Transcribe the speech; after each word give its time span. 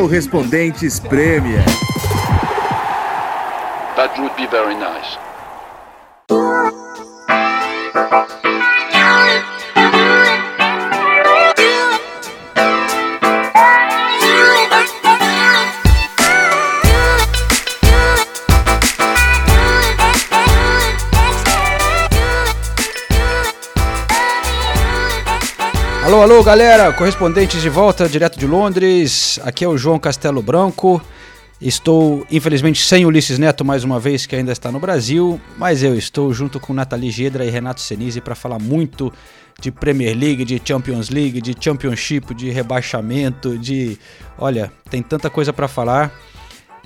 Correspondentes 0.00 0.98
Premier. 0.98 1.62
That 3.96 4.16
would 4.18 4.34
be 4.34 4.46
very 4.46 4.74
nice. 4.74 5.29
Alô, 26.10 26.22
alô, 26.22 26.42
galera, 26.42 26.92
correspondentes 26.92 27.62
de 27.62 27.68
volta, 27.68 28.08
direto 28.08 28.36
de 28.36 28.44
Londres. 28.44 29.38
Aqui 29.44 29.64
é 29.64 29.68
o 29.68 29.78
João 29.78 29.96
Castelo 29.96 30.42
Branco. 30.42 31.00
Estou, 31.60 32.26
infelizmente, 32.28 32.84
sem 32.84 33.06
Ulisses 33.06 33.38
Neto 33.38 33.64
mais 33.64 33.84
uma 33.84 34.00
vez, 34.00 34.26
que 34.26 34.34
ainda 34.34 34.50
está 34.50 34.72
no 34.72 34.80
Brasil, 34.80 35.40
mas 35.56 35.84
eu 35.84 35.94
estou 35.94 36.34
junto 36.34 36.58
com 36.58 36.74
Nathalie 36.74 37.12
Gedra 37.12 37.44
e 37.44 37.48
Renato 37.48 37.80
Senise 37.80 38.20
para 38.20 38.34
falar 38.34 38.58
muito 38.58 39.12
de 39.60 39.70
Premier 39.70 40.18
League, 40.18 40.44
de 40.44 40.60
Champions 40.64 41.10
League, 41.10 41.40
de 41.40 41.54
Championship, 41.56 42.34
de 42.34 42.50
rebaixamento, 42.50 43.56
de. 43.56 43.96
Olha, 44.36 44.72
tem 44.90 45.04
tanta 45.04 45.30
coisa 45.30 45.52
para 45.52 45.68
falar. 45.68 46.12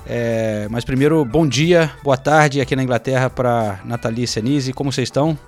É, 0.06 0.68
mas 0.70 0.84
primeiro, 0.84 1.24
bom 1.24 1.48
dia, 1.48 1.90
boa 2.02 2.18
tarde 2.18 2.60
aqui 2.60 2.76
na 2.76 2.82
Inglaterra 2.82 3.30
para 3.30 3.80
Nathalie 3.86 4.26
Senise. 4.26 4.74
Como 4.74 4.92
vocês 4.92 5.08
estão? 5.08 5.38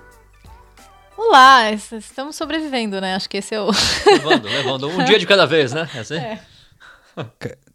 Olá, 1.17 1.71
estamos 1.71 2.35
sobrevivendo, 2.35 3.01
né? 3.01 3.15
Acho 3.15 3.27
que 3.29 3.37
esse 3.37 3.55
é 3.55 3.59
o. 3.61 3.71
Levando, 4.05 4.43
levando. 4.45 4.87
Um 4.89 5.03
dia 5.03 5.17
de 5.17 5.25
cada 5.25 5.45
vez, 5.47 5.73
né? 5.73 5.89
É 5.95 5.99
assim? 5.99 6.15
É. 6.15 6.39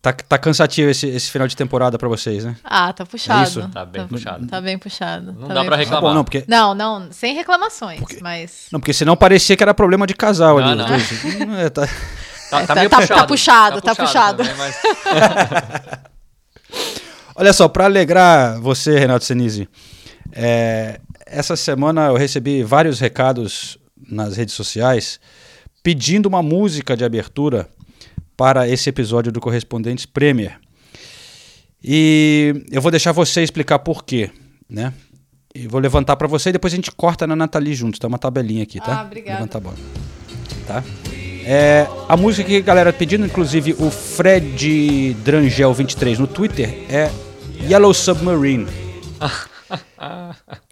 Tá, 0.00 0.12
tá 0.12 0.38
cansativo 0.38 0.88
esse, 0.90 1.08
esse 1.08 1.28
final 1.28 1.48
de 1.48 1.56
temporada 1.56 1.98
para 1.98 2.08
vocês, 2.08 2.44
né? 2.44 2.54
Ah, 2.62 2.92
tá 2.92 3.04
puxado. 3.04 3.42
isso? 3.42 3.68
Tá 3.68 3.84
bem 3.84 4.06
puxado. 4.06 4.46
Tá 4.46 4.60
bem 4.60 4.78
puxado. 4.78 5.32
Não 5.32 5.48
tá 5.48 5.54
dá 5.54 5.64
pra 5.64 5.74
reclamar. 5.76 6.10
bom, 6.10 6.14
não, 6.14 6.22
porque, 6.24 6.44
Não, 6.46 6.72
não, 6.74 7.10
sem 7.10 7.34
reclamações, 7.34 7.98
Porque- 7.98 8.18
mas. 8.22 8.66
não, 8.70 8.78
porque 8.78 8.92
senão 8.92 9.16
parecia 9.16 9.56
que 9.56 9.62
era 9.62 9.74
problema 9.74 10.06
de 10.06 10.14
casal 10.14 10.58
ali. 10.58 10.76
Não, 10.76 10.84
os 10.84 10.88
não. 10.90 10.96
dois. 10.96 11.24
Hum, 11.24 11.56
é, 11.56 11.68
tá- 11.70 11.88
Tá, 12.50 12.60
É, 12.62 12.66
tá- 12.66 12.74
meio 12.76 12.90
tá- 12.90 12.98
puxado. 13.00 13.20
tá 13.20 13.26
puxado, 13.26 13.80
tá 13.82 13.94
puxado. 13.96 14.36
também, 14.44 14.54
mas- 14.56 14.76
Olha 17.34 17.52
só, 17.52 17.66
para 17.66 17.86
alegrar 17.86 18.60
você, 18.60 18.96
Renato 18.98 19.24
Senise, 19.24 19.68
é, 20.32 21.00
essa 21.32 21.56
semana 21.56 22.08
eu 22.08 22.16
recebi 22.16 22.62
vários 22.62 23.00
recados 23.00 23.78
nas 24.08 24.36
redes 24.36 24.54
sociais 24.54 25.18
pedindo 25.82 26.26
uma 26.26 26.42
música 26.42 26.96
de 26.96 27.04
abertura 27.04 27.68
para 28.36 28.68
esse 28.68 28.88
episódio 28.88 29.32
do 29.32 29.40
Correspondentes 29.40 30.06
Premier. 30.06 30.60
E 31.82 32.64
eu 32.70 32.80
vou 32.80 32.90
deixar 32.90 33.12
você 33.12 33.42
explicar 33.42 33.80
por 33.80 34.04
quê, 34.04 34.30
né? 34.68 34.92
E 35.54 35.66
vou 35.66 35.80
levantar 35.80 36.16
para 36.16 36.28
você 36.28 36.50
e 36.50 36.52
depois 36.52 36.72
a 36.72 36.76
gente 36.76 36.92
corta 36.92 37.26
na 37.26 37.34
Nathalie 37.34 37.74
juntos, 37.74 37.98
tá 37.98 38.06
uma 38.06 38.18
tabelinha 38.18 38.62
aqui, 38.62 38.78
tá? 38.78 39.00
Ah, 39.00 39.04
obrigada. 39.04 39.38
Levanta 39.38 39.58
a 39.58 39.60
bola. 39.60 39.76
Tá? 40.66 40.84
É, 41.44 41.88
a 42.08 42.16
música 42.16 42.48
que 42.48 42.56
a 42.56 42.60
galera 42.60 42.92
tá 42.92 42.98
pedindo, 42.98 43.26
inclusive 43.26 43.74
o 43.78 43.90
Fred 43.90 45.14
Drangel 45.24 45.74
23 45.74 46.20
no 46.20 46.26
Twitter, 46.26 46.86
é 46.88 47.10
Yellow 47.68 47.92
Submarine. 47.92 48.66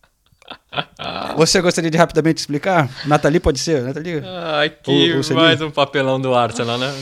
Você 1.37 1.61
gostaria 1.61 1.91
de 1.91 1.97
rapidamente 1.99 2.39
explicar? 2.39 2.89
Nathalie 3.07 3.41
pode 3.41 3.59
ser? 3.59 3.83
Nathalie? 3.83 4.23
Ai, 4.25 4.71
que 4.71 4.91
O- 4.91 5.21
o 5.21 5.25
Senise. 5.25 5.35
mais 5.35 5.61
um 5.61 5.71
papelão 5.71 6.21
do 6.21 6.35
Arsenal, 6.35 6.79
né? 6.79 6.93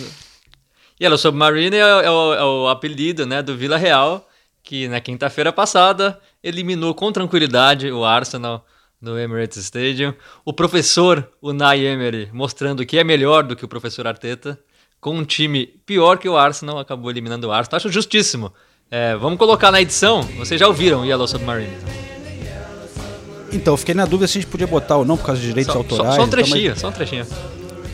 Yellow 1.01 1.19
Submarine 1.19 1.77
é, 1.77 1.81
é 1.81 2.11
o, 2.11 2.35
é 2.35 2.45
o 2.45 2.69
apelido 2.69 3.25
né, 3.27 3.43
do 3.43 3.57
Vila 3.57 3.77
Real, 3.77 4.27
que 4.65 4.89
na 4.89 5.01
quinta-feira 5.01 5.53
passada 5.53 6.19
eliminou 6.43 6.95
com 6.95 7.13
tranquilidade 7.13 7.91
o 7.93 8.05
Arsenal 8.05 8.67
no 9.01 9.19
Emirates 9.19 9.59
Stadium. 9.59 10.13
O 10.45 10.53
professor 10.53 11.29
Unai 11.41 11.85
Emery 11.87 12.31
mostrando 12.33 12.85
que 12.85 12.99
é 12.99 13.05
melhor 13.05 13.45
do 13.45 13.55
que 13.55 13.65
o 13.65 13.69
professor 13.69 14.07
Arteta, 14.07 14.59
com 15.01 15.15
um 15.17 15.25
time 15.25 15.67
pior 15.87 16.19
que 16.19 16.29
o 16.29 16.37
Arsenal, 16.37 16.79
acabou 16.81 17.11
eliminando 17.11 17.47
o 17.47 17.53
Arsenal. 17.53 17.77
Acho 17.77 17.91
justíssimo. 17.93 18.53
É, 18.91 19.15
vamos 19.15 19.39
colocar 19.39 19.71
na 19.71 19.81
edição, 19.81 20.23
vocês 20.23 20.59
já 20.59 20.67
ouviram 20.67 21.05
Yellow 21.05 21.29
Submarine. 21.29 22.08
Então, 23.53 23.75
eu 23.75 23.79
fiquei 23.79 23.95
na 23.95 24.05
dúvida 24.05 24.27
se 24.29 24.39
a 24.39 24.41
gente 24.41 24.51
podia 24.51 24.67
botar 24.67 24.97
ou 24.97 25.05
não 25.05 25.17
por 25.17 25.27
causa 25.27 25.41
de 25.41 25.47
direitos 25.49 25.73
Só, 25.73 25.79
autorais. 25.79 26.15
só, 26.15 26.21
só 26.21 26.25
um 26.25 26.27
e 26.27 26.31
tal, 26.31 26.39
mas- 26.41 26.51
trechinho, 26.51 26.79
só 26.79 26.89
um 26.89 26.93
trechinho. 26.93 27.27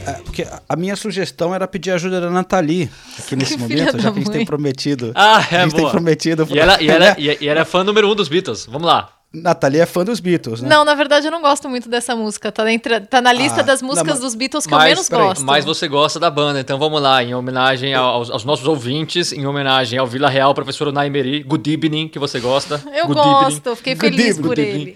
É, 0.07 0.13
porque 0.25 0.47
a- 0.69 0.77
minha 0.77 0.97
sugestão 0.97 1.55
era 1.55 1.67
pedir 1.67 1.91
ajuda 1.93 2.21
da 2.21 2.29
Nathalie 2.31 2.91
aqui 3.19 3.37
nesse 3.37 3.57
momento, 3.59 3.99
já 3.99 4.11
que 4.11 4.19
a 4.19 4.23
gente 4.23 4.31
tem 4.31 4.45
prometido. 4.45 5.13
Ah, 5.15 5.47
é 5.51 5.57
a 5.57 5.63
gente 5.63 5.73
tem 5.73 5.81
boa. 5.81 5.91
prometido. 5.93 6.47
E 6.51 6.59
ela, 6.59 6.83
e, 6.83 6.91
ela, 6.91 7.17
e, 7.19 7.49
ela 7.49 7.61
é 7.61 7.65
fã 7.65 7.83
número 7.85 8.11
um 8.11 8.15
dos 8.15 8.29
Beatles. 8.29 8.67
Vamos 8.67 8.87
lá. 8.87 9.11
Nathalie 9.37 9.81
é 9.81 9.87
fã 9.87 10.05
dos 10.05 10.21
Beatles, 10.21 10.61
né? 10.63 10.69
Não, 10.69 10.85
na 10.85 10.95
verdade 10.95 11.27
eu 11.27 11.31
não 11.33 11.41
gosto 11.43 11.69
muito 11.69 11.89
dessa 11.89 12.15
música. 12.15 12.53
Tá, 12.53 12.71
entre- 12.71 13.01
tá 13.01 13.21
na 13.21 13.33
lista 13.33 13.63
Ah, 13.63 13.65
das 13.65 13.81
não, 13.83 13.89
músicas 13.89 14.11
mas- 14.13 14.21
dos 14.21 14.35
Beatles 14.37 14.65
que 14.65 14.73
eu 14.73 14.79
Mas, 14.79 14.89
menos 14.91 15.09
peraí, 15.09 15.25
gosto. 15.27 15.45
mas 15.45 15.65
você 15.65 15.89
gosta 15.89 16.21
da 16.21 16.31
banda, 16.31 16.61
então 16.61 16.79
vamos 16.79 17.03
lá. 17.03 17.21
Em 17.25 17.35
homenagem 17.35 17.95
ao- 17.95 18.05
aos, 18.15 18.31
aos 18.31 18.45
nossos 18.45 18.65
ouvintes, 18.69 19.33
em 19.33 19.45
homenagem 19.45 19.99
ao 19.99 20.07
Vila 20.07 20.29
Real, 20.29 20.55
professor 20.55 20.87
Unai 20.87 21.09
Emery, 21.09 21.43
Good 21.43 21.69
Evening, 21.73 22.07
que 22.09 22.19
você 22.21 22.39
gosta. 22.39 22.81
Eu 22.95 23.07
Good 23.09 23.15
gosto, 23.21 23.43
Evening. 23.47 23.63
eu 23.65 23.75
fiquei 23.77 23.95
Good 23.97 24.17
feliz 24.17 24.29
evening, 24.37 24.47
por 24.47 24.59
ele. 24.59 24.71
evening. 24.71 24.95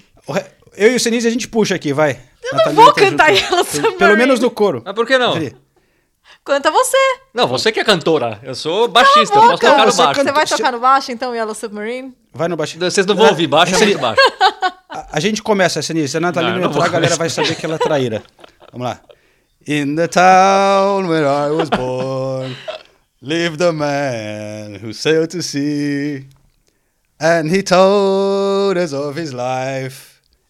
Eu 0.76 0.92
e 0.92 0.96
o 0.96 1.00
Senise 1.00 1.26
a 1.26 1.30
gente 1.30 1.48
puxa 1.48 1.74
aqui, 1.74 1.92
vai. 1.92 2.18
Eu 2.42 2.56
não 2.66 2.72
vou 2.74 2.92
cantar 2.92 3.30
Yellow 3.30 3.64
Pelo 3.64 3.86
Submarine. 3.88 4.16
menos 4.16 4.40
no 4.40 4.50
coro. 4.50 4.82
Mas 4.84 4.94
por 4.94 5.06
que 5.06 5.18
não? 5.18 5.28
Nathalie, 5.34 5.56
Canta 6.44 6.70
você. 6.70 6.96
Não, 7.34 7.46
você 7.46 7.70
que 7.72 7.80
é 7.80 7.84
cantora. 7.84 8.38
Eu 8.42 8.54
sou 8.54 8.88
baixista, 8.88 9.34
eu 9.36 9.40
posso 9.42 9.58
tocar 9.58 9.70
no 9.86 9.92
baixo. 9.92 9.96
canta- 9.96 10.22
Você 10.24 10.32
vai 10.32 10.46
tocar 10.46 10.72
no 10.72 10.80
baixo, 10.80 11.12
então, 11.12 11.34
Yellow 11.34 11.54
Submarine? 11.54 12.14
Vai 12.32 12.48
no 12.48 12.56
baixo. 12.56 12.78
Vocês 12.78 13.04
não 13.06 13.14
vão 13.16 13.28
ouvir, 13.28 13.46
baixo 13.46 13.74
é 13.74 13.78
muito 13.78 13.98
baixo. 13.98 14.20
A, 14.88 15.16
a 15.18 15.20
gente 15.20 15.42
começa, 15.42 15.82
Senise. 15.82 16.08
Se 16.08 16.16
a 16.16 16.20
Nathalie 16.20 16.58
Não, 16.58 16.70
entrar, 16.70 16.84
a 16.86 16.88
galera 16.88 17.16
vai 17.16 17.28
saber 17.28 17.54
que 17.56 17.66
ela 17.66 17.74
é 17.74 17.78
traíra. 17.78 18.22
Vamos 18.72 18.86
lá. 18.88 19.00
In 19.66 19.96
the 19.96 20.08
town 20.08 21.06
where 21.08 21.26
I 21.26 21.50
was 21.50 21.68
born, 21.68 22.56
lived 23.20 23.62
a 23.62 23.70
man 23.70 24.76
who 24.82 24.94
sailed 24.94 25.28
to 25.32 25.42
sea. 25.42 26.26
And 27.20 27.48
he 27.54 27.62
told 27.62 28.78
us 28.78 28.94
of 28.94 29.20
his 29.20 29.32
life 29.32 30.07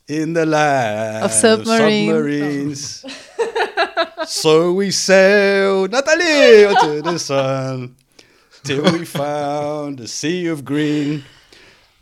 in 0.08 0.32
the 0.32 0.46
land 0.46 1.24
Of 1.24 1.32
submarines. 1.32 3.04
submarines. 3.04 3.04
Oh. 3.38 4.24
so 4.26 4.72
we 4.72 4.90
sailed, 4.90 5.92
Natalie, 5.92 6.74
to 6.80 7.02
the 7.02 7.18
sun, 7.18 7.94
till 8.64 8.82
we 8.92 9.04
found 9.04 10.00
a 10.00 10.08
sea 10.08 10.46
of 10.48 10.64
green. 10.64 11.24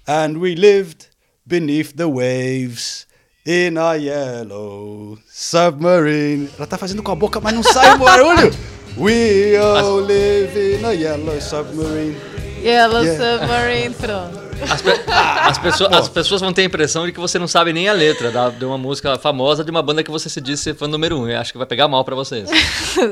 And 0.07 0.39
we 0.39 0.55
lived 0.55 1.09
beneath 1.47 1.97
the 1.97 2.09
waves 2.09 3.07
in 3.45 3.77
a 3.77 3.97
yellow 3.97 5.19
submarine. 5.29 6.49
Ela 6.57 6.67
tá 6.67 6.79
fazendo 6.79 7.03
com 7.03 7.11
a 7.13 7.17
boca, 7.17 7.41
mas 7.41 7.55
não 7.55 7.63
sai 7.63 7.95
o 7.95 7.99
barulho. 7.99 8.55
We 8.97 9.57
all 9.59 10.01
live 10.01 10.57
in 10.57 10.85
a 10.85 10.93
yellow 10.95 11.41
submarine. 11.41 12.17
Yellow 12.63 13.03
Yeah. 13.03 13.19
Submarine, 13.19 13.95
pronto. 13.95 14.46
As, 14.71 14.83
pe- 14.83 15.01
as 15.11 15.59
pessoas, 15.59 15.93
as 15.93 16.09
pessoas 16.09 16.41
vão 16.41 16.53
ter 16.53 16.63
a 16.63 16.65
impressão 16.65 17.07
de 17.07 17.13
que 17.13 17.21
você 17.21 17.39
não 17.39 17.49
sabe 17.49 17.73
nem 17.73 17.89
a 17.89 17.93
letra 17.93 18.31
da- 18.31 18.51
de 18.51 18.65
uma 18.65 18.79
música 18.79 19.19
famosa 19.19 19.63
de 19.65 19.71
uma 19.71 19.83
banda 19.83 20.03
que 20.03 20.11
você 20.11 20.29
se 20.29 20.41
diz 20.41 20.61
ser 20.61 20.75
fã 20.75 20.87
número 20.89 21.19
um. 21.19 21.29
Eu 21.29 21.39
acho 21.41 21.53
que 21.53 21.59
vai 21.59 21.67
pegar 21.67 21.89
mal 21.89 22.05
pra 22.05 22.15
vocês. 22.15 22.49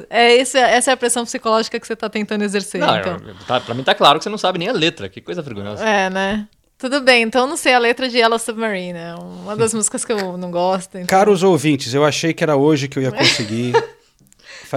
É, 0.08 0.34
esse, 0.36 0.56
essa 0.58 0.90
é 0.90 0.94
a 0.94 0.96
pressão 0.96 1.24
psicológica 1.24 1.78
que 1.78 1.86
você 1.86 1.94
tá 1.94 2.08
tentando 2.08 2.42
exercer, 2.42 2.80
Não, 2.80 2.96
então. 2.96 3.12
eu- 3.26 3.34
tá, 3.46 3.60
pra 3.60 3.74
mim 3.74 3.82
tá 3.82 3.94
claro 3.94 4.18
que 4.18 4.24
você 4.24 4.30
não 4.30 4.38
sabe 4.38 4.58
nem 4.58 4.68
a 4.68 4.72
letra. 4.72 5.08
Que 5.08 5.20
coisa 5.20 5.42
vergonhosa. 5.42 5.84
É, 5.84 6.08
né? 6.10 6.46
Tudo 6.78 7.00
bem, 7.00 7.22
então 7.22 7.46
não 7.46 7.56
sei 7.56 7.72
a 7.72 7.78
letra 7.78 8.08
de 8.08 8.18
Yellow 8.18 8.38
Submarine, 8.38 8.98
é 8.98 9.14
uma 9.14 9.56
das 9.56 9.72
músicas 9.74 10.04
que 10.04 10.12
eu 10.12 10.36
não 10.36 10.50
gosto. 10.50 10.96
então- 10.96 11.06
Caros 11.06 11.42
ouvintes, 11.42 11.94
eu 11.94 12.04
achei 12.04 12.32
que 12.34 12.42
era 12.42 12.56
hoje 12.56 12.88
que 12.88 12.98
eu 12.98 13.02
ia 13.02 13.12
conseguir 13.12 13.72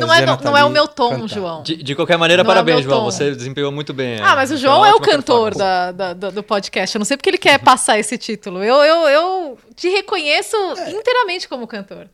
fazer 0.01 0.05
Não 0.07 0.13
é, 0.13 0.23
a 0.23 0.25
não, 0.25 0.51
não 0.51 0.57
é 0.57 0.63
o 0.65 0.69
meu 0.69 0.87
tom, 0.87 1.11
cantar. 1.11 1.27
João. 1.27 1.63
De, 1.63 1.75
de 1.81 1.95
qualquer 1.95 2.17
maneira, 2.17 2.43
Não 2.43 2.49
é 2.51 2.53
parabéns, 2.53 2.81
meu 2.81 2.89
João. 2.89 2.99
tom. 3.05 3.11
Você 3.11 3.35
desempenhou 3.35 3.71
muito 3.71 3.93
bem. 3.93 4.19
Ah, 4.21 4.35
mas 4.35 4.51
o 4.51 4.57
João 4.57 4.85
é 4.85 4.93
o 4.93 4.99
cantor 4.99 5.55
da, 5.55 5.91
da- 5.91 6.13
do, 6.13 6.43
podcast. 6.43 6.95
Eu 6.95 6.99
não 6.99 7.05
sei 7.05 7.17
porque 7.17 7.29
ele 7.29 7.37
quer 7.37 7.59
passar 7.59 7.97
esse 7.99 8.17
título. 8.17 8.63
Eu, 8.63 8.75
eu, 8.83 9.07
eu 9.09 9.57
te 9.75 9.89
reconheço 9.89 10.55
inteiramente 10.89 11.47
como 11.47 11.67
cantor. 11.67 12.07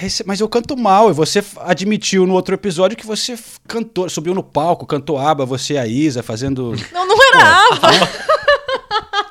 Esse- 0.00 0.24
Mas 0.26 0.38
eu 0.40 0.48
canto 0.48 0.76
mal, 0.76 1.10
e 1.10 1.12
você 1.12 1.44
admitiu 1.62 2.24
no 2.26 2.34
outro 2.34 2.54
episódio 2.54 2.96
que 2.96 3.04
você 3.06 3.36
cantou, 3.66 4.08
subiu 4.08 4.32
no 4.34 4.42
palco, 4.42 4.86
cantou 4.86 5.18
aba, 5.18 5.44
você 5.44 5.74
e 5.74 5.78
a 5.78 5.86
Isa, 5.86 6.22
fazendo. 6.22 6.74
Não, 6.92 7.06
não 7.06 7.16
era 7.34 7.66
aba. 7.74 7.88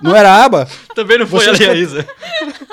Não 0.02 0.16
era 0.16 0.44
aba? 0.44 0.68
Também 0.96 1.18
não 1.18 1.28
foi 1.28 1.44
Você 1.44 1.50
ali 1.50 1.66
a 1.70 1.74
Isa. 1.74 2.08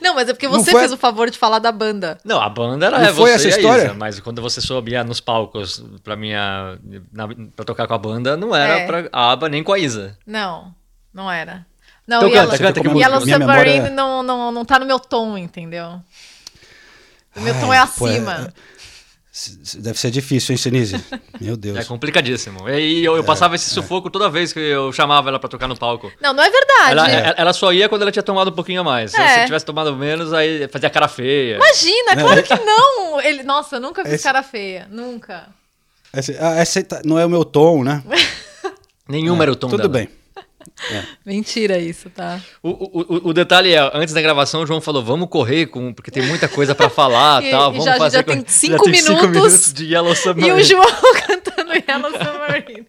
Não, 0.00 0.14
mas 0.14 0.28
é 0.28 0.32
porque 0.32 0.46
você 0.48 0.70
foi- 0.70 0.80
fez 0.80 0.92
o 0.92 0.96
favor 0.96 1.28
de 1.30 1.38
falar 1.38 1.58
da 1.58 1.72
banda. 1.72 2.18
Não, 2.24 2.40
a 2.40 2.48
banda 2.48 2.86
era 2.86 2.98
Não 2.98 3.06
é 3.06 3.12
foi 3.12 3.30
você 3.30 3.34
essa 3.34 3.48
e 3.48 3.52
a 3.52 3.56
história? 3.56 3.84
Isa, 3.86 3.94
mas 3.94 4.20
quando 4.20 4.40
você 4.42 4.60
subia 4.60 5.02
nos 5.04 5.20
palcos 5.20 5.82
pra 6.02 6.14
minha 6.16 6.78
na, 7.12 7.26
pra 7.56 7.64
tocar 7.64 7.86
com 7.86 7.94
a 7.94 7.98
banda, 7.98 8.36
não 8.36 8.54
era 8.54 8.80
É. 8.80 8.86
pra 8.86 9.08
a 9.12 9.32
aba 9.32 9.48
nem 9.48 9.62
com 9.64 9.72
a 9.72 9.78
Isa. 9.78 10.16
Não, 10.26 10.74
não 11.12 11.30
era. 11.30 11.66
Não, 12.06 12.18
Então 12.18 12.28
Yellow, 12.28 12.50
canta, 12.58 12.80
canta? 12.82 12.98
Yellow 12.98 13.20
Minha 13.24 13.38
Submarine 13.38 13.74
memória- 13.80 13.90
não, 13.90 14.22
não, 14.22 14.52
não 14.52 14.64
tá 14.64 14.78
no 14.78 14.84
meu 14.86 15.00
tom, 15.00 15.38
entendeu? 15.38 16.00
O 17.34 17.40
meu 17.40 17.54
tom 17.58 17.72
Ai, 17.72 17.78
é 17.78 17.86
pô, 17.86 18.06
é- 18.06 18.10
acima. 18.12 18.32
S- 18.34 18.42
s- 18.42 18.52
Deve 19.78 19.98
ser 19.98 20.12
difícil, 20.12 20.52
hein, 20.52 20.56
Sinise? 20.56 21.04
Meu 21.40 21.56
Deus. 21.56 21.76
É 21.76 21.84
complicadíssimo. 21.84 22.68
E 22.68 23.04
eu, 23.04 23.16
eu 23.16 23.24
passava 23.24 23.56
esse 23.56 23.68
sufoco 23.68 24.08
toda 24.08 24.30
vez 24.30 24.52
que 24.52 24.60
eu 24.60 24.92
chamava 24.92 25.28
ela 25.28 25.40
pra 25.40 25.48
tocar 25.48 25.66
no 25.66 25.76
palco. 25.76 26.12
Não, 26.20 26.32
não 26.32 26.42
é 26.44 26.48
verdade. 26.50 26.90
Ela, 26.92 27.10
ela- 27.10 27.34
ela 27.38 27.52
só 27.52 27.72
ia 27.72 27.88
quando 27.88 28.02
ela 28.02 28.12
tinha 28.12 28.22
tomado 28.22 28.52
um 28.52 28.54
pouquinho 28.54 28.82
a 28.82 28.84
mais. 28.84 29.12
É. 29.12 29.40
Se 29.40 29.44
tivesse 29.46 29.66
tomado 29.66 29.94
menos, 29.96 30.32
aí 30.32 30.68
fazia 30.68 30.88
cara 30.88 31.08
feia. 31.08 31.56
Imagina, 31.56 32.16
claro 32.16 32.42
que 32.44 32.54
não. 32.64 33.20
Ele, 33.20 33.42
nossa, 33.42 33.76
eu 33.76 33.80
nunca 33.80 34.04
fiz 34.04 34.14
Esse- 34.14 34.22
cara 34.24 34.42
feia. 34.44 34.86
Nunca. 34.88 35.48
Esse- 36.16 36.36
ah, 36.38 36.54
essa 36.54 36.78
aí 36.78 36.84
tá- 36.84 37.02
não 37.04 37.18
é 37.18 37.26
o 37.26 37.28
meu 37.30 37.44
tom, 37.44 37.82
né? 37.82 38.04
Nenhum 39.08 39.42
era 39.42 39.50
o 39.50 39.56
tom 39.56 39.66
Tudo 39.68 39.88
dela. 39.88 39.88
bem. 39.92 40.08
Mentira 41.24 41.78
isso, 41.78 42.10
tá? 42.10 42.40
O, 42.62 42.68
o, 42.70 43.00
o- 43.00 43.28
o 43.28 43.32
detalhe 43.32 43.72
é, 43.72 43.90
antes 43.94 44.12
da 44.14 44.20
gravação, 44.22 44.62
o 44.62 44.66
João 44.66 44.80
falou, 44.80 45.02
vamos 45.04 45.28
correr, 45.28 45.66
com, 45.66 45.92
porque 45.92 46.10
tem 46.10 46.22
muita 46.26 46.48
coisa 46.48 46.74
pra 46.74 46.88
falar 46.90 47.42
E- 47.44 47.50
tal. 47.50 47.70
e 47.70 47.78
Vamos 47.78 47.84
já- 47.84 47.96
fazer 47.96 48.16
já 48.18 48.22
tem 48.22 48.44
cinco 48.46 48.84
tem 48.84 48.94
cinco 48.94 49.12
minutos. 49.12 49.30
minutos 49.30 49.72
de 49.72 49.84
Yellow 49.92 50.12
E 50.12 50.16
Submarine. 50.16 50.60
o 50.60 50.64
João 50.64 50.84
cantando 51.26 51.72
Yellow 51.72 52.10
Submarine. 52.10 52.86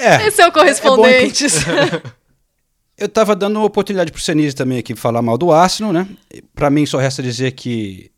É, 0.00 0.26
Esse 0.26 0.40
é 0.42 0.46
o 0.46 0.52
correspondentes. 0.52 1.54
eu 2.96 3.08
tava 3.08 3.34
dando 3.36 3.56
uma 3.56 3.64
oportunidade 3.66 4.12
pro 4.12 4.20
Senise 4.20 4.54
também 4.54 4.78
aqui 4.78 4.94
falar 4.94 5.20
mal 5.22 5.36
do 5.36 5.50
Arsenal, 5.52 5.92
né? 5.92 6.06
Pra 6.54 6.70
mim 6.70 6.86
só 6.86 6.98
resta 6.98 7.22
dizer 7.22 7.52
que 7.52 8.10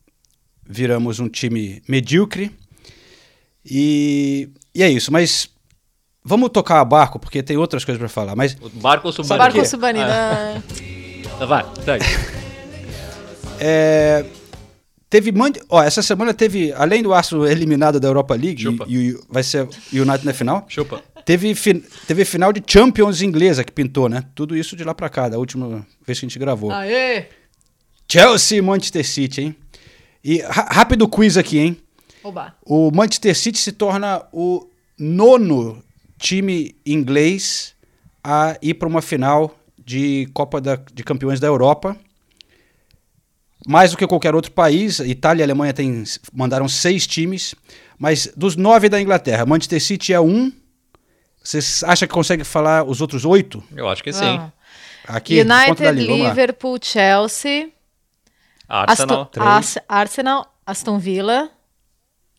viramos 0.67 1.19
um 1.21 1.29
time 1.29 1.83
medíocre. 1.89 2.51
E, 3.65 4.49
e 4.75 4.83
é 4.83 4.91
isso, 4.91 5.11
mas 5.11 5.49
vamos 6.25 6.49
tocar 6.51 6.81
a 6.81 6.85
barco, 6.85 7.19
porque 7.19 7.43
tem 7.43 7.57
outras 7.57 7.85
coisas 7.85 7.99
pra 7.99 8.09
falar. 8.09 8.35
Mas 8.35 8.57
O 8.61 8.69
barco 8.71 9.07
ou 9.09 9.13
submarino? 9.13 9.45
Barco 9.45 9.59
quê? 9.61 9.65
submarino. 9.67 10.05
Ah, 10.09 10.61
ah. 11.41 11.47
vai, 11.47 11.65
segue. 11.85 12.05
É, 13.61 14.25
teve 15.09 15.33
ó, 15.69 15.81
essa 15.83 16.03
semana 16.03 16.35
teve, 16.35 16.73
além 16.73 17.03
do 17.03 17.15
Arsenal 17.15 17.47
eliminado 17.47 18.01
da 18.01 18.09
Europa 18.09 18.35
League, 18.35 18.65
e, 18.89 18.97
e 19.11 19.19
vai 19.29 19.43
ser 19.45 19.69
United 19.93 20.27
na 20.27 20.33
final, 20.33 20.65
Chupa. 20.69 21.01
teve, 21.25 21.55
fi- 21.55 21.83
teve 22.07 22.25
final 22.25 22.53
de 22.53 22.61
Champions 22.67 23.23
inglesa 23.23 23.63
que 23.63 23.71
pintou, 23.71 24.09
né? 24.09 24.25
Tudo 24.35 24.57
isso 24.57 24.75
de 24.75 24.83
lá 24.83 24.93
pra 24.93 25.09
cá, 25.09 25.29
da 25.29 25.39
última 25.39 25.87
vez 26.05 26.19
que 26.19 26.27
a 26.27 26.29
gente 26.29 26.39
gravou. 26.39 26.73
Aê! 26.73 27.27
Chelsea 28.11 28.59
e 28.59 28.61
Manchester 28.61 29.07
City, 29.07 29.41
hein? 29.43 29.57
E 30.23 30.39
rápido 30.43 31.09
quiz 31.09 31.37
aqui, 31.37 31.59
hein? 31.59 31.77
Oba. 32.23 32.55
O 32.65 32.91
Manchester 32.91 33.37
City 33.37 33.59
se 33.59 33.71
torna 33.73 34.23
o 34.33 34.67
nono 34.99 35.83
time 36.19 36.75
inglês 36.85 37.75
a 38.23 38.57
ir 38.63 38.75
para 38.75 38.89
uma 38.89 39.03
final 39.03 39.55
de 39.79 40.29
Copa 40.33 40.61
da- 40.61 40.77
de 40.93 41.03
Campeões 41.05 41.39
da 41.41 41.47
Europa. 41.47 41.97
Mais 43.67 43.91
do 43.93 43.97
que 43.97 44.07
qualquer 44.07 44.35
outro 44.35 44.53
país. 44.53 44.99
Itália 45.01 45.43
e 45.43 45.45
Alemanha 45.45 45.73
tem, 45.73 46.03
mandaram 46.33 46.69
seis 46.69 47.07
times. 47.07 47.55
Mas 47.99 48.29
dos 48.37 48.57
nove 48.57 48.89
da 48.89 49.01
Inglaterra, 49.01 49.47
Manchester 49.47 49.83
City 49.83 50.13
é 50.13 50.21
um. 50.21 50.53
Vocês 51.43 51.83
acham 51.85 52.07
que 52.09 52.15
consegue 52.15 52.45
falar 52.45 52.85
os 52.85 53.01
outros 53.01 53.25
oito? 53.25 53.63
Eu 53.75 53.89
acho 53.89 54.03
que 54.03 54.13
sim. 54.13 54.21
Vamos. 54.37 54.53
Aqui, 55.07 55.41
United. 55.43 55.91
Liverpool, 56.01 56.79
Chelsea, 56.83 57.69
Arsenal, 58.67 59.23
Aston, 59.35 59.43
As- 59.43 59.79
Arsenal, 59.87 60.55
Aston 60.67 60.99
Villa, 60.99 61.51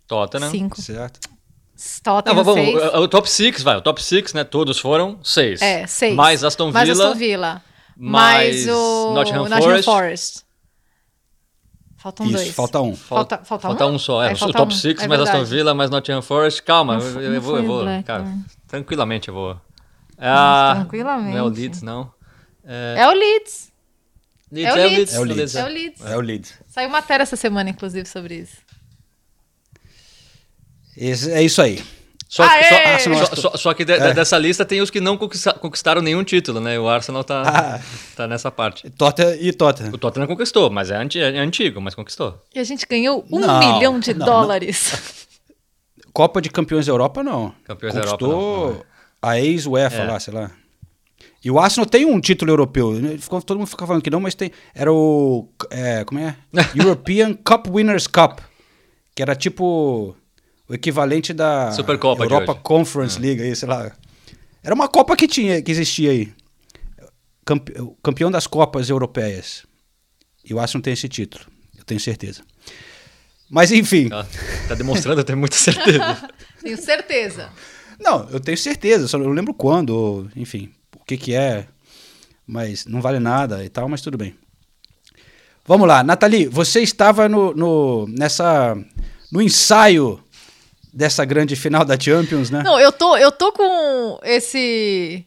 Tottenham. 0.08 0.50
cinco. 0.50 0.82
Certo. 0.82 1.30
Não, 1.76 2.16
Tottenham, 2.16 2.44
vamos, 2.44 2.66
seis. 2.66 2.94
o, 2.94 2.98
o 3.00 3.08
top 3.08 3.30
6, 3.30 3.62
vai. 3.64 3.76
O 3.78 3.82
top 3.82 4.02
6, 4.02 4.34
né? 4.34 4.44
Todos 4.44 4.80
foram 4.80 5.20
seis. 5.24 5.62
É, 5.62 5.86
seis. 5.86 6.16
Mais 6.16 6.44
Aston 6.44 6.68
Villa. 6.68 6.74
Mais 6.86 6.90
Aston 6.90 7.16
Villa. 7.16 7.62
mais 7.98 8.66
Mais 8.66 8.68
o 8.70 9.14
Nottingham 9.14 9.50
Nottingham 9.50 9.62
Forest. 9.62 9.86
Forest. 9.86 10.46
Faltam 11.98 12.26
Isso, 12.28 12.36
dois. 12.36 12.52
falta 12.52 12.82
um. 12.82 12.96
Falta, 12.96 13.38
falta, 13.44 13.68
Falta 13.68 13.86
um? 13.88 13.96
um 13.96 14.00
só. 14.00 14.24
É, 14.24 14.34
o 14.34 14.38
falta 14.38 14.58
top 14.60 14.74
um, 14.74 14.78
6, 14.78 15.02
é 15.02 15.08
mais 15.08 15.22
Aston. 15.22 15.44
Villa, 15.44 15.74
mais 15.74 15.90
Nottingham 15.90 16.22
Forest. 16.22 16.62
Calma, 16.64 16.98
Não 16.98 17.06
eu, 17.06 17.22
eu 17.22 17.32
não 17.32 17.42
vou, 17.42 17.58
eu 17.58 17.64
o 17.64 17.68
vou. 17.68 17.86
Cara, 18.06 18.26
tranquilamente 18.68 19.28
eu 19.30 19.34
vou. 19.34 19.60
Ah, 20.18 20.74
tranquilamente. 20.78 21.32
Não 21.32 21.38
é 21.40 21.44
o 21.44 21.48
Leeds, 21.48 21.82
não. 21.82 22.12
É, 22.64 22.96
É 23.00 23.08
o 23.08 23.12
Leeds. 23.12 23.72
Leeds, 24.52 24.76
é 24.76 24.80
o 24.80 24.86
Leeds. 24.88 25.14
É 25.16 25.20
o 25.20 25.24
Leeds. 25.24 25.56
É 25.56 25.64
o 25.66 25.68
Leeds. 25.68 26.06
É 26.06 26.18
o 26.18 26.22
Leeds. 26.22 26.54
Saiu 26.68 26.90
matéria 26.90 27.24
essa 27.24 27.36
semana, 27.36 27.70
inclusive, 27.70 28.08
sobre 28.08 28.36
isso. 28.36 28.58
Esse- 30.98 31.32
é 31.32 31.42
isso 31.44 31.62
aí. 31.62 31.82
Só, 32.28 32.44
Aê! 32.44 33.00
só- 33.00 33.26
só- 33.26 33.36
só- 33.36 33.58
só 33.58 33.74
que 33.74 33.86
de- 33.86 33.94
É. 33.94 34.14
dessa 34.14 34.38
lista 34.38 34.66
tem 34.66 34.82
os 34.82 34.90
que 34.90 35.00
não 35.00 35.16
conquista- 35.16 35.54
conquistaram 35.54 36.02
nenhum 36.02 36.24
título, 36.24 36.60
né? 36.60 36.78
O 36.80 36.88
Arsenal 36.90 37.24
tá, 37.24 37.44
Ah. 37.46 37.80
tá 38.16 38.28
nessa 38.28 38.52
parte. 38.52 38.90
Tottenham 38.90 39.36
e 39.40 39.54
Tottenham. 39.54 39.94
O 39.94 39.98
Tottenham 39.98 40.28
conquistou, 40.28 40.70
mas 40.70 40.90
é, 40.90 40.98
anti- 40.98 41.20
é 41.20 41.38
antigo, 41.40 41.80
mas 41.80 41.94
conquistou. 41.96 42.42
E 42.54 42.60
a 42.60 42.64
gente 42.64 42.86
ganhou 42.90 43.24
um 43.32 43.40
Não, 43.40 43.60
milhão 43.76 44.00
de 44.00 44.14
não, 44.14 44.26
dólares. 44.26 45.28
Copa 46.12 46.42
de 46.42 46.50
Campeões 46.50 46.86
da 46.88 46.92
Europa, 46.92 47.22
não. 47.24 47.54
Campeões 47.64 47.94
da 47.94 48.02
Conquistou 48.02 48.32
Europa, 48.32 48.68
não, 48.68 48.74
não. 48.80 48.86
a 49.22 49.40
ex-UEFA 49.40 50.02
É. 50.02 50.06
lá, 50.06 50.20
sei 50.20 50.34
lá. 50.34 50.52
E 51.44 51.52
o 51.52 51.60
Arsenal 51.60 51.86
tem 51.86 52.06
um 52.06 52.20
título 52.20 52.52
europeu. 52.52 52.94
Todo 53.46 53.58
mundo 53.60 53.68
fica 53.68 53.86
falando 53.86 54.02
que 54.02 54.10
não, 54.10 54.20
mas 54.20 54.34
tem. 54.34 54.52
Era 54.74 54.92
o. 54.92 55.48
é, 55.70 56.04
como 56.04 56.20
é? 56.20 56.36
European 56.76 57.34
Cup 57.36 57.68
Winners 57.68 58.08
Cup. 58.08 58.40
Que 59.16 59.22
era 59.22 59.36
tipo 59.36 60.16
o 60.68 60.74
equivalente 60.74 61.34
da 61.34 61.72
Supercopa 61.72 62.26
de 62.26 62.34
Europa 62.34 62.54
hoje. 62.54 62.62
Conference 62.64 63.20
League, 63.20 63.42
aí, 63.42 63.56
sei 63.56 63.68
lá. 63.68 63.92
Era 64.64 64.74
uma 64.74 64.88
Copa 64.88 65.16
que 65.16 65.28
tinha, 65.28 65.62
que 65.62 65.72
existia 65.72 66.12
aí. 66.12 66.34
Campeão 68.02 68.32
das 68.32 68.48
Copas 68.48 68.90
Europeias. 68.90 69.64
E 70.44 70.54
o 70.54 70.60
Arsenal 70.60 70.82
tem 70.82 70.94
esse 70.94 71.08
título, 71.08 71.46
eu 71.78 71.84
tenho 71.84 72.00
certeza. 72.00 72.42
Mas 73.50 73.72
enfim. 73.72 74.10
Tá, 74.10 74.26
tá 74.68 74.76
demonstrando 74.76 75.24
ter 75.24 75.36
muita 75.36 75.56
certeza. 75.56 76.30
Tenho 76.62 76.82
certeza. 76.82 77.52
Não, 78.00 78.28
eu 78.32 78.40
tenho 78.40 78.58
certeza, 78.58 79.08
só 79.08 79.20
não 79.20 79.30
lembro 79.30 79.54
quando, 79.54 79.92
ou, 79.92 80.28
enfim, 80.36 80.72
o 81.00 81.06
que 81.06 81.16
que 81.16 81.36
é, 81.36 81.68
mas 82.46 82.88
não 82.88 83.02
vale 83.02 83.20
nada 83.20 83.64
e 83.64 83.70
tal, 83.70 83.88
mas 83.88 84.02
tudo 84.02 84.18
bem. 84.18 84.36
Vamos 85.64 85.88
lá, 85.88 86.04
Nathalie, 86.04 86.48
você 86.48 86.82
estava 86.82 87.30
no, 87.30 87.54
no, 87.54 88.08
nessa, 88.08 88.76
no 89.32 89.42
ensaio 89.42 90.24
dessa 90.96 91.26
grande 91.26 91.58
final 91.58 91.84
da 91.84 92.00
Champions, 92.00 92.50
né? 92.50 92.64
Não, 92.64 92.80
eu 92.80 92.90
tô, 92.90 93.18
eu 93.18 93.30
tô 93.30 93.52
com 93.52 94.18
esse. 94.24 95.26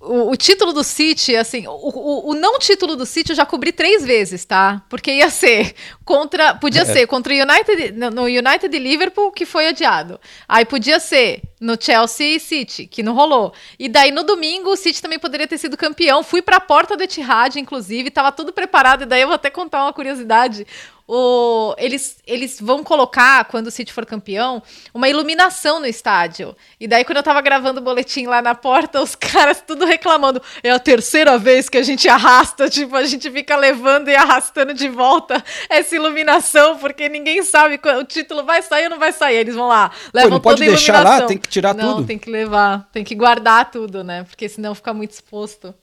O, 0.00 0.30
o 0.30 0.36
título 0.36 0.72
do 0.72 0.82
City, 0.82 1.36
assim, 1.36 1.66
o, 1.66 1.72
o, 1.72 2.30
o 2.30 2.34
não 2.34 2.58
título 2.58 2.96
do 2.96 3.04
City 3.04 3.32
eu 3.32 3.36
já 3.36 3.44
cobri 3.44 3.70
três 3.70 4.02
vezes, 4.02 4.46
tá? 4.46 4.82
Porque 4.88 5.12
ia 5.12 5.28
ser 5.28 5.74
contra. 6.04 6.54
Podia 6.54 6.82
É. 6.88 6.92
ser 6.92 7.06
contra 7.06 7.34
o 7.34 7.36
United, 7.36 7.92
no 7.92 8.22
United 8.22 8.74
e 8.74 8.78
Liverpool, 8.78 9.32
que 9.32 9.44
foi 9.44 9.66
adiado. 9.66 10.18
Aí 10.48 10.64
podia 10.64 10.98
ser 11.00 11.42
no 11.60 11.76
Chelsea 11.78 12.36
e 12.36 12.40
City, 12.40 12.86
que 12.86 13.02
não 13.02 13.12
rolou. 13.12 13.52
E 13.78 13.88
daí 13.90 14.10
no 14.10 14.22
domingo 14.22 14.70
o 14.70 14.76
City 14.76 15.02
também 15.02 15.18
poderia 15.18 15.46
ter 15.48 15.58
sido 15.58 15.76
campeão. 15.76 16.22
Fui 16.22 16.40
pra 16.40 16.60
porta 16.60 16.96
do 16.96 17.02
Etihad, 17.02 17.56
inclusive, 17.56 18.08
tava 18.10 18.32
tudo 18.32 18.52
preparado. 18.52 19.02
E 19.02 19.06
daí 19.06 19.20
eu 19.20 19.26
vou 19.26 19.34
até 19.34 19.50
contar 19.50 19.82
uma 19.82 19.92
curiosidade. 19.92 20.66
O, 21.12 21.74
eles, 21.76 22.18
eles 22.24 22.60
vão 22.60 22.84
colocar, 22.84 23.44
quando 23.46 23.66
o 23.66 23.70
City 23.72 23.92
for 23.92 24.06
campeão, 24.06 24.62
uma 24.94 25.08
iluminação 25.08 25.80
no 25.80 25.86
estádio. 25.86 26.54
E 26.78 26.86
daí, 26.86 27.04
quando 27.04 27.16
eu 27.16 27.22
tava 27.24 27.40
gravando 27.40 27.80
o 27.80 27.82
boletim 27.82 28.26
lá 28.26 28.40
na 28.40 28.54
porta, 28.54 29.02
os 29.02 29.16
caras 29.18 29.60
tudo 29.60 29.84
reclamando. 29.84 30.40
É 30.62 30.70
a 30.70 30.78
terceira 30.78 31.36
vez 31.36 31.68
que 31.68 31.76
a 31.76 31.82
gente 31.82 32.08
arrasta, 32.08 32.70
tipo, 32.70 32.94
a 32.94 33.02
gente 33.02 33.28
fica 33.28 33.56
levando 33.56 34.06
e 34.08 34.14
arrastando 34.14 34.72
de 34.72 34.88
volta 34.88 35.42
essa 35.68 35.96
iluminação, 35.96 36.78
porque 36.78 37.08
ninguém 37.08 37.42
sabe 37.42 37.76
quando 37.76 38.02
o 38.02 38.04
título 38.04 38.44
vai 38.44 38.62
sair 38.62 38.84
ou 38.84 38.90
não 38.90 38.98
vai 39.00 39.10
sair. 39.10 39.38
Eles 39.38 39.56
vão 39.56 39.66
lá, 39.66 39.90
levam 40.14 40.30
não 40.30 40.40
pode 40.40 40.60
deixar 40.64 41.02
lá, 41.02 41.22
tem 41.22 41.38
que 41.38 41.48
tirar 41.48 41.74
não, 41.74 41.96
tudo. 41.96 42.06
tem 42.06 42.18
que 42.20 42.30
levar, 42.30 42.88
tem 42.92 43.02
que 43.02 43.16
guardar 43.16 43.68
tudo, 43.68 44.04
né? 44.04 44.22
Porque 44.22 44.48
senão 44.48 44.76
fica 44.76 44.94
muito 44.94 45.10
exposto. 45.10 45.74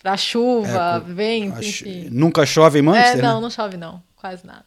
Pra 0.00 0.16
chuva, 0.16 1.04
É, 1.06 1.12
vento, 1.12 1.62
enfim. 1.62 2.08
Nunca 2.10 2.46
chove 2.46 2.78
em 2.78 2.82
É, 2.82 2.84
Manchester, 2.84 3.22
não, 3.22 3.36
né? 3.36 3.40
não 3.42 3.50
chove 3.50 3.76
não, 3.76 4.00
quase 4.20 4.46
nada. 4.46 4.66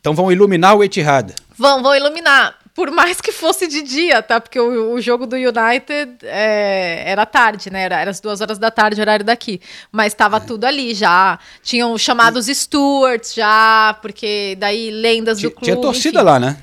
Então 0.00 0.14
vão 0.14 0.32
iluminar 0.32 0.76
o 0.76 0.82
Etihad. 0.82 1.32
Vão, 1.56 1.82
vão 1.82 1.94
iluminar. 1.94 2.58
Por 2.74 2.90
mais 2.90 3.20
que 3.20 3.30
fosse 3.30 3.68
de 3.68 3.82
dia, 3.82 4.22
tá? 4.22 4.40
Porque 4.40 4.58
o, 4.58 4.94
o 4.94 5.00
jogo 5.00 5.26
do 5.26 5.36
United 5.36 6.16
é, 6.22 7.04
era 7.06 7.24
tarde, 7.26 7.70
né? 7.70 7.82
Era, 7.82 8.00
era 8.00 8.10
as 8.10 8.18
duas 8.18 8.40
horas 8.40 8.58
da 8.58 8.70
tarde, 8.70 9.00
horário 9.00 9.24
daqui. 9.24 9.60
Mas 9.92 10.14
tava 10.14 10.40
tudo 10.40 10.64
ali 10.64 10.94
já. 10.94 11.38
Tinham 11.62 11.96
chamados 11.98 12.46
Stewards 12.46 13.34
já, 13.34 13.96
porque 14.00 14.56
daí 14.58 14.90
lendas 14.90 15.36
do 15.36 15.40
Tinha, 15.40 15.50
clube. 15.50 15.64
tinha 15.64 15.76
torcida 15.76 16.18
enfim. 16.18 16.26
lá, 16.26 16.40
né? 16.40 16.56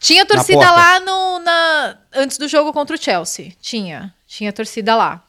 Tinha 0.00 0.26
torcida 0.26 0.72
lá 0.72 0.98
no, 0.98 1.38
na, 1.38 1.96
antes 2.12 2.36
do 2.36 2.48
jogo 2.48 2.72
contra 2.72 2.96
o 2.96 2.98
Chelsea. 3.00 3.52
Tinha. 3.60 4.12
Tinha 4.26 4.52
torcida 4.52 4.96
lá. 4.96 5.22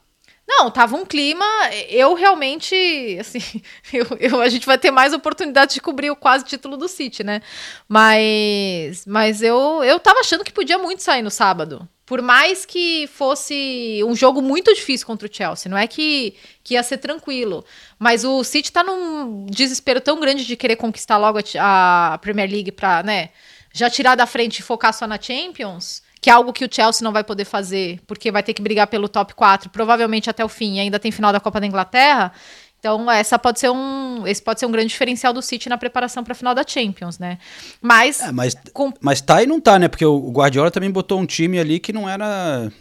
Não, 0.58 0.70
tava 0.70 0.96
um 0.96 1.06
clima. 1.06 1.46
Eu 1.90 2.14
realmente, 2.14 2.76
assim, 3.20 3.40
eu, 3.92 4.06
eu- 4.20 4.42
a 4.42 4.50
gente 4.50 4.66
vai 4.66 4.78
ter 4.78 4.92
mais 4.92 5.14
oportunidade 5.14 5.74
de 5.76 5.82
cobrir 5.82 6.12
o 6.12 6.16
quase 6.16 6.46
título 6.46 6.78
do 6.78 6.88
City, 6.88 7.24
né? 7.24 7.42
Mas, 7.88 9.06
mas 9.06 9.42
eu, 9.42 9.84
eu 9.84 10.00
tava 10.00 10.20
achando 10.20 10.44
que 10.44 10.52
podia 10.52 10.78
muito 10.78 11.02
sair 11.02 11.22
no 11.22 11.32
sábado. 11.32 11.88
Por 12.06 12.22
mais 12.22 12.66
que 12.66 13.08
fosse 13.08 14.02
um 14.06 14.14
jogo 14.16 14.42
muito 14.42 14.74
difícil 14.74 15.08
contra 15.08 15.28
o 15.28 15.34
Chelsea, 15.34 15.70
não 15.70 15.78
é 15.78 15.88
que, 15.88 16.36
que 16.64 16.74
ia 16.74 16.84
ser 16.84 16.98
tranquilo. 16.98 17.64
Mas 17.98 18.26
o 18.26 18.44
City 18.44 18.72
tá 18.72 18.84
num 18.84 19.46
desespero 19.46 20.02
tão 20.02 20.20
grande 20.20 20.46
de 20.46 20.56
querer 20.58 20.76
conquistar 20.76 21.18
logo 21.18 21.40
a, 21.58 22.14
a 22.14 22.18
Premier 22.18 22.50
League 22.52 22.72
pra, 22.74 23.02
né, 23.04 23.30
já 23.74 23.90
tirar 23.90 24.16
da 24.16 24.26
frente 24.28 24.60
e 24.60 24.62
focar 24.64 24.94
só 24.94 25.08
na 25.08 25.20
Champions, 25.20 26.04
que 26.24 26.30
é 26.30 26.34
algo 26.34 26.54
que 26.54 26.64
o 26.64 26.70
Chelsea 26.72 27.04
não 27.04 27.12
vai 27.12 27.22
poder 27.22 27.44
fazer, 27.44 28.00
porque 28.08 28.32
vai 28.32 28.42
ter 28.42 28.54
que 28.54 28.62
brigar 28.62 28.88
pelo 28.88 29.10
top 29.10 29.34
4, 29.36 29.70
provavelmente 29.70 30.30
até 30.30 30.44
o 30.44 30.48
fim, 30.48 30.78
e 30.78 30.80
ainda 30.80 30.98
tem 30.98 31.12
final 31.12 31.34
da 31.34 31.40
Copa 31.42 31.60
da 31.60 31.68
Inglaterra. 31.68 32.32
Então, 32.80 33.12
essa 33.12 33.38
pode 33.38 33.60
ser 33.60 33.70
um, 33.70 34.26
esse 34.26 34.42
pode 34.42 34.60
ser 34.62 34.66
um 34.66 34.72
grande 34.72 34.88
diferencial 34.88 35.34
do 35.34 35.42
City 35.42 35.68
na 35.68 35.78
preparação 35.78 36.24
para 36.24 36.32
a 36.32 36.36
final 36.36 36.56
da 36.56 36.64
Champions, 36.66 37.20
né? 37.20 37.38
Mas, 37.82 38.22
É, 38.22 38.32
mas, 38.32 38.56
com- 38.74 38.94
mas 39.02 39.20
tá 39.20 39.44
e 39.44 39.46
não 39.46 39.60
tá, 39.60 39.78
né? 39.78 39.90
Porque 39.90 40.06
o 40.06 40.32
Guardiola 40.32 40.72
também 40.72 40.90
botou 40.90 41.20
um 41.20 41.26
time 41.26 41.60
ali 41.60 41.78
que 41.78 41.92
não 41.92 42.08
era, 42.08 42.72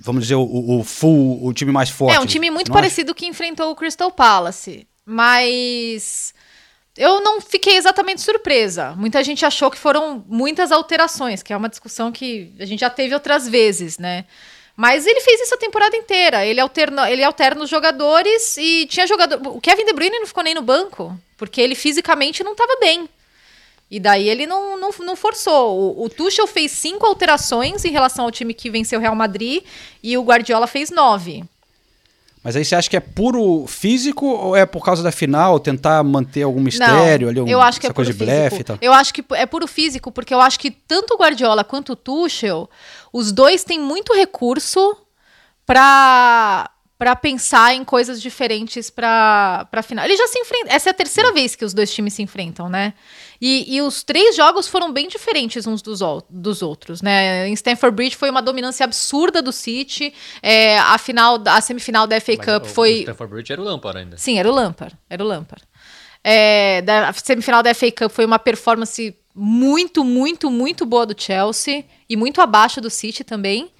vamos 0.00 0.22
dizer, 0.22 0.36
o, 0.36 0.78
o 0.80 0.82
full, 0.84 1.44
o 1.44 1.52
time 1.52 1.70
mais 1.70 1.90
forte. 1.90 2.16
é 2.16 2.20
um 2.20 2.24
time 2.26 2.50
muito 2.50 2.72
parecido 2.72 3.14
que 3.14 3.26
enfrentou 3.26 3.70
o 3.70 3.76
Crystal 3.76 4.10
Palace, 4.10 4.86
mas 5.04 6.32
eu 6.98 7.20
não 7.22 7.40
fiquei 7.40 7.76
exatamente 7.76 8.20
surpresa. 8.20 8.94
Muita 8.96 9.22
gente 9.22 9.46
achou 9.46 9.70
que 9.70 9.78
foram 9.78 10.24
muitas 10.26 10.72
alterações, 10.72 11.42
que 11.42 11.52
é 11.52 11.56
uma 11.56 11.68
discussão 11.68 12.10
que 12.10 12.52
a 12.58 12.64
gente 12.64 12.80
já 12.80 12.90
teve 12.90 13.14
outras 13.14 13.48
vezes, 13.48 13.98
né? 13.98 14.24
Mas 14.76 15.06
ele 15.06 15.20
fez 15.20 15.40
isso 15.40 15.54
a 15.54 15.58
temporada 15.58 15.96
inteira. 15.96 16.44
Ele 16.44 16.60
alterna, 16.60 17.10
ele 17.10 17.22
alterna 17.22 17.62
os 17.64 17.70
jogadores 17.70 18.56
e 18.56 18.86
tinha 18.86 19.06
jogador. 19.06 19.40
O 19.48 19.60
Kevin 19.60 19.84
De 19.84 19.92
Bruyne 19.92 20.18
não 20.18 20.26
ficou 20.26 20.42
nem 20.42 20.54
no 20.54 20.62
banco, 20.62 21.18
porque 21.36 21.60
ele 21.60 21.74
fisicamente 21.74 22.44
não 22.44 22.52
estava 22.52 22.76
bem. 22.80 23.08
E 23.90 23.98
daí 23.98 24.28
ele 24.28 24.46
não, 24.46 24.76
não, 24.76 24.90
não 25.00 25.16
forçou. 25.16 25.96
O, 25.96 26.04
o 26.04 26.08
Tuchel 26.08 26.46
fez 26.46 26.72
cinco 26.72 27.06
alterações 27.06 27.84
em 27.84 27.90
relação 27.90 28.24
ao 28.24 28.30
time 28.30 28.52
que 28.52 28.70
venceu 28.70 28.98
o 28.98 29.02
Real 29.02 29.14
Madrid 29.14 29.64
e 30.02 30.18
o 30.18 30.22
Guardiola 30.22 30.66
fez 30.66 30.90
nove. 30.90 31.44
Mas 32.42 32.56
aí 32.56 32.64
você 32.64 32.74
acha 32.74 32.88
que 32.88 32.96
é 32.96 33.00
puro 33.00 33.66
físico 33.66 34.26
ou 34.26 34.56
é 34.56 34.64
por 34.64 34.84
causa 34.84 35.02
da 35.02 35.10
final, 35.10 35.58
tentar 35.58 36.02
manter 36.02 36.42
algum 36.42 36.60
mistério 36.60 37.28
ali, 37.28 37.40
um, 37.40 37.48
eu 37.48 37.60
acho 37.60 37.80
que 37.80 37.86
essa 37.86 37.92
é 37.92 37.94
coisa 37.94 38.12
puro 38.12 38.18
de 38.18 38.24
blefe 38.24 38.50
físico. 38.50 38.60
e 38.60 38.64
tal? 38.64 38.78
Eu 38.80 38.92
acho 38.92 39.12
que 39.12 39.24
é 39.32 39.46
puro 39.46 39.66
físico, 39.66 40.12
porque 40.12 40.32
eu 40.32 40.40
acho 40.40 40.58
que 40.58 40.70
tanto 40.70 41.14
o 41.14 41.18
Guardiola 41.18 41.64
quanto 41.64 41.92
o 41.92 41.96
Tuchel, 41.96 42.70
os 43.12 43.32
dois 43.32 43.64
têm 43.64 43.80
muito 43.80 44.14
recurso 44.14 44.96
para 45.66 46.70
para 46.98 47.14
pensar 47.14 47.74
em 47.74 47.84
coisas 47.84 48.20
diferentes 48.20 48.90
para 48.90 49.66
para 49.70 49.82
final. 49.84 50.04
Eles 50.04 50.18
já 50.18 50.26
se 50.26 50.38
enfrentam. 50.40 50.74
Essa 50.74 50.88
é 50.88 50.92
a 50.92 50.94
terceira 50.94 51.32
vez 51.32 51.54
que 51.54 51.64
os 51.64 51.72
dois 51.72 51.92
times 51.94 52.12
se 52.14 52.22
enfrentam, 52.22 52.68
né? 52.68 52.92
E, 53.40 53.76
e 53.76 53.80
os 53.80 54.02
três 54.02 54.34
jogos 54.34 54.66
foram 54.66 54.92
bem 54.92 55.06
diferentes 55.06 55.64
uns 55.64 55.80
dos, 55.80 56.00
dos 56.28 56.60
outros, 56.60 57.00
né? 57.00 57.46
Em 57.48 57.52
Stamford 57.52 57.94
Bridge 57.94 58.16
foi 58.16 58.28
uma 58.30 58.42
dominância 58.42 58.82
absurda 58.82 59.40
do 59.40 59.52
City. 59.52 60.12
É, 60.42 60.76
a 60.78 60.98
final, 60.98 61.40
a 61.46 61.60
semifinal 61.60 62.04
da 62.06 62.20
FA 62.20 62.32
Mas 62.36 62.44
Cup 62.46 62.64
o- 62.64 62.68
foi 62.68 62.92
O 62.94 62.98
Stanford 63.02 63.32
Bridge 63.32 63.52
era 63.52 63.62
o 63.62 63.64
Lampard 63.64 63.98
ainda. 64.00 64.16
Sim, 64.18 64.38
era 64.40 64.50
o 64.50 64.52
Lampard. 64.54 64.96
Era 65.08 65.22
o 65.22 65.26
Lampard. 65.26 65.62
É, 66.24 66.82
da 66.82 67.10
a 67.10 67.12
semifinal 67.12 67.62
da 67.62 67.72
FA 67.74 67.92
Cup 67.92 68.10
foi 68.10 68.24
uma 68.24 68.40
performance 68.40 69.16
muito, 69.32 70.02
muito, 70.02 70.50
muito 70.50 70.84
boa 70.84 71.06
do 71.06 71.14
Chelsea 71.16 71.84
e 72.08 72.16
muito 72.16 72.40
abaixo 72.40 72.80
do 72.80 72.90
City 72.90 73.22
também. 73.22 73.70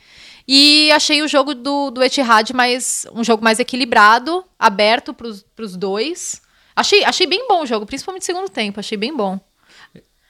E 0.51 0.91
achei 0.93 1.21
o 1.21 1.29
jogo 1.29 1.55
do, 1.55 1.91
do 1.91 2.03
Etihad 2.03 2.55
mais 2.55 3.07
um 3.13 3.23
jogo 3.23 3.45
mais 3.45 3.61
equilibrado, 3.61 4.43
aberto 4.59 5.13
para 5.13 5.27
os 5.27 5.77
dois. 5.77 6.41
Achei, 6.75 7.05
achei 7.05 7.27
bem 7.27 7.47
bom 7.47 7.63
o 7.63 7.67
jogo, 7.67 7.85
principalmente 7.85 8.23
no 8.23 8.27
segundo 8.27 8.49
tempo. 8.49 8.81
Achei 8.81 8.97
bem 8.97 9.15
bom. 9.15 9.39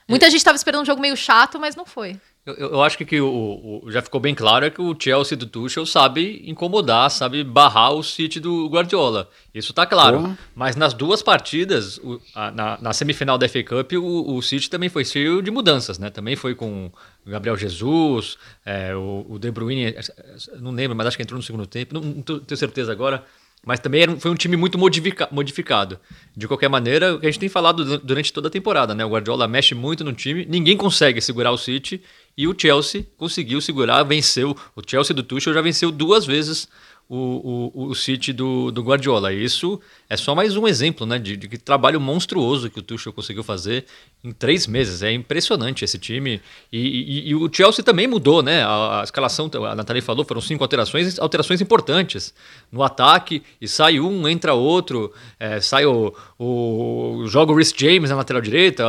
Muita 0.09 0.25
gente 0.29 0.39
estava 0.39 0.57
esperando 0.57 0.81
um 0.81 0.85
jogo 0.85 1.01
meio 1.01 1.15
chato, 1.15 1.57
mas 1.57 1.75
não 1.75 1.85
foi. 1.85 2.19
Eu, 2.45 2.55
eu 2.55 2.81
acho 2.81 2.97
que, 2.97 3.05
que 3.05 3.21
o, 3.21 3.81
o- 3.85 3.91
já 3.91 4.01
ficou 4.01 4.19
bem 4.19 4.33
claro 4.33 4.65
é 4.65 4.69
que 4.69 4.81
o 4.81 4.95
Chelsea 4.99 5.37
do 5.37 5.45
Tuchel 5.45 5.85
sabe 5.85 6.41
incomodar, 6.45 7.11
sabe 7.11 7.43
barrar 7.43 7.93
o 7.93 8.01
City 8.01 8.39
do 8.39 8.67
Guardiola. 8.69 9.29
Isso 9.53 9.71
tá 9.73 9.85
claro. 9.85 10.17
Mas 10.55 10.75
nas 10.75 10.93
duas 10.93 11.21
partidas, 11.21 11.97
o- 11.99 12.19
a- 12.33 12.49
na, 12.49 12.77
na 12.81 12.93
semifinal 12.93 13.37
da 13.37 13.47
FA 13.47 13.63
Cup, 13.63 13.91
o, 13.93 14.35
o 14.35 14.41
City 14.41 14.69
também 14.69 14.89
foi 14.89 15.05
cheio 15.05 15.41
de 15.43 15.51
mudanças, 15.51 15.99
né? 15.99 16.09
Também 16.09 16.35
foi 16.35 16.55
com 16.55 16.89
o 17.25 17.29
Gabriel 17.29 17.55
Jesus, 17.57 18.37
é, 18.65 18.95
o, 18.95 19.37
De 19.37 19.51
Bruyne, 19.51 19.85
é, 19.87 19.99
é, 19.99 20.57
não 20.59 20.71
lembro, 20.71 20.95
mas 20.97 21.07
acho 21.07 21.17
que 21.17 21.23
entrou 21.23 21.37
no 21.37 21.43
segundo 21.43 21.67
tempo, 21.67 21.93
não, 21.93 22.01
não 22.01 22.21
tenho 22.21 22.57
certeza 22.57 22.91
agora. 22.91 23.23
Mas 23.61 23.81
também 23.81 24.03
era 24.03 24.15
foi 24.15 24.31
um 24.31 24.35
time 24.35 24.55
muito 24.55 24.77
modifica- 24.77 25.27
modificado. 25.29 25.99
De 26.35 26.47
qualquer 26.47 26.69
maneira, 26.69 27.15
o 27.15 27.19
que 27.19 27.27
a 27.27 27.29
gente 27.29 27.41
tem 27.41 27.49
falado 27.49 27.83
du- 27.83 27.97
durante 27.97 28.31
toda 28.31 28.47
a 28.47 28.49
temporada, 28.49 28.95
né? 28.95 29.03
O 29.03 29.09
Guardiola 29.09 29.49
mexe 29.49 29.75
muito 29.75 30.01
no 30.01 30.13
time, 30.13 30.45
ninguém 30.45 30.77
consegue 30.77 31.19
segurar 31.19 31.51
o 31.51 31.57
City 31.57 32.01
e 32.39 32.47
o 32.47 32.55
Chelsea 32.57 33.05
conseguiu 33.17 33.59
segurar, 33.59 34.01
venceu. 34.03 34.55
O 34.73 34.81
Chelsea 34.87 35.13
do 35.13 35.21
Tuchel 35.21 35.53
já 35.53 35.61
venceu 35.61 35.91
duas 35.91 36.25
vezes 36.25 36.69
o, 37.09 37.71
o, 37.73 37.85
o 37.87 37.95
City 37.95 38.31
do, 38.31 38.69
do 38.71 38.83
Guardiola. 38.83 39.33
Isso 39.33 39.81
é 40.07 40.15
só 40.15 40.35
mais 40.35 40.55
um 40.55 40.67
exemplo 40.67 41.07
né, 41.07 41.17
de, 41.17 41.35
de 41.35 41.47
que 41.49 41.57
trabalho 41.57 41.99
monstruoso 41.99 42.69
que 42.69 42.77
o 42.77 42.83
Tuchel 42.83 43.11
conseguiu 43.11 43.43
fazer 43.43 43.85
em 44.23 44.31
três 44.31 44.67
meses. 44.67 45.01
É 45.01 45.11
impressionante 45.11 45.83
esse 45.83 45.97
time. 45.97 46.39
E, 46.71 46.77
e- 46.79 47.29
e 47.29 47.35
o 47.35 47.49
Chelsea 47.51 47.83
também 47.83 48.05
mudou, 48.07 48.43
né? 48.43 48.61
A, 48.63 49.01
a 49.01 49.03
escalação, 49.03 49.49
a 49.67 49.73
Nathalie 49.73 50.03
falou, 50.03 50.23
foram 50.23 50.39
cinco 50.39 50.63
alterações, 50.63 51.17
alterações 51.17 51.59
importantes 51.61 52.31
no 52.71 52.83
ataque. 52.83 53.41
E 53.59 53.67
sai 53.67 53.99
um, 53.99 54.27
entra 54.27 54.53
outro, 54.53 55.11
é, 55.39 55.59
sai 55.59 55.87
o, 55.87 56.13
o. 56.37 57.23
joga 57.27 57.51
o 57.51 57.55
Rhys 57.55 57.73
James 57.75 58.11
na 58.11 58.17
lateral 58.17 58.41
direita, 58.41 58.83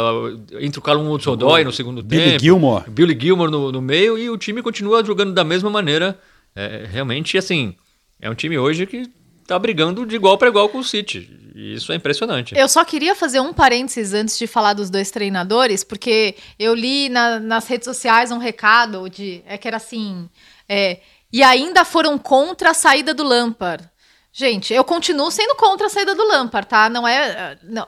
entra 0.61 0.79
o 0.79 0.83
Callum 0.83 1.11
Hudson-Odoi 1.11 1.65
no 1.65 1.73
segundo 1.73 2.03
Billy 2.03 2.33
tempo. 2.33 2.43
Gilmore. 2.43 2.85
Billy 2.91 3.19
Gilmore 3.19 3.50
no, 3.50 3.73
no 3.73 3.81
meio 3.81 4.19
e 4.19 4.29
o 4.29 4.37
time 4.37 4.62
continua 4.62 5.03
jogando 5.03 5.33
da 5.33 5.43
mesma 5.43 5.71
maneira. 5.71 6.19
É, 6.55 6.87
realmente, 6.91 7.39
assim, 7.39 7.75
é 8.21 8.29
um 8.31 8.35
time 8.35 8.57
hoje 8.59 8.87
que 8.87 9.09
tá 9.47 9.59
brigando 9.59 10.07
de 10.07 10.15
igual 10.17 10.39
para 10.39 10.49
igual 10.49 10.69
com 10.69 10.79
o 10.79 10.85
City. 10.85 11.29
Isso 11.55 11.93
é 11.93 11.97
impressionante. 11.97 12.55
Eu 12.57 12.69
só 12.69 12.85
queria 12.85 13.15
fazer 13.15 13.41
um 13.41 13.53
parênteses 13.53 14.15
antes 14.15 14.39
de 14.39 14.47
falar 14.47 14.73
dos 14.73 14.89
dois 14.89 15.11
treinadores, 15.11 15.83
porque 15.83 16.37
eu 16.59 16.75
li 16.75 17.09
na- 17.09 17.41
nas 17.41 17.67
redes 17.67 17.85
sociais 17.85 18.31
um 18.31 18.39
recado 18.39 19.09
de 19.11 19.43
é 19.47 19.59
que 19.59 19.67
era 19.67 19.77
assim, 19.77 20.29
é, 20.69 21.00
e 21.33 21.43
ainda 21.43 21.85
foram 21.85 22.17
contra 22.17 22.71
a 22.71 22.75
saída 22.75 23.12
do 23.12 23.25
Lampard. 23.25 23.89
Gente, 24.33 24.73
eu 24.73 24.85
continuo 24.85 25.29
sendo 25.31 25.57
contra 25.57 25.89
a 25.89 25.91
saída 25.91 26.15
do 26.15 26.23
Lampard, 26.29 26.69
tá? 26.69 26.89
Não 26.89 27.07
é, 27.07 27.59
não, 27.65 27.87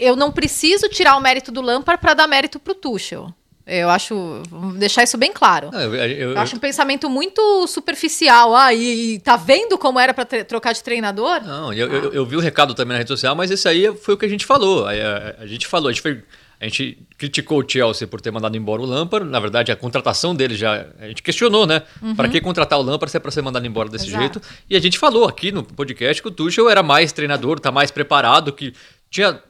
eu 0.00 0.14
não 0.14 0.30
preciso 0.30 0.88
tirar 0.88 1.16
o 1.16 1.20
mérito 1.20 1.50
do 1.50 1.60
Lampard 1.60 2.00
para 2.00 2.14
dar 2.14 2.28
mérito 2.28 2.60
pro 2.60 2.74
Tuchel. 2.76 3.34
Eu 3.66 3.88
acho, 3.88 4.42
vamos 4.50 4.76
deixar 4.78 5.02
isso 5.04 5.16
bem 5.16 5.32
claro. 5.32 5.70
Não, 5.72 5.80
eu, 5.80 5.94
eu- 5.94 6.30
Eu 6.32 6.38
acho 6.38 6.54
um 6.54 6.58
pensamento 6.58 7.08
muito 7.08 7.66
superficial. 7.66 8.54
Ah, 8.54 8.74
e, 8.74 9.14
e 9.14 9.18
tá 9.20 9.36
vendo 9.36 9.78
como 9.78 9.98
era 9.98 10.12
para 10.12 10.26
trocar 10.44 10.74
de 10.74 10.82
treinador? 10.82 11.40
Não, 11.42 11.72
eu, 11.72 11.90
eu, 11.90 12.12
eu 12.12 12.26
vi 12.26 12.36
o 12.36 12.40
recado 12.40 12.74
também 12.74 12.92
na 12.92 12.98
rede 12.98 13.08
social, 13.08 13.34
mas 13.34 13.50
esse 13.50 13.66
aí 13.66 13.90
foi 13.96 14.14
o 14.14 14.16
que 14.18 14.26
a 14.26 14.28
gente 14.28 14.44
falou. 14.44 14.86
A, 14.86 14.90
a- 14.92 15.34
a 15.42 15.46
gente 15.46 15.66
falou, 15.66 15.88
a 15.88 15.92
gente, 15.92 16.02
foi- 16.02 16.22
a 16.60 16.64
gente 16.64 16.98
criticou 17.16 17.62
o 17.62 17.64
Chelsea 17.66 18.06
por 18.06 18.20
ter 18.20 18.30
mandado 18.30 18.54
embora 18.54 18.82
o 18.82 18.84
Lampard. 18.84 19.26
Na 19.30 19.40
verdade, 19.40 19.72
a 19.72 19.76
contratação 19.76 20.34
dele 20.34 20.54
já. 20.56 20.84
A 21.00 21.08
gente 21.08 21.22
questionou, 21.22 21.66
né? 21.66 21.82
Para 22.16 22.28
que 22.28 22.42
contratar 22.42 22.78
o 22.78 22.82
Lampard 22.82 23.10
se 23.10 23.16
é 23.16 23.20
para 23.20 23.30
ser 23.30 23.40
mandado 23.40 23.66
embora 23.66 23.88
desse 23.88 24.08
Exato. 24.08 24.20
jeito? 24.20 24.42
E 24.68 24.76
a 24.76 24.80
gente 24.80 24.98
falou 24.98 25.26
aqui 25.26 25.50
no 25.50 25.62
podcast 25.62 26.20
que 26.20 26.28
o 26.28 26.30
Tuchel 26.30 26.68
era 26.68 26.82
mais 26.82 27.12
treinador, 27.12 27.58
tá 27.58 27.72
mais 27.72 27.90
preparado, 27.90 28.52
que 28.52 28.74
tinha. 29.10 29.40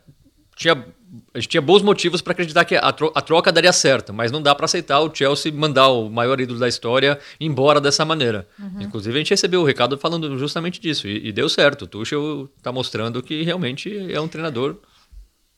tinha 0.57 0.85
a 1.33 1.39
gente 1.39 1.49
tinha 1.51 1.61
bons 1.61 1.83
motivos 1.83 2.21
para 2.21 2.33
acreditar 2.33 2.65
que 2.65 2.75
a, 2.77 2.93
tro- 2.93 3.13
a 3.15 3.21
troca 3.21 3.53
daria 3.53 3.73
certo, 3.73 4.13
mas 4.13 4.33
não 4.33 4.43
dá 4.43 4.55
para 4.55 4.65
aceitar 4.65 5.01
o 5.01 5.15
Chelsea 5.15 5.53
mandar 5.53 5.89
o 5.89 6.09
maior 6.11 6.41
ídolo 6.41 6.59
da 6.59 6.69
história 6.69 7.19
embora 7.41 7.81
dessa 7.81 8.05
maneira. 8.05 8.47
Inclusive, 8.81 9.15
a 9.15 9.19
gente 9.19 9.31
recebeu 9.31 9.61
o 9.61 9.65
recado 9.65 9.97
falando 9.99 10.37
justamente 10.39 10.81
disso, 10.81 11.07
e, 11.07 11.29
e 11.29 11.33
deu 11.33 11.49
certo. 11.49 11.83
O 11.83 11.87
Tuchel 11.87 12.49
está 12.57 12.73
mostrando 12.73 13.23
que 13.23 13.43
realmente 13.43 14.13
é 14.13 14.21
um 14.21 14.29
treinador 14.29 14.77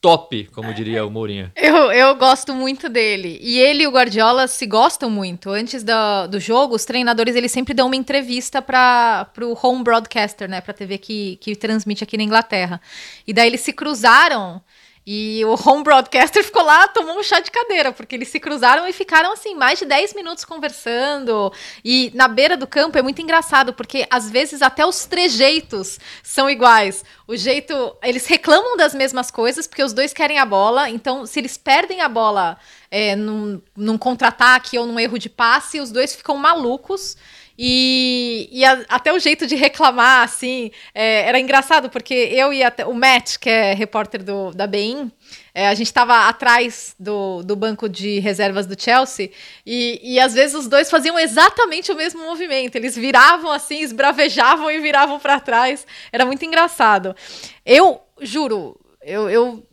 top, 0.00 0.44
como 0.52 0.72
diria 0.74 1.04
o 1.04 1.10
Mourinho. 1.10 1.50
Eu, 1.56 1.90
eu 1.90 2.14
gosto 2.16 2.54
muito 2.54 2.88
dele. 2.88 3.38
E 3.40 3.58
ele 3.58 3.82
e 3.82 3.86
o 3.86 3.90
Guardiola 3.90 4.46
se 4.46 4.64
gostam 4.66 5.10
muito. 5.10 5.50
Antes 5.50 5.82
da- 5.82 6.26
do 6.26 6.38
jogo, 6.38 6.74
os 6.76 6.84
treinadores 6.84 7.34
eles 7.34 7.50
sempre 7.50 7.74
dão 7.74 7.86
uma 7.86 7.96
entrevista 7.96 8.60
para 8.62 9.26
o 9.40 9.58
home 9.60 9.82
broadcaster, 9.82 10.48
né? 10.48 10.60
Para 10.60 10.74
TV 10.74 10.98
que, 10.98 11.36
que 11.40 11.56
transmite 11.56 12.04
aqui 12.04 12.16
na 12.16 12.22
Inglaterra. 12.22 12.80
E 13.26 13.32
daí 13.32 13.48
eles 13.48 13.62
se 13.62 13.72
cruzaram. 13.72 14.60
E 15.08 15.44
o 15.44 15.54
home 15.54 15.84
broadcaster 15.84 16.42
ficou 16.42 16.64
lá, 16.64 16.88
tomou 16.88 17.16
um 17.16 17.22
chá 17.22 17.38
de 17.38 17.48
cadeira, 17.48 17.92
porque 17.92 18.16
eles 18.16 18.26
se 18.26 18.40
cruzaram 18.40 18.88
e 18.88 18.92
ficaram 18.92 19.32
assim, 19.32 19.54
mais 19.54 19.78
de 19.78 19.84
10 19.84 20.14
minutos 20.14 20.44
conversando. 20.44 21.52
E 21.84 22.10
na 22.12 22.26
beira 22.26 22.56
do 22.56 22.66
campo 22.66 22.98
é 22.98 23.02
muito 23.02 23.22
engraçado, 23.22 23.72
porque 23.72 24.04
às 24.10 24.28
vezes 24.28 24.62
até 24.62 24.84
os 24.84 25.04
trejeitos 25.04 26.00
são 26.24 26.50
iguais. 26.50 27.04
O 27.24 27.36
jeito. 27.36 27.96
Eles 28.02 28.26
reclamam 28.26 28.76
das 28.76 28.94
mesmas 28.96 29.30
coisas, 29.30 29.68
porque 29.68 29.84
os 29.84 29.92
dois 29.92 30.12
querem 30.12 30.40
a 30.40 30.44
bola. 30.44 30.90
Então, 30.90 31.24
se 31.24 31.38
eles 31.38 31.56
perdem 31.56 32.00
a 32.00 32.08
bola 32.08 32.58
é, 32.90 33.14
num, 33.14 33.62
num 33.76 33.96
contra-ataque 33.96 34.76
ou 34.76 34.86
num 34.86 34.98
erro 34.98 35.20
de 35.20 35.28
passe, 35.28 35.78
os 35.78 35.92
dois 35.92 36.16
ficam 36.16 36.36
malucos. 36.36 37.16
E, 37.58 38.48
e 38.52 38.64
a, 38.64 38.84
até 38.88 39.12
o 39.12 39.18
jeito 39.18 39.46
de 39.46 39.54
reclamar, 39.54 40.24
assim, 40.24 40.70
é, 40.94 41.28
era 41.28 41.40
engraçado, 41.40 41.88
porque 41.88 42.14
eu 42.14 42.52
e 42.52 42.62
até, 42.62 42.84
o 42.84 42.92
Matt, 42.92 43.38
que 43.38 43.48
é 43.48 43.72
repórter 43.72 44.22
do, 44.22 44.50
da 44.50 44.66
BEIN, 44.66 45.10
é, 45.54 45.68
a 45.68 45.74
gente 45.74 45.86
estava 45.86 46.28
atrás 46.28 46.94
do, 47.00 47.42
do 47.42 47.56
banco 47.56 47.88
de 47.88 48.18
reservas 48.18 48.66
do 48.66 48.80
Chelsea 48.80 49.30
e, 49.64 49.98
e 50.02 50.20
às 50.20 50.34
vezes 50.34 50.54
os 50.54 50.68
dois 50.68 50.90
faziam 50.90 51.18
exatamente 51.18 51.90
o 51.90 51.96
mesmo 51.96 52.22
movimento. 52.22 52.76
Eles 52.76 52.94
viravam 52.94 53.50
assim, 53.50 53.80
esbravejavam 53.80 54.70
e 54.70 54.80
viravam 54.80 55.18
para 55.18 55.40
trás. 55.40 55.86
Era 56.12 56.26
muito 56.26 56.44
engraçado. 56.44 57.16
Eu 57.64 58.02
juro, 58.20 58.78
eu, 59.00 59.30
eu 59.30 59.66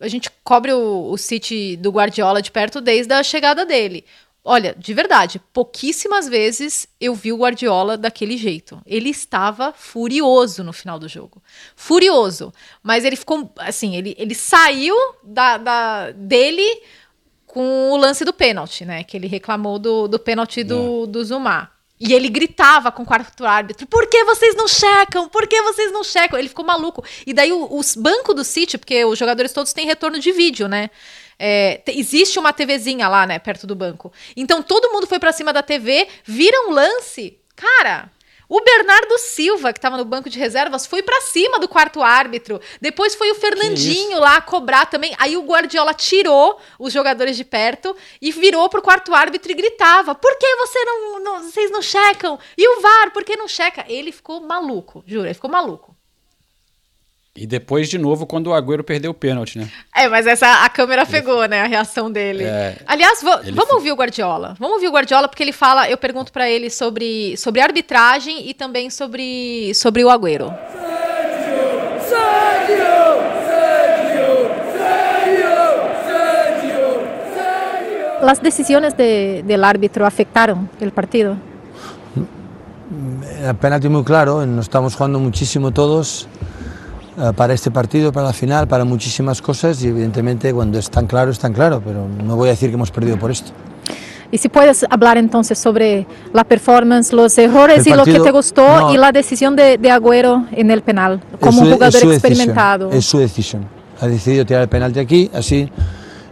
a 0.00 0.08
gente 0.08 0.30
cobre 0.44 0.72
o, 0.72 1.10
o 1.10 1.16
City 1.16 1.76
do 1.76 1.90
Guardiola 1.90 2.40
de 2.40 2.50
perto 2.50 2.80
desde 2.80 3.12
a 3.12 3.22
chegada 3.22 3.64
dele. 3.64 4.04
Olha, 4.50 4.74
de 4.78 4.94
verdade, 4.94 5.38
pouquíssimas 5.52 6.26
vezes 6.26 6.88
eu 6.98 7.14
vi 7.14 7.34
o 7.34 7.36
Guardiola 7.36 7.98
daquele 7.98 8.34
jeito. 8.38 8.80
Ele 8.86 9.10
estava 9.10 9.74
furioso 9.76 10.64
no 10.64 10.72
final 10.72 10.98
do 10.98 11.06
jogo. 11.06 11.42
Furioso. 11.76 12.50
Mas 12.82 13.04
ele 13.04 13.14
ficou, 13.14 13.52
assim, 13.58 13.94
ele, 13.94 14.16
ele 14.18 14.34
saiu 14.34 14.96
da, 15.22 15.58
da 15.58 16.10
dele 16.12 16.82
com 17.46 17.90
o 17.90 17.96
lance 17.98 18.24
do 18.24 18.32
pênalti, 18.32 18.86
né? 18.86 19.04
Que 19.04 19.18
ele 19.18 19.26
reclamou 19.26 19.78
do, 19.78 20.08
do 20.08 20.18
pênalti 20.18 20.64
do, 20.64 21.04
é. 21.04 21.06
do 21.08 21.22
Zumar. 21.22 21.70
E 22.00 22.14
ele 22.14 22.30
gritava 22.30 22.90
com 22.90 23.02
o 23.02 23.06
quarto 23.06 23.44
árbitro: 23.44 23.86
por 23.86 24.06
que 24.06 24.24
vocês 24.24 24.56
não 24.56 24.66
checam? 24.66 25.28
Por 25.28 25.46
que 25.46 25.60
vocês 25.60 25.92
não 25.92 26.02
checam? 26.02 26.38
Ele 26.38 26.48
ficou 26.48 26.64
maluco. 26.64 27.04
E 27.26 27.34
daí 27.34 27.52
o, 27.52 27.76
os 27.76 27.94
banco 27.94 28.32
do 28.32 28.44
City, 28.44 28.78
porque 28.78 29.04
os 29.04 29.18
jogadores 29.18 29.52
todos 29.52 29.74
têm 29.74 29.84
retorno 29.84 30.18
de 30.18 30.32
vídeo, 30.32 30.68
né? 30.68 30.88
É, 31.38 31.82
existe 31.88 32.38
uma 32.38 32.52
TVzinha 32.52 33.08
lá, 33.08 33.26
né, 33.26 33.38
perto 33.38 33.66
do 33.66 33.74
banco. 33.74 34.12
Então 34.36 34.62
todo 34.62 34.92
mundo 34.92 35.06
foi 35.06 35.18
para 35.18 35.32
cima 35.32 35.52
da 35.52 35.62
TV, 35.62 36.08
vira 36.24 36.68
um 36.68 36.72
lance. 36.72 37.38
Cara, 37.54 38.10
o 38.48 38.62
Bernardo 38.62 39.18
Silva, 39.18 39.74
que 39.74 39.78
estava 39.78 39.98
no 39.98 40.06
banco 40.06 40.30
de 40.30 40.38
reservas, 40.38 40.86
foi 40.86 41.02
para 41.02 41.20
cima 41.20 41.58
do 41.58 41.68
quarto 41.68 42.02
árbitro. 42.02 42.58
Depois 42.80 43.14
foi 43.14 43.30
o 43.30 43.34
Fernandinho 43.34 44.18
lá 44.18 44.40
cobrar 44.40 44.86
também. 44.86 45.14
Aí 45.18 45.36
o 45.36 45.42
Guardiola 45.42 45.92
tirou 45.92 46.58
os 46.78 46.90
jogadores 46.90 47.36
de 47.36 47.44
perto 47.44 47.94
e 48.22 48.32
virou 48.32 48.66
pro 48.70 48.80
quarto 48.80 49.14
árbitro 49.14 49.52
e 49.52 49.54
gritava: 49.54 50.14
Por 50.14 50.38
que 50.38 50.56
você 50.56 50.82
não, 50.82 51.20
não 51.20 51.42
vocês 51.42 51.70
não 51.70 51.82
checam? 51.82 52.38
E 52.56 52.66
o 52.66 52.80
VAR, 52.80 53.12
por 53.12 53.22
que 53.22 53.36
não 53.36 53.46
checa? 53.46 53.84
Ele 53.86 54.10
ficou 54.10 54.40
maluco, 54.40 55.04
juro, 55.06 55.26
ele 55.26 55.34
ficou 55.34 55.50
maluco. 55.50 55.97
E 57.40 57.46
depois, 57.46 57.88
de 57.88 57.98
novo, 57.98 58.26
quando 58.26 58.48
o 58.48 58.54
Agüero 58.54 58.82
perdeu 58.82 59.12
o 59.12 59.14
pênalti, 59.14 59.58
né? 59.58 59.68
É, 59.94 60.08
mas 60.08 60.26
essa 60.26 60.64
a 60.64 60.68
câmera 60.68 61.02
ele 61.02 61.10
pegou, 61.10 61.46
né? 61.46 61.62
A 61.62 61.66
reação 61.66 62.10
dele. 62.10 62.42
É, 62.42 62.76
Aliás, 62.84 63.22
vamos 63.22 63.70
ouvir 63.70 63.92
o 63.92 63.94
Guardiola. 63.94 64.56
Vamos 64.58 64.74
ouvir 64.74 64.88
o 64.88 64.90
Guardiola, 64.90 65.28
porque 65.28 65.42
ele 65.42 65.52
fala, 65.52 65.88
eu 65.88 65.96
pergunto 65.96 66.32
para 66.32 66.50
ele 66.50 66.68
sobre, 66.68 67.36
sobre 67.36 67.60
arbitragem 67.60 68.48
e 68.48 68.54
também 68.54 68.90
sobre, 68.90 69.72
sobre 69.74 70.04
o 70.04 70.10
Agüero. 70.10 70.52
Las 78.20 78.42
decisiones 78.42 78.96
de, 78.96 79.44
del 79.46 79.62
árbitro 79.62 80.04
afectaron 80.04 80.68
el 80.80 80.90
partido? 80.90 81.36
El 83.42 83.54
penalti 83.56 83.88
muy 83.88 84.02
claro, 84.02 84.44
nos 84.44 84.66
estamos 84.66 84.96
jugando 84.96 85.20
muchísimo 85.20 85.70
todos. 85.70 86.26
Eh, 87.18 87.32
para 87.34 87.52
este 87.52 87.72
partido, 87.72 88.12
para 88.12 88.28
la 88.28 88.32
final, 88.32 88.68
para 88.68 88.84
muchísimas 88.84 89.42
cosas 89.42 89.82
y 89.82 89.88
evidentemente 89.88 90.54
cuando 90.54 90.78
es 90.78 90.88
tan 90.88 91.08
claro, 91.08 91.32
es 91.32 91.38
tan 91.40 91.52
claro, 91.52 91.82
pero 91.84 92.06
no 92.06 92.36
voy 92.36 92.48
a 92.48 92.52
decir 92.52 92.68
que 92.68 92.76
hemos 92.76 92.92
perdido 92.92 93.18
por 93.18 93.32
esto. 93.32 93.50
Y 94.30 94.38
si 94.38 94.48
puedes 94.48 94.84
hablar 94.88 95.18
entonces 95.18 95.58
sobre 95.58 96.06
la 96.32 96.44
performance, 96.44 97.12
los 97.12 97.36
errores 97.38 97.78
partido, 97.78 97.94
y 97.94 97.96
lo 97.96 98.04
que 98.04 98.20
te 98.20 98.30
gustó 98.30 98.62
no, 98.62 98.94
y 98.94 98.98
la 98.98 99.10
decisión 99.10 99.56
de, 99.56 99.78
de, 99.78 99.90
Agüero 99.90 100.44
en 100.52 100.70
el 100.70 100.82
penal, 100.82 101.20
como 101.40 101.62
un 101.62 101.72
jugador 101.72 101.96
es 101.96 102.04
experimentado. 102.04 102.90
Decisión, 102.90 102.98
es 102.98 103.04
su 103.06 103.18
decisión. 103.18 103.66
Ha 104.00 104.06
decidido 104.06 104.46
tirar 104.46 104.62
el 104.62 104.68
penalti 104.68 105.00
aquí, 105.00 105.28
así 105.34 105.68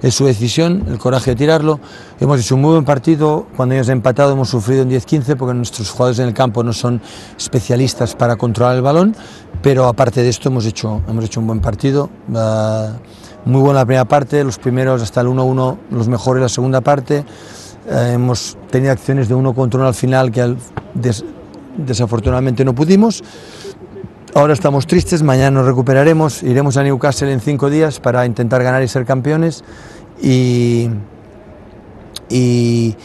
es 0.07 0.15
su 0.15 0.25
decisión, 0.25 0.85
el 0.89 0.99
coraje 0.99 1.33
de 1.33 1.37
tirarlo. 1.37 1.81
Hemos 2.21 2.40
hecho 2.40 2.55
un 2.55 2.61
muy 2.61 2.73
buen 2.73 2.85
partido, 2.85 3.47
cuando 3.57 3.75
hemos 3.75 3.88
empatado 3.88 4.33
hemos 4.33 4.49
sufrido 4.49 4.83
en 4.83 4.90
10-15 4.90 5.37
porque 5.37 5.53
nuestros 5.53 5.90
jugadores 5.90 6.21
en 6.21 6.29
el 6.29 6.35
campo 6.35 6.62
no 6.62 6.73
son 6.73 7.03
especialistas 7.37 8.14
para 8.14 8.37
controlar 8.37 8.77
el 8.77 8.83
balón, 8.83 9.16
pero 9.62 9.87
aparte 9.87 10.23
de 10.23 10.29
esto 10.29 10.49
hemos 10.49 10.64
hecho, 10.64 11.03
hemos 11.09 11.25
hecho 11.25 11.40
un 11.40 11.49
buen 11.49 11.61
partido. 11.61 12.09
Uh, 12.29 12.92
muy 13.47 13.61
buena 13.61 13.81
la 13.81 13.87
primera 13.87 14.05
parte, 14.05 14.45
los 14.45 14.59
primeros 14.59 15.03
hasta 15.03 15.21
el 15.23 15.27
1-1 15.27 15.77
los 15.90 16.07
mejores 16.07 16.40
la 16.40 16.49
segunda 16.49 16.81
parte. 16.81 17.25
Uh, 17.90 18.12
hemos 18.12 18.57
tenido 18.71 18.92
acciones 18.92 19.29
de 19.29 19.35
uno 19.35 19.55
contra 19.55 19.81
uno 19.81 19.88
al 19.88 19.95
final 19.95 20.31
que 20.31 20.55
des, 20.95 21.25
desafortunadamente 21.79 22.64
no 22.64 22.77
pudimos. 22.77 23.25
Ahora 24.37 24.53
estamos 24.53 24.87
tristes, 24.87 25.23
mañana 25.23 25.51
nos 25.51 25.66
recuperaremos, 25.66 26.42
iremos 26.42 26.77
a 26.77 26.83
Newcastle 26.83 27.33
en 27.33 27.40
cinco 27.40 27.71
días 27.71 28.01
para 28.01 28.27
intentar 28.27 28.62
ganar 28.62 28.83
y 28.83 28.88
ser 28.88 29.07
campeones 29.07 29.64
y, 30.20 30.90
y, 32.31 32.96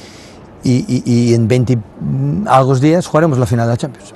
y 0.64 1.34
en 1.34 1.48
20 1.48 1.78
algo 2.48 2.76
días 2.76 3.06
jugaremos 3.08 3.38
la 3.38 3.46
final 3.46 3.68
da 3.68 3.78
Champions. 3.78 4.14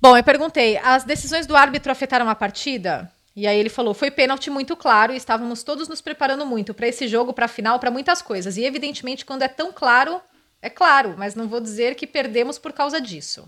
Bom, 0.00 0.16
eu 0.16 0.22
perguntei, 0.22 0.78
as 0.78 1.04
decisões 1.04 1.46
do 1.46 1.56
árbitro 1.56 1.90
afetaram 1.90 2.28
a 2.28 2.34
partida? 2.34 3.10
E 3.34 3.46
aí 3.46 3.58
ele 3.58 3.68
falou, 3.68 3.92
foi 3.92 4.10
pênalti 4.10 4.48
muito 4.50 4.76
claro 4.76 5.12
e 5.12 5.16
estávamos 5.16 5.62
todos 5.62 5.88
nos 5.88 6.00
preparando 6.00 6.46
muito 6.46 6.72
para 6.72 6.86
esse 6.86 7.06
jogo, 7.06 7.32
para 7.32 7.46
a 7.46 7.48
final, 7.48 7.78
para 7.78 7.90
muitas 7.90 8.22
coisas. 8.22 8.56
E 8.56 8.64
evidentemente, 8.64 9.24
quando 9.24 9.42
é 9.42 9.48
tão 9.48 9.72
claro, 9.72 10.20
é 10.62 10.70
claro, 10.70 11.14
mas 11.18 11.34
não 11.34 11.48
vou 11.48 11.60
dizer 11.60 11.94
que 11.94 12.06
perdemos 12.06 12.58
por 12.58 12.72
causa 12.72 13.00
disso. 13.00 13.46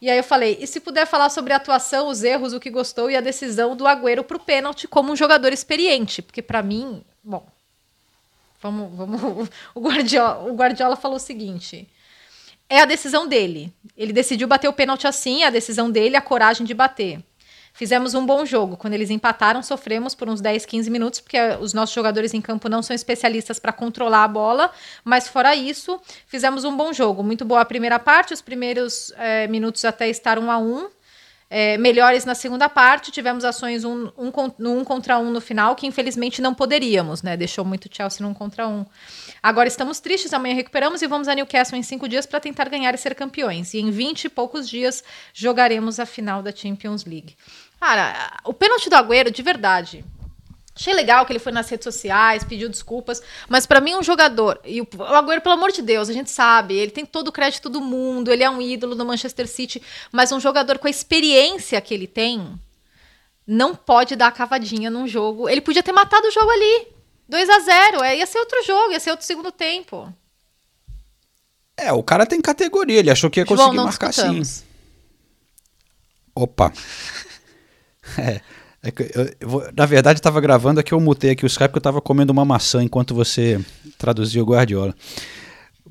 E 0.00 0.10
aí 0.10 0.18
eu 0.18 0.24
falei, 0.24 0.58
e 0.60 0.66
se 0.66 0.80
puder 0.80 1.06
falar 1.06 1.30
sobre 1.30 1.54
a 1.54 1.56
atuação, 1.56 2.08
os 2.08 2.22
erros, 2.22 2.52
o 2.52 2.60
que 2.60 2.68
gostou 2.68 3.10
e 3.10 3.16
a 3.16 3.20
decisão 3.22 3.74
do 3.74 3.86
Agüero 3.86 4.26
o 4.28 4.38
pênalti 4.38 4.86
como 4.86 5.12
um 5.12 5.16
jogador 5.16 5.52
experiente, 5.52 6.20
porque 6.20 6.42
para 6.42 6.62
mim, 6.62 7.02
bom, 7.24 7.46
vamos, 8.70 8.96
vamos, 8.96 9.50
o 9.74 9.80
Guardiola, 9.80 10.50
o 10.50 10.54
Guardiola 10.54 10.96
falou 10.96 11.16
o 11.16 11.20
seguinte, 11.20 11.88
é 12.68 12.80
a 12.80 12.84
decisão 12.84 13.26
dele. 13.26 13.72
Ele 13.96 14.12
decidiu 14.12 14.48
bater 14.48 14.68
o 14.68 14.72
pênalti 14.72 15.06
assim, 15.06 15.42
é 15.42 15.46
a 15.46 15.50
decisão 15.50 15.90
dele, 15.90 16.16
a 16.16 16.20
coragem 16.20 16.66
de 16.66 16.74
bater. 16.74 17.22
Fizemos 17.76 18.14
um 18.14 18.24
bom 18.24 18.46
jogo. 18.46 18.74
Quando 18.74 18.94
eles 18.94 19.10
empataram, 19.10 19.62
sofremos 19.62 20.14
por 20.14 20.30
uns 20.30 20.40
10, 20.40 20.64
15 20.64 20.90
minutos, 20.90 21.20
porque 21.20 21.38
os 21.60 21.74
nossos 21.74 21.94
jogadores 21.94 22.32
em 22.32 22.40
campo 22.40 22.70
não 22.70 22.82
são 22.82 22.96
especialistas 22.96 23.58
para 23.58 23.70
controlar 23.70 24.24
a 24.24 24.28
bola. 24.28 24.70
Mas 25.04 25.28
fora 25.28 25.54
isso, 25.54 26.00
fizemos 26.26 26.64
um 26.64 26.74
bom 26.74 26.90
jogo. 26.90 27.22
Muito 27.22 27.44
boa 27.44 27.60
a 27.60 27.66
primeira 27.66 27.98
parte, 27.98 28.32
os 28.32 28.40
primeiros 28.40 29.12
é, 29.18 29.46
minutos 29.46 29.84
até 29.84 30.08
estar 30.08 30.38
um 30.38 30.50
a 30.50 30.56
um. 30.56 30.88
É, 31.48 31.78
melhores 31.78 32.24
na 32.24 32.34
segunda 32.34 32.68
parte, 32.68 33.12
tivemos 33.12 33.44
ações 33.44 33.84
um, 33.84 34.10
um, 34.18 34.32
um 34.58 34.84
contra 34.84 35.16
um 35.18 35.30
no 35.30 35.40
final, 35.40 35.76
que 35.76 35.86
infelizmente 35.86 36.42
não 36.42 36.52
poderíamos, 36.52 37.22
né? 37.22 37.36
Deixou 37.36 37.64
muito 37.64 37.88
Chelsea 37.90 38.26
num 38.26 38.34
contra 38.34 38.66
um. 38.66 38.84
Agora 39.40 39.68
estamos 39.68 40.00
tristes, 40.00 40.32
amanhã 40.32 40.56
recuperamos 40.56 41.02
e 41.02 41.06
vamos 41.06 41.28
a 41.28 41.34
Newcastle 41.34 41.78
em 41.78 41.84
cinco 41.84 42.08
dias 42.08 42.26
para 42.26 42.40
tentar 42.40 42.68
ganhar 42.68 42.94
e 42.94 42.98
ser 42.98 43.14
campeões. 43.14 43.74
E 43.74 43.78
em 43.78 43.90
vinte 43.90 44.24
e 44.24 44.28
poucos 44.28 44.68
dias 44.68 45.04
jogaremos 45.32 46.00
a 46.00 46.06
final 46.06 46.42
da 46.42 46.50
Champions 46.50 47.04
League. 47.04 47.36
Cara, 47.78 48.40
o 48.44 48.52
pênalti 48.52 48.90
do 48.90 48.96
Agüero, 48.96 49.30
de 49.30 49.42
verdade. 49.42 50.04
Achei 50.78 50.92
legal 50.92 51.24
que 51.24 51.32
ele 51.32 51.38
foi 51.38 51.52
nas 51.52 51.70
redes 51.70 51.84
sociais, 51.84 52.44
pediu 52.44 52.68
desculpas, 52.68 53.22
mas 53.48 53.64
para 53.64 53.80
mim 53.80 53.94
um 53.94 54.02
jogador, 54.02 54.60
e 54.62 54.82
o 54.82 54.86
Agüero, 55.00 55.40
pelo 55.40 55.54
amor 55.54 55.72
de 55.72 55.80
Deus, 55.80 56.10
a 56.10 56.12
gente 56.12 56.30
sabe, 56.30 56.74
ele 56.74 56.90
tem 56.90 57.06
todo 57.06 57.28
o 57.28 57.32
crédito 57.32 57.70
do 57.70 57.80
mundo, 57.80 58.30
ele 58.30 58.44
é 58.44 58.50
um 58.50 58.60
ídolo 58.60 58.94
do 58.94 59.02
Manchester 59.02 59.48
City, 59.48 59.82
mas 60.12 60.32
um 60.32 60.38
jogador 60.38 60.78
com 60.78 60.86
a 60.86 60.90
experiência 60.90 61.80
que 61.80 61.94
ele 61.94 62.06
tem 62.06 62.60
não 63.46 63.74
pode 63.74 64.14
dar 64.16 64.26
a 64.26 64.32
cavadinha 64.32 64.90
num 64.90 65.08
jogo. 65.08 65.48
Ele 65.48 65.62
podia 65.62 65.82
ter 65.82 65.92
matado 65.92 66.26
o 66.26 66.30
jogo 66.30 66.50
ali. 66.50 66.88
2 67.26 67.48
a 67.48 67.58
0 67.60 68.04
é, 68.04 68.18
ia 68.18 68.26
ser 68.26 68.38
outro 68.38 68.62
jogo, 68.64 68.92
ia 68.92 69.00
ser 69.00 69.12
outro 69.12 69.24
segundo 69.24 69.50
tempo. 69.50 70.12
É, 71.74 71.90
o 71.92 72.02
cara 72.02 72.26
tem 72.26 72.40
categoria, 72.40 72.98
ele 72.98 73.10
achou 73.10 73.30
que 73.30 73.40
ia 73.40 73.46
conseguir 73.46 73.74
João, 73.76 73.84
marcar 73.86 74.12
sim. 74.12 74.42
Opa. 76.34 76.70
É. 78.18 78.40
é 78.86 78.92
eu, 79.14 79.34
eu, 79.40 79.72
na 79.76 79.84
verdade, 79.84 80.18
estava 80.20 80.40
gravando 80.40 80.78
aqui, 80.78 80.92
eu 80.92 81.00
mutei 81.00 81.30
aqui 81.30 81.44
o 81.44 81.46
Skype 81.46 81.68
porque 81.68 81.78
eu 81.78 81.80
estava 81.80 82.00
comendo 82.00 82.32
uma 82.32 82.44
maçã 82.44 82.82
enquanto 82.82 83.14
você 83.14 83.60
traduzia 83.98 84.42
o 84.42 84.46
Guardiola. 84.46 84.94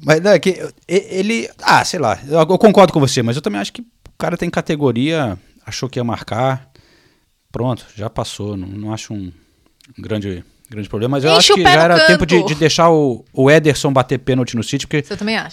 Mas 0.01 0.23
é 0.25 0.39
que 0.39 0.61
ele. 0.87 1.49
Ah, 1.61 1.83
sei 1.83 1.99
lá, 1.99 2.19
eu, 2.27 2.39
eu, 2.39 2.57
concordo 2.57 2.93
com 2.93 2.99
você, 2.99 3.21
mas 3.21 3.35
eu 3.35 3.41
também 3.41 3.59
acho 3.59 3.73
que 3.73 3.81
o 3.81 4.17
cara 4.17 4.37
tem 4.37 4.49
categoria, 4.49 5.37
achou 5.65 5.89
que 5.89 5.99
ia 5.99 6.03
marcar. 6.03 6.69
Pronto, 7.51 7.85
já 7.95 8.09
passou. 8.09 8.55
Não, 8.55 8.67
não 8.67 8.93
acho 8.93 9.13
um, 9.13 9.31
um 9.97 10.01
grande, 10.01 10.43
grande 10.69 10.89
problema. 10.89 11.11
Mas 11.17 11.23
eu 11.23 11.31
Enche 11.31 11.37
acho 11.37 11.53
que 11.55 11.63
já 11.63 11.83
era 11.83 11.95
campo. 11.95 12.07
tempo 12.07 12.25
de, 12.25 12.43
de, 12.43 12.55
deixar 12.55 12.89
o, 12.89 13.25
o 13.33 13.49
Ederson 13.49 13.91
bater 13.91 14.19
pênalti 14.19 14.55
no 14.55 14.63
City, 14.63 14.85
porque 14.85 15.03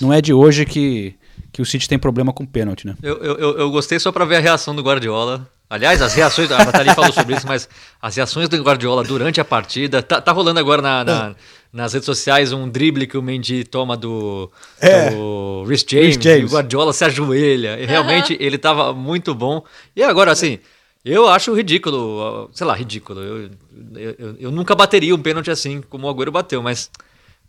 não 0.00 0.12
é 0.12 0.20
de 0.20 0.32
hoje 0.32 0.64
que, 0.64 1.14
que 1.52 1.62
o 1.62 1.64
City 1.66 1.88
tem 1.88 1.98
problema 1.98 2.32
com 2.32 2.44
pênalti, 2.46 2.86
né? 2.86 2.94
Eu, 3.02 3.16
eu, 3.18 3.58
eu 3.58 3.70
gostei 3.70 3.98
só 3.98 4.12
para 4.12 4.24
ver 4.24 4.36
a 4.36 4.40
reação 4.40 4.74
do 4.76 4.82
Guardiola. 4.82 5.48
Aliás, 5.68 6.02
as 6.02 6.12
reações, 6.14 6.50
a 6.50 6.58
Nathalie 6.66 6.94
falou 6.94 7.10
sobre 7.12 7.34
isso, 7.34 7.46
mas 7.46 7.66
as 8.00 8.14
reações 8.14 8.46
do 8.48 8.62
Guardiola 8.62 9.02
durante 9.02 9.40
a 9.40 9.44
partida, 9.44 10.02
tá, 10.02 10.20
tá 10.20 10.30
rolando 10.30 10.60
agora 10.60 10.82
na, 10.82 11.02
na, 11.02 11.34
nas 11.72 11.94
redes 11.94 12.04
sociais 12.04 12.52
um 12.52 12.68
drible 12.68 13.06
que 13.06 13.16
o 13.16 13.22
Mendy 13.22 13.64
toma 13.64 13.96
do, 13.96 14.50
É. 14.78 15.08
do 15.10 15.64
Rhys 15.66 15.82
James, 15.88 16.18
James. 16.20 16.42
e 16.42 16.44
o 16.44 16.56
Guardiola 16.56 16.92
se 16.92 17.04
ajoelha. 17.06 17.80
E 17.80 17.86
realmente 17.86 18.36
ele 18.38 18.58
tava 18.58 18.92
muito 18.92 19.34
bom. 19.34 19.64
E 19.96 20.02
agora, 20.02 20.30
assim, 20.30 20.58
eu 21.02 21.26
acho 21.30 21.54
ridículo, 21.54 22.50
sei 22.52 22.66
lá, 22.66 22.74
ridículo. 22.74 23.20
Eu, 23.20 23.38
eu, 23.94 24.14
eu- 24.18 24.36
eu 24.40 24.50
nunca 24.50 24.74
bateria 24.74 25.14
um 25.14 25.22
pênalti 25.22 25.50
assim 25.50 25.80
como 25.88 26.06
o 26.06 26.10
Agüero 26.10 26.30
bateu, 26.30 26.62
mas 26.62 26.90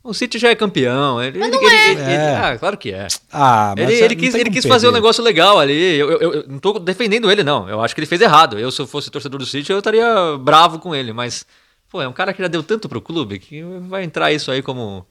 o 0.04 0.14
City 0.14 0.38
já 0.38 0.50
é 0.50 0.56
campeão. 0.56 1.22
Ele, 1.24 1.38
ele- 1.42 1.56
ele- 1.56 1.66
ele- 1.66 2.02
ele- 2.02 2.02
É. 2.12 2.36
ah, 2.38 2.58
claro 2.58 2.78
que 2.78 2.92
é. 2.92 3.08
Ah, 3.32 3.74
mas 3.78 3.88
Ele, 3.90 3.98
não 4.00 4.06
ele 4.06 4.16
quis, 4.18 4.36
ele 4.36 4.50
quis 4.50 4.66
fazer 4.66 4.88
um 4.88 4.92
negócio 4.92 5.24
legal 5.24 5.60
ali. 5.60 5.96
Eu, 5.98 6.12
eu, 6.12 6.34
eu 6.34 6.46
não 6.48 6.60
tô 6.60 6.78
defendendo 6.80 7.32
ele, 7.32 7.44
não. 7.44 7.70
Eu 7.70 7.82
acho 7.82 7.96
que 7.96 8.00
ele 8.02 8.08
fez 8.08 8.20
errado. 8.22 8.60
Eu, 8.60 8.70
se 8.72 8.82
eu 8.82 8.88
fosse 8.88 9.10
torcedor 9.10 9.40
do 9.40 9.46
City, 9.46 9.72
eu 9.72 9.78
estaria 9.80 10.06
bravo 10.40 10.78
com 10.80 10.94
ele. 10.94 11.14
Mas, 11.14 11.46
pô, 11.90 12.02
é 12.02 12.08
um 12.08 12.14
cara 12.14 12.34
que 12.34 12.42
já 12.42 12.48
deu 12.48 12.62
tanto 12.62 12.90
pro 12.90 13.00
clube 13.02 13.40
que 13.40 13.64
vai 13.88 14.04
entrar 14.04 14.32
isso 14.34 14.52
aí 14.52 14.62
como 14.62 15.06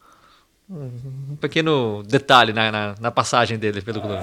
um 0.71 1.37
pequeno 1.41 2.03
detalhe 2.07 2.53
na, 2.53 2.71
na, 2.71 2.95
na 3.01 3.11
passagem 3.11 3.59
dele 3.59 3.81
pelo 3.83 4.01
clube. 4.01 4.23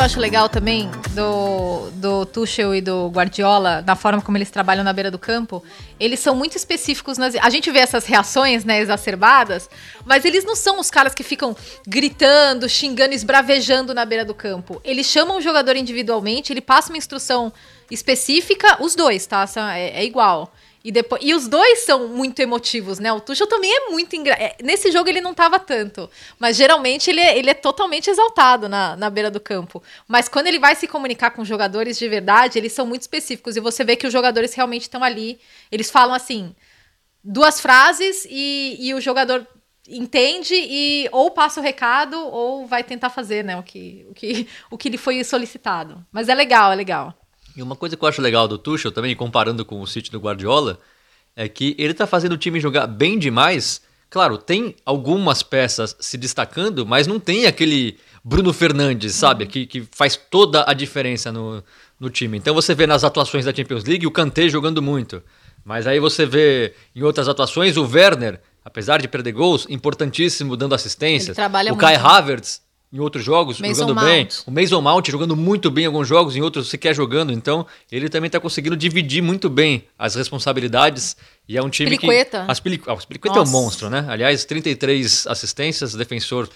eu 0.00 0.04
acho 0.04 0.18
legal 0.18 0.48
também 0.48 0.90
do, 1.10 1.90
do 1.90 2.24
Tuchel 2.24 2.74
e 2.74 2.80
do 2.80 3.08
Guardiola, 3.08 3.84
na 3.86 3.94
forma 3.94 4.22
como 4.22 4.38
eles 4.38 4.50
trabalham 4.50 4.82
na 4.82 4.94
beira 4.94 5.10
do 5.10 5.18
campo? 5.18 5.62
Eles 5.98 6.20
são 6.20 6.34
muito 6.34 6.56
específicos 6.56 7.18
nas. 7.18 7.34
A 7.34 7.50
gente 7.50 7.70
vê 7.70 7.80
essas 7.80 8.06
reações, 8.06 8.64
né, 8.64 8.80
exacerbadas, 8.80 9.68
mas 10.06 10.24
eles 10.24 10.42
não 10.42 10.56
são 10.56 10.80
os 10.80 10.90
caras 10.90 11.14
que 11.14 11.22
ficam 11.22 11.54
gritando, 11.86 12.66
xingando, 12.66 13.12
esbravejando 13.12 13.92
na 13.92 14.06
beira 14.06 14.24
do 14.24 14.32
campo. 14.32 14.80
Eles 14.82 15.04
chamam 15.04 15.36
o 15.36 15.40
jogador 15.42 15.76
individualmente, 15.76 16.50
ele 16.50 16.62
passa 16.62 16.88
uma 16.88 16.96
instrução 16.96 17.52
específica, 17.90 18.82
os 18.82 18.94
dois, 18.94 19.26
tá? 19.26 19.44
É, 19.76 20.00
é 20.00 20.04
igual. 20.04 20.50
E, 20.82 20.90
depois, 20.90 21.20
e 21.22 21.34
os 21.34 21.46
dois 21.46 21.80
são 21.80 22.08
muito 22.08 22.40
emotivos, 22.40 22.98
né? 22.98 23.12
O 23.12 23.20
Tuchel 23.20 23.46
também 23.46 23.70
é 23.70 23.90
muito 23.90 24.16
engraçado. 24.16 24.54
Nesse 24.62 24.90
jogo 24.90 25.10
ele 25.10 25.20
não 25.20 25.34
tava 25.34 25.58
tanto. 25.58 26.08
Mas 26.38 26.56
geralmente 26.56 27.10
ele 27.10 27.20
é, 27.20 27.38
ele 27.38 27.50
é 27.50 27.54
totalmente 27.54 28.08
exaltado 28.08 28.68
na, 28.68 28.96
na 28.96 29.10
beira 29.10 29.30
do 29.30 29.38
campo. 29.38 29.82
Mas 30.08 30.28
quando 30.28 30.46
ele 30.46 30.58
vai 30.58 30.74
se 30.74 30.88
comunicar 30.88 31.32
com 31.32 31.44
jogadores 31.44 31.98
de 31.98 32.08
verdade, 32.08 32.58
eles 32.58 32.72
são 32.72 32.86
muito 32.86 33.02
específicos. 33.02 33.56
E 33.56 33.60
você 33.60 33.84
vê 33.84 33.94
que 33.94 34.06
os 34.06 34.12
jogadores 34.12 34.54
realmente 34.54 34.82
estão 34.82 35.04
ali. 35.04 35.38
Eles 35.70 35.90
falam 35.90 36.14
assim, 36.14 36.54
duas 37.22 37.60
frases 37.60 38.26
e, 38.30 38.78
e 38.80 38.94
o 38.94 39.00
jogador 39.00 39.46
entende 39.86 40.54
e 40.54 41.08
ou 41.12 41.30
passa 41.30 41.60
o 41.60 41.62
recado 41.62 42.16
ou 42.16 42.66
vai 42.66 42.82
tentar 42.82 43.10
fazer, 43.10 43.44
né? 43.44 43.58
O 43.58 43.62
que, 43.62 44.06
o 44.08 44.14
que, 44.14 44.48
o 44.70 44.78
que 44.78 44.88
lhe 44.88 44.96
foi 44.96 45.22
solicitado. 45.24 46.04
Mas 46.10 46.30
é 46.30 46.34
legal, 46.34 46.72
é 46.72 46.76
legal. 46.76 47.14
E 47.56 47.62
uma 47.62 47.76
coisa 47.76 47.96
que 47.96 48.04
eu 48.04 48.08
acho 48.08 48.22
legal 48.22 48.46
do 48.46 48.58
Tuchel 48.58 48.92
também, 48.92 49.14
comparando 49.14 49.64
com 49.64 49.80
o 49.80 49.86
City 49.86 50.10
do 50.10 50.20
Guardiola, 50.20 50.78
é 51.34 51.48
que 51.48 51.74
ele 51.78 51.94
tá 51.94 52.06
fazendo 52.06 52.32
o 52.32 52.38
time 52.38 52.60
jogar 52.60 52.86
bem 52.86 53.18
demais. 53.18 53.82
Claro, 54.08 54.38
tem 54.38 54.74
algumas 54.84 55.42
peças 55.42 55.96
se 56.00 56.16
destacando, 56.16 56.84
mas 56.84 57.06
não 57.06 57.20
tem 57.20 57.46
aquele 57.46 57.98
Bruno 58.24 58.52
Fernandes, 58.52 59.14
sabe? 59.14 59.46
Que, 59.46 59.66
que 59.66 59.86
faz 59.92 60.16
toda 60.16 60.64
a 60.68 60.74
diferença 60.74 61.30
no, 61.30 61.62
no 61.98 62.10
time. 62.10 62.36
Então 62.36 62.54
você 62.54 62.74
vê 62.74 62.86
nas 62.86 63.04
atuações 63.04 63.44
da 63.44 63.54
Champions 63.54 63.84
League 63.84 64.06
o 64.06 64.10
Kanté 64.10 64.48
jogando 64.48 64.82
muito. 64.82 65.22
Mas 65.64 65.86
aí 65.86 66.00
você 66.00 66.26
vê 66.26 66.74
em 66.94 67.02
outras 67.02 67.28
atuações 67.28 67.76
o 67.76 67.84
Werner, 67.84 68.40
apesar 68.64 69.00
de 69.00 69.08
perder 69.08 69.32
gols, 69.32 69.66
importantíssimo 69.68 70.56
dando 70.56 70.74
assistências. 70.74 71.36
O 71.72 71.76
Kai 71.76 71.94
muito. 71.94 72.06
Havertz 72.06 72.62
em 72.92 72.98
outros 72.98 73.24
jogos 73.24 73.60
Mason 73.60 73.86
jogando 73.86 74.00
bem. 74.00 74.18
Mount. 74.24 74.34
O 74.46 74.50
Mason 74.50 74.80
Mount 74.80 75.08
jogando 75.08 75.36
muito 75.36 75.70
bem 75.70 75.84
em 75.84 75.86
alguns 75.86 76.08
jogos, 76.08 76.34
em 76.34 76.42
outros 76.42 76.68
sequer 76.68 76.94
jogando. 76.94 77.32
Então, 77.32 77.66
ele 77.90 78.08
também 78.08 78.26
está 78.26 78.40
conseguindo 78.40 78.76
dividir 78.76 79.22
muito 79.22 79.48
bem 79.48 79.84
as 79.98 80.14
responsabilidades. 80.16 81.16
E 81.48 81.56
é 81.56 81.62
um 81.62 81.70
time 81.70 81.90
Piliqueta. 81.90 82.44
que. 82.44 82.50
As 82.50 82.58
Pili... 82.58 82.82
ah, 82.86 82.94
o 82.94 83.06
Piliqueta 83.06 83.36
é 83.36 83.38
um 83.38 83.44
Nossa. 83.44 83.52
monstro, 83.52 83.90
né? 83.90 84.04
Aliás, 84.08 84.44
33 84.44 85.26
assistências, 85.28 85.94
defensor 85.94 86.48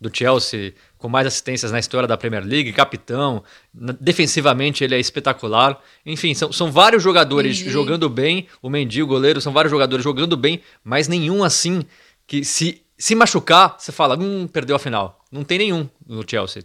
do 0.00 0.10
Chelsea 0.12 0.74
com 0.98 1.08
mais 1.08 1.26
assistências 1.26 1.72
na 1.72 1.78
história 1.78 2.06
da 2.06 2.16
Premier 2.16 2.44
League, 2.44 2.72
capitão. 2.72 3.42
Defensivamente 3.72 4.82
ele 4.82 4.94
é 4.94 5.00
espetacular. 5.00 5.78
Enfim, 6.04 6.34
são, 6.34 6.52
são 6.52 6.70
vários 6.70 7.02
jogadores 7.02 7.58
Mendy. 7.58 7.70
jogando 7.70 8.08
bem. 8.08 8.46
O 8.62 8.68
Mendy, 8.68 9.02
o 9.02 9.06
goleiro, 9.06 9.40
são 9.40 9.52
vários 9.52 9.70
jogadores 9.70 10.04
jogando 10.04 10.36
bem, 10.36 10.60
mas 10.82 11.08
nenhum 11.08 11.44
assim 11.44 11.84
que 12.26 12.44
se, 12.44 12.82
se 12.98 13.14
machucar, 13.14 13.76
você 13.78 13.92
fala, 13.92 14.18
hum, 14.18 14.46
perdeu 14.46 14.76
a 14.76 14.78
final. 14.78 15.24
Não 15.30 15.44
tem 15.44 15.58
nenhum 15.58 15.88
no 16.06 16.24
Chelsea. 16.28 16.62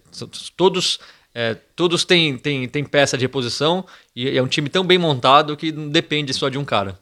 Todos, 0.56 1.00
é, 1.36 1.56
todos 1.76 2.06
têm, 2.06 2.38
têm, 2.38 2.68
têm 2.68 2.84
peça 2.86 3.18
de 3.18 3.26
reposição 3.26 3.86
e 4.16 4.30
é 4.38 4.42
um 4.42 4.48
time 4.48 4.70
tão 4.70 4.86
bem 4.86 4.98
montado 4.98 5.58
que 5.58 5.72
não 5.72 5.90
depende 5.90 6.34
só 6.34 6.48
de 6.50 6.58
um 6.58 6.64
cara. 6.66 6.98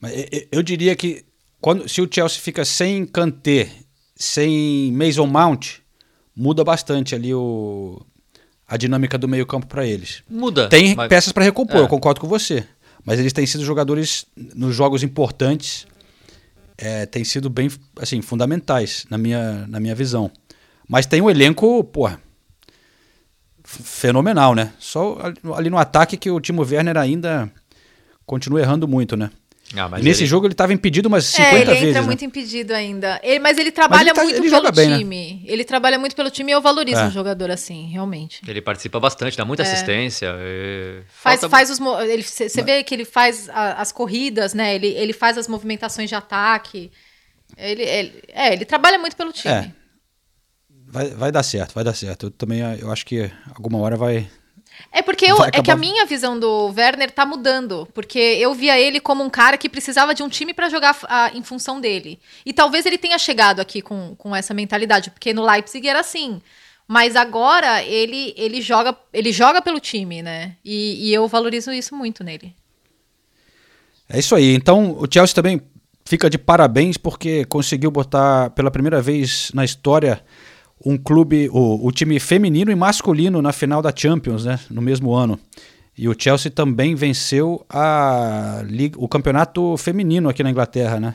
Mas 0.00 0.12
eu 0.50 0.62
diria 0.62 0.96
que 0.96 1.24
quando, 1.60 1.88
se 1.88 2.00
o 2.00 2.08
Chelsea 2.10 2.40
fica 2.40 2.64
sem 2.64 3.04
Kanté, 3.04 3.70
sem 4.16 4.90
Mason 4.92 5.26
Mount, 5.26 5.76
muda 6.34 6.64
bastante 6.64 7.14
ali 7.14 7.34
o, 7.34 8.00
a 8.66 8.76
dinâmica 8.76 9.18
do 9.18 9.28
meio 9.28 9.46
campo 9.46 9.66
para 9.66 9.86
eles. 9.86 10.22
Muda. 10.28 10.68
Tem 10.68 10.94
mas- 10.94 11.08
peças 11.08 11.32
para 11.32 11.44
recompor, 11.44 11.76
É. 11.76 11.80
eu 11.82 11.88
concordo 11.88 12.20
com 12.20 12.26
você. 12.26 12.66
Mas 13.04 13.18
eles 13.18 13.32
têm 13.32 13.46
sido 13.46 13.64
jogadores 13.64 14.26
nos 14.36 14.74
jogos 14.74 15.02
importantes, 15.02 15.86
é, 16.80 17.06
têm 17.06 17.22
sido 17.24 17.50
bem 17.50 17.68
assim 18.00 18.22
fundamentais 18.22 19.04
na 19.10 19.18
minha, 19.18 19.66
na 19.68 19.78
minha 19.78 19.94
visão. 19.94 20.30
Mas 20.88 21.06
tem 21.06 21.20
um 21.20 21.30
elenco, 21.30 21.84
f- 23.64 23.82
fenomenal, 23.82 24.54
né? 24.54 24.72
Só 24.78 25.18
ali 25.56 25.70
no 25.70 25.78
ataque 25.78 26.16
que 26.16 26.30
o 26.30 26.40
Timo 26.40 26.62
Werner 26.62 26.96
ainda 26.96 27.52
continua 28.26 28.60
errando 28.60 28.88
muito, 28.88 29.16
né? 29.16 29.30
Ah, 29.76 29.88
mas 29.88 30.02
nesse 30.02 30.22
ele- 30.22 30.26
jogo 30.28 30.46
ele 30.46 30.52
estava 30.54 30.72
impedido 30.72 31.06
umas 31.08 31.26
50 31.26 31.48
é, 31.56 31.60
ele 31.60 31.64
vezes. 31.70 31.88
entra 31.90 32.00
né? 32.00 32.06
muito 32.06 32.24
impedido 32.24 32.74
ainda. 32.74 33.20
Ele- 33.22 33.38
mas 33.38 33.56
ele 33.56 33.70
trabalha 33.70 34.08
ele 34.08 34.12
tá- 34.14 34.24
muito 34.24 34.36
ele 34.36 34.50
pelo 34.50 34.72
bem, 34.72 34.88
né? 34.88 34.98
time. 34.98 35.42
Ele 35.46 35.64
trabalha 35.64 35.98
muito 35.98 36.16
pelo 36.16 36.28
time 36.28 36.50
e 36.50 36.54
eu 36.54 36.60
valorizo 36.60 37.00
É. 37.00 37.04
um 37.04 37.10
jogador 37.10 37.50
assim, 37.52 37.86
realmente. 37.86 38.40
Ele 38.48 38.60
participa 38.60 38.98
bastante, 38.98 39.36
dá 39.36 39.44
muita 39.44 39.62
assistência. 39.62 40.34
é, 40.38 41.02
Faz, 41.08 41.40
falta- 41.40 41.48
faz 41.56 41.70
os. 41.70 41.78
Você 41.78 42.62
vê 42.62 42.82
que 42.82 42.92
ele 42.94 43.04
faz 43.04 43.48
a- 43.48 43.74
as 43.80 43.92
corridas, 43.92 44.54
né? 44.54 44.74
Ele, 44.74 44.88
ele 44.88 45.12
faz 45.12 45.38
as 45.38 45.46
movimentações 45.46 46.08
de 46.08 46.14
ataque. 46.16 46.90
Ele, 47.56 47.82
ele- 47.82 48.22
é, 48.28 48.52
ele 48.52 48.64
trabalha 48.64 48.98
muito 48.98 49.16
pelo 49.16 49.32
time. 49.32 49.54
É. 49.54 49.72
Vai, 50.92 51.10
vai 51.10 51.30
dar 51.30 51.44
certo, 51.44 51.72
vai 51.74 51.84
dar 51.84 51.94
certo. 51.94 52.26
Eu 52.26 52.30
também 52.32 52.60
eu 52.80 52.90
acho 52.90 53.06
que 53.06 53.30
alguma 53.54 53.78
hora 53.78 53.96
vai. 53.96 54.28
É 54.92 55.02
porque 55.02 55.24
eu, 55.24 55.42
é 55.44 55.62
que 55.62 55.70
a 55.70 55.76
minha 55.76 56.04
visão 56.04 56.38
do 56.38 56.72
Werner 56.76 57.10
tá 57.10 57.24
mudando. 57.24 57.86
Porque 57.94 58.18
eu 58.18 58.52
via 58.54 58.78
ele 58.78 58.98
como 58.98 59.22
um 59.22 59.30
cara 59.30 59.56
que 59.56 59.68
precisava 59.68 60.14
de 60.14 60.22
um 60.22 60.28
time 60.28 60.52
pra 60.52 60.68
jogar 60.68 60.96
ah, 61.04 61.30
em 61.32 61.42
função 61.42 61.80
dele. 61.80 62.18
E 62.44 62.52
talvez 62.52 62.84
ele 62.86 62.98
tenha 62.98 63.18
chegado 63.18 63.60
aqui 63.60 63.80
com, 63.80 64.14
com 64.16 64.34
essa 64.34 64.52
mentalidade, 64.52 65.10
porque 65.10 65.32
no 65.32 65.46
Leipzig 65.46 65.86
era 65.88 66.00
assim. 66.00 66.40
Mas 66.88 67.14
agora 67.14 67.84
ele, 67.84 68.34
ele, 68.36 68.60
joga, 68.60 68.96
ele 69.12 69.30
joga 69.30 69.62
pelo 69.62 69.78
time, 69.78 70.22
né? 70.22 70.56
E, 70.64 71.08
e 71.08 71.14
eu 71.14 71.28
valorizo 71.28 71.72
isso 71.72 71.94
muito 71.94 72.24
nele. 72.24 72.52
É 74.08 74.18
isso 74.18 74.34
aí. 74.34 74.54
Então 74.54 74.98
o 74.98 75.06
Chelsea 75.08 75.34
também 75.36 75.62
fica 76.04 76.28
de 76.28 76.36
parabéns 76.36 76.96
porque 76.96 77.44
conseguiu 77.44 77.92
botar 77.92 78.50
pela 78.50 78.72
primeira 78.72 79.00
vez 79.00 79.52
na 79.54 79.64
história 79.64 80.20
um 80.84 80.96
clube, 80.96 81.48
o, 81.50 81.86
o 81.86 81.92
time 81.92 82.18
feminino 82.18 82.70
e 82.70 82.74
masculino 82.74 83.42
na 83.42 83.52
final 83.52 83.82
da 83.82 83.92
Champions, 83.94 84.44
né? 84.44 84.58
No 84.70 84.80
mesmo 84.80 85.14
ano. 85.14 85.38
E 85.96 86.08
o 86.08 86.14
Chelsea 86.18 86.50
também 86.50 86.94
venceu 86.94 87.64
a 87.68 88.62
liga, 88.64 88.98
o 88.98 89.06
campeonato 89.06 89.76
feminino 89.76 90.28
aqui 90.28 90.42
na 90.42 90.50
Inglaterra, 90.50 90.98
né? 90.98 91.14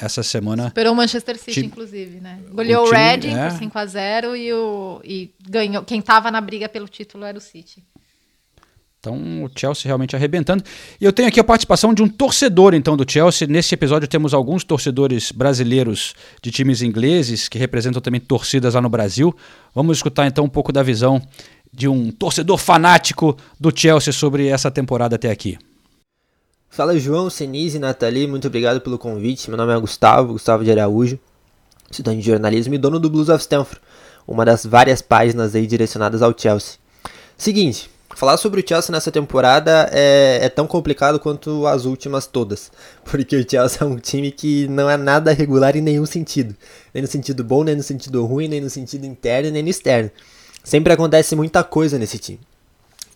Essa 0.00 0.22
semana. 0.22 0.64
Superou 0.68 0.92
o 0.92 0.96
Manchester 0.96 1.38
City, 1.38 1.52
Time- 1.52 1.66
inclusive, 1.68 2.20
né? 2.20 2.40
Goleou 2.50 2.82
o, 2.82 2.88
time, 2.88 2.98
Reading 2.98 3.34
é. 3.34 3.48
por 3.48 3.58
5 3.58 3.78
a 3.78 3.86
0 3.86 4.36
e, 4.36 4.52
o, 4.52 5.00
e 5.04 5.32
ganhou. 5.48 5.84
Quem 5.84 6.02
tava 6.02 6.30
na 6.30 6.40
briga 6.40 6.68
pelo 6.68 6.88
título 6.88 7.24
era 7.24 7.38
o 7.38 7.40
City. 7.40 7.82
Então 9.04 9.44
o 9.44 9.50
Chelsea 9.54 9.84
realmente 9.84 10.16
arrebentando. 10.16 10.64
E 10.98 11.04
eu 11.04 11.12
tenho 11.12 11.28
aqui 11.28 11.38
a 11.38 11.44
participação 11.44 11.92
de 11.92 12.02
um 12.02 12.08
torcedor 12.08 12.72
então 12.72 12.96
do 12.96 13.04
Chelsea. 13.06 13.46
Nesse 13.46 13.74
episódio 13.74 14.08
temos 14.08 14.32
alguns 14.32 14.64
torcedores 14.64 15.30
brasileiros 15.30 16.14
de 16.42 16.50
times 16.50 16.80
ingleses 16.80 17.46
que 17.46 17.58
representam 17.58 18.00
também 18.00 18.20
torcidas 18.20 18.72
lá 18.72 18.80
no 18.80 18.88
Brasil. 18.88 19.36
Vamos 19.74 19.98
escutar 19.98 20.26
então 20.26 20.46
um 20.46 20.48
pouco 20.48 20.72
da 20.72 20.82
visão 20.82 21.20
de 21.70 21.86
um 21.86 22.10
torcedor 22.10 22.56
fanático 22.56 23.36
do 23.60 23.70
Chelsea 23.76 24.12
sobre 24.12 24.46
essa 24.46 24.70
temporada 24.70 25.16
até 25.16 25.30
aqui. 25.30 25.58
Fala 26.70 26.98
João, 26.98 27.28
Senise 27.28 27.76
e 27.76 27.80
Nathalie, 27.80 28.26
muito 28.26 28.48
obrigado 28.48 28.80
pelo 28.80 28.98
convite. 28.98 29.48
Meu 29.50 29.56
nome 29.56 29.72
é 29.72 29.78
Gustavo, 29.78 30.32
Gustavo 30.32 30.64
de 30.64 30.70
Araújo, 30.72 31.18
estudante 31.90 32.20
de 32.20 32.26
jornalismo 32.26 32.74
e 32.74 32.78
dono 32.78 32.98
do 32.98 33.10
Blues 33.10 33.28
of 33.28 33.40
Stanford, 33.40 33.80
uma 34.26 34.44
das 34.44 34.64
várias 34.64 35.02
páginas 35.02 35.54
aí 35.54 35.66
direcionadas 35.66 36.22
ao 36.22 36.36
Chelsea. 36.36 36.78
Seguinte, 37.36 37.90
falar 38.14 38.36
sobre 38.36 38.60
o 38.60 38.64
Chelsea 38.66 38.92
nessa 38.92 39.10
temporada 39.10 39.88
é, 39.92 40.40
é 40.42 40.48
tão 40.48 40.66
complicado 40.66 41.18
quanto 41.18 41.66
as 41.66 41.84
últimas 41.84 42.26
todas, 42.26 42.70
porque 43.04 43.36
o 43.36 43.48
Chelsea 43.48 43.78
é 43.80 43.84
um 43.84 43.98
time 43.98 44.30
que 44.30 44.68
não 44.68 44.88
é 44.88 44.96
nada 44.96 45.32
regular 45.32 45.76
em 45.76 45.80
nenhum 45.80 46.06
sentido, 46.06 46.54
nem 46.92 47.02
no 47.02 47.08
sentido 47.08 47.42
bom, 47.44 47.64
nem 47.64 47.76
no 47.76 47.82
sentido 47.82 48.24
ruim, 48.24 48.48
nem 48.48 48.60
no 48.60 48.70
sentido 48.70 49.04
interno, 49.04 49.50
nem 49.50 49.62
no 49.62 49.68
externo. 49.68 50.10
Sempre 50.62 50.92
acontece 50.92 51.36
muita 51.36 51.62
coisa 51.62 51.98
nesse 51.98 52.18
time. 52.18 52.40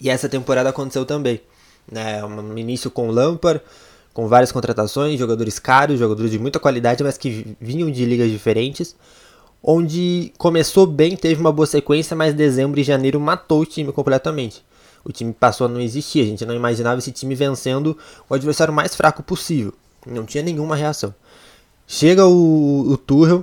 E 0.01 0.11
essa 0.11 0.29
temporada 0.29 0.69
aconteceu 0.69 1.05
também 1.05 1.41
né, 1.91 2.25
um 2.25 2.57
início 2.57 2.91
com 2.91 3.09
o 3.09 3.13
Lampard, 3.13 3.61
com 4.13 4.29
várias 4.29 4.53
contratações, 4.53 5.19
jogadores 5.19 5.59
caros, 5.59 5.99
jogadores 5.99 6.31
de 6.31 6.39
muita 6.39 6.59
qualidade, 6.59 7.03
mas 7.03 7.17
que 7.17 7.57
vinham 7.61 7.91
de 7.91 8.05
ligas 8.05 8.31
diferentes, 8.31 8.95
onde 9.63 10.33
começou 10.37 10.87
bem, 10.87 11.17
teve 11.17 11.41
uma 11.41 11.53
boa 11.53 11.67
sequência, 11.67 12.17
mas 12.17 12.35
dezembro 12.35 12.79
e 12.81 12.85
janeiro 12.85 13.21
matou 13.21 13.61
o 13.61 13.67
time 13.67 13.93
completamente. 13.93 14.65
O 15.09 15.13
time 15.13 15.33
passou 15.33 15.67
a 15.67 15.69
não 15.71 15.81
existir, 15.81 16.21
a 16.21 16.27
gente 16.27 16.45
não 16.45 16.55
imaginava 16.55 16.99
esse 16.99 17.11
time 17.11 17.35
vencendo 17.35 17.97
o 18.29 18.35
adversário 18.35 18.75
mais 18.75 18.95
fraco 18.95 19.23
possível. 19.23 19.73
Não 20.07 20.27
tinha 20.27 20.43
nenhuma 20.43 20.77
reação. 20.77 21.15
Chega 21.87 22.27
o, 22.27 22.91
o 22.91 22.97
Tuchel, 22.99 23.43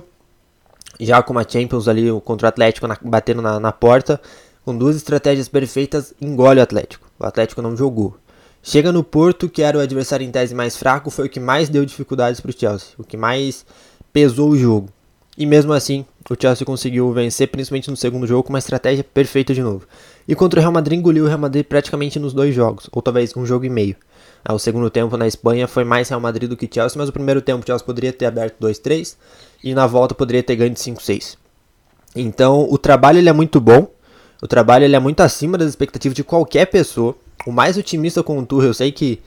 já 1.00 1.20
com 1.22 1.32
uma 1.32 1.46
Champions 1.46 1.88
ali 1.88 2.08
contra 2.24 2.46
o 2.46 2.48
Atlético 2.48 2.86
na, 2.86 2.96
batendo 3.02 3.42
na, 3.42 3.58
na 3.58 3.72
porta, 3.72 4.20
com 4.64 4.76
duas 4.76 4.94
estratégias 4.94 5.48
perfeitas, 5.48 6.14
engole 6.20 6.60
o 6.60 6.62
Atlético. 6.62 7.10
O 7.18 7.26
Atlético 7.26 7.60
não 7.60 7.76
jogou. 7.76 8.16
Chega 8.62 8.92
no 8.92 9.02
Porto, 9.04 9.48
que 9.48 9.62
era 9.62 9.78
o 9.78 9.80
adversário 9.80 10.24
em 10.24 10.30
tese 10.30 10.54
mais 10.54 10.76
fraco, 10.76 11.10
foi 11.10 11.26
o 11.26 11.28
que 11.28 11.38
mais 11.40 11.68
deu 11.68 11.84
dificuldades 11.84 12.40
para 12.40 12.50
o 12.50 12.54
Chelsea, 12.56 12.88
o 12.98 13.04
que 13.04 13.16
mais 13.16 13.66
pesou 14.12 14.50
o 14.50 14.56
jogo. 14.56 14.88
E 15.38 15.44
mesmo 15.46 15.72
assim, 15.72 16.04
o 16.28 16.34
Chelsea 16.40 16.66
conseguiu 16.66 17.12
vencer, 17.12 17.48
principalmente 17.48 17.90
no 17.90 17.96
segundo 17.96 18.26
jogo, 18.26 18.44
com 18.44 18.52
uma 18.52 18.58
estratégia 18.58 19.04
perfeita 19.04 19.54
de 19.54 19.62
novo. 19.62 19.86
E 20.28 20.34
contra 20.34 20.58
o 20.58 20.62
Real 20.62 20.72
Madrid, 20.72 20.98
engoliu 20.98 21.24
o 21.24 21.28
Real 21.28 21.38
Madrid 21.38 21.64
praticamente 21.64 22.18
nos 22.18 22.32
dois 22.32 22.54
jogos, 22.54 22.88
ou 22.92 23.00
talvez 23.00 23.36
um 23.36 23.46
jogo 23.46 23.64
e 23.64 23.70
meio. 23.70 23.96
Ah, 24.44 24.54
O 24.54 24.58
segundo 24.58 24.90
tempo 24.90 25.16
na 25.16 25.26
Espanha 25.26 25.68
foi 25.68 25.84
mais 25.84 26.08
Real 26.08 26.20
Madrid 26.20 26.48
do 26.48 26.56
que 26.56 26.68
Chelsea, 26.72 26.98
mas 26.98 27.08
o 27.08 27.12
primeiro 27.12 27.40
tempo 27.40 27.62
o 27.62 27.66
Chelsea 27.66 27.86
poderia 27.86 28.12
ter 28.12 28.26
aberto 28.26 28.60
2-3 28.60 29.16
e 29.62 29.74
na 29.74 29.86
volta 29.86 30.14
poderia 30.14 30.42
ter 30.42 30.56
ganho 30.56 30.70
de 30.72 30.80
5-6. 30.80 31.36
Então, 32.14 32.66
o 32.70 32.78
trabalho 32.78 33.18
ele 33.18 33.28
é 33.28 33.32
muito 33.32 33.60
bom, 33.60 33.88
o 34.42 34.48
trabalho 34.48 34.84
ele 34.84 34.96
é 34.96 34.98
muito 34.98 35.20
acima 35.20 35.56
das 35.56 35.68
expectativas 35.68 36.16
de 36.16 36.24
qualquer 36.24 36.66
pessoa. 36.66 37.14
O 37.46 37.52
mais 37.52 37.76
otimista 37.76 38.22
com 38.22 38.38
o 38.38 38.46
Tuchel, 38.46 38.70
eu 38.70 38.74
sei 38.74 38.90
que, 38.90 39.20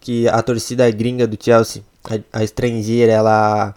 que 0.00 0.28
a 0.28 0.42
torcida 0.42 0.88
gringa 0.90 1.26
do 1.26 1.36
Chelsea, 1.42 1.82
a, 2.04 2.40
a 2.40 2.44
estrangeira, 2.44 3.12
ela 3.12 3.74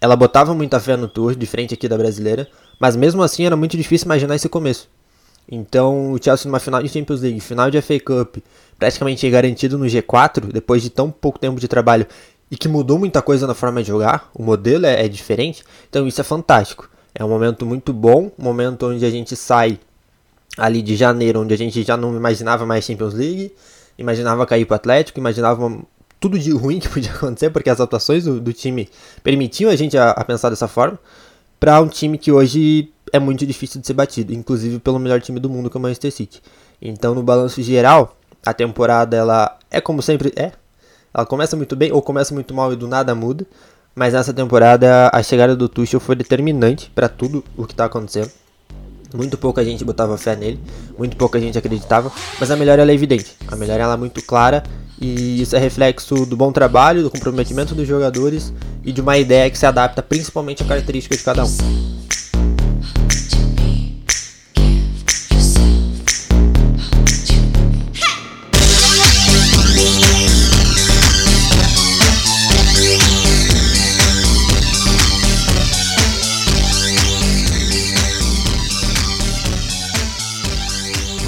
ela 0.00 0.16
botava 0.16 0.52
muita 0.52 0.80
fé 0.80 0.96
no 0.96 1.06
Tuchel, 1.06 1.38
diferente 1.38 1.74
aqui 1.74 1.88
da 1.88 1.96
brasileira, 1.96 2.48
mas 2.80 2.96
mesmo 2.96 3.22
assim 3.22 3.46
era 3.46 3.56
muito 3.56 3.76
difícil 3.76 4.06
imaginar 4.06 4.34
esse 4.34 4.48
começo. 4.48 4.88
Então, 5.50 6.12
o 6.12 6.22
Chelsea 6.22 6.46
numa 6.48 6.60
final 6.60 6.82
de 6.82 6.88
Champions 6.88 7.20
League, 7.20 7.40
final 7.40 7.70
de 7.70 7.80
FA 7.82 7.98
Cup, 8.00 8.36
praticamente 8.78 9.28
garantido 9.28 9.76
no 9.76 9.84
G4, 9.86 10.52
depois 10.52 10.82
de 10.82 10.90
tão 10.90 11.10
pouco 11.10 11.38
tempo 11.38 11.60
de 11.60 11.68
trabalho, 11.68 12.06
e 12.50 12.56
que 12.56 12.68
mudou 12.68 12.98
muita 12.98 13.20
coisa 13.22 13.46
na 13.46 13.54
forma 13.54 13.82
de 13.82 13.88
jogar, 13.88 14.30
o 14.34 14.42
modelo 14.42 14.86
é, 14.86 15.04
é 15.04 15.08
diferente, 15.08 15.62
então 15.88 16.06
isso 16.06 16.20
é 16.20 16.24
fantástico. 16.24 16.88
É 17.14 17.24
um 17.24 17.28
momento 17.28 17.66
muito 17.66 17.92
bom, 17.92 18.30
um 18.38 18.42
momento 18.44 18.86
onde 18.86 19.04
a 19.04 19.10
gente 19.10 19.36
sai 19.36 19.78
ali 20.56 20.82
de 20.82 20.96
janeiro, 20.96 21.40
onde 21.40 21.52
a 21.54 21.56
gente 21.58 21.82
já 21.82 21.96
não 21.96 22.14
imaginava 22.16 22.64
mais 22.66 22.84
Champions 22.84 23.14
League, 23.14 23.52
imaginava 23.98 24.46
cair 24.46 24.64
pro 24.66 24.74
Atlético, 24.76 25.18
imaginava 25.18 25.64
uma- 25.66 25.82
tudo 26.20 26.38
de 26.38 26.50
ruim 26.52 26.78
que 26.78 26.88
podia 26.90 27.12
acontecer, 27.12 27.50
porque 27.50 27.68
as 27.70 27.80
atuações 27.80 28.24
do, 28.24 28.40
do 28.40 28.52
time 28.52 28.88
permitiam 29.22 29.70
a 29.70 29.76
gente 29.76 29.96
a, 29.96 30.10
a 30.10 30.24
pensar 30.24 30.50
dessa 30.50 30.68
forma, 30.68 30.98
para 31.58 31.80
um 31.80 31.88
time 31.88 32.18
que 32.18 32.30
hoje 32.32 32.91
é 33.12 33.18
muito 33.18 33.46
difícil 33.46 33.80
de 33.80 33.86
ser 33.86 33.92
batido, 33.92 34.32
inclusive 34.32 34.78
pelo 34.78 34.98
melhor 34.98 35.20
time 35.20 35.38
do 35.38 35.50
mundo 35.50 35.68
que 35.68 35.76
é 35.76 35.78
o 35.78 35.82
Manchester 35.82 36.10
City. 36.10 36.42
Então, 36.80 37.14
no 37.14 37.22
balanço 37.22 37.62
geral, 37.62 38.16
a 38.44 38.54
temporada 38.54 39.16
ela 39.16 39.58
é 39.70 39.80
como 39.80 40.00
sempre 40.02 40.32
é. 40.34 40.52
Ela 41.14 41.26
começa 41.26 41.54
muito 41.54 41.76
bem 41.76 41.92
ou 41.92 42.00
começa 42.00 42.32
muito 42.32 42.54
mal 42.54 42.72
e 42.72 42.76
do 42.76 42.88
nada 42.88 43.14
muda. 43.14 43.46
Mas 43.94 44.14
nessa 44.14 44.32
temporada 44.32 45.10
a 45.12 45.22
chegada 45.22 45.54
do 45.54 45.68
Tuchel 45.68 46.00
foi 46.00 46.16
determinante 46.16 46.90
para 46.94 47.08
tudo 47.08 47.44
o 47.56 47.66
que 47.66 47.74
está 47.74 47.84
acontecendo. 47.84 48.30
Muito 49.14 49.36
pouca 49.36 49.62
gente 49.62 49.84
botava 49.84 50.16
fé 50.16 50.34
nele, 50.34 50.58
muito 50.96 51.18
pouca 51.18 51.38
gente 51.38 51.58
acreditava, 51.58 52.10
mas 52.40 52.50
a 52.50 52.56
melhora 52.56 52.90
é 52.90 52.94
evidente. 52.94 53.36
A 53.46 53.54
melhora 53.54 53.84
é 53.84 53.96
muito 53.98 54.22
clara 54.24 54.62
e 54.98 55.42
isso 55.42 55.54
é 55.54 55.58
reflexo 55.58 56.24
do 56.24 56.34
bom 56.34 56.50
trabalho, 56.50 57.02
do 57.02 57.10
comprometimento 57.10 57.74
dos 57.74 57.86
jogadores 57.86 58.54
e 58.82 58.90
de 58.90 59.02
uma 59.02 59.18
ideia 59.18 59.50
que 59.50 59.58
se 59.58 59.66
adapta 59.66 60.02
principalmente 60.02 60.62
à 60.62 60.66
característica 60.66 61.14
de 61.14 61.22
cada 61.22 61.44
um. 61.44 61.92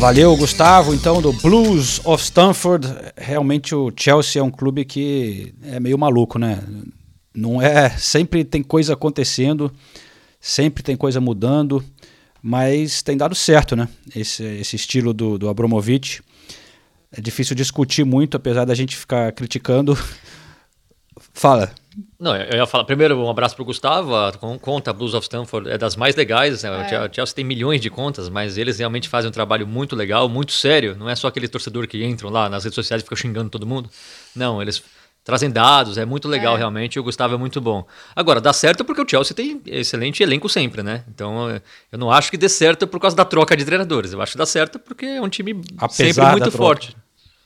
Valeu, 0.05 0.37
Gustavo, 0.37 0.93
então, 0.93 1.23
do 1.23 1.33
Blues 1.33 1.99
of 2.05 2.23
Stanford. 2.23 2.87
Realmente 3.17 3.75
o 3.75 3.91
Chelsea 3.97 4.39
é 4.39 4.43
um 4.43 4.51
clube 4.51 4.85
que 4.85 5.55
é 5.63 5.81
meio 5.81 5.97
maluco, 5.97 6.39
né? 6.39 6.63
Não 7.35 7.61
é. 7.61 7.89
Sempre 7.89 8.45
tem 8.45 8.63
coisa 8.63 8.93
acontecendo, 8.93 9.73
sempre 10.39 10.83
tem 10.83 10.95
coisa 10.95 11.23
mudando, 11.23 11.83
mas 12.43 13.01
tem 13.01 13.17
dado 13.17 13.35
certo, 13.35 13.75
né? 13.75 13.89
Esse, 14.15 14.45
esse 14.45 14.77
estilo 14.77 15.15
do, 15.15 15.39
do 15.39 15.49
Abramovich. 15.49 16.23
É 17.11 17.19
difícil 17.19 17.57
discutir 17.57 18.05
muito, 18.05 18.37
apesar 18.37 18.67
da 18.67 18.75
gente 18.75 18.95
ficar 18.95 19.33
criticando. 19.33 19.99
Fala. 21.33 21.73
Não, 22.19 22.35
eu 22.37 22.57
ia 22.59 22.67
falar. 22.67 22.85
Primeiro, 22.85 23.19
um 23.19 23.29
abraço 23.31 23.55
pro 23.57 23.65
Gustavo. 23.65 24.15
A 24.17 24.33
con- 24.33 24.59
conta 24.59 24.93
Blues 24.93 25.15
of 25.15 25.25
Stanford 25.25 25.71
é 25.71 25.79
das 25.79 25.97
mais 25.97 26.15
legais. 26.17 26.63
Né? 26.63 26.71
O 26.85 26.89
Chel- 26.89 27.09
Chelsea 27.13 27.35
tem 27.35 27.45
milhões 27.45 27.81
de 27.81 27.91
contas, 27.91 28.29
mas 28.29 28.57
eles 28.59 28.79
realmente 28.79 29.09
fazem 29.09 29.29
um 29.29 29.33
trabalho 29.33 29.67
muito 29.67 29.95
legal, 29.95 30.29
muito 30.29 30.53
sério. 30.53 30.97
Não 30.99 31.09
é 31.09 31.15
só 31.15 31.29
aquele 31.29 31.49
torcedor 31.49 31.87
que 31.87 32.05
entram 32.05 32.31
lá 32.31 32.49
nas 32.49 32.65
redes 32.65 32.75
sociais 32.75 33.03
e 33.03 33.05
ficam 33.05 33.17
xingando 33.17 33.51
todo 33.51 33.67
mundo. 33.67 33.89
Não, 34.35 34.61
eles 34.61 34.83
trazem 35.25 35.51
dados, 35.51 35.97
é 35.97 36.05
muito 36.05 36.29
legal 36.29 36.55
realmente. 36.57 36.97
E 36.97 37.01
o 37.01 37.03
Gustavo 37.03 37.35
é 37.35 37.39
muito 37.39 37.61
bom. 37.61 37.87
Agora, 38.15 38.41
dá 38.41 38.53
certo 38.53 38.85
porque 38.85 39.01
o 39.01 39.09
Chelsea 39.09 39.35
tem 39.35 39.61
excelente 39.67 40.23
elenco 40.23 40.49
sempre, 40.51 40.83
né? 40.83 41.03
Então, 41.09 41.49
eu 41.91 41.99
não 41.99 42.11
acho 42.11 42.31
que 42.31 42.37
dê 42.37 42.49
certo 42.49 42.87
por 42.87 43.01
causa 43.01 43.17
da 43.17 43.25
troca 43.25 43.57
de 43.57 43.65
treinadores. 43.65 44.13
Eu 44.13 44.21
acho 44.21 44.33
que 44.33 44.39
dá 44.39 44.45
certo 44.47 44.79
porque 44.79 45.07
é 45.07 45.23
um 45.23 45.29
time 45.29 45.63
Apesar 45.79 45.95
sempre 46.13 46.25
muito 46.27 46.43
troca. 46.51 46.57
forte. 46.59 46.97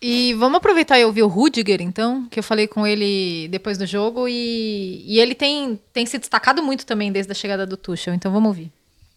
E 0.01 0.33
vamos 0.35 0.59
aproveitar 0.59 0.99
e 0.99 1.05
ouvir 1.05 1.23
o 1.23 1.27
Rudiger, 1.27 1.83
então, 1.83 2.27
que 2.31 2.39
eu 2.39 2.43
falei 2.43 2.69
com 2.69 2.87
ele 2.87 3.49
depois 3.49 3.77
do 3.77 3.85
jogo, 3.85 4.29
e, 4.29 5.03
e 5.05 5.19
ele 5.19 5.35
tem, 5.35 5.79
tem 5.93 6.07
se 6.07 6.19
destacado 6.19 6.63
muito 6.63 6.87
também 6.87 7.11
desde 7.11 7.33
a 7.33 7.35
chegada 7.35 7.67
do 7.67 7.77
Tuchel, 7.77 8.15
então 8.15 8.31
vamos 8.31 8.49
ouvir. 8.49 8.71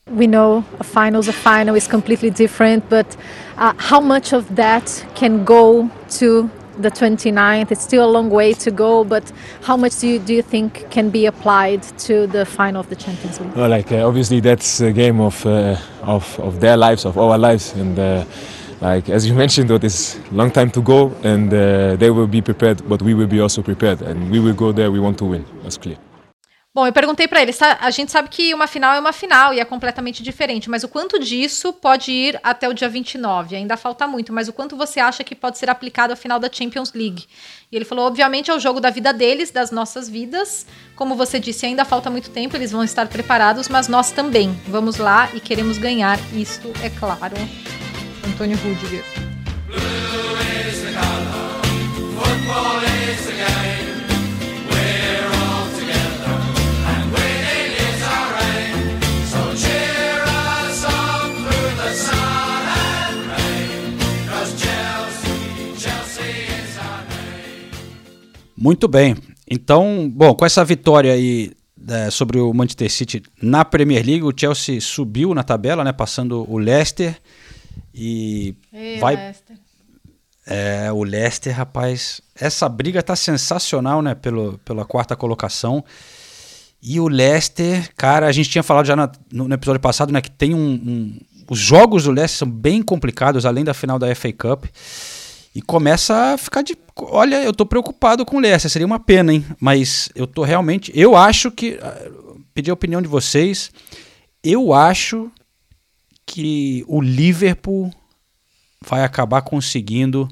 We 0.09 0.25
know 0.25 0.63
a 0.79 0.83
final's 0.83 1.29
a 1.29 1.33
final 1.33 1.77
is 1.77 1.87
completely 1.87 2.31
different, 2.31 2.83
but 2.89 3.05
uh, 3.55 3.73
how 3.77 4.01
much 4.01 4.33
of 4.33 4.51
that 4.55 5.05
can 5.13 5.45
go 5.45 5.87
to 6.17 6.49
the 6.81 6.89
29th? 6.89 7.71
It's 7.71 7.83
still 7.83 8.03
a 8.03 8.11
long 8.11 8.29
way 8.31 8.55
to 8.55 8.71
go, 8.71 9.03
but 9.03 9.31
how 9.61 9.77
much 9.77 9.99
do 9.99 10.07
you, 10.07 10.19
do 10.19 10.33
you 10.33 10.41
think 10.41 10.89
can 10.89 11.11
be 11.11 11.27
applied 11.27 11.83
to 11.99 12.25
the 12.25 12.45
final 12.45 12.79
of 12.79 12.89
the 12.89 12.95
Champions 12.95 13.39
League? 13.39 13.55
No, 13.55 13.67
like 13.67 13.91
uh, 13.91 14.07
obviously 14.07 14.39
that's 14.39 14.81
a 14.81 14.91
game 14.91 15.21
of 15.21 15.45
uh, 15.45 15.77
of 16.01 16.39
of 16.39 16.59
their 16.59 16.75
lives, 16.75 17.05
of 17.05 17.19
our 17.19 17.37
lives, 17.37 17.71
and 17.75 17.99
uh, 17.99 18.25
like 18.81 19.09
as 19.09 19.25
you 19.27 19.33
mentioned, 19.43 19.67
though, 19.69 19.79
this 19.79 20.17
long 20.31 20.51
time 20.51 20.69
to 20.71 20.81
go, 20.81 21.11
and 21.23 21.53
uh, 21.53 21.95
they 21.97 22.09
will 22.09 22.27
be 22.27 22.41
prepared, 22.41 22.81
but 22.87 23.01
we 23.01 23.13
will 23.13 23.27
be 23.27 23.39
also 23.41 23.61
prepared, 23.61 24.01
and 24.01 24.29
we 24.31 24.39
will 24.39 24.55
go 24.55 24.71
there. 24.73 24.91
We 24.91 24.99
want 24.99 25.17
to 25.19 25.25
win. 25.25 25.45
That's 25.63 25.77
clear. 25.77 25.97
Bom, 26.73 26.87
eu 26.87 26.93
perguntei 26.93 27.27
pra 27.27 27.41
ele, 27.41 27.51
sa- 27.51 27.77
a 27.81 27.91
gente 27.91 28.13
sabe 28.13 28.29
que 28.29 28.53
uma 28.53 28.65
final 28.65 28.93
é 28.95 28.99
uma 29.01 29.11
final 29.11 29.53
e 29.53 29.59
é 29.59 29.65
completamente 29.65 30.23
diferente, 30.23 30.69
mas 30.69 30.85
o 30.85 30.87
quanto 30.87 31.19
disso 31.19 31.73
pode 31.73 32.09
ir 32.13 32.39
até 32.41 32.69
o 32.69 32.73
dia 32.73 32.87
29? 32.87 33.57
Ainda 33.57 33.75
falta 33.75 34.07
muito, 34.07 34.31
mas 34.31 34.47
o 34.47 34.53
quanto 34.53 34.77
você 34.77 35.01
acha 35.01 35.21
que 35.21 35.35
pode 35.35 35.57
ser 35.57 35.69
aplicado 35.69 36.13
à 36.13 36.15
final 36.15 36.39
da 36.39 36.49
Champions 36.49 36.93
League? 36.93 37.25
E 37.69 37.75
ele 37.75 37.83
falou, 37.83 38.05
obviamente 38.07 38.49
é 38.49 38.55
o 38.55 38.59
jogo 38.59 38.79
da 38.79 38.89
vida 38.89 39.11
deles, 39.11 39.51
das 39.51 39.69
nossas 39.69 40.07
vidas. 40.07 40.65
Como 40.95 41.13
você 41.13 41.41
disse, 41.41 41.65
ainda 41.65 41.83
falta 41.83 42.09
muito 42.09 42.29
tempo, 42.29 42.55
eles 42.55 42.71
vão 42.71 42.85
estar 42.85 43.05
preparados, 43.09 43.67
mas 43.67 43.89
nós 43.89 44.11
também. 44.11 44.57
Vamos 44.65 44.95
lá 44.95 45.27
e 45.33 45.41
queremos 45.41 45.77
ganhar, 45.77 46.17
isto 46.33 46.69
é 46.81 46.89
claro. 46.89 47.35
Antônio 48.25 48.57
Rudiger. 48.57 49.03
Muito 68.61 68.87
bem. 68.87 69.15
Então, 69.49 70.07
bom, 70.07 70.35
com 70.35 70.45
essa 70.45 70.63
vitória 70.63 71.13
aí 71.13 71.51
é, 71.89 72.11
sobre 72.11 72.39
o 72.39 72.53
Manchester 72.53 72.91
City 72.91 73.23
na 73.41 73.65
Premier 73.65 74.05
League, 74.05 74.23
o 74.23 74.31
Chelsea 74.35 74.79
subiu 74.79 75.33
na 75.33 75.41
tabela, 75.41 75.83
né, 75.83 75.91
passando 75.91 76.45
o 76.47 76.59
Leicester 76.59 77.17
e 77.93 78.55
Ei, 78.73 78.99
vai 78.99 79.15
Leicester. 79.15 79.57
é, 80.45 80.91
o 80.91 81.03
Leicester, 81.03 81.55
rapaz, 81.55 82.21
essa 82.35 82.67
briga 82.67 83.01
tá 83.03 83.15
sensacional, 83.15 84.01
né, 84.01 84.15
pelo, 84.15 84.57
pela 84.65 84.85
quarta 84.85 85.15
colocação. 85.15 85.83
E 86.81 86.99
o 86.99 87.07
Leicester, 87.07 87.93
cara, 87.95 88.25
a 88.27 88.31
gente 88.31 88.49
tinha 88.49 88.63
falado 88.63 88.85
já 88.85 88.95
na- 88.95 89.11
no, 89.31 89.47
no 89.47 89.53
episódio 89.53 89.79
passado, 89.81 90.11
né, 90.11 90.19
que 90.21 90.31
tem 90.31 90.53
um, 90.55 90.71
um- 90.73 91.19
os 91.49 91.59
jogos 91.59 92.05
do 92.05 92.11
Leicester 92.11 92.39
são 92.39 92.49
bem 92.49 92.81
complicados, 92.81 93.45
além 93.45 93.63
da 93.63 93.73
final 93.73 93.99
da 93.99 94.07
FA 94.15 94.31
Cup. 94.33 94.65
E 95.53 95.61
começa 95.61 96.15
a 96.33 96.37
ficar 96.37 96.61
de. 96.61 96.77
Olha, 96.95 97.43
eu 97.43 97.51
tô 97.53 97.65
preocupado 97.65 98.25
com 98.25 98.37
o 98.37 98.39
Leicester, 98.39 98.71
seria 98.71 98.85
uma 98.85 99.01
pena, 99.01 99.33
hein? 99.33 99.45
Mas 99.59 100.07
eu 100.15 100.25
tô 100.25 100.43
realmente. 100.43 100.93
Eu 100.95 101.13
acho 101.13 101.51
que. 101.51 101.77
ah, 101.81 102.09
Pedir 102.53 102.71
a 102.71 102.73
opinião 102.73 103.01
de 103.01 103.07
vocês. 103.09 103.69
Eu 104.41 104.73
acho 104.73 105.29
que 106.31 106.85
o 106.87 107.01
Liverpool 107.01 107.93
vai 108.87 109.03
acabar 109.03 109.41
conseguindo 109.41 110.29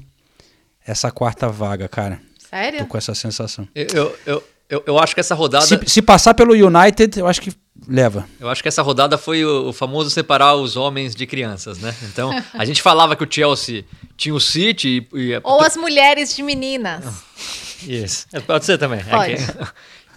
essa 0.86 1.10
quarta 1.10 1.48
vaga, 1.48 1.88
cara. 1.88 2.16
Tô 2.40 2.46
Sério? 2.48 2.86
com 2.86 2.96
essa 2.96 3.14
sensação. 3.14 3.68
Eu, 3.74 4.16
eu, 4.24 4.44
eu, 4.68 4.82
eu, 4.86 4.98
acho 4.98 5.14
que 5.14 5.20
essa 5.20 5.34
rodada. 5.34 5.66
Se, 5.66 5.78
se 5.86 6.00
passar 6.00 6.32
pelo 6.32 6.54
United, 6.54 7.20
eu 7.20 7.26
acho 7.26 7.42
que 7.42 7.52
leva. 7.86 8.26
Eu 8.40 8.48
acho 8.48 8.62
que 8.62 8.68
essa 8.68 8.80
rodada 8.80 9.18
foi 9.18 9.44
o, 9.44 9.68
o 9.68 9.72
famoso 9.74 10.08
separar 10.08 10.54
os 10.54 10.74
homens 10.74 11.14
de 11.14 11.26
crianças, 11.26 11.78
né? 11.78 11.94
Então, 12.04 12.30
a 12.54 12.64
gente 12.64 12.80
falava 12.80 13.14
que 13.14 13.22
o 13.22 13.28
Chelsea 13.30 13.84
tinha 14.16 14.34
o 14.34 14.40
City 14.40 15.06
e. 15.12 15.32
e 15.32 15.40
Ou 15.44 15.60
as 15.60 15.76
mulheres 15.76 16.34
de 16.34 16.42
meninas. 16.42 17.04
Isso. 17.86 18.26
É, 18.32 18.40
Pode 18.40 18.64
ser 18.64 18.78
também. 18.78 19.00
É 19.00 19.10
Pode. 19.10 19.36
que- 19.36 19.42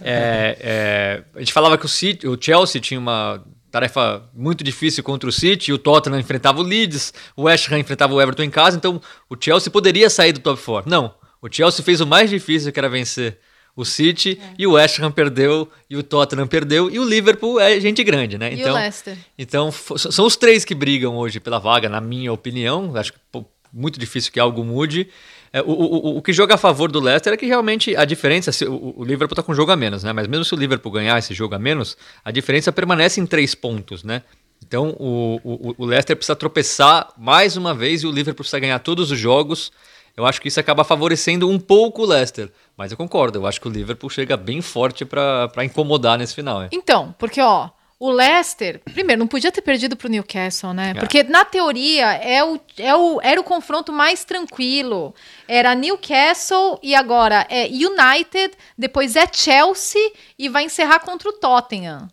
é, 0.00 0.56
é, 0.60 1.24
a 1.34 1.38
gente 1.40 1.52
falava 1.52 1.76
que 1.76 1.84
o, 1.84 1.88
City, 1.88 2.26
o 2.26 2.38
Chelsea 2.40 2.80
tinha 2.80 2.98
uma 2.98 3.44
tarefa 3.74 4.22
muito 4.32 4.62
difícil 4.62 5.02
contra 5.02 5.28
o 5.28 5.32
City, 5.32 5.72
o 5.72 5.78
Tottenham 5.78 6.20
enfrentava 6.20 6.60
o 6.60 6.62
Leeds, 6.62 7.12
o 7.36 7.42
West 7.42 7.70
Ham 7.72 7.80
enfrentava 7.80 8.14
o 8.14 8.20
Everton 8.22 8.44
em 8.44 8.50
casa, 8.50 8.76
então 8.76 9.00
o 9.28 9.36
Chelsea 9.38 9.68
poderia 9.70 10.08
sair 10.08 10.32
do 10.32 10.38
top 10.38 10.62
4. 10.62 10.88
Não, 10.88 11.12
o 11.42 11.48
Chelsea 11.50 11.84
fez 11.84 12.00
o 12.00 12.06
mais 12.06 12.30
difícil, 12.30 12.70
que 12.72 12.78
era 12.78 12.88
vencer 12.88 13.36
o 13.76 13.84
City, 13.84 14.38
É. 14.40 14.54
e 14.56 14.66
o 14.68 14.74
West 14.74 15.00
Ham 15.00 15.10
perdeu, 15.10 15.68
e 15.90 15.96
o 15.96 16.02
Tottenham 16.04 16.46
perdeu, 16.46 16.88
e 16.88 17.00
o 17.00 17.04
Liverpool 17.04 17.58
é 17.58 17.80
gente 17.80 18.04
grande, 18.04 18.38
né? 18.38 18.52
E 18.52 18.56
o 18.56 18.60
Então, 18.60 18.74
Leicester? 18.74 19.18
então, 19.36 19.72
são 19.72 20.24
os 20.24 20.36
três 20.36 20.64
que 20.64 20.76
brigam 20.76 21.16
hoje 21.16 21.40
pela 21.40 21.58
vaga, 21.58 21.88
na 21.88 22.00
minha 22.00 22.32
opinião. 22.32 22.94
Acho 22.96 23.12
que 23.12 23.18
pô, 23.32 23.44
muito 23.72 23.98
difícil 23.98 24.30
que 24.30 24.38
algo 24.38 24.62
mude. 24.62 25.08
É, 25.56 25.62
o, 25.62 25.66
o, 25.70 26.16
o- 26.18 26.22
que 26.22 26.32
joga 26.32 26.56
a 26.56 26.58
favor 26.58 26.90
do 26.90 26.98
Leicester 26.98 27.32
é 27.32 27.36
que 27.36 27.46
realmente 27.46 27.94
a 27.96 28.04
diferença. 28.04 28.50
se- 28.50 28.66
o, 28.66 28.92
o 28.96 29.04
Liverpool 29.04 29.34
está 29.34 29.42
com 29.42 29.52
um 29.52 29.54
jogo 29.54 29.70
a 29.70 29.76
menos, 29.76 30.02
né? 30.02 30.12
Mas 30.12 30.26
mesmo 30.26 30.44
se 30.44 30.52
o 30.52 30.56
Liverpool 30.56 30.90
ganhar 30.90 31.16
esse 31.16 31.32
jogo 31.32 31.54
a 31.54 31.58
menos, 31.60 31.96
a 32.24 32.32
diferença 32.32 32.72
permanece 32.72 33.20
em 33.20 33.26
três 33.26 33.54
pontos, 33.54 34.02
né? 34.02 34.22
Então 34.66 34.96
o, 34.98 35.40
o, 35.44 35.74
o 35.78 35.84
Leicester 35.86 36.16
precisa 36.16 36.34
tropeçar 36.34 37.08
mais 37.16 37.56
uma 37.56 37.72
vez 37.72 38.02
e 38.02 38.06
o 38.06 38.10
Liverpool 38.10 38.42
precisa 38.42 38.58
ganhar 38.58 38.80
todos 38.80 39.12
os 39.12 39.18
jogos. 39.18 39.70
Eu 40.16 40.26
acho 40.26 40.40
que 40.40 40.48
isso 40.48 40.58
acaba 40.58 40.82
favorecendo 40.84 41.48
um 41.48 41.58
pouco 41.58 42.02
o 42.02 42.06
Leicester. 42.06 42.50
Mas 42.76 42.90
eu 42.90 42.96
concordo, 42.96 43.38
eu 43.38 43.46
acho 43.46 43.60
que 43.60 43.68
o 43.68 43.70
Liverpool 43.70 44.10
chega 44.10 44.36
bem 44.36 44.60
forte 44.60 45.04
para 45.04 45.64
incomodar 45.64 46.18
nesse 46.18 46.34
final. 46.34 46.66
Então, 46.72 47.14
porque 47.18 47.40
ó, 47.40 47.68
o 47.98 48.10
Leicester, 48.10 48.80
primeiro, 48.92 49.20
não 49.20 49.26
podia 49.26 49.52
ter 49.52 49.62
perdido 49.62 49.96
pro 49.96 50.08
Newcastle, 50.08 50.72
né? 50.74 50.92
É. 50.96 51.00
Porque 51.00 51.22
na 51.22 51.44
teoria 51.44 52.12
é 52.14 52.42
o, 52.44 52.60
é 52.76 52.94
o, 52.94 53.20
era 53.22 53.40
o 53.40 53.44
confronto 53.44 53.92
mais 53.92 54.24
tranquilo. 54.24 55.14
Era 55.48 55.74
Newcastle 55.74 56.78
e 56.82 56.94
agora 56.94 57.46
é 57.48 57.66
United, 57.66 58.52
depois 58.76 59.16
é 59.16 59.26
Chelsea 59.32 60.00
e 60.38 60.48
vai 60.48 60.64
encerrar 60.64 61.00
contra 61.00 61.28
o 61.28 61.32
Tottenham. 61.32 62.08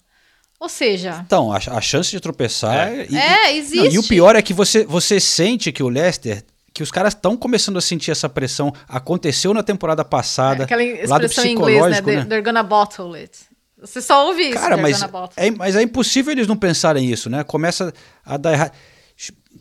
Ou 0.59 0.69
seja, 0.69 1.23
Então, 1.25 1.51
a, 1.51 1.57
a 1.57 1.81
chance 1.81 2.11
de 2.11 2.19
tropeçar. 2.19 2.89
É. 2.89 3.07
E, 3.09 3.17
É, 3.17 3.55
existe. 3.57 3.95
e 3.95 3.97
o 3.97 4.03
pior 4.03 4.35
é 4.35 4.41
que 4.43 4.53
você, 4.53 4.85
você 4.85 5.19
sente 5.19 5.71
que 5.71 5.81
o 5.81 5.89
Leicester. 5.89 6.43
Que 6.73 6.83
os 6.83 6.89
caras 6.91 7.13
estão 7.13 7.35
começando 7.35 7.75
a 7.77 7.81
sentir 7.81 8.11
essa 8.11 8.29
pressão. 8.29 8.71
Aconteceu 8.87 9.53
na 9.53 9.61
temporada 9.61 10.05
passada. 10.05 10.63
aquela 10.63 10.81
lado 11.07 11.25
expressão 11.25 11.45
em 11.45 11.51
inglês, 11.53 11.81
né? 11.81 11.89
psicológico, 11.91 12.09
né? 12.11 12.25
they're 12.29 12.41
gonna 12.45 12.63
bottle 12.63 13.13
it. 13.15 13.39
Você 13.81 13.99
só 14.01 14.27
ouve 14.27 14.43
isso, 14.43 14.53
Cara, 14.59 14.77
they're 14.77 14.81
mas 14.81 15.35
é, 15.35 15.51
mas 15.51 15.75
é 15.75 15.81
impossível 15.81 16.31
eles 16.31 16.47
não 16.47 16.55
pensarem 16.55 17.09
isso, 17.11 17.29
né? 17.29 17.43
Começa 17.43 17.91
a 18.23 18.37
dar 18.37 18.53
errado. 18.53 18.71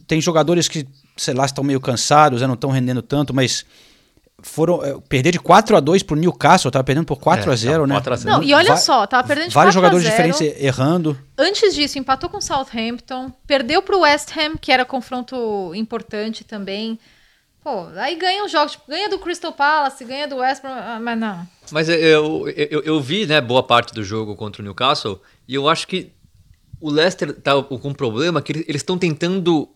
Tem 0.07 0.21
jogadores 0.21 0.69
que, 0.69 0.87
sei 1.17 1.35
lá, 1.35 1.47
estão 1.47 1.65
meio 1.65 1.81
cansados, 1.81 2.41
né? 2.43 2.47
não 2.47 2.55
estão 2.55 2.71
rendendo 2.71 3.03
tanto, 3.03 3.33
mas 3.35 3.65
foram 4.43 4.85
é, 4.85 4.99
perder 5.09 5.33
de 5.33 5.39
4 5.39 5.77
a 5.77 5.81
2 5.81 6.03
pro 6.03 6.17
Newcastle, 6.17 6.71
tava 6.71 6.85
perdendo 6.85 7.07
por 7.07 7.17
4 7.19 7.51
É, 7.51 7.53
a 7.53 7.57
0 7.57 7.79
não, 7.81 7.87
né? 7.87 7.95
4 7.95 8.13
a 8.13 8.17
0. 8.17 8.31
Não, 8.37 8.43
e 8.43 8.55
olha 8.55 8.71
Va- 8.71 8.77
só, 8.77 9.07
tava 9.07 9.27
perdendo 9.27 9.49
de 9.49 9.55
Vários 9.55 9.75
4 9.75 9.79
a 9.89 9.91
jogadores 10.01 10.05
0. 10.05 10.33
diferentes 10.33 10.63
errando. 10.63 11.19
Antes 11.37 11.75
disso, 11.75 11.99
empatou 11.99 12.29
com 12.31 12.39
o 12.39 12.43
Southampton, 12.43 13.33
perdeu 13.47 13.83
pro 13.83 14.01
West 14.01 14.31
Ham, 14.37 14.57
que 14.61 14.73
era 14.73 14.85
confronto 14.85 15.73
importante 15.75 16.45
também. 16.45 16.99
Pô, 17.63 17.89
aí 17.97 18.17
ganha 18.17 18.45
os 18.45 18.51
jogos, 18.51 18.73
tipo, 18.73 18.85
ganha 18.89 19.09
do 19.11 19.19
Crystal 19.19 19.53
Palace, 19.53 20.03
ganha 20.05 20.27
do 20.27 20.37
West 20.37 20.63
Brom, 20.63 20.73
ah, 20.73 20.99
mas 21.01 21.19
não. 21.19 21.47
Mas 21.73 21.89
eu, 21.89 21.97
eu, 21.99 22.49
eu, 22.49 22.81
eu 22.83 23.01
vi 23.01 23.27
né, 23.27 23.41
boa 23.41 23.63
parte 23.63 23.95
do 23.95 24.03
jogo 24.03 24.35
contra 24.37 24.63
o 24.63 24.65
Newcastle 24.65 25.21
e 25.47 25.55
eu 25.55 25.69
acho 25.69 25.87
que 25.87 26.13
o 26.81 26.91
Leicester 26.91 27.33
tá 27.35 27.63
com 27.63 27.89
um 27.89 27.95
problema 27.95 28.41
que 28.41 28.53
ele- 28.53 28.65
eles 28.67 28.81
estão 28.81 28.97
tentando 28.99 29.69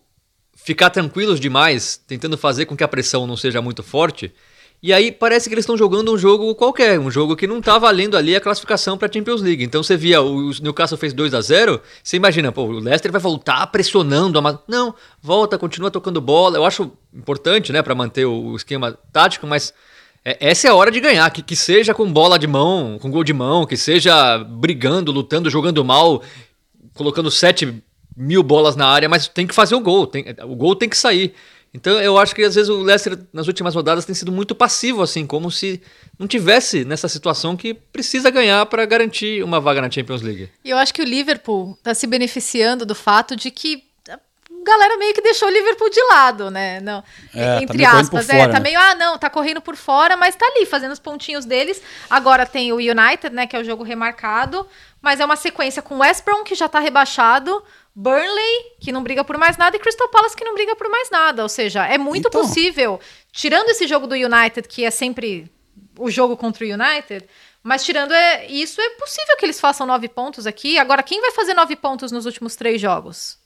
ficar 0.55 0.89
tranquilos 0.89 1.39
demais, 1.39 1.97
tentando 2.07 2.37
fazer 2.37 2.65
com 2.65 2.75
que 2.75 2.83
a 2.83 2.87
pressão 2.87 3.27
não 3.27 3.37
seja 3.37 3.61
muito 3.61 3.83
forte. 3.83 4.33
E 4.81 4.93
aí 4.93 5.11
parece 5.11 5.47
que 5.49 5.55
eles 5.55 5.63
estão 5.63 5.77
jogando 5.77 6.11
um 6.13 6.17
jogo 6.17 6.53
qualquer, 6.53 6.99
um 6.99 7.09
jogo 7.09 7.35
que 7.35 7.47
não 7.47 7.61
tá 7.61 7.77
valendo 7.77 8.15
ali 8.17 8.35
a 8.35 8.41
classificação 8.41 8.97
para 8.97 9.11
Champions 9.11 9.41
League. 9.41 9.63
Então 9.63 9.81
você 9.81 9.95
via 9.97 10.21
o 10.21 10.51
Newcastle 10.61 10.97
fez 10.97 11.13
2 11.13 11.33
a 11.33 11.41
0, 11.41 11.81
você 12.03 12.17
imagina, 12.17 12.51
pô, 12.51 12.63
o 12.63 12.79
Leicester 12.79 13.11
vai 13.11 13.21
voltar 13.21 13.65
pressionando, 13.67 14.37
a 14.37 14.59
não, 14.67 14.93
volta, 15.21 15.57
continua 15.57 15.89
tocando 15.89 16.21
bola. 16.21 16.57
Eu 16.57 16.65
acho 16.65 16.91
importante, 17.13 17.71
né, 17.71 17.81
para 17.81 17.95
manter 17.95 18.25
o 18.25 18.55
esquema 18.55 18.91
tático, 19.11 19.47
mas 19.47 19.71
é- 19.71 19.73
essa 20.25 20.67
é 20.67 20.71
a 20.71 20.75
hora 20.75 20.89
de 20.91 20.99
ganhar, 20.99 21.29
que, 21.29 21.41
que 21.43 21.55
seja 21.55 21.93
com 21.93 22.11
bola 22.11 22.39
de 22.39 22.47
mão, 22.47 22.97
com 22.99 23.11
gol 23.11 23.23
de 23.23 23.33
mão, 23.33 23.65
que 23.65 23.77
seja 23.77 24.37
brigando, 24.39 25.11
lutando, 25.11 25.49
jogando 25.49 25.83
mal, 25.85 26.23
colocando 26.93 27.29
7 27.29 27.81
mil 28.17 28.41
bolas 28.41 28.75
na 28.75 28.87
área, 28.87 29.07
mas 29.09 29.27
tem 29.27 29.45
que 29.45 29.53
fazer 29.53 29.75
o 29.75 29.79
gol, 29.81 30.07
tem- 30.07 30.25
o 30.43 30.55
gol 30.55 30.75
tem 30.75 30.89
que 30.89 30.97
sair. 30.97 31.33
Então 31.73 31.99
eu 31.99 32.17
acho 32.17 32.33
que 32.33 32.41
às 32.41 32.55
vezes 32.55 32.69
o 32.69 32.81
Leicester 32.81 33.19
nas 33.33 33.47
últimas 33.47 33.75
rodadas 33.75 34.05
tem 34.05 34.15
sido 34.15 34.31
muito 34.31 34.55
passivo, 34.55 35.01
assim, 35.01 35.27
como 35.27 35.51
se 35.51 35.81
não 36.17 36.25
tivesse 36.25 36.85
nessa 36.85 37.09
situação 37.09 37.57
que 37.57 37.73
precisa 37.73 38.29
ganhar 38.31 38.65
para 38.67 38.85
garantir 38.85 39.43
uma 39.43 39.59
vaga 39.59 39.81
na 39.81 39.91
Champions 39.91 40.21
League. 40.21 40.49
E 40.63 40.69
eu 40.69 40.77
acho 40.77 40.93
que 40.93 41.01
o 41.01 41.05
Liverpool 41.05 41.77
tá 41.83 41.93
se 41.93 42.07
beneficiando 42.07 42.85
do 42.85 42.95
fato 42.95 43.35
de 43.35 43.51
que 43.51 43.83
galera 44.65 44.97
meio 44.97 45.13
que 45.13 45.21
deixou 45.21 45.47
o 45.47 45.51
Liverpool 45.51 45.89
de 45.89 46.01
lado, 46.09 46.51
né? 46.51 46.81
Não, 46.81 47.03
É, 47.33 47.57
tá 47.57 47.61
entre 47.63 47.77
por 47.77 47.85
aspas, 47.95 48.29
é, 48.29 48.39
fora, 48.39 48.51
tá 48.51 48.59
né? 48.59 48.63
meio, 48.63 48.79
ah, 48.79 48.95
não, 48.95 49.17
tá 49.17 49.29
correndo 49.29 49.61
por 49.61 49.75
fora, 49.77 50.17
mas 50.17 50.35
tá 50.35 50.45
ali 50.47 50.65
fazendo 50.65 50.91
os 50.91 50.99
pontinhos 50.99 51.45
deles. 51.45 51.81
Agora 52.09 52.45
tem 52.45 52.73
o 52.73 52.77
United, 52.77 53.29
né, 53.33 53.47
que 53.47 53.55
é 53.55 53.59
o 53.59 53.63
jogo 53.63 53.83
remarcado, 53.83 54.67
mas 55.01 55.19
é 55.19 55.25
uma 55.25 55.35
sequência 55.35 55.81
com 55.81 55.99
West 55.99 56.25
Brom, 56.25 56.43
que 56.43 56.55
já 56.55 56.67
tá 56.67 56.79
rebaixado, 56.79 57.63
Burnley, 57.95 58.73
que 58.81 58.91
não 58.91 59.01
briga 59.03 59.23
por 59.23 59.37
mais 59.37 59.55
nada, 59.55 59.77
e 59.77 59.79
Crystal 59.79 60.09
Palace, 60.09 60.35
que 60.35 60.43
não 60.43 60.53
briga 60.53 60.75
por 60.75 60.89
mais 60.89 61.09
nada. 61.09 61.43
Ou 61.43 61.49
seja, 61.49 61.85
é 61.85 61.97
muito 61.97 62.27
Então. 62.27 62.41
possível, 62.41 62.99
tirando 63.31 63.69
esse 63.69 63.87
jogo 63.87 64.07
do 64.07 64.15
United, 64.15 64.67
que 64.67 64.83
é 64.83 64.91
sempre 64.91 65.49
o 65.97 66.09
jogo 66.11 66.35
contra 66.35 66.65
o 66.65 66.67
United, 66.67 67.25
mas 67.63 67.83
tirando 67.85 68.13
é, 68.13 68.45
isso, 68.47 68.81
é 68.81 68.89
possível 68.91 69.37
que 69.37 69.45
eles 69.45 69.59
façam 69.59 69.87
nove 69.87 70.07
pontos 70.09 70.45
aqui. 70.45 70.77
Agora, 70.77 71.01
quem 71.01 71.21
vai 71.21 71.31
fazer 71.31 71.53
nove 71.53 71.75
pontos 71.75 72.11
nos 72.11 72.25
últimos 72.25 72.55
três 72.55 72.81
jogos? 72.81 73.37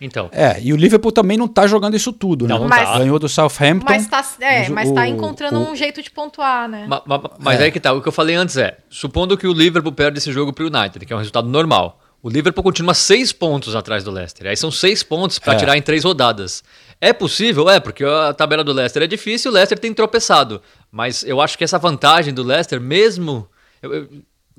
Então, 0.00 0.28
É, 0.32 0.60
e 0.62 0.72
o 0.72 0.76
Liverpool 0.76 1.12
também 1.12 1.36
não 1.36 1.46
tá 1.46 1.66
jogando 1.66 1.94
isso 1.94 2.12
tudo, 2.12 2.46
né? 2.46 2.54
Não, 2.54 2.60
não 2.62 2.68
Mas- 2.68 2.88
tá. 2.88 2.98
Ganhou 2.98 3.18
do 3.18 3.28
Southampton. 3.28 3.84
Mas 3.86 4.06
tá, 4.06 4.24
é, 4.40 4.68
mas 4.70 4.88
o- 4.88 4.94
tá 4.94 5.02
o- 5.02 5.04
encontrando 5.04 5.58
o- 5.60 5.70
um 5.70 5.76
jeito 5.76 6.02
de 6.02 6.10
pontuar, 6.10 6.68
né? 6.68 6.86
Ma- 6.88 7.02
ma- 7.06 7.30
mas 7.38 7.60
É. 7.60 7.64
aí 7.64 7.70
que 7.72 7.78
tá, 7.80 7.92
o 7.92 8.00
que 8.00 8.08
eu 8.08 8.12
falei 8.12 8.34
antes 8.34 8.56
é, 8.56 8.78
supondo 8.88 9.36
que 9.36 9.46
o 9.46 9.52
Liverpool 9.52 9.92
perde 9.92 10.18
esse 10.18 10.32
jogo 10.32 10.52
pro 10.52 10.66
United, 10.66 11.04
que 11.04 11.12
é 11.12 11.16
um 11.16 11.18
resultado 11.18 11.48
normal, 11.48 12.00
o 12.22 12.28
Liverpool 12.28 12.62
continua 12.64 12.94
seis 12.94 13.32
pontos 13.32 13.74
atrás 13.76 14.02
do 14.04 14.10
Leicester, 14.10 14.46
aí 14.46 14.56
são 14.56 14.70
seis 14.70 15.02
pontos 15.02 15.38
para 15.38 15.52
É. 15.54 15.56
tirar 15.56 15.76
em 15.76 15.82
três 15.82 16.04
rodadas. 16.04 16.62
É 17.00 17.12
possível? 17.12 17.68
É, 17.68 17.80
porque 17.80 18.04
a 18.04 18.32
tabela 18.34 18.62
do 18.64 18.72
Leicester 18.72 19.02
é 19.02 19.06
difícil, 19.06 19.50
o 19.50 19.54
Leicester 19.54 19.78
tem 19.78 19.92
tropeçado, 19.92 20.60
mas 20.90 21.22
eu 21.24 21.40
acho 21.40 21.56
que 21.56 21.64
essa 21.64 21.78
vantagem 21.78 22.32
do 22.34 22.42
Leicester, 22.42 22.80
mesmo, 22.80 23.46
eu- 23.82 23.94
eu- 23.94 24.08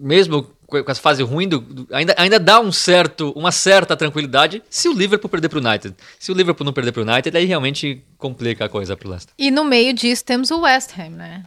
mesmo 0.02 0.44
com 0.68 0.78
essa 0.90 1.02
fase 1.02 1.22
ruim, 1.22 1.48
do- 1.50 1.60
do- 1.60 1.88
ainda, 1.94 2.16
ainda 2.18 2.40
dá 2.40 2.60
um 2.60 2.72
certo, 2.72 3.32
uma 3.36 3.52
certa 3.52 3.96
tranquilidade 3.98 4.64
se 4.70 4.88
o 4.88 4.94
Liverpool 4.94 5.30
perder 5.30 5.50
pro 5.50 5.60
United. 5.60 5.94
Se 6.18 6.32
o 6.32 6.36
Liverpool 6.36 6.64
não 6.66 6.72
perder 6.74 6.92
pro 6.94 7.02
United, 7.04 7.36
aí 7.38 7.46
realmente 7.46 8.02
complica 8.18 8.66
a 8.66 8.70
coisa 8.70 8.96
pro 8.96 9.10
Leicester. 9.10 9.34
E 9.38 9.52
no 9.52 9.66
meio 9.66 9.94
disso 9.94 10.24
temos 10.24 10.50
o 10.50 10.62
West 10.62 10.92
Ham, 10.98 11.10
né? 11.10 11.44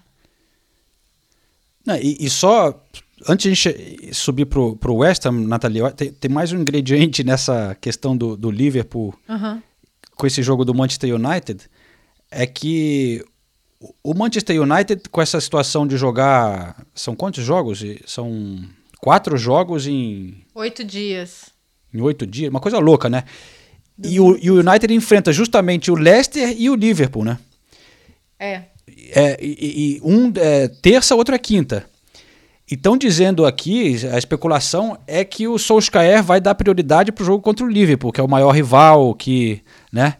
Não, 1.87 1.97
e, 1.97 2.17
e 2.21 2.31
só 2.31 2.79
antes 3.29 3.45
de 3.45 3.69
a 3.69 3.73
gente 3.73 4.15
subir 4.15 4.45
pro, 4.47 4.77
pro 4.77 4.97
West 4.97 5.25
Ham, 5.27 5.33
Nathalie, 5.47 5.91
tem, 5.93 6.13
tem 6.13 6.31
mais 6.31 6.53
um 6.53 6.59
ingrediente 6.61 7.23
nessa 7.25 7.75
questão 7.81 8.17
do, 8.17 8.37
do 8.37 8.51
Liverpool 8.51 9.15
Aham. 9.29 9.63
com 10.17 10.27
esse 10.27 10.43
jogo 10.43 10.65
do 10.65 10.75
Manchester 10.75 11.15
United, 11.15 11.65
é 12.31 12.47
que 12.47 13.25
O 14.03 14.15
Manchester 14.15 14.61
United, 14.61 15.09
com 15.11 15.21
essa 15.21 15.41
situação 15.41 15.87
de 15.87 15.97
jogar. 15.97 16.85
São 16.95 17.15
quantos 17.15 17.45
jogos? 17.45 17.83
São 18.07 18.63
quatro 19.01 19.37
jogos 19.37 19.87
em, 19.87 20.43
Oito 20.55 20.83
dias. 20.85 21.51
em 21.93 22.01
oito 22.01 22.27
dias. 22.27 22.51
Uma 22.51 22.61
coisa 22.61 22.79
louca, 22.79 23.09
né? 23.11 23.25
E 24.03 24.19
o, 24.19 24.37
e 24.41 24.51
o 24.51 24.59
United 24.61 24.93
enfrenta 24.93 25.33
justamente 25.33 25.91
o 25.91 25.95
Leicester 25.95 26.55
e 26.59 26.69
o 26.71 26.75
Liverpool, 26.75 27.25
né? 27.25 27.39
É. 28.39 28.63
É, 29.11 29.39
e, 29.41 29.97
e- 29.97 30.01
um 30.03 30.33
é 30.37 30.69
terça, 30.69 31.15
outro 31.15 31.35
é 31.35 31.39
quinta. 31.39 31.87
Estão 32.71 32.97
dizendo 32.97 33.45
aqui, 33.45 33.95
a 34.11 34.17
especulação 34.19 34.99
é 35.07 35.23
que 35.25 35.47
o 35.47 35.59
Solskjaer 35.59 36.23
vai 36.23 36.41
dar 36.41 36.55
prioridade 36.55 37.13
para 37.13 37.23
o 37.23 37.27
jogo 37.27 37.43
contra 37.43 37.65
o 37.65 37.69
Liverpool, 37.69 38.11
que 38.11 38.21
é 38.21 38.25
o 38.25 38.29
maior 38.29 38.51
rival, 38.53 39.15
que, 39.15 39.61
né, 39.93 40.17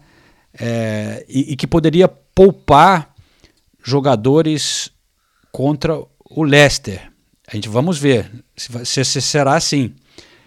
é, 0.57 1.25
e, 1.27 1.53
e 1.53 1.55
que 1.55 1.65
poderia 1.65 2.07
poupar 2.07 3.14
jogadores 3.85 4.91
contra 5.51 5.95
o 6.29 6.43
Leicester. 6.43 7.11
A 7.47 7.55
gente 7.55 7.69
vamos 7.69 7.99
ver 7.99 8.29
se, 8.57 9.05
se 9.05 9.21
será 9.21 9.55
assim. 9.55 9.93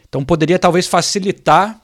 Então 0.09 0.25
poderia 0.25 0.59
talvez 0.59 0.87
facilitar, 0.87 1.81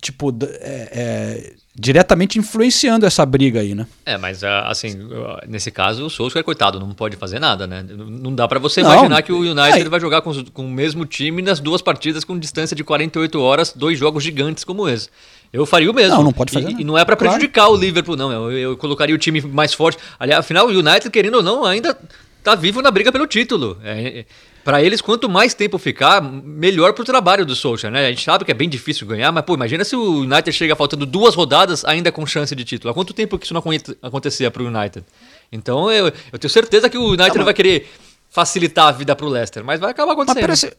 tipo, 0.00 0.34
é, 0.42 0.88
é, 0.92 1.52
diretamente 1.74 2.38
influenciando 2.38 3.06
essa 3.06 3.24
briga 3.24 3.60
aí, 3.60 3.74
né? 3.74 3.86
É, 4.04 4.18
mas 4.18 4.44
ah, 4.44 4.68
assim, 4.68 4.96
ah, 5.12 5.44
nesse 5.48 5.70
caso, 5.70 6.04
o 6.06 6.10
Solskjaer, 6.10 6.44
coitado, 6.44 6.78
não 6.78 6.90
pode 6.92 7.16
fazer 7.16 7.38
nada, 7.38 7.66
né? 7.66 7.82
Não- 7.88 8.06
Não 8.06 8.34
dá 8.34 8.46
pra 8.46 8.58
você 8.58 8.82
Não. 8.82 8.92
imaginar 8.92 9.22
que 9.22 9.32
o 9.32 9.38
United 9.40 9.80
É. 9.86 9.88
vai 9.88 10.00
jogar 10.00 10.20
com, 10.22 10.44
com 10.46 10.66
o 10.66 10.70
mesmo 10.70 11.06
time 11.06 11.40
nas 11.42 11.60
duas 11.60 11.80
partidas 11.80 12.24
com 12.24 12.38
distância 12.38 12.76
de 12.76 12.84
48 12.84 13.40
horas, 13.40 13.72
dois 13.74 13.98
jogos 13.98 14.22
gigantes 14.22 14.64
como 14.64 14.88
esse. 14.88 15.08
Eu 15.52 15.64
faria 15.66 15.90
o 15.90 15.94
mesmo. 15.94 16.16
Não, 16.16 16.22
não 16.24 16.32
pode 16.32 16.52
fazer 16.52 16.66
E, 16.66 16.70
nada. 16.70 16.82
e 16.82 16.84
não 16.84 16.96
é 16.98 17.04
pra 17.04 17.16
Claro. 17.16 17.32
prejudicar 17.34 17.68
o 17.68 17.76
Liverpool, 17.76 18.16
não. 18.16 18.30
Eu, 18.30 18.52
eu 18.52 18.76
colocaria 18.76 19.14
o 19.14 19.18
time 19.18 19.40
mais 19.40 19.72
forte. 19.74 19.98
Aliás, 20.18 20.40
afinal, 20.40 20.66
o 20.66 20.70
United, 20.70 21.10
querendo 21.10 21.36
ou 21.36 21.42
não, 21.42 21.64
ainda 21.64 21.96
tá 22.44 22.54
vivo 22.54 22.80
na 22.80 22.90
briga 22.90 23.10
pelo 23.10 23.26
título. 23.26 23.76
É, 23.82 24.24
para 24.64 24.82
eles, 24.82 25.00
quanto 25.00 25.28
mais 25.28 25.54
tempo 25.54 25.78
ficar, 25.78 26.20
melhor 26.22 26.92
pro 26.92 27.04
trabalho 27.04 27.46
do 27.46 27.54
Solskjaer, 27.56 27.92
né? 27.92 28.06
A 28.06 28.10
gente 28.10 28.22
sabe 28.24 28.44
que 28.44 28.50
é 28.50 28.54
bem 28.54 28.68
difícil 28.68 29.06
ganhar, 29.06 29.32
mas, 29.32 29.44
pô, 29.44 29.54
imagina 29.54 29.84
se 29.84 29.96
o 29.96 30.20
United 30.20 30.52
chega 30.52 30.76
faltando 30.76 31.06
duas 31.06 31.34
rodadas 31.34 31.84
ainda 31.84 32.12
com 32.12 32.26
chance 32.26 32.54
de 32.54 32.64
título. 32.64 32.90
Há 32.90 32.94
quanto 32.94 33.14
tempo 33.14 33.38
que 33.38 33.44
isso 33.46 33.54
não 33.54 33.58
aconte- 33.60 33.96
acontecia 34.02 34.50
pro 34.50 34.66
United? 34.66 35.04
Então, 35.50 35.90
eu, 35.90 36.12
eu 36.32 36.38
tenho 36.38 36.50
certeza 36.50 36.88
que 36.90 36.98
o 36.98 37.08
United 37.12 37.42
vai 37.42 37.54
querer 37.54 37.88
facilitar 38.28 38.88
a 38.88 38.92
vida 38.92 39.16
pro 39.16 39.28
Leicester, 39.28 39.64
mas 39.64 39.80
vai 39.80 39.90
acabar 39.90 40.14
Mas, 40.14 40.28
acontecendo. 40.28 40.42
parece- 40.46 40.76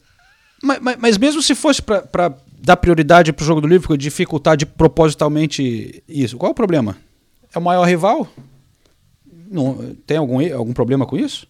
mas, 0.62 0.78
mas- 0.80 0.96
mas 0.98 1.18
mesmo 1.18 1.42
se 1.42 1.54
fosse 1.54 1.82
pra- 1.82 2.02
pra 2.02 2.32
dar 2.58 2.76
prioridade 2.76 3.32
pro 3.32 3.44
jogo 3.44 3.60
do 3.60 3.66
Liverpool, 3.66 3.96
dificultar 3.96 4.56
de 4.56 4.64
propositalmente 4.64 6.02
isso, 6.08 6.36
qual 6.38 6.50
é 6.50 6.52
o 6.52 6.54
problema? 6.54 6.96
É 7.52 7.58
o 7.58 7.62
maior 7.62 7.84
rival? 7.84 8.26
Não, 9.50 9.94
tem 10.06 10.16
algum, 10.16 10.38
algum 10.54 10.72
problema 10.72 11.04
com 11.04 11.16
isso? 11.18 11.46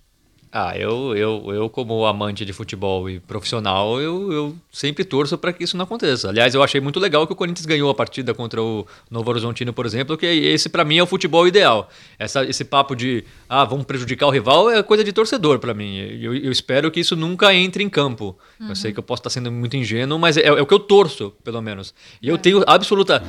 Ah, 0.54 0.76
eu, 0.76 1.16
eu, 1.16 1.46
eu 1.48 1.70
como 1.70 2.04
amante 2.04 2.44
de 2.44 2.52
futebol 2.52 3.08
e 3.08 3.18
profissional, 3.18 3.98
eu, 3.98 4.30
eu 4.30 4.56
sempre 4.70 5.02
torço 5.02 5.38
para 5.38 5.50
que 5.50 5.64
isso 5.64 5.78
não 5.78 5.84
aconteça. 5.84 6.28
Aliás, 6.28 6.54
eu 6.54 6.62
achei 6.62 6.78
muito 6.78 7.00
legal 7.00 7.26
que 7.26 7.32
o 7.32 7.36
Corinthians 7.36 7.64
ganhou 7.64 7.88
a 7.88 7.94
partida 7.94 8.34
contra 8.34 8.62
o 8.62 8.86
Novo 9.10 9.30
Horizontino, 9.30 9.72
por 9.72 9.86
exemplo, 9.86 10.14
que 10.14 10.26
esse 10.26 10.68
para 10.68 10.84
mim 10.84 10.98
é 10.98 11.02
o 11.02 11.06
futebol 11.06 11.48
ideal. 11.48 11.88
Essa, 12.18 12.44
esse 12.44 12.66
papo 12.66 12.94
de, 12.94 13.24
ah, 13.48 13.64
vamos 13.64 13.86
prejudicar 13.86 14.26
o 14.26 14.30
rival 14.30 14.68
é 14.70 14.82
coisa 14.82 15.02
de 15.02 15.10
torcedor 15.10 15.58
para 15.58 15.72
mim. 15.72 15.96
Eu, 16.20 16.34
eu 16.34 16.52
espero 16.52 16.90
que 16.90 17.00
isso 17.00 17.16
nunca 17.16 17.54
entre 17.54 17.82
em 17.82 17.88
campo. 17.88 18.36
Eu 18.60 18.76
sei 18.76 18.92
que 18.92 18.98
eu 18.98 19.02
posso 19.02 19.20
estar 19.20 19.30
sendo 19.30 19.50
muito 19.50 19.74
ingênuo, 19.74 20.18
mas 20.18 20.36
é, 20.36 20.42
é 20.42 20.52
o 20.52 20.66
que 20.66 20.74
eu 20.74 20.80
torço, 20.80 21.32
pelo 21.42 21.62
menos. 21.62 21.94
E 22.20 22.28
eu 22.28 22.36
tenho 22.36 22.62
absoluta, 22.66 23.22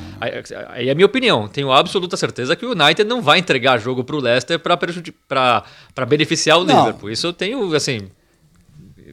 aí 0.68 0.88
é 0.88 0.92
a 0.92 0.94
minha 0.94 1.06
opinião, 1.06 1.48
tenho 1.48 1.72
absoluta 1.72 2.18
certeza 2.18 2.54
que 2.54 2.66
o 2.66 2.72
United 2.72 3.04
não 3.04 3.22
vai 3.22 3.38
entregar 3.38 3.78
jogo 3.78 4.04
para 4.04 4.14
o 4.14 4.20
Leicester 4.20 4.60
para 4.60 6.06
beneficiar 6.06 6.58
o 6.58 6.64
Não. 6.64 6.84
Liverpool. 6.84 7.13
Isso 7.14 7.26
eu 7.26 7.32
tenho, 7.32 7.74
assim, 7.74 8.08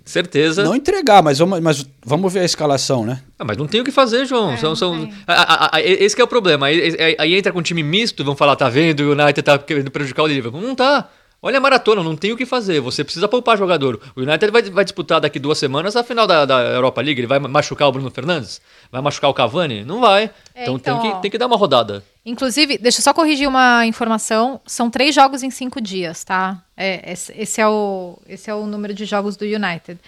certeza. 0.06 0.64
Não 0.64 0.76
entregar, 0.76 1.22
mas 1.24 1.38
vamos, 1.40 1.60
mas 1.60 1.86
vamos 2.06 2.32
ver 2.34 2.40
a 2.42 2.46
escalação, 2.46 3.06
né? 3.06 3.22
Ah, 3.38 3.46
mas 3.46 3.58
não 3.58 3.68
tem 3.68 3.82
o 3.82 3.84
que 3.84 3.92
fazer, 3.92 4.26
João. 4.26 4.52
É, 4.52 4.58
são, 4.58 4.76
são... 4.76 5.10
Ah, 5.28 5.66
ah, 5.66 5.70
ah, 5.74 5.82
esse 5.82 6.16
que 6.16 6.22
é 6.22 6.26
o 6.26 6.28
problema. 6.28 6.68
Aí, 6.68 6.96
aí- 7.00 7.16
aí 7.18 7.36
entra 7.36 7.52
com 7.52 7.60
um 7.60 7.64
time 7.64 7.84
misto, 7.84 8.24
vão 8.24 8.36
falar, 8.36 8.56
tá 8.56 8.70
vendo, 8.70 9.02
o 9.02 9.12
United 9.12 9.42
tá 9.42 9.58
querendo 9.58 9.92
prejudicar 9.92 10.24
o 10.24 10.28
Liverpool. 10.28 10.62
Não 10.62 10.76
tá. 10.76 11.10
Olha 11.44 11.58
a 11.58 11.62
maratona, 11.62 12.04
não 12.04 12.16
tem 12.16 12.32
o 12.32 12.38
que 12.38 12.46
fazer. 12.46 12.80
Você 12.82 13.04
precisa 13.04 13.28
poupar 13.28 13.58
jogador. 13.58 14.00
O 14.16 14.22
United 14.22 14.52
vai, 14.52 14.62
vai 14.62 14.84
disputar 14.84 15.20
daqui 15.20 15.40
duas 15.40 15.58
semanas 15.58 15.96
a 15.96 16.04
final 16.04 16.28
da, 16.28 16.46
da 16.46 16.60
Europa 16.60 17.02
League. 17.02 17.20
Ele 17.20 17.26
vai 17.26 17.40
machucar 17.40 17.88
o 17.88 17.92
Bruno 17.92 18.12
Fernandes? 18.12 18.62
Vai 18.92 19.02
machucar 19.02 19.28
o 19.28 19.34
Cavani? 19.34 19.84
Não 19.84 20.00
vai. 20.00 20.30
É, 20.54 20.62
então 20.62 20.76
então, 20.76 21.02
tem, 21.02 21.12
que, 21.12 21.22
tem 21.24 21.32
que 21.32 21.38
dar 21.40 21.48
uma 21.48 21.58
rodada. 21.58 22.04
Inclusive, 22.24 22.78
deixa 22.78 23.00
eu 23.00 23.04
só 23.04 23.12
corrigir 23.12 23.48
uma 23.48 23.84
informação. 23.88 24.62
São 24.68 24.88
três 24.92 25.16
jogos 25.16 25.42
em 25.42 25.50
cinco 25.50 25.82
dias, 25.82 26.24
tá? 26.24 26.64
É, 26.78 27.12
esse, 27.12 27.34
esse 27.36 27.60
é 27.60 27.68
o, 27.68 28.20
esse 28.30 28.48
é 28.48 28.54
o 28.54 28.68
número 28.68 28.94
de 28.94 29.06
jogos 29.06 29.36
do 29.36 29.44
United. 29.44 30.00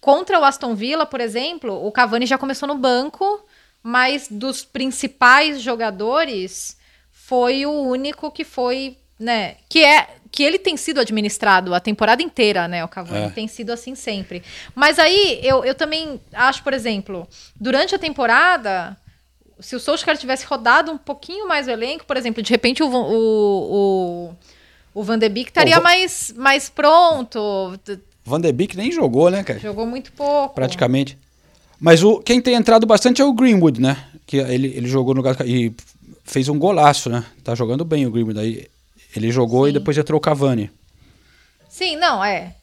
Contra 0.00 0.38
o 0.38 0.44
Aston 0.44 0.76
Villa, 0.76 1.04
por 1.04 1.20
exemplo, 1.20 1.84
o 1.84 1.90
Cavani 1.90 2.26
já 2.26 2.38
começou 2.38 2.68
no 2.68 2.76
banco, 2.76 3.44
mas 3.82 4.28
dos 4.30 4.64
principais 4.64 5.60
jogadores 5.60 6.76
foi 7.10 7.66
o 7.66 7.72
único 7.72 8.30
que 8.30 8.44
foi, 8.44 8.96
né? 9.18 9.56
Que 9.68 9.84
é 9.84 10.10
que 10.36 10.42
ele 10.42 10.58
tem 10.58 10.76
sido 10.76 11.00
administrado 11.00 11.74
a 11.74 11.80
temporada 11.80 12.22
inteira, 12.22 12.68
né? 12.68 12.84
O 12.84 12.88
Cavani 12.88 13.26
É. 13.26 13.30
tem 13.30 13.48
sido 13.48 13.70
assim 13.70 13.94
sempre. 13.94 14.42
Mas 14.74 14.98
aí 14.98 15.40
eu, 15.42 15.64
eu 15.64 15.74
também 15.74 16.20
acho, 16.32 16.62
por 16.62 16.74
exemplo, 16.74 17.26
durante 17.58 17.94
a 17.94 17.98
temporada, 17.98 18.94
se 19.58 19.74
o 19.74 19.80
Solskjaer 19.80 20.18
tivesse 20.18 20.44
rodado 20.44 20.92
um 20.92 20.98
pouquinho 20.98 21.48
mais 21.48 21.66
o 21.66 21.70
elenco, 21.70 22.04
por 22.04 22.18
exemplo, 22.18 22.42
de 22.42 22.50
repente 22.50 22.82
o, 22.82 22.86
o, 22.86 24.30
o, 24.94 25.00
o 25.00 25.02
Van 25.02 25.18
de 25.18 25.28
Beek 25.28 25.48
estaria 25.48 25.72
O 25.74 25.78
Va- 25.78 25.82
mais, 25.84 26.34
mais 26.36 26.68
pronto. 26.68 27.38
Van 28.22 28.38
de 28.40 28.52
Beek 28.52 28.76
nem 28.76 28.92
jogou, 28.92 29.30
né, 29.30 29.42
cara? 29.42 29.58
Jogou 29.58 29.86
muito 29.86 30.12
pouco. 30.12 30.54
Praticamente. 30.54 31.16
Mas 31.80 32.02
o, 32.02 32.18
quem 32.20 32.42
tem 32.42 32.54
entrado 32.54 32.86
bastante 32.86 33.22
é 33.22 33.24
o 33.24 33.32
Greenwood, 33.32 33.80
né? 33.80 33.96
Que 34.26 34.36
ele, 34.36 34.68
ele 34.76 34.86
jogou 34.88 35.14
no 35.14 35.22
e 35.46 35.72
fez 36.24 36.48
um 36.50 36.58
golaço, 36.58 37.08
né? 37.08 37.24
Tá 37.42 37.54
jogando 37.54 37.84
bem 37.86 38.04
o 38.06 38.10
Greenwood. 38.10 38.38
Aí 38.38 38.66
ele 39.18 39.30
jogou 39.30 39.66
e 39.66 39.70
Sim. 39.70 39.78
depois 39.78 39.96
entrou 39.98 40.18
o 40.18 40.20
Cavani. 40.20 40.70
Sim, 41.68 41.96
não, 41.96 42.24
é. 42.24 42.54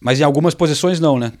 Mas 0.00 0.20
em 0.20 0.24
algumas 0.24 0.54
posições 0.54 1.00
não, 1.00 1.18
né? 1.18 1.32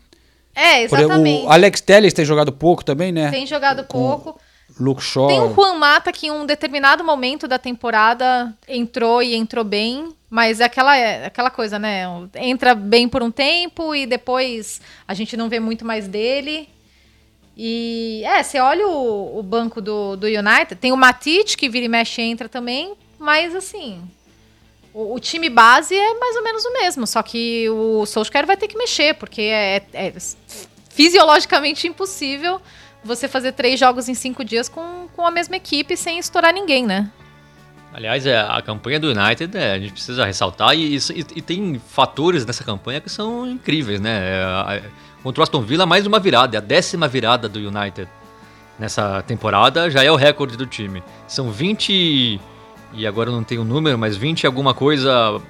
É, 0.54 0.86
Por 0.86 0.98
exatamente. 0.98 1.44
o 1.44 1.50
Alex 1.50 1.80
Telles 1.80 2.12
tem 2.12 2.24
jogado 2.24 2.52
pouco 2.52 2.84
também, 2.84 3.10
né? 3.10 3.30
Tem 3.30 3.46
jogado 3.46 3.84
pouco. 3.84 4.38
Luke 4.78 5.02
Shaw. 5.02 5.28
Tem 5.28 5.40
o 5.40 5.54
Juan 5.54 5.74
Mata 5.74 6.12
que 6.12 6.26
em 6.26 6.30
um 6.30 6.46
determinado 6.46 7.04
momento 7.04 7.46
da 7.46 7.58
temporada 7.58 8.54
entrou 8.66 9.22
e 9.22 9.34
entrou 9.34 9.64
bem, 9.64 10.08
mas 10.30 10.60
é 10.60 10.64
aquela, 10.64 10.96
é 10.96 11.26
aquela 11.26 11.50
coisa, 11.50 11.78
né? 11.78 12.04
Entra 12.36 12.74
bem 12.74 13.08
por 13.08 13.22
um 13.22 13.30
tempo 13.30 13.94
e 13.94 14.06
depois 14.06 14.80
a 15.06 15.14
gente 15.14 15.36
não 15.36 15.48
vê 15.48 15.60
muito 15.60 15.84
mais 15.84 16.08
dele. 16.08 16.68
E 17.56 18.22
é, 18.24 18.42
você 18.42 18.58
olha 18.58 18.86
o, 18.88 19.38
o 19.38 19.42
banco 19.42 19.80
do, 19.80 20.16
do 20.16 20.26
United, 20.26 20.76
tem 20.76 20.90
o 20.90 20.96
Matite 20.96 21.56
que 21.56 21.68
vira 21.68 21.84
e 21.84 21.88
mexe 21.88 22.22
e 22.22 22.24
entra 22.24 22.48
também, 22.48 22.94
mas 23.18 23.54
assim, 23.54 24.02
o, 24.94 25.18
time 25.18 25.48
base 25.48 25.94
é 25.94 26.18
mais 26.18 26.36
ou 26.36 26.42
menos 26.44 26.64
o 26.64 26.72
mesmo, 26.72 27.06
só 27.06 27.22
que 27.22 27.68
o 27.70 28.04
Solskjaer 28.06 28.46
vai 28.46 28.56
ter 28.56 28.68
que 28.68 28.76
mexer, 28.76 29.14
porque 29.14 29.40
é, 29.42 29.82
é 29.92 30.12
fisiologicamente 30.90 31.86
impossível 31.86 32.60
você 33.04 33.26
fazer 33.26 33.52
três 33.52 33.80
jogos 33.80 34.08
em 34.08 34.14
cinco 34.14 34.44
dias 34.44 34.68
com, 34.68 35.08
com 35.16 35.26
a 35.26 35.30
mesma 35.30 35.56
equipe 35.56 35.96
sem 35.96 36.18
estourar 36.18 36.52
ninguém, 36.52 36.86
né? 36.86 37.10
Aliás, 37.92 38.26
é, 38.26 38.40
a 38.40 38.62
campanha 38.62 38.98
do 38.98 39.08
United, 39.10 39.56
é, 39.56 39.72
a 39.72 39.78
gente 39.78 39.92
precisa 39.92 40.24
ressaltar, 40.24 40.74
e, 40.74 40.96
e- 40.96 41.26
e 41.36 41.42
tem 41.42 41.78
fatores 41.90 42.46
nessa 42.46 42.64
campanha 42.64 43.00
que 43.00 43.10
são 43.10 43.46
incríveis, 43.46 44.00
né? 44.00 44.18
É, 44.22 44.82
contra 45.22 45.40
o 45.40 45.42
Aston 45.42 45.60
Villa, 45.62 45.84
mais 45.84 46.06
uma 46.06 46.18
virada, 46.18 46.56
é 46.56 46.58
a 46.58 46.60
décima 46.60 47.06
virada 47.06 47.48
do 47.48 47.58
United 47.58 48.08
nessa 48.78 49.22
temporada, 49.22 49.90
já 49.90 50.02
é 50.02 50.10
o 50.10 50.16
recorde 50.16 50.56
do 50.56 50.66
time. 50.66 51.02
São 51.28 51.50
20, 51.50 52.40
e 52.92 53.06
agora 53.06 53.30
eu 53.30 53.34
não 53.34 53.42
tenho 53.44 53.62
o 53.62 53.64
número, 53.64 53.98
mas 53.98 54.16
20 54.16 54.42
e 54.42 54.46
alguma 54.46 54.74
coisa 54.74 55.40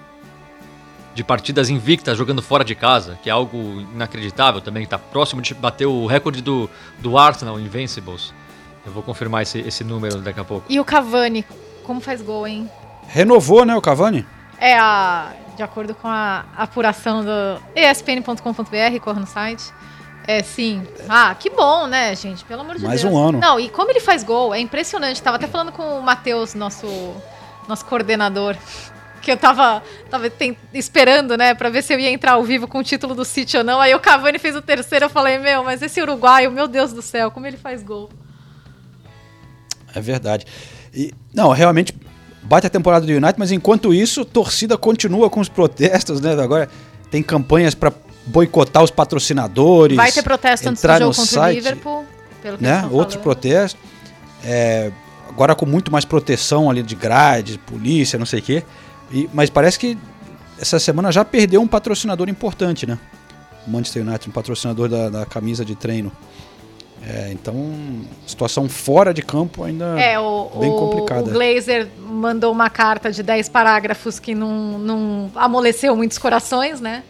de 1.14 1.22
partidas 1.22 1.68
invictas 1.68 2.16
jogando 2.16 2.40
fora 2.40 2.64
de 2.64 2.74
casa, 2.74 3.18
que 3.22 3.28
é 3.28 3.32
algo 3.32 3.80
inacreditável 3.92 4.60
também, 4.60 4.84
está 4.84 4.98
próximo 4.98 5.42
de 5.42 5.52
bater 5.54 5.86
o 5.86 6.06
recorde 6.06 6.40
do, 6.40 6.70
do 7.00 7.18
Arsenal, 7.18 7.60
Invincibles. 7.60 8.32
Eu 8.84 8.92
vou 8.92 9.02
confirmar 9.02 9.42
esse, 9.42 9.58
esse 9.60 9.84
número 9.84 10.18
daqui 10.18 10.40
a 10.40 10.44
pouco. 10.44 10.66
E 10.68 10.80
o 10.80 10.84
Cavani, 10.84 11.44
como 11.84 12.00
faz 12.00 12.20
gol, 12.20 12.46
hein? 12.46 12.68
Renovou, 13.06 13.64
né, 13.64 13.76
o 13.76 13.80
Cavani? 13.80 14.26
É 14.58 14.76
a. 14.78 15.32
De 15.56 15.62
acordo 15.62 15.94
com 15.94 16.08
a 16.08 16.46
apuração 16.56 17.22
do 17.22 17.62
espn.com.br, 17.76 19.00
corra 19.02 19.20
no 19.20 19.26
site. 19.26 19.70
É 20.26 20.42
sim. 20.42 20.86
Ah, 21.08 21.34
que 21.38 21.50
bom, 21.50 21.86
né, 21.86 22.14
gente? 22.14 22.42
Pelo 22.44 22.62
amor 22.62 22.76
de 22.78 22.84
Mais 22.84 23.02
Deus. 23.02 23.12
um 23.12 23.18
ano. 23.18 23.38
Não, 23.38 23.60
e 23.60 23.68
como 23.68 23.90
ele 23.90 24.00
faz 24.00 24.22
gol, 24.22 24.54
é 24.54 24.60
impressionante. 24.60 25.20
Tava 25.20 25.36
até 25.36 25.46
falando 25.46 25.72
com 25.72 25.98
o 25.98 26.02
Matheus, 26.02 26.54
nosso, 26.54 26.86
nosso 27.68 27.84
coordenador, 27.84 28.56
que 29.20 29.30
eu 29.30 29.36
tava, 29.36 29.82
tava 30.10 30.30
esperando, 30.74 31.36
né, 31.36 31.54
pra 31.54 31.70
ver 31.70 31.82
se 31.82 31.94
eu 31.94 31.98
ia 31.98 32.10
entrar 32.10 32.32
ao 32.32 32.42
vivo 32.42 32.66
com 32.66 32.78
o 32.78 32.82
título 32.82 33.14
do 33.14 33.24
City 33.24 33.56
ou 33.56 33.64
não. 33.64 33.80
Aí 33.80 33.94
o 33.94 34.00
Cavani 34.00 34.38
fez 34.38 34.56
o 34.56 34.62
terceiro, 34.62 35.06
eu 35.06 35.10
falei, 35.10 35.38
meu, 35.38 35.62
mas 35.62 35.80
esse 35.80 36.02
uruguaio, 36.02 36.50
meu 36.50 36.66
Deus 36.66 36.92
do 36.92 37.00
céu, 37.00 37.30
como 37.30 37.46
ele 37.46 37.56
faz 37.56 37.82
gol. 37.82 38.10
É 39.94 40.00
verdade. 40.00 40.46
E, 40.92 41.12
não, 41.32 41.50
realmente, 41.50 41.94
bate 42.42 42.66
a 42.66 42.70
temporada 42.70 43.06
do 43.06 43.12
United, 43.12 43.34
mas 43.38 43.52
enquanto 43.52 43.94
isso, 43.94 44.24
torcida 44.24 44.76
continua 44.76 45.30
com 45.30 45.40
os 45.40 45.48
protestos, 45.48 46.20
né? 46.20 46.32
Agora 46.32 46.68
tem 47.10 47.22
campanhas 47.22 47.74
para 47.74 47.92
boicotar 48.26 48.82
os 48.82 48.90
patrocinadores. 48.90 49.96
Vai 49.96 50.10
ter 50.10 50.22
protesto 50.22 50.68
antes 50.68 50.82
do 50.82 50.88
jogo 50.88 51.00
no 51.00 51.14
contra 51.14 51.24
site, 51.24 51.54
o 51.54 51.58
Liverpool, 51.58 52.06
pelo 52.42 52.58
que 52.58 52.64
né? 52.64 52.88
Outro 52.90 53.18
falando. 53.18 53.22
protesto. 53.22 53.78
É, 54.44 54.90
agora 55.32 55.54
com 55.54 55.66
muito 55.66 55.90
mais 55.90 56.04
proteção 56.04 56.70
ali 56.70 56.82
de 56.82 56.94
grade, 56.94 57.58
polícia, 57.58 58.18
não 58.18 58.26
sei 58.26 58.38
o 58.40 58.42
quê. 58.42 58.62
E, 59.10 59.28
mas 59.32 59.50
parece 59.50 59.78
que 59.78 59.98
essa 60.60 60.78
semana 60.78 61.10
já 61.10 61.24
perdeu 61.24 61.60
um 61.60 61.66
patrocinador 61.66 62.28
importante, 62.28 62.86
né? 62.86 62.98
O 63.66 63.70
Manchester 63.70 64.02
United, 64.06 64.28
um 64.28 64.32
patrocinador 64.32 64.88
da, 64.88 65.08
da 65.08 65.26
camisa 65.26 65.64
de 65.64 65.74
treino. 65.74 66.10
É, 67.04 67.30
então, 67.32 67.54
situação 68.26 68.68
fora 68.68 69.12
de 69.12 69.22
campo 69.22 69.64
ainda 69.64 70.00
É, 70.00 70.20
o, 70.20 70.48
bem 70.60 70.70
o, 70.70 70.76
complicada. 70.76 71.22
o 71.22 71.32
Glazer 71.32 71.88
mandou 71.98 72.52
uma 72.52 72.70
carta 72.70 73.10
de 73.10 73.24
10 73.24 73.48
parágrafos 73.48 74.20
que 74.20 74.36
não, 74.36 74.78
não 74.78 75.30
amoleceu 75.34 75.96
muitos 75.96 76.16
corações, 76.16 76.80
né? 76.80 77.02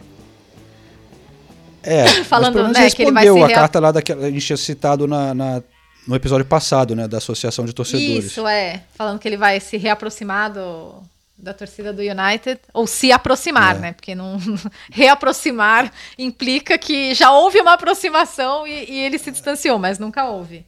É, 1.83 2.07
Falando, 2.25 2.67
né, 2.69 2.89
que 2.89 3.03
ele 3.03 3.11
vai 3.11 3.23
se 3.23 3.29
a 3.29 3.45
rea- 3.45 3.55
carta 3.55 3.79
lá 3.79 3.91
daquela 3.91 4.25
a 4.25 4.31
gente 4.31 4.45
tinha 4.45 4.57
citado 4.57 5.05
na, 5.05 5.33
na- 5.33 5.61
no 6.07 6.15
episódio 6.15 6.45
passado, 6.45 6.95
né, 6.95 7.07
da 7.07 7.17
Associação 7.17 7.65
de 7.65 7.73
Torcedores. 7.73 8.25
Isso, 8.25 8.47
é. 8.47 8.83
Falando 8.95 9.19
que 9.19 9.27
ele 9.27 9.37
vai 9.37 9.59
se 9.59 9.77
reaproximar 9.77 10.51
do, 10.51 11.01
da 11.37 11.53
torcida 11.53 11.91
do 11.93 12.01
United. 12.01 12.59
Ou 12.73 12.85
se 12.87 13.11
aproximar, 13.11 13.75
É. 13.75 13.79
né? 13.79 13.93
Porque 13.93 14.13
não 14.15 14.37
reaproximar 14.91 15.91
implica 16.17 16.77
que 16.77 17.13
já 17.13 17.31
houve 17.31 17.59
uma 17.61 17.73
aproximação 17.73 18.67
e, 18.67 18.91
e 18.91 18.99
ele 18.99 19.17
se 19.17 19.31
distanciou, 19.31 19.79
mas 19.79 19.97
nunca 19.99 20.25
houve. 20.25 20.65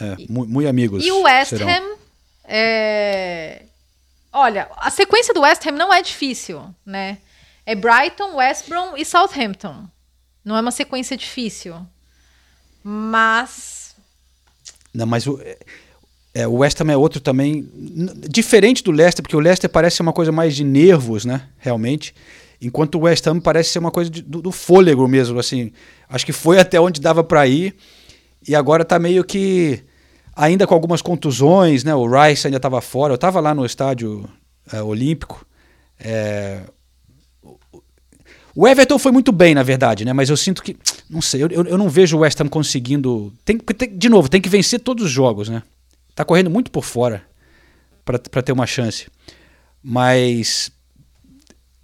É, 0.00 0.16
mu- 0.28 0.46
muito 0.46 0.68
amigos. 0.68 1.04
E 1.04 1.10
o 1.12 1.22
West 1.22 1.50
serão. 1.50 1.68
Ham. 1.68 1.96
é, 2.44 3.62
Olha, 4.32 4.68
a 4.78 4.90
sequência 4.90 5.32
do 5.32 5.42
West 5.42 5.64
Ham 5.64 5.72
não 5.72 5.92
é 5.94 6.02
difícil, 6.02 6.74
né? 6.84 7.18
É 7.64 7.74
Brighton, 7.76 8.34
West 8.34 8.68
Brom 8.68 8.96
e 8.96 9.04
Southampton. 9.04 9.84
Não 10.44 10.56
é 10.56 10.60
uma 10.60 10.72
sequência 10.72 11.16
difícil. 11.16 11.74
Mas. 12.82 13.73
Não, 14.94 15.06
mas 15.06 15.26
o, 15.26 15.40
é, 16.32 16.46
o 16.46 16.54
West 16.58 16.80
Ham 16.80 16.90
é 16.92 16.96
outro 16.96 17.20
também. 17.20 17.68
Diferente 18.30 18.82
do 18.82 18.90
Leicester, 18.90 19.22
porque 19.22 19.36
o 19.36 19.40
Leicester 19.40 19.68
parece 19.68 19.96
ser 19.96 20.02
uma 20.02 20.12
coisa 20.12 20.30
mais 20.32 20.54
de 20.54 20.62
nervos, 20.64 21.24
né? 21.24 21.42
Realmente. 21.58 22.14
Enquanto 22.62 22.94
o 22.96 23.00
West 23.02 23.26
Ham 23.26 23.40
parece 23.40 23.70
ser 23.70 23.78
uma 23.80 23.90
coisa 23.90 24.08
de- 24.10 24.22
do, 24.22 24.40
do 24.40 24.52
fôlego 24.52 25.06
mesmo, 25.08 25.38
assim. 25.38 25.72
Acho 26.08 26.24
que 26.24 26.32
foi 26.32 26.58
até 26.58 26.80
onde 26.80 27.00
dava 27.00 27.22
para 27.24 27.46
ir. 27.46 27.74
E 28.46 28.54
agora 28.54 28.84
tá 28.84 28.98
meio 28.98 29.24
que. 29.24 29.80
Ainda 30.36 30.66
com 30.66 30.74
algumas 30.74 31.00
contusões, 31.02 31.84
né? 31.84 31.94
O 31.94 32.06
Rice 32.06 32.46
ainda 32.46 32.56
estava 32.56 32.80
fora. 32.80 33.12
Eu 33.12 33.16
estava 33.16 33.40
lá 33.40 33.54
no 33.54 33.64
estádio 33.66 34.28
é, 34.72 34.82
olímpico. 34.82 35.46
É, 35.98 36.60
o 38.54 38.68
Everton 38.68 38.98
foi 38.98 39.10
muito 39.10 39.32
bem, 39.32 39.54
na 39.54 39.62
verdade, 39.62 40.04
né? 40.04 40.12
Mas 40.12 40.30
eu 40.30 40.36
sinto 40.36 40.62
que. 40.62 40.76
Não 41.10 41.20
sei, 41.20 41.42
eu, 41.42 41.48
eu, 41.50 41.76
não 41.76 41.88
vejo 41.88 42.16
o 42.16 42.20
West 42.20 42.40
Ham 42.40 42.48
conseguindo. 42.48 43.32
Tem, 43.44 43.58
tem- 43.58 43.96
de 43.96 44.08
novo, 44.08 44.28
tem 44.28 44.40
que 44.40 44.48
vencer 44.48 44.80
todos 44.80 45.04
os 45.06 45.10
jogos, 45.10 45.48
né? 45.48 45.62
Tá 46.14 46.24
correndo 46.24 46.50
muito 46.50 46.70
por 46.70 46.84
fora 46.84 47.22
para 48.04 48.42
ter 48.42 48.52
uma 48.52 48.66
chance. 48.66 49.08
Mas. 49.82 50.70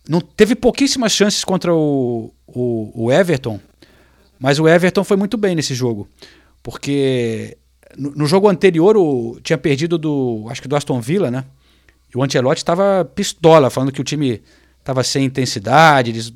Não, 0.09 0.21
teve 0.21 0.55
pouquíssimas 0.55 1.13
chances 1.13 1.45
contra 1.45 1.75
o, 1.75 2.33
o, 2.47 3.05
o 3.07 3.13
Everton. 3.13 3.61
Mas 4.39 4.59
o 4.59 4.69
Everton 4.69 5.05
foi 5.05 5.17
muito 5.17 5.37
bem 5.37 5.55
nesse 5.55 5.75
jogo. 5.75 6.09
Porque 6.63 7.59
no, 7.97 8.13
no 8.13 8.27
jogo 8.27 8.49
anterior 8.49 8.97
o, 8.97 9.41
tinha 9.43 9.59
perdido 9.59 9.99
do. 9.99 10.47
Acho 10.49 10.63
que 10.63 10.69
do 10.69 10.77
Aston 10.77 11.01
Villa, 11.01 11.31
né? 11.31 11.45
E 12.15 12.17
o 12.17 12.23
Ancelotti 12.23 12.59
estava 12.59 13.05
pistola, 13.05 13.71
falando 13.71 13.93
que 13.93 14.01
o 14.01 14.05
time 14.05 14.43
estava 14.81 15.05
sem 15.05 15.25
intensidade, 15.25 16.11
eles 16.11 16.33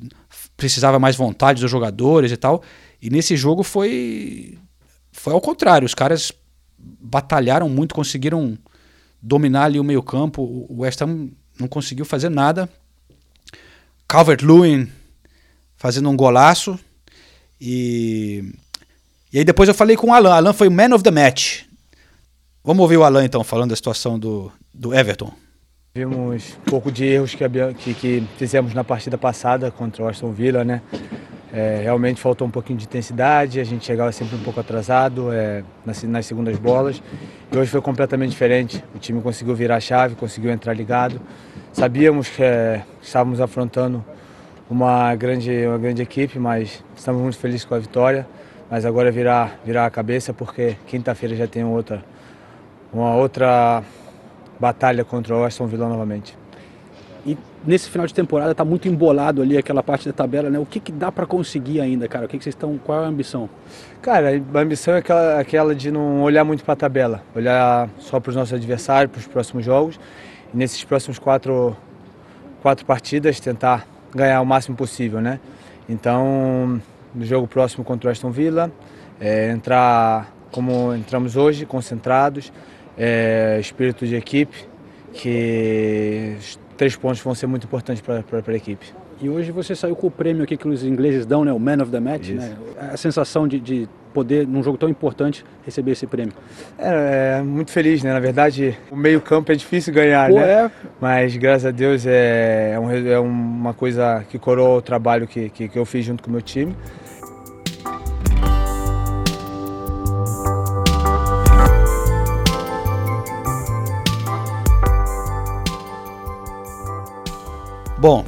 precisava 0.57 0.99
mais 0.99 1.15
vontade 1.15 1.61
dos 1.61 1.71
jogadores 1.71 2.31
e 2.31 2.37
tal. 2.37 2.63
E 3.01 3.09
nesse 3.09 3.35
jogo 3.35 3.63
foi 3.63 4.57
foi 5.11 5.33
ao 5.33 5.41
contrário, 5.41 5.85
os 5.85 5.95
caras 5.95 6.31
batalharam 6.77 7.69
muito, 7.69 7.95
conseguiram 7.95 8.57
dominar 9.21 9.65
ali 9.65 9.79
o 9.79 9.83
meio-campo. 9.83 10.41
O 10.69 10.81
West 10.81 11.01
Ham 11.01 11.29
não 11.59 11.67
conseguiu 11.67 12.05
fazer 12.05 12.29
nada. 12.29 12.69
Calvert-Lewin 14.07 14.89
fazendo 15.77 16.09
um 16.09 16.15
golaço 16.15 16.79
e 17.59 18.53
e 19.31 19.39
aí 19.39 19.43
depois 19.43 19.67
eu 19.67 19.75
falei 19.75 19.97
com 19.97 20.07
o 20.07 20.13
Alan. 20.13 20.33
Alan 20.33 20.53
foi 20.53 20.67
o 20.67 20.71
man 20.71 20.93
of 20.93 21.03
the 21.03 21.11
match. 21.11 21.63
Vamos 22.63 22.81
ouvir 22.81 22.97
o 22.97 23.03
Alan 23.03 23.25
então 23.25 23.43
falando 23.43 23.71
da 23.71 23.75
situação 23.75 24.17
do, 24.17 24.51
do 24.73 24.93
Everton. 24.93 25.33
Vimos 25.97 26.57
um 26.67 26.69
pouco 26.69 26.91
de 26.91 27.05
erros 27.05 27.33
que, 27.33 27.47
que- 27.75 27.93
que 27.93 28.27
fizemos 28.35 28.73
na 28.73 28.83
partida 28.83 29.17
passada 29.17 29.71
contra 29.71 30.03
o 30.03 30.07
Aston 30.09 30.29
Villa, 30.29 30.61
né? 30.65 30.81
É, 31.53 31.79
realmente 31.83 32.19
faltou 32.19 32.45
um 32.45 32.51
pouquinho 32.51 32.77
de 32.77 32.83
intensidade, 32.83 33.61
a 33.61 33.63
gente 33.63 33.85
chegava 33.85 34.11
sempre 34.11 34.35
um 34.35 34.41
pouco 34.43 34.59
atrasado 34.59 35.31
é, 35.31 35.63
nas, 35.85 36.03
nas 36.03 36.25
segundas 36.25 36.57
bolas. 36.59 37.01
E 37.49 37.57
hoje 37.57 37.71
foi 37.71 37.79
completamente 37.79 38.31
diferente. 38.31 38.83
O 38.93 38.99
time 38.99 39.21
conseguiu 39.21 39.55
virar 39.55 39.77
a 39.77 39.79
chave, 39.79 40.15
conseguiu 40.15 40.51
entrar 40.51 40.73
ligado. 40.73 41.21
Sabíamos 41.71 42.27
que 42.27 42.43
é, 42.43 42.83
estávamos 43.01 43.39
afrontando 43.39 44.03
uma 44.69 45.15
grande, 45.15 45.65
uma 45.65 45.77
grande 45.77 46.01
equipe, 46.01 46.37
mas 46.37 46.83
estamos 46.93 47.21
muito 47.21 47.37
felizes 47.37 47.63
com 47.63 47.73
a 47.73 47.79
vitória. 47.79 48.27
Mas 48.69 48.83
agora 48.83 49.07
é 49.07 49.11
virar, 49.13 49.57
virar 49.63 49.85
a 49.85 49.89
cabeça 49.89 50.33
porque 50.33 50.75
quinta-feira 50.87 51.37
já 51.37 51.47
tem 51.47 51.63
outra, 51.63 52.03
uma 52.91 53.15
outra 53.15 53.81
batalha 54.59 55.03
contra 55.03 55.35
o 55.35 55.43
Aston 55.43 55.67
Villa 55.67 55.87
novamente. 55.87 56.37
E 57.25 57.35
nesse 57.65 57.89
final 57.89 58.05
de 58.05 58.13
temporada 58.13 58.53
tá 58.53 58.63
muito 58.63 58.87
embolado 58.87 59.41
ali 59.41 59.57
aquela 59.57 59.81
parte 59.81 60.07
da 60.07 60.13
tabela, 60.13 60.49
né? 60.49 60.59
O 60.59 60.65
que, 60.65 60.79
que 60.79 60.91
dá 60.91 61.11
para 61.11 61.25
conseguir 61.25 61.81
ainda, 61.81 62.07
cara? 62.07 62.25
O 62.25 62.27
que, 62.27 62.37
que 62.37 62.43
vocês 62.43 62.53
estão. 62.53 62.77
Qual 62.77 63.01
é 63.01 63.05
a 63.05 63.07
ambição? 63.07 63.49
Cara, 64.01 64.29
a 64.53 64.59
ambição 64.59 64.93
é 64.93 64.97
aquela, 64.99 65.39
aquela 65.39 65.73
de 65.73 65.89
não 65.89 66.21
olhar 66.21 66.43
muito 66.43 66.63
para 66.63 66.73
a 66.73 66.77
tabela, 66.77 67.23
olhar 67.35 67.89
só 67.97 68.19
para 68.19 68.29
os 68.29 68.35
nossos 68.35 68.53
adversários, 68.53 69.11
para 69.11 69.19
os 69.19 69.27
próximos 69.27 69.65
jogos. 69.65 69.99
E 70.53 70.57
nesses 70.57 70.83
próximos 70.83 71.17
quatro, 71.17 71.75
quatro 72.61 72.85
partidas, 72.85 73.39
tentar 73.39 73.87
ganhar 74.13 74.39
o 74.39 74.45
máximo 74.45 74.77
possível, 74.77 75.19
né? 75.19 75.39
Então, 75.89 76.79
no 77.13 77.25
jogo 77.25 77.47
próximo 77.47 77.83
contra 77.83 78.09
o 78.09 78.11
Aston 78.11 78.29
Villa, 78.29 78.71
é, 79.19 79.49
entrar 79.49 80.31
como 80.51 80.93
entramos 80.93 81.35
hoje, 81.35 81.65
concentrados, 81.65 82.51
é, 82.97 83.57
espírito 83.59 84.05
de 84.05 84.15
equipe, 84.15 84.67
que 85.13 86.35
os 86.37 86.59
três 86.77 86.95
pontos 86.95 87.21
vão 87.21 87.33
ser 87.33 87.47
muito 87.47 87.65
importantes 87.65 88.01
para 88.01 88.23
a 88.45 88.55
equipe. 88.55 88.85
E 89.21 89.29
hoje 89.29 89.51
você 89.51 89.73
saiu 89.75 89.95
com 89.95 90.07
o 90.07 90.11
prêmio 90.11 90.43
aqui 90.43 90.57
que 90.57 90.67
os 90.67 90.83
ingleses 90.83 91.25
dão, 91.25 91.45
né? 91.45 91.51
O 91.53 91.59
Man 91.59 91.81
of 91.81 91.89
the 91.89 92.01
Match, 92.01 92.29
Isso. 92.29 92.35
né? 92.35 92.55
A 92.91 92.97
sensação 92.97 93.47
de, 93.47 93.61
de 93.61 93.89
poder, 94.13 94.45
num 94.45 94.61
jogo 94.61 94.77
tão 94.77 94.89
importante, 94.89 95.45
receber 95.65 95.91
esse 95.91 96.05
prêmio. 96.05 96.33
É, 96.77 97.37
é, 97.39 97.41
muito 97.41 97.71
feliz, 97.71 98.03
né? 98.03 98.11
Na 98.11 98.19
verdade, 98.19 98.77
o 98.91 98.95
meio 98.95 99.21
campo 99.21 99.51
é 99.53 99.55
difícil 99.55 99.93
ganhar, 99.93 100.29
Pô, 100.29 100.35
né? 100.35 100.65
é. 100.65 100.71
Mas 100.99 101.35
graças 101.37 101.65
a 101.65 101.71
Deus 101.71 102.05
é, 102.05 102.71
é 102.73 102.79
um 102.79 102.91
é 102.91 103.19
uma 103.19 103.73
coisa 103.73 104.25
que 104.29 104.37
coroa 104.37 104.77
o 104.77 104.81
trabalho 104.81 105.25
que, 105.25 105.49
que, 105.49 105.69
que 105.69 105.79
eu 105.79 105.85
fiz 105.85 106.05
junto 106.05 106.21
com 106.21 106.29
o 106.29 106.33
meu 106.33 106.41
time. 106.41 106.75
Bom, 118.07 118.23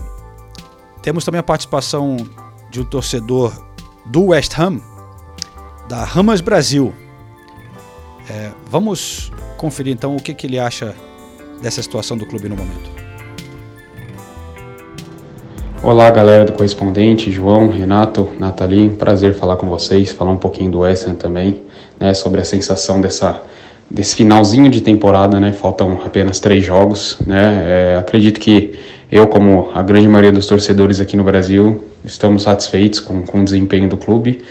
temos 1.03 1.23
também 1.23 1.37
a 1.37 1.43
participação 1.43 2.17
de 2.71 2.81
um 2.81 2.83
torcedor 2.83 3.53
do 4.07 4.29
West 4.29 4.57
Ham, 4.57 4.81
da 5.87 6.03
Ramas 6.03 6.41
Brasil. 6.41 6.91
É, 8.27 8.49
vamos 8.71 9.31
conferir 9.55 9.93
então 9.93 10.15
o 10.15 10.19
que, 10.19 10.33
que 10.33 10.47
ele 10.47 10.57
acha 10.57 10.95
dessa 11.61 11.83
situação 11.83 12.17
do 12.17 12.25
clube 12.25 12.49
no 12.49 12.55
momento. 12.55 12.89
Olá, 15.83 16.09
galera 16.09 16.43
do 16.43 16.53
Correspondente, 16.53 17.31
João, 17.31 17.69
Renato, 17.69 18.31
Nathalie, 18.39 18.89
prazer 18.89 19.35
falar 19.35 19.57
com 19.57 19.69
vocês, 19.69 20.11
falar 20.11 20.31
um 20.31 20.37
pouquinho 20.37 20.71
do 20.71 20.79
West 20.79 21.07
Ham 21.07 21.13
também, 21.13 21.61
né, 21.99 22.15
sobre 22.15 22.41
a 22.41 22.45
sensação 22.45 22.99
dessa, 22.99 23.43
desse 23.91 24.15
finalzinho 24.15 24.71
de 24.71 24.81
temporada, 24.81 25.39
né, 25.39 25.53
faltam 25.53 26.01
apenas 26.03 26.39
três 26.39 26.65
jogos, 26.65 27.19
né, 27.27 27.93
é, 27.93 27.97
acredito 27.99 28.39
que 28.39 28.96
eu, 29.11 29.27
como 29.27 29.69
a 29.73 29.81
grande 29.81 30.07
maioria 30.07 30.31
dos 30.31 30.47
torcedores 30.47 30.99
aqui 30.99 31.15
no 31.15 31.23
Brasil, 31.23 31.85
estamos 32.03 32.43
satisfeitos 32.43 32.99
com, 32.99 33.21
com 33.23 33.41
o 33.41 33.43
desempenho 33.43 33.87
do 33.87 33.97
clube, 33.97 34.43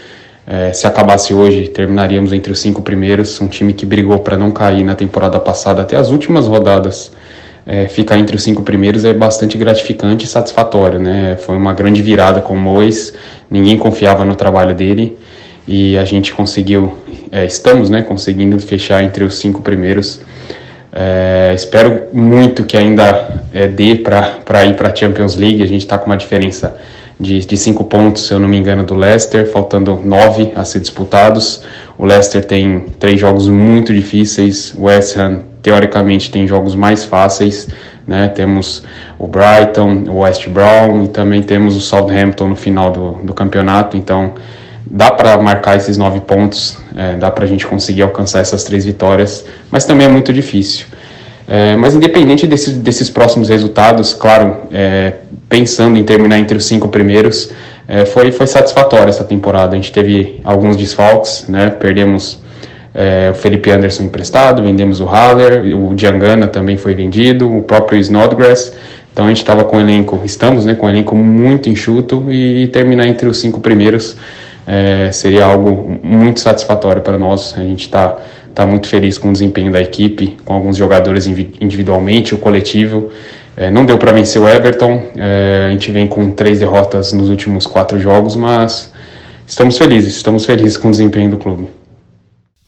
é, 0.47 0.71
se 0.71 0.87
acabasse 0.87 1.33
hoje, 1.33 1.67
terminaríamos 1.67 2.31
entre 2.31 2.51
os 2.51 2.59
cinco 2.59 2.81
primeiros, 2.81 3.39
um 3.41 3.47
time 3.47 3.73
que 3.73 3.85
brigou 3.85 4.19
para 4.19 4.37
não 4.37 4.49
cair 4.49 4.83
na 4.83 4.95
temporada 4.95 5.39
passada 5.39 5.81
até 5.81 5.97
as 5.97 6.09
últimas 6.09 6.47
rodadas, 6.47 7.11
é, 7.65 7.87
ficar 7.89 8.17
entre 8.17 8.37
os 8.37 8.43
cinco 8.43 8.63
primeiros 8.63 9.03
é 9.03 9.13
bastante 9.13 9.57
gratificante 9.57 10.25
e 10.25 10.27
satisfatório, 10.27 10.99
né? 10.99 11.35
Foi 11.35 11.57
uma 11.57 11.73
grande 11.73 12.01
virada 12.01 12.39
com 12.39 12.53
o 12.53 12.57
Mois, 12.57 13.13
ninguém 13.51 13.77
confiava 13.77 14.23
no 14.23 14.35
trabalho 14.35 14.73
dele 14.73 15.17
e 15.67 15.97
a 15.97 16.05
gente 16.05 16.33
conseguiu, 16.33 16.97
é, 17.29 17.45
estamos, 17.45 17.89
né, 17.89 18.01
conseguindo 18.01 18.57
fechar 18.57 19.03
entre 19.03 19.25
os 19.25 19.37
cinco 19.37 19.61
primeiros 19.61 20.21
É, 20.99 21.53
espero 21.53 22.07
muito 22.11 22.63
que 22.63 22.75
ainda 22.75 23.43
é, 23.53 23.67
dê 23.67 23.93
para 23.93 24.65
ir 24.65 24.75
para 24.75 24.89
a 24.89 24.95
Champions 24.95 25.35
League. 25.35 25.61
A 25.61 25.67
gente 25.67 25.81
está 25.81 25.95
com 25.95 26.07
uma 26.07 26.17
diferença 26.17 26.75
de, 27.19 27.45
de 27.45 27.55
cinco 27.55 27.83
pontos, 27.83 28.25
se 28.25 28.33
eu 28.33 28.39
não 28.39 28.47
me 28.47 28.57
engano, 28.57 28.83
do 28.83 28.95
Leicester, 28.95 29.47
faltando 29.51 30.01
nove 30.03 30.51
a 30.55 30.65
ser 30.65 30.79
disputados. 30.79 31.63
O 31.99 32.05
Leicester 32.05 32.43
tem 32.43 32.79
três 32.99 33.19
jogos 33.19 33.47
muito 33.47 33.93
difíceis, 33.93 34.73
o 34.75 34.85
West 34.85 35.15
Ham, 35.17 35.41
teoricamente, 35.61 36.31
tem 36.31 36.47
jogos 36.47 36.73
mais 36.73 37.05
fáceis. 37.05 37.67
Né? 38.07 38.29
Temos 38.29 38.83
o 39.19 39.27
Brighton, 39.27 40.05
o 40.09 40.21
West 40.21 40.47
Brom 40.47 41.03
e 41.03 41.07
também 41.09 41.43
temos 41.43 41.75
o 41.75 41.81
Southampton 41.81 42.47
no 42.47 42.55
final 42.55 42.89
do, 42.91 43.11
do 43.23 43.35
campeonato. 43.35 43.95
Então, 43.95 44.33
dá 44.89 45.11
para 45.11 45.37
marcar 45.37 45.77
esses 45.77 45.97
nove 45.97 46.19
pontos, 46.21 46.77
é, 46.95 47.15
dá 47.15 47.29
para 47.31 47.45
a 47.45 47.47
gente 47.47 47.65
conseguir 47.65 48.01
alcançar 48.01 48.39
essas 48.39 48.63
três 48.63 48.85
vitórias, 48.85 49.45
mas 49.71 49.85
também 49.85 50.07
é 50.07 50.09
muito 50.09 50.31
difícil. 50.33 50.85
É, 51.47 51.75
mas 51.77 51.95
independente 51.95 52.45
desses, 52.45 52.77
desses 52.77 53.09
próximos 53.09 53.47
resultados, 53.49 54.13
claro, 54.13 54.57
é, 54.71 55.13
pensando 55.47 55.97
em 55.97 56.03
terminar 56.03 56.37
entre 56.37 56.57
os 56.57 56.65
cinco 56.65 56.89
primeiros, 56.89 57.51
é, 57.87 58.05
foi, 58.05 58.31
foi 58.31 58.47
satisfatória 58.47 59.09
essa 59.09 59.23
temporada. 59.23 59.73
A 59.73 59.75
gente 59.75 59.91
teve 59.91 60.41
alguns 60.43 60.75
desfalques, 60.75 61.45
né? 61.47 61.69
perdemos 61.69 62.39
é, 62.93 63.29
o 63.31 63.35
Felipe 63.35 63.71
Anderson 63.71 64.03
emprestado, 64.03 64.61
vendemos 64.61 64.99
o 64.99 65.05
Haller, 65.05 65.63
o 65.77 65.95
Diangana 65.95 66.47
também 66.47 66.75
foi 66.75 66.93
vendido, 66.93 67.55
o 67.55 67.63
próprio 67.63 67.97
Snodgrass. 67.99 68.73
Então 69.13 69.25
a 69.25 69.29
gente 69.29 69.37
estava 69.37 69.63
com 69.63 69.77
o 69.77 69.79
elenco, 69.79 70.21
estamos 70.25 70.65
né, 70.65 70.75
com 70.75 70.85
o 70.85 70.89
elenco 70.89 71.15
muito 71.15 71.69
enxuto 71.69 72.25
e, 72.29 72.63
e 72.63 72.67
terminar 72.67 73.07
entre 73.07 73.27
os 73.27 73.37
cinco 73.39 73.59
primeiros 73.59 74.15
é, 74.67 75.09
seria 75.13 75.45
algo 75.45 75.97
muito 76.03 76.41
satisfatório 76.41 77.01
para 77.01 77.17
nós. 77.17 77.53
A 77.57 77.61
gente 77.61 77.85
está 77.85 78.17
tá 78.53 78.65
muito 78.67 78.87
feliz 78.87 79.17
com 79.17 79.29
o 79.29 79.31
desempenho 79.31 79.71
da 79.71 79.81
equipe, 79.81 80.37
com 80.43 80.53
alguns 80.53 80.75
jogadores 80.75 81.25
individualmente, 81.25 82.35
o 82.35 82.37
coletivo. 82.37 83.09
É, 83.55 83.71
não 83.71 83.85
deu 83.85 83.97
para 83.97 84.11
vencer 84.11 84.41
o 84.41 84.47
Everton, 84.47 85.01
é, 85.15 85.67
a 85.69 85.71
gente 85.71 85.91
vem 85.91 86.05
com 86.05 86.29
três 86.31 86.59
derrotas 86.59 87.13
nos 87.13 87.29
últimos 87.29 87.65
quatro 87.65 87.99
jogos, 87.99 88.35
mas 88.35 88.93
estamos 89.47 89.77
felizes, 89.77 90.15
estamos 90.15 90.45
felizes 90.45 90.77
com 90.77 90.89
o 90.89 90.91
desempenho 90.91 91.31
do 91.31 91.37
clube. 91.37 91.67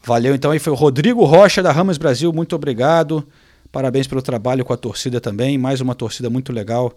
Valeu, 0.04 0.34
então 0.34 0.50
aí 0.50 0.58
foi 0.58 0.72
o 0.72 0.76
Rodrigo 0.76 1.24
Rocha 1.24 1.62
da 1.62 1.70
Ramos 1.70 1.98
Brasil, 1.98 2.32
muito 2.32 2.56
obrigado. 2.56 3.24
Parabéns 3.70 4.08
pelo 4.08 4.20
trabalho 4.20 4.64
com 4.64 4.72
a 4.72 4.76
torcida 4.76 5.20
também, 5.20 5.56
mais 5.56 5.80
uma 5.80 5.94
torcida 5.94 6.28
muito 6.28 6.52
legal 6.52 6.92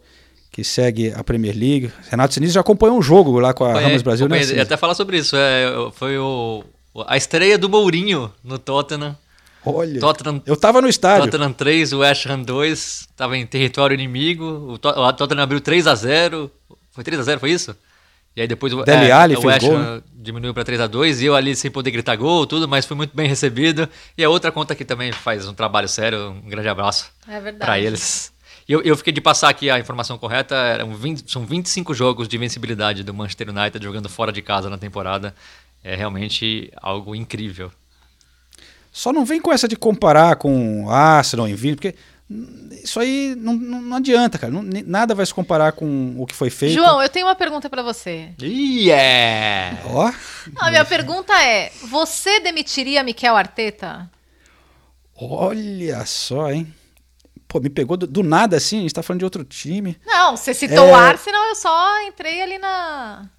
que 0.54 0.64
segue 0.64 1.12
a 1.16 1.24
Premier 1.24 1.56
League. 1.58 1.92
Renato 2.12 2.36
Sinise 2.36 2.54
já 2.54 2.62
acompanhou 2.62 2.96
um 2.96 3.02
jogo 3.02 3.40
lá 3.40 3.56
com 3.56 3.66
a 3.66 3.74
Ramos 3.74 4.04
Brasil, 4.04 4.30
né? 4.30 4.40
Eu 4.54 4.62
até 4.62 4.78
falar 4.78 4.94
sobre 4.94 5.18
isso. 5.18 5.36
É, 5.36 5.66
foi 5.94 6.16
o, 6.20 6.64
a 7.08 7.18
estreia 7.18 7.58
do 7.58 7.68
Mourinho 7.68 8.32
no 8.44 8.60
Tottenham. 8.60 9.18
Olha, 9.66 10.00
Tottenham, 10.00 10.44
eu 10.46 10.56
tava 10.56 10.80
no 10.80 10.88
estádio. 10.88 11.32
Tottenham 11.32 11.52
3, 11.52 11.94
o 11.94 12.00
West 12.00 12.28
Ham 12.28 12.44
2, 12.44 13.08
tava 13.16 13.36
em 13.36 13.48
território 13.48 13.96
inimigo. 13.96 14.74
O, 14.74 14.78
Tottenham 14.78 15.42
abriu 15.42 15.60
3 15.60 15.88
a 15.88 15.96
0 15.96 16.52
Foi 16.92 17.04
3 17.04 17.20
a 17.20 17.24
0 17.24 17.40
foi 17.40 17.50
isso? 17.50 17.76
E 18.36 18.42
aí 18.42 18.48
depois 18.48 18.74
o, 18.74 18.84
Dele 18.84 19.06
é, 19.06 19.12
Ali 19.12 19.36
o 19.36 19.42
fez 19.42 19.54
West 19.54 19.66
gol, 19.66 19.76
Ham 19.76 19.96
né? 19.96 20.02
diminuiu 20.14 20.54
para 20.54 20.64
3 20.64 20.82
a 20.82 20.88
2 20.88 21.22
e 21.22 21.26
eu 21.26 21.36
ali 21.36 21.56
sem 21.56 21.72
poder 21.72 21.90
gritar 21.90 22.16
gol, 22.16 22.46
tudo, 22.46 22.68
mas 22.68 22.86
foi 22.86 22.96
muito 22.96 23.16
bem 23.16 23.28
recebido. 23.28 23.90
E 24.16 24.24
a 24.24 24.30
outra 24.30 24.52
conta 24.52 24.76
que 24.76 24.86
também 24.86 25.12
faz 25.12 25.48
um 25.48 25.54
trabalho 25.54 25.88
sério, 25.88 26.30
um 26.30 26.48
grande 26.48 26.68
abraço 26.68 27.12
É 27.28 27.40
verdade. 27.40 27.58
para 27.66 27.80
eles. 27.80 28.33
E 28.68 28.72
eu, 28.72 28.82
eu 28.82 28.96
fiquei 28.96 29.12
de 29.12 29.22
passar 29.22 29.50
aqui 29.50 29.70
a 29.70 29.80
informação 29.80 30.18
correta, 30.18 30.56
eram 30.56 30.94
20, 30.96 31.30
são 31.30 31.46
25 31.46 31.94
jogos 31.94 32.28
de 32.28 32.38
vencibilidade 32.38 33.04
do 33.04 33.14
Manchester 33.14 33.50
United 33.50 33.84
jogando 33.84 34.08
fora 34.10 34.32
de 34.32 34.42
casa 34.42 34.70
na 34.70 34.78
temporada. 34.78 35.36
É 35.84 35.96
realmente 35.96 36.72
algo 36.78 37.14
incrível. 37.14 37.72
Só 38.92 39.12
não 39.12 39.26
vem 39.26 39.42
com 39.42 39.52
essa 39.52 39.68
de 39.68 39.76
comparar 39.76 40.36
com 40.36 40.90
Arsenal, 40.90 41.50
Envio, 41.50 41.76
porque 41.76 41.96
isso 42.84 43.00
aí 43.00 43.36
não, 43.38 43.54
não, 43.54 43.82
não 43.82 43.98
adianta, 43.98 44.38
cara. 44.38 44.52
Não, 44.54 44.64
nada 44.86 45.14
vai 45.14 45.26
se 45.26 45.34
comparar 45.34 45.74
com 45.74 46.16
o 46.18 46.26
que 46.26 46.36
foi 46.36 46.50
feito. 46.50 46.76
João, 46.76 47.02
eu 47.02 47.10
tenho 47.10 47.26
uma 47.26 47.36
pergunta 47.36 47.70
pra 47.70 47.84
você. 47.84 48.30
Yeah! 48.42 49.80
Ó, 49.86 50.12
Não, 50.54 50.68
a 50.68 50.70
minha 50.70 50.86
pergunta 50.86 51.34
é: 51.44 51.72
você 51.90 52.40
demitiria 52.40 53.04
Mikel 53.04 53.36
Arteta? 53.36 54.10
olha 55.16 56.06
só, 56.06 56.52
hein? 56.52 56.74
Pô, 57.54 57.60
me 57.60 57.70
pegou 57.70 57.96
do, 57.96 58.08
do 58.08 58.24
nada 58.24 58.58
assim, 58.58 58.80
a 58.80 58.82
gente 58.82 58.94
tá 58.96 59.04
falando 59.04 59.20
de 59.20 59.26
outro 59.26 59.44
time. 59.44 59.96
Não, 60.04 60.36
você 60.36 60.56
citou 60.56 60.88
É. 60.88 60.92
o 60.92 60.96
Arsenal, 60.96 61.46
eu 61.50 61.56
só 61.56 62.02
entrei 62.08 62.42
ali 62.42 62.58
na. 62.58 63.30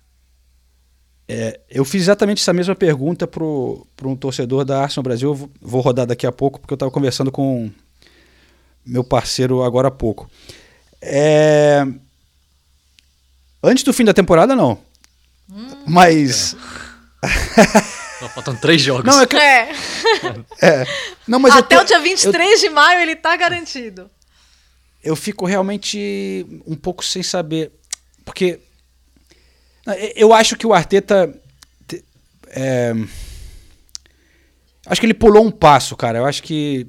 É, 1.29 1.59
eu 1.69 1.85
fiz 1.85 2.03
exatamente 2.03 2.41
essa 2.41 2.53
mesma 2.53 2.77
pergunta 2.77 3.27
pro, 3.27 3.85
pro 3.97 4.09
um 4.09 4.15
torcedor 4.15 4.65
da 4.65 4.83
Arsenal 4.85 5.03
Brasil. 5.03 5.31
Eu 5.31 5.51
vou- 5.61 5.81
rodar 5.81 6.07
daqui 6.07 6.29
a 6.29 6.31
pouco, 6.31 6.61
porque 6.61 6.73
eu 6.73 6.79
tava 6.79 6.93
conversando 6.93 7.33
com 7.33 7.69
meu 8.87 9.03
parceiro 9.03 9.65
agora 9.65 9.89
há 9.89 9.91
pouco. 9.91 10.31
É, 11.03 11.85
Antes 13.65 13.83
do 13.83 13.93
fim 13.93 14.05
da 14.05 14.15
temporada, 14.15 14.55
não. 14.55 14.79
Mas. 15.89 16.55
Só 18.19 18.29
faltam 18.29 18.55
três 18.57 18.81
jogos. 18.81 19.05
Não, 19.05 19.23
é 19.23 19.27
que. 19.27 19.37
É. 19.37 19.71
é. 20.63 20.87
Não, 21.27 21.39
mas 21.39 21.53
eu 21.55 21.61
Até 21.61 21.77
tô- 21.77 21.83
o 21.83 21.85
dia 21.85 21.99
23 22.01 22.61
de 22.61 22.71
maio 22.71 23.01
ele 23.01 23.17
tá 23.17 23.37
garantido. 23.37 24.11
eu 25.03 25.17
fico 25.17 25.45
realmente 25.47 26.47
um 26.67 26.77
pouco 26.77 27.05
sem 27.05 27.23
saber. 27.23 27.73
Porque 28.25 28.61
eu 30.17 30.33
acho 30.33 30.57
que 30.57 30.67
o 30.67 30.73
Arteta. 30.73 31.33
te- 31.87 32.05
é, 32.49 32.93
acho 34.87 35.01
que 35.01 35.07
ele 35.07 35.15
pulou 35.15 35.45
um 35.45 35.51
passo, 35.51 35.97
cara. 35.97 36.19
Eu 36.19 36.25
acho 36.27 36.43
que 36.43 36.87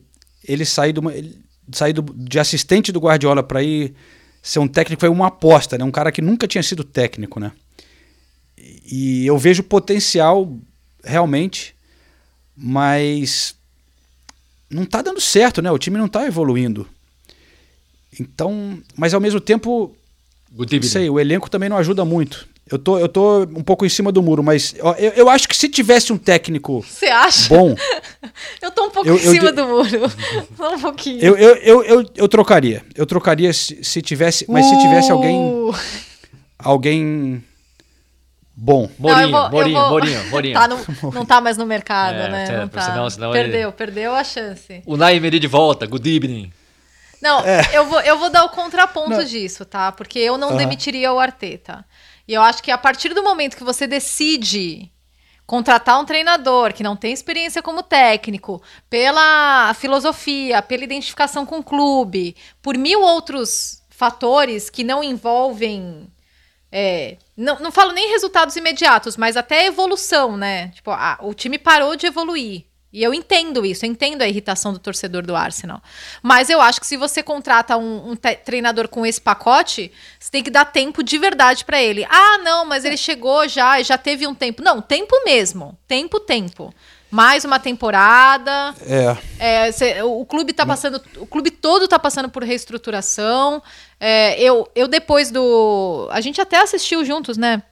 ele 0.48 0.64
sair, 0.66 0.94
de, 0.94 1.00
uma, 1.00 1.14
ele 1.14 1.42
sair 1.74 1.94
de 1.94 2.40
assistente 2.40 2.92
do 2.92 3.00
Guardiola 3.00 3.42
para 3.44 3.62
ir 3.64 3.94
ser 4.42 4.60
um 4.60 4.68
técnico 4.68 5.00
foi 5.00 5.10
uma 5.10 5.28
aposta, 5.28 5.78
né? 5.78 5.84
Um 5.84 5.92
cara 5.92 6.12
que 6.12 6.22
nunca 6.22 6.48
tinha 6.48 6.62
sido 6.64 6.84
técnico, 6.84 7.40
né? 7.40 7.52
E 8.58 9.24
e 9.24 9.26
eu 9.28 9.38
vejo 9.38 9.64
potencial 9.64 10.48
realmente, 11.06 11.76
mas 12.58 13.56
não 14.70 14.86
tá 14.86 15.02
dando 15.02 15.22
certo, 15.22 15.62
né? 15.62 15.72
O 15.72 15.78
time 15.78 15.98
não 15.98 16.08
tá 16.08 16.26
evoluindo. 16.26 16.88
Então, 18.20 18.78
mas 18.96 19.14
ao 19.14 19.20
mesmo 19.22 19.40
tempo, 19.40 19.96
não 20.52 20.82
sei, 20.84 21.10
o 21.10 21.20
elenco 21.20 21.50
também 21.50 21.70
não 21.70 21.78
ajuda 21.78 22.04
muito. 22.06 22.48
Eu 22.72 22.80
tô, 22.80 22.98
eu 22.98 23.08
tô 23.08 23.44
um 23.44 23.62
pouco 23.62 23.86
em 23.86 23.90
cima 23.90 24.12
do 24.12 24.24
muro, 24.24 24.42
mas 24.42 24.74
eu, 24.78 24.88
eu 25.16 25.30
acho 25.30 25.48
que 25.48 25.56
se 25.56 25.70
tivesse 25.70 26.12
um 26.12 26.18
técnico 26.18 26.82
Você 26.82 27.06
acha? 27.06 27.48
bom, 27.48 27.76
Eu 28.60 28.72
tô 28.72 28.86
um 28.86 28.90
pouco 28.90 29.08
Eu- 29.08 29.18
em 29.18 29.24
eu 29.24 29.32
cima 29.32 29.50
de- 29.52 29.56
do 29.58 29.68
muro. 29.68 29.88
Só 30.58 30.74
um 30.74 30.80
pouquinho. 30.80 31.20
eu, 31.22 31.38
eu, 31.38 31.56
eu, 31.58 31.84
eu, 31.84 32.06
eu 32.16 32.28
trocaria. 32.28 32.84
Eu 32.96 33.06
trocaria 33.06 33.54
se, 33.54 33.84
se 33.84 34.02
tivesse, 34.02 34.46
mas 34.50 34.66
se 34.66 34.80
tivesse 34.80 35.12
alguém, 35.12 35.36
Uh, 35.36 35.76
alguém 36.58 37.44
bom. 38.56 38.90
não, 39.00 39.10
eu 39.10 39.16
Morinho, 39.16 39.32
vou- 39.32 39.44
eu 39.46 39.52
Morinho, 39.52 39.80
vou- 39.80 39.90
Morinho, 39.90 40.30
Morinho. 40.30 40.54
Tá 40.60 40.68
no- 40.68 41.12
não 41.12 41.26
tá 41.26 41.42
mais 41.42 41.58
no 41.58 41.66
mercado, 41.66 42.16
É, 42.16 42.30
né? 42.30 42.46
é, 42.48 42.58
Não 42.60 42.68
tá. 42.68 42.82
senão- 42.82 43.10
senão 43.10 43.36
ele- 43.36 43.50
perdeu, 43.52 43.72
perdeu 43.72 44.16
a 44.16 44.24
chance. 44.24 44.82
O 44.86 44.96
Naimeri 44.98 45.40
de 45.40 45.48
volta, 45.48 45.86
good 45.86 46.10
evening. 46.16 46.52
Não, 47.22 47.40
É. 47.46 47.62
eu, 47.74 47.86
vou, 47.86 48.00
eu 48.02 48.20
vou 48.20 48.30
dar 48.30 48.44
o 48.46 48.50
contraponto 48.50 49.10
Não. 49.10 49.24
disso, 49.24 49.66
tá? 49.66 49.92
Porque 49.92 50.20
eu 50.20 50.38
não 50.38 50.56
demitiria 50.58 51.12
o 51.12 51.20
Arteta. 51.20 51.84
E 52.28 52.34
eu 52.34 52.42
acho 52.42 52.62
que 52.62 52.70
a 52.72 52.78
partir 52.78 53.14
do 53.14 53.24
momento 53.24 53.56
que 53.58 53.64
você 53.64 53.88
decide 53.88 54.92
contratar 55.48 56.00
um 56.00 56.06
treinador 56.06 56.74
que 56.74 56.82
não 56.84 56.96
tem 56.96 57.14
experiência 57.14 57.62
como 57.62 57.84
técnico, 57.84 58.62
pela 58.90 59.74
filosofia, 59.76 60.62
pela 60.62 60.84
identificação 60.84 61.46
com 61.46 61.60
o 61.60 61.64
clube, 61.64 62.36
por 62.62 62.76
mil 62.78 63.02
outros 63.02 63.82
fatores 63.90 64.70
que 64.70 64.84
não 64.84 65.04
envolvem. 65.04 66.08
É, 66.78 67.18
não, 67.38 67.58
não 67.60 67.72
falo 67.72 67.94
nem 67.94 68.10
resultados 68.10 68.58
imediatos, 68.58 69.16
mas 69.16 69.38
até 69.38 69.66
evolução, 69.66 70.36
né? 70.36 70.68
Tipo, 70.76 70.92
a- 70.92 71.18
o 71.22 71.34
time 71.34 71.58
parou 71.58 71.96
de 71.96 72.06
evoluir. 72.06 72.66
E 72.92 73.02
eu 73.04 73.14
entendo 73.14 73.66
isso, 73.66 73.86
eu 73.86 73.90
entendo 73.90 74.22
a 74.22 74.28
irritação 74.28 74.72
do 74.74 74.80
torcedor 74.80 75.26
do 75.26 75.36
Arsenal. 75.36 75.82
Mas 76.22 76.50
eu 76.50 76.60
acho 76.62 76.80
que 76.80 76.88
se 76.88 76.96
você 76.98 77.22
contrata 77.24 77.76
um, 77.78 78.12
um 78.12 78.16
treinador 78.16 78.88
com 78.90 79.06
esse 79.06 79.20
pacote, 79.20 79.92
você 80.20 80.32
tem 80.32 80.42
que 80.44 80.50
dar 80.50 80.66
tempo 80.66 81.04
de 81.04 81.18
verdade 81.18 81.64
pra 81.66 81.82
ele. 81.82 82.06
Ah, 82.10 82.38
não, 82.40 82.66
mas 82.66 82.86
ele 82.86 82.96
chegou 82.98 83.48
já, 83.50 83.82
já 83.82 83.98
teve 83.98 84.26
um 84.28 84.34
tempo. 84.36 84.62
Não, 84.62 84.82
tempo 84.82 85.14
mesmo. 85.26 85.78
Tempo, 85.88 86.20
tempo. 86.22 86.74
Mais 87.12 87.46
uma 87.46 87.60
temporada. 87.60 88.76
É. 88.82 89.18
É, 89.68 89.72
cê- 89.72 90.02
o 90.02 90.26
clube 90.26 90.52
tá 90.54 90.66
passando, 90.66 91.02
o 91.18 91.26
clube 91.26 91.52
todo 91.52 91.88
tá 91.88 91.98
passando 92.00 92.30
por 92.30 92.44
reestruturação. 92.44 93.62
É, 94.00 94.40
eu, 94.42 94.70
eu 94.76 94.88
depois 94.88 95.32
do, 95.32 96.08
a 96.12 96.20
gente 96.22 96.42
até 96.42 96.58
assistiu 96.62 97.06
juntos, 97.06 97.38
né? 97.38 97.64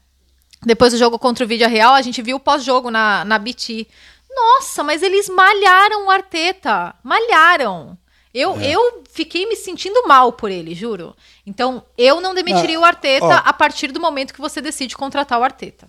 Depois 0.66 0.94
do 0.94 1.00
jogo 1.00 1.20
contra 1.20 1.44
o 1.44 1.48
Vídeo 1.48 1.68
Real, 1.68 1.94
a 1.94 2.02
gente 2.02 2.22
viu 2.22 2.38
o 2.38 2.40
pós-jogo 2.40 2.90
na, 2.90 3.26
na 3.26 3.38
BT. 3.38 3.86
Nossa, 4.34 4.82
mas 4.84 5.04
eles 5.04 5.28
malharam 5.28 6.06
o 6.08 6.10
Arteta. 6.10 6.96
Malharam. 7.04 7.98
Eu, 8.34 8.60
É. 8.60 8.72
eu 8.72 9.04
fiquei 9.12 9.46
me 9.48 9.56
sentindo 9.56 10.08
mal 10.08 10.32
por 10.32 10.50
ele, 10.50 10.74
juro. 10.74 11.16
Então, 11.46 11.84
eu 11.98 12.20
não 12.22 12.34
demitiria 12.34 12.78
Ah, 12.78 12.82
o 12.82 12.86
Arteta 12.86 13.26
ó. 13.26 13.42
a 13.46 13.54
partir 13.54 13.92
do 13.92 14.00
momento 14.00 14.34
que 14.34 14.42
você 14.42 14.62
decide 14.62 14.96
contratar 14.96 15.40
o 15.40 15.44
Arteta. 15.44 15.88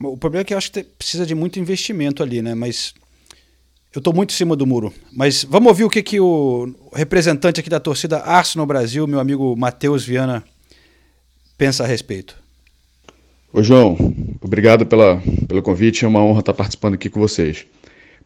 O 0.00 0.16
problema 0.16 0.42
é 0.42 0.44
que 0.44 0.54
eu 0.54 0.58
acho 0.58 0.70
que 0.70 0.82
precisa 0.82 1.26
de 1.26 1.34
muito 1.34 1.58
investimento 1.58 2.22
ali, 2.22 2.40
né? 2.40 2.54
Mas 2.54 2.94
Eu 3.94 4.02
tô 4.02 4.12
muito 4.12 4.30
em 4.30 4.36
cima 4.36 4.54
do 4.54 4.66
muro. 4.66 4.92
Mas 5.12 5.44
vamos 5.44 5.68
ouvir 5.68 5.84
o 5.84 5.90
que, 5.90 6.02
que 6.02 6.20
o 6.20 6.72
representante 6.92 7.58
aqui 7.58 7.70
da 7.70 7.80
torcida 7.80 8.18
Arsenal 8.18 8.66
Brasil, 8.66 9.06
meu 9.06 9.18
amigo 9.18 9.56
Matheus 9.56 10.04
Viana, 10.04 10.44
pensa 11.56 11.84
a 11.84 11.86
respeito. 11.86 12.36
Ô 13.52 13.62
João, 13.62 13.96
obrigado 14.42 14.84
pela, 14.84 15.22
pelo 15.48 15.62
convite, 15.62 16.04
é 16.04 16.08
uma 16.08 16.22
honra 16.22 16.40
estar 16.40 16.52
participando 16.52 16.94
aqui 16.94 17.08
com 17.08 17.18
vocês. 17.18 17.66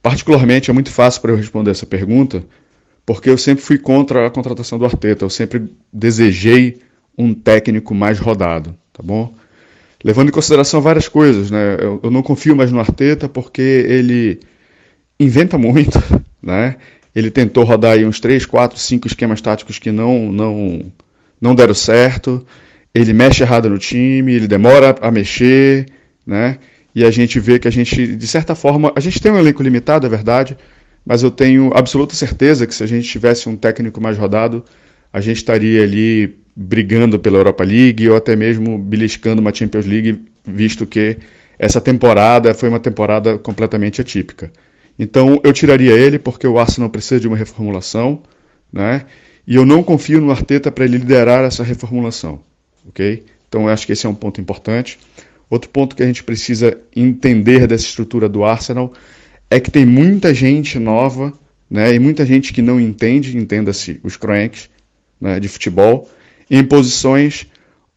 Particularmente 0.03 0.68
é 0.68 0.75
muito 0.75 0.91
fácil 0.91 1.23
para 1.23 1.31
eu 1.31 1.37
responder 1.37 1.70
essa 1.70 1.87
pergunta, 1.87 2.45
porque 3.07 3.31
eu 3.31 3.39
sempre 3.39 3.64
fui 3.64 3.79
contra 3.79 4.27
a 4.27 4.31
contratação 4.31 4.79
do 4.79 4.85
Arteta, 4.85 5.25
eu 5.25 5.31
sempre 5.31 5.73
desejei 5.93 6.81
um 7.16 7.33
técnico 7.33 7.95
mais 7.95 8.18
rodado, 8.18 8.77
tá 8.93 9.03
bom? 9.03 9.33
Levando 10.05 10.28
em 10.28 10.32
consideração 10.32 10.80
várias 10.80 11.09
coisas, 11.09 11.50
né? 11.50 11.76
Eu, 11.80 12.00
eu 12.03 12.11
não 12.11 12.22
confio 12.22 12.57
mais 12.57 12.72
no 12.72 12.80
Arteta 12.80 13.28
porque 13.28 13.62
ele 13.62 14.40
inventa 15.18 15.57
muito, 15.57 16.03
né? 16.42 16.76
Ele 17.14 17.30
tentou 17.30 17.64
rodar 17.64 17.92
aí 17.92 18.05
uns 18.05 18.18
3, 18.18 18.46
4, 18.46 18.78
5 18.78 19.07
esquemas 19.07 19.40
táticos 19.40 19.78
que 19.78 19.92
não, 19.92 20.32
não, 20.32 20.80
não 21.40 21.55
deram 21.55 21.74
certo. 21.74 22.44
Ele 22.94 23.12
mexe 23.12 23.42
errado 23.42 23.68
no 23.70 23.78
time, 23.78 24.34
ele 24.34 24.48
demora 24.48 24.96
a 25.00 25.11
mexer, 25.11 25.86
né? 26.26 26.59
E 26.94 27.05
a 27.05 27.11
gente 27.11 27.38
vê 27.40 27.59
que 27.59 27.68
a 27.68 27.70
gente, 27.70 28.16
de 28.16 28.26
certa 28.26 28.55
forma, 28.55 28.92
a 28.94 29.00
gente 29.00 29.20
tem 29.20 29.32
um 29.32 29.38
elenco 29.38 29.62
limitado, 29.62 30.07
é 30.07 30.11
verdade, 30.11 30.57
mas 31.05 31.22
eu 31.22 31.30
tenho 31.30 31.70
absoluta 31.74 32.14
certeza 32.14 32.66
que 32.66 32.74
se 32.74 32.82
a 32.82 32.86
gente 32.86 33.09
tivesse 33.09 33.48
um 33.48 33.57
técnico 33.57 34.00
mais 34.00 34.18
rodado, 34.18 34.64
a 35.12 35.20
gente 35.20 35.36
estaria 35.36 35.82
ali 35.82 36.36
brigando 36.54 37.18
pela 37.18 37.38
Europa 37.38 37.64
League 37.64 38.08
ou 38.08 38.16
até 38.16 38.36
mesmo 38.36 38.78
beliscando 38.78 39.40
uma 39.40 39.52
Champions 39.52 39.86
League, 39.86 40.22
visto 40.44 40.86
que 40.86 41.18
essa 41.58 41.80
temporada 41.80 42.54
foi 42.54 42.68
uma 42.68 42.80
temporada 42.80 43.38
completamente 43.38 44.00
atípica. 44.00 44.50
Então 44.98 45.40
eu 45.42 45.52
tiraria 45.52 45.92
ele 45.92 46.18
porque 46.18 46.46
o 46.46 46.58
Arsenal 46.58 46.90
precisa 46.90 47.20
de 47.20 47.28
uma 47.28 47.36
reformulação, 47.36 48.22
né? 48.72 49.04
E 49.46 49.56
eu 49.56 49.66
não 49.66 49.82
confio 49.82 50.20
no 50.20 50.30
Arteta 50.30 50.70
para 50.70 50.84
ele 50.84 50.98
liderar 50.98 51.44
essa 51.44 51.64
reformulação, 51.64 52.40
ok? 52.86 53.24
Então 53.48 53.62
eu 53.62 53.68
acho 53.68 53.86
que 53.86 53.92
esse 53.92 54.06
é 54.06 54.08
um 54.08 54.14
ponto 54.14 54.40
importante. 54.40 54.98
Outro 55.50 55.68
ponto 55.68 55.96
que 55.96 56.02
a 56.02 56.06
gente 56.06 56.22
precisa 56.22 56.78
entender 56.94 57.66
dessa 57.66 57.84
estrutura 57.84 58.28
do 58.28 58.44
Arsenal 58.44 58.92
é 59.50 59.60
que 59.60 59.70
tem 59.70 59.84
muita 59.84 60.32
gente 60.32 60.78
nova, 60.78 61.32
né? 61.70 61.94
E 61.94 61.98
muita 61.98 62.24
gente 62.24 62.52
que 62.52 62.62
não 62.62 62.80
entende, 62.80 63.36
entenda-se 63.36 64.00
os 64.02 64.16
cranks, 64.16 64.70
né, 65.23 65.39
de 65.39 65.49
futebol, 65.49 66.11
em 66.51 66.64
posições 66.64 67.47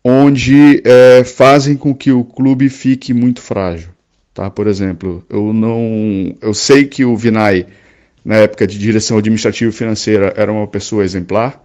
onde 0.03 0.83
é, 0.85 1.23
fazem 1.23 1.75
com 1.75 1.93
que 1.93 2.11
o 2.11 2.23
clube 2.23 2.69
fique 2.69 3.11
muito 3.11 3.41
frágil. 3.41 3.89
Tá? 4.31 4.51
Por 4.51 4.67
exemplo, 4.67 5.25
eu 5.27 5.51
não, 5.51 6.35
eu 6.39 6.53
sei 6.53 6.85
que 6.85 7.03
o 7.03 7.17
Vinay 7.17 7.65
na 8.23 8.35
época 8.35 8.67
de 8.67 8.77
direção 8.77 9.17
administrativa 9.17 9.69
e 9.69 9.73
financeira 9.73 10.31
era 10.37 10.51
uma 10.51 10.67
pessoa 10.67 11.03
exemplar, 11.03 11.63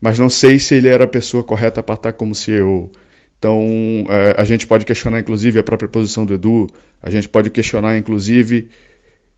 mas 0.00 0.18
não 0.18 0.30
sei 0.30 0.58
se 0.58 0.74
ele 0.74 0.88
era 0.88 1.04
a 1.04 1.08
pessoa 1.08 1.44
correta 1.44 1.82
para 1.82 1.94
estar 1.94 2.12
como 2.14 2.34
CEO. 2.34 2.90
Então, 3.38 3.60
é, 4.08 4.34
a 4.40 4.44
gente 4.44 4.66
pode 4.66 4.86
questionar, 4.86 5.20
inclusive, 5.20 5.58
a 5.58 5.62
própria 5.62 5.88
posição 5.88 6.24
do 6.24 6.34
Edu, 6.34 6.66
a 7.02 7.10
gente 7.10 7.28
pode 7.28 7.50
questionar, 7.50 7.98
inclusive, 7.98 8.70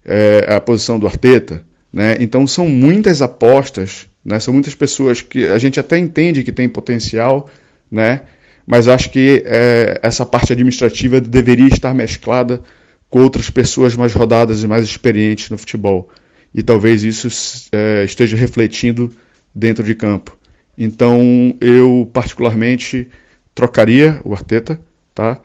é, 0.05 0.55
a 0.55 0.61
posição 0.61 0.99
do 0.99 1.07
Arteta. 1.07 1.65
Né? 1.93 2.17
Então, 2.21 2.47
são 2.47 2.69
muitas 2.69 3.21
apostas, 3.21 4.09
né? 4.27 4.41
são 4.41 4.53
muitas 4.53 4.75
pessoas 4.75 5.23
que 5.23 5.47
a 5.47 5.57
gente 5.57 5.79
até 5.79 5.97
entende 5.97 6.43
que 6.43 6.51
tem 6.51 6.69
potencial, 6.69 7.49
né? 7.89 8.23
mas 8.67 8.89
acho 8.89 9.11
que 9.11 9.45
é, 9.47 10.01
essa 10.03 10.27
parte 10.27 10.53
administrativa 10.53 11.21
deveria 11.21 11.69
estar 11.69 11.95
mesclada 11.95 12.61
com 13.09 13.23
outras 13.23 13.49
pessoas 13.49 13.95
mais 13.95 14.13
rodadas 14.13 14.65
e 14.65 14.67
mais 14.67 14.85
experientes 14.85 15.49
no 15.49 15.57
futebol. 15.57 16.11
E 16.53 16.61
talvez 16.61 17.05
isso 17.05 17.29
é, 17.71 18.03
esteja 18.05 18.37
refletindo 18.37 19.13
dentro 19.55 19.85
de 19.85 19.95
campo. 19.95 20.37
Então, 20.77 21.55
eu 21.61 22.11
particularmente 22.13 23.09
trocaria 23.55 24.21
o 24.25 24.35
Arteta, 24.35 24.81
tá? 25.15 25.39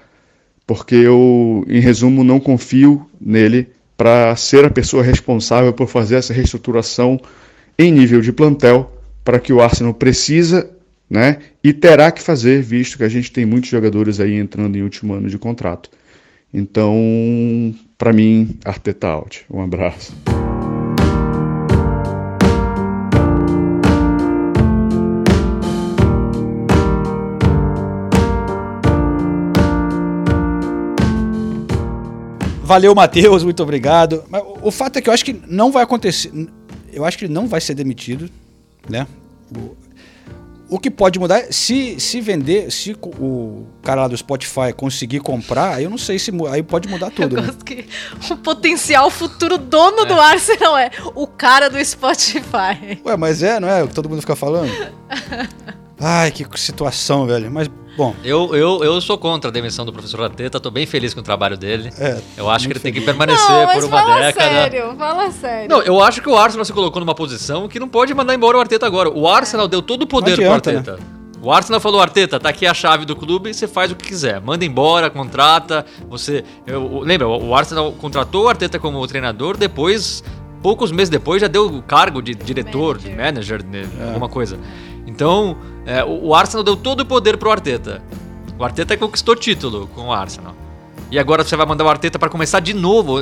Porque 0.65 0.95
eu, 0.95 1.63
em 1.67 1.79
resumo, 1.79 2.23
não 2.23 2.39
confio 2.39 3.07
nele 3.19 3.67
para 3.95 4.35
ser 4.35 4.65
a 4.65 4.69
pessoa 4.69 5.03
responsável 5.03 5.71
por 5.71 5.87
fazer 5.87 6.15
essa 6.15 6.33
reestruturação 6.33 7.19
em 7.77 7.91
nível 7.91 8.21
de 8.21 8.31
plantel 8.31 8.91
para 9.23 9.39
que 9.39 9.53
o 9.53 9.61
Arsenal 9.61 9.93
precisa 9.93 10.69
né? 11.11 11.39
E 11.61 11.73
terá 11.73 12.09
que 12.09 12.21
fazer, 12.21 12.61
visto 12.61 12.97
que 12.97 13.03
a 13.03 13.09
gente 13.09 13.33
tem 13.33 13.45
muitos 13.45 13.69
jogadores 13.69 14.21
aí 14.21 14.35
entrando 14.35 14.77
em 14.77 14.81
último 14.81 15.13
ano 15.13 15.27
de 15.27 15.37
contrato. 15.37 15.89
Então, 16.53 17.75
para 17.97 18.13
mim, 18.13 18.57
Arteta 18.63 19.07
out. 19.09 19.45
Um 19.51 19.61
abraço. 19.61 20.15
Valeu, 32.63 32.95
Matheus, 32.95 33.43
muito 33.43 33.61
obrigado. 33.61 34.23
O 34.61 34.71
fato 34.71 34.95
é 34.95 35.01
que 35.01 35.09
eu 35.09 35.13
acho 35.13 35.25
que 35.25 35.41
não 35.45 35.73
vai 35.73 35.83
acontecer. 35.83 36.31
Eu 36.91 37.05
acho 37.05 37.17
que 37.17 37.25
ele 37.25 37.33
não 37.33 37.47
vai 37.47 37.61
ser 37.61 37.73
demitido, 37.73 38.29
né? 38.89 39.07
O, 39.55 39.75
o 40.71 40.79
que 40.79 40.89
pode 40.89 41.19
mudar 41.19 41.39
é 41.39 41.51
se, 41.51 41.99
se 41.99 42.21
vender, 42.21 42.71
se 42.71 42.95
o 43.03 43.65
cara 43.83 44.03
lá 44.03 44.07
do 44.07 44.15
Spotify 44.15 44.71
conseguir 44.75 45.19
comprar, 45.19 45.75
aí 45.75 45.83
eu 45.83 45.89
não 45.89 45.97
sei 45.97 46.17
se 46.17 46.31
aí 46.49 46.63
pode 46.63 46.87
mudar 46.87 47.11
tudo. 47.11 47.35
Eu 47.35 47.41
né? 47.41 47.47
gosto 47.47 47.65
que 47.65 47.85
o 48.31 48.37
potencial 48.37 49.09
futuro 49.09 49.57
dono 49.57 50.05
do 50.05 50.13
Arsenal 50.13 50.77
é 50.77 50.89
o 51.13 51.27
cara 51.27 51.69
do 51.69 51.83
Spotify. 51.83 53.01
Ué, 53.05 53.17
mas 53.17 53.43
é, 53.43 53.59
não 53.59 53.67
é? 53.67 53.83
O 53.83 53.89
que 53.89 53.93
todo 53.93 54.07
mundo 54.07 54.21
fica 54.21 54.35
falando? 54.35 54.71
Ai, 56.01 56.31
que 56.31 56.45
situação, 56.59 57.27
velho. 57.27 57.51
Mas, 57.51 57.69
bom. 57.95 58.15
Eu, 58.23 58.55
eu, 58.55 58.83
eu 58.83 58.99
sou 58.99 59.17
contra 59.17 59.49
a 59.49 59.53
demissão 59.53 59.85
do 59.85 59.93
professor 59.93 60.21
Arteta, 60.23 60.59
tô 60.59 60.71
bem 60.71 60.85
feliz 60.85 61.13
com 61.13 61.19
o 61.19 61.23
trabalho 61.23 61.55
dele. 61.55 61.91
É, 61.99 62.19
eu 62.35 62.49
acho 62.49 62.65
que 62.67 62.73
ele 62.73 62.79
muito 62.79 62.83
tem 62.83 62.91
que 62.93 62.99
feliz. 63.01 63.05
permanecer 63.17 63.49
Não, 63.49 63.65
mas 63.67 63.75
por 63.75 63.83
uma 63.93 64.01
fala 64.01 64.19
década. 64.19 64.49
sério, 64.49 64.95
fala 64.97 65.31
sério. 65.31 65.69
Não, 65.69 65.81
eu 65.83 66.01
acho 66.01 66.21
que 66.21 66.27
o 66.29 66.35
Arsenal 66.37 66.65
se 66.65 66.73
colocou 66.73 66.99
numa 66.99 67.13
posição 67.13 67.67
que 67.67 67.79
não 67.79 67.87
pode 67.87 68.13
mandar 68.13 68.33
embora 68.33 68.57
o 68.57 68.59
Arteta 68.59 68.85
agora. 68.85 69.09
O 69.09 69.27
Arsenal 69.27 69.67
deu 69.67 69.81
todo 69.81 70.01
o 70.03 70.07
poder 70.07 70.33
adianta, 70.33 70.71
pro 70.71 70.79
Arteta. 70.79 70.99
O 71.43 71.51
Arsenal 71.51 71.79
falou, 71.79 71.99
Arteta, 72.01 72.39
tá 72.39 72.49
aqui 72.49 72.67
a 72.67 72.73
chave 72.73 73.03
do 73.05 73.15
clube, 73.15 73.51
você 73.53 73.67
faz 73.67 73.91
o 73.91 73.95
que 73.95 74.07
quiser. 74.07 74.39
Manda 74.41 74.63
embora, 74.63 75.09
contrata, 75.09 75.85
você... 76.07 76.43
Eu, 76.67 76.83
eu- 76.83 76.99
lembra, 76.99 77.27
o 77.27 77.55
Arsenal 77.55 77.91
contratou 77.93 78.45
o 78.45 78.47
Arteta 78.47 78.77
como 78.77 79.05
treinador, 79.07 79.57
depois, 79.57 80.23
poucos 80.61 80.91
meses 80.91 81.09
depois, 81.09 81.41
já 81.41 81.47
deu 81.47 81.65
o 81.65 81.81
cargo 81.81 82.21
de 82.21 82.35
diretor, 82.35 82.99
de 82.99 83.09
manager, 83.09 83.65
né, 83.65 83.87
alguma 84.09 84.29
coisa. 84.29 84.59
Então, 85.05 85.57
é, 85.85 86.03
o, 86.03 86.33
Arsenal 86.33 86.63
deu 86.63 86.75
todo 86.75 87.01
o 87.01 87.05
poder 87.05 87.37
pro 87.37 87.51
Arteta. 87.51 88.01
O 88.57 88.63
Arteta 88.63 88.95
conquistou 88.95 89.35
título 89.35 89.87
com 89.95 90.07
o 90.07 90.13
Arsenal. 90.13 90.55
E 91.09 91.19
agora 91.19 91.43
você 91.43 91.55
vai 91.55 91.65
mandar 91.65 91.83
o 91.83 91.89
Arteta 91.89 92.19
para 92.19 92.29
começar 92.29 92.59
de 92.59 92.73
novo. 92.73 93.19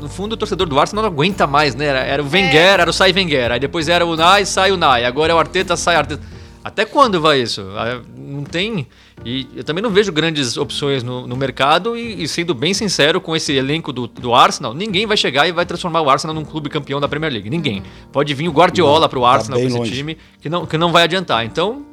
No 0.00 0.08
fundo, 0.08 0.34
o 0.34 0.36
torcedor 0.36 0.68
do 0.68 0.78
Arsenal 0.78 1.04
não 1.04 1.10
aguenta 1.10 1.46
mais, 1.46 1.74
né? 1.74 1.86
Era, 1.86 2.00
era 2.00 2.22
o 2.22 2.28
Wenger, 2.28 2.80
era 2.80 2.90
o 2.90 2.92
sai 2.92 3.12
Wenger. 3.12 3.52
Aí 3.52 3.60
depois 3.60 3.88
era 3.88 4.04
o 4.04 4.16
Nai, 4.16 4.44
sai 4.44 4.72
o 4.72 4.76
Nai. 4.76 5.04
Agora 5.04 5.32
é 5.32 5.34
o 5.34 5.38
Arteta, 5.38 5.76
sai 5.76 5.94
o 5.94 5.98
Arteta. 5.98 6.22
Até 6.66 6.84
quando 6.84 7.20
vai 7.20 7.40
isso? 7.40 7.60
Ah, 7.76 8.02
Não 8.16 8.42
tem. 8.42 8.88
E 9.24 9.46
eu 9.54 9.62
também 9.62 9.80
não 9.80 9.88
vejo 9.88 10.10
grandes 10.10 10.56
opções 10.56 11.00
no, 11.00 11.24
no 11.24 11.36
mercado. 11.36 11.96
E, 11.96 12.24
e 12.24 12.26
sendo 12.26 12.56
bem 12.56 12.74
sincero, 12.74 13.20
com 13.20 13.36
esse 13.36 13.52
elenco 13.52 13.92
do, 13.92 14.08
do 14.08 14.34
Arsenal, 14.34 14.74
ninguém 14.74 15.06
vai 15.06 15.16
chegar 15.16 15.46
e 15.46 15.52
vai 15.52 15.64
transformar 15.64 16.00
o 16.00 16.10
Arsenal 16.10 16.34
num 16.34 16.44
clube 16.44 16.68
campeão 16.68 17.00
da 17.00 17.06
Premier 17.06 17.32
League. 17.32 17.48
Ninguém. 17.48 17.84
Pode 18.10 18.34
vir 18.34 18.48
o 18.48 18.52
Guardiola 18.52 19.02
Não, 19.02 19.08
pro 19.08 19.20
tá 19.20 19.28
Arsenal, 19.28 19.60
pra 19.60 19.68
esse 19.68 19.78
longe. 19.78 19.92
time, 19.92 20.18
que 20.40 20.48
não, 20.48 20.66
que 20.66 20.76
não 20.76 20.90
vai 20.90 21.04
adiantar. 21.04 21.46
Então, 21.46 21.86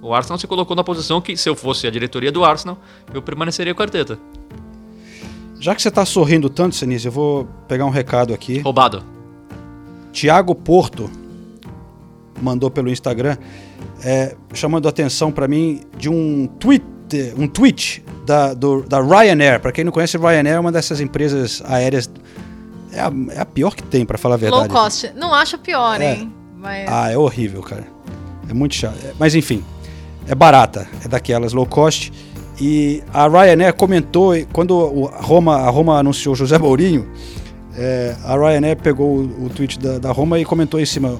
o 0.00 0.14
Arsenal 0.14 0.38
se 0.38 0.46
colocou 0.46 0.76
na 0.76 0.84
posição 0.84 1.20
que, 1.20 1.36
se 1.36 1.48
eu 1.48 1.56
fosse 1.56 1.84
a 1.84 1.90
diretoria 1.90 2.30
do 2.30 2.44
Arsenal, 2.44 2.78
eu 3.12 3.20
permaneceria 3.20 3.74
com 3.74 3.80
o 3.80 3.82
Arteta. 3.82 4.20
Já 5.58 5.74
que 5.74 5.82
você 5.82 5.90
tá 5.90 6.06
sorrindo 6.06 6.48
tanto, 6.48 6.76
Senise, 6.76 7.06
eu 7.06 7.12
vou 7.12 7.48
pegar 7.66 7.86
um 7.86 7.90
recado 7.90 8.32
aqui. 8.32 8.60
Roubado. 8.60 9.02
Tiago 10.12 10.54
Porto 10.54 11.10
mandou 12.40 12.70
pelo 12.70 12.88
Instagram, 12.90 13.36
é, 14.04 14.34
chamando 14.54 14.86
a 14.86 14.90
atenção 14.90 15.30
para 15.30 15.46
mim 15.48 15.80
de 15.96 16.08
um 16.08 16.46
tweet, 16.58 16.84
um 17.36 17.46
tweet 17.46 18.04
da, 18.26 18.54
do- 18.54 18.82
da 18.82 19.00
Ryanair. 19.00 19.60
Para 19.60 19.72
quem 19.72 19.84
não 19.84 19.92
conhece, 19.92 20.16
Ryanair 20.16 20.56
é 20.56 20.60
uma 20.60 20.72
dessas 20.72 21.00
empresas 21.00 21.62
aéreas. 21.66 22.10
É 22.92 23.00
a, 23.00 23.12
é 23.30 23.40
a 23.40 23.44
pior 23.46 23.74
que 23.74 23.82
tem, 23.82 24.04
para 24.04 24.18
falar 24.18 24.34
a 24.34 24.38
Low 24.38 24.60
verdade. 24.60 24.68
cost. 24.68 25.12
Não 25.16 25.32
acho 25.32 25.56
pior, 25.58 26.00
É. 26.00 26.14
hein? 26.14 26.32
Mas... 26.58 26.86
Ah, 26.88 27.10
é 27.10 27.16
horrível, 27.16 27.60
cara. 27.62 27.86
É 28.48 28.52
muito 28.54 28.74
chato. 28.74 28.96
É, 29.04 29.12
Mas 29.18 29.34
enfim, 29.34 29.64
é 30.28 30.34
barata, 30.34 30.86
é 31.04 31.08
daquelas 31.08 31.52
low 31.52 31.66
cost. 31.66 32.12
E 32.60 33.02
a 33.12 33.26
Ryanair 33.26 33.72
comentou, 33.74 34.32
quando 34.52 34.76
o 34.76 35.06
Roma, 35.06 35.56
a 35.56 35.70
Roma 35.70 35.98
anunciou 35.98 36.34
José 36.34 36.58
Mourinho, 36.58 37.08
é, 37.76 38.14
a 38.24 38.36
Ryanair 38.36 38.76
pegou 38.76 39.16
o, 39.18 39.46
o 39.46 39.50
tweet 39.50 39.78
da, 39.78 39.98
da 39.98 40.12
Roma 40.12 40.38
e 40.38 40.44
comentou 40.44 40.78
em 40.78 40.84
cima: 40.86 41.18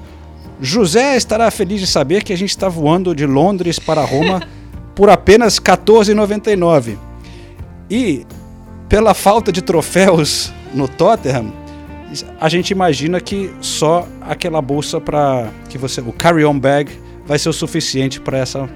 José 0.64 1.16
estará 1.16 1.50
feliz 1.50 1.80
de 1.80 1.88
saber 1.88 2.22
que 2.22 2.32
a 2.32 2.36
gente 2.36 2.50
está 2.50 2.68
voando 2.68 3.16
de 3.16 3.26
Londres 3.26 3.80
para 3.80 4.04
Roma 4.04 4.40
por 4.94 5.10
apenas 5.10 5.58
R$ 5.58 5.64
14,99. 5.64 6.96
E 7.90 8.24
pela 8.88 9.12
falta 9.12 9.50
de 9.50 9.60
troféus 9.60 10.52
no 10.72 10.86
Tottenham, 10.86 11.52
a 12.40 12.48
gente 12.48 12.70
imagina 12.70 13.20
que 13.20 13.52
só 13.60 14.06
aquela 14.20 14.62
bolsa 14.62 15.00
para 15.00 15.48
que 15.68 15.76
você, 15.76 16.00
o 16.00 16.12
carry-on 16.12 16.56
bag, 16.56 16.92
vai 17.26 17.38
ser 17.40 17.48
o 17.48 17.52
suficiente 17.52 18.20
para 18.20 18.38
essa 18.38 18.68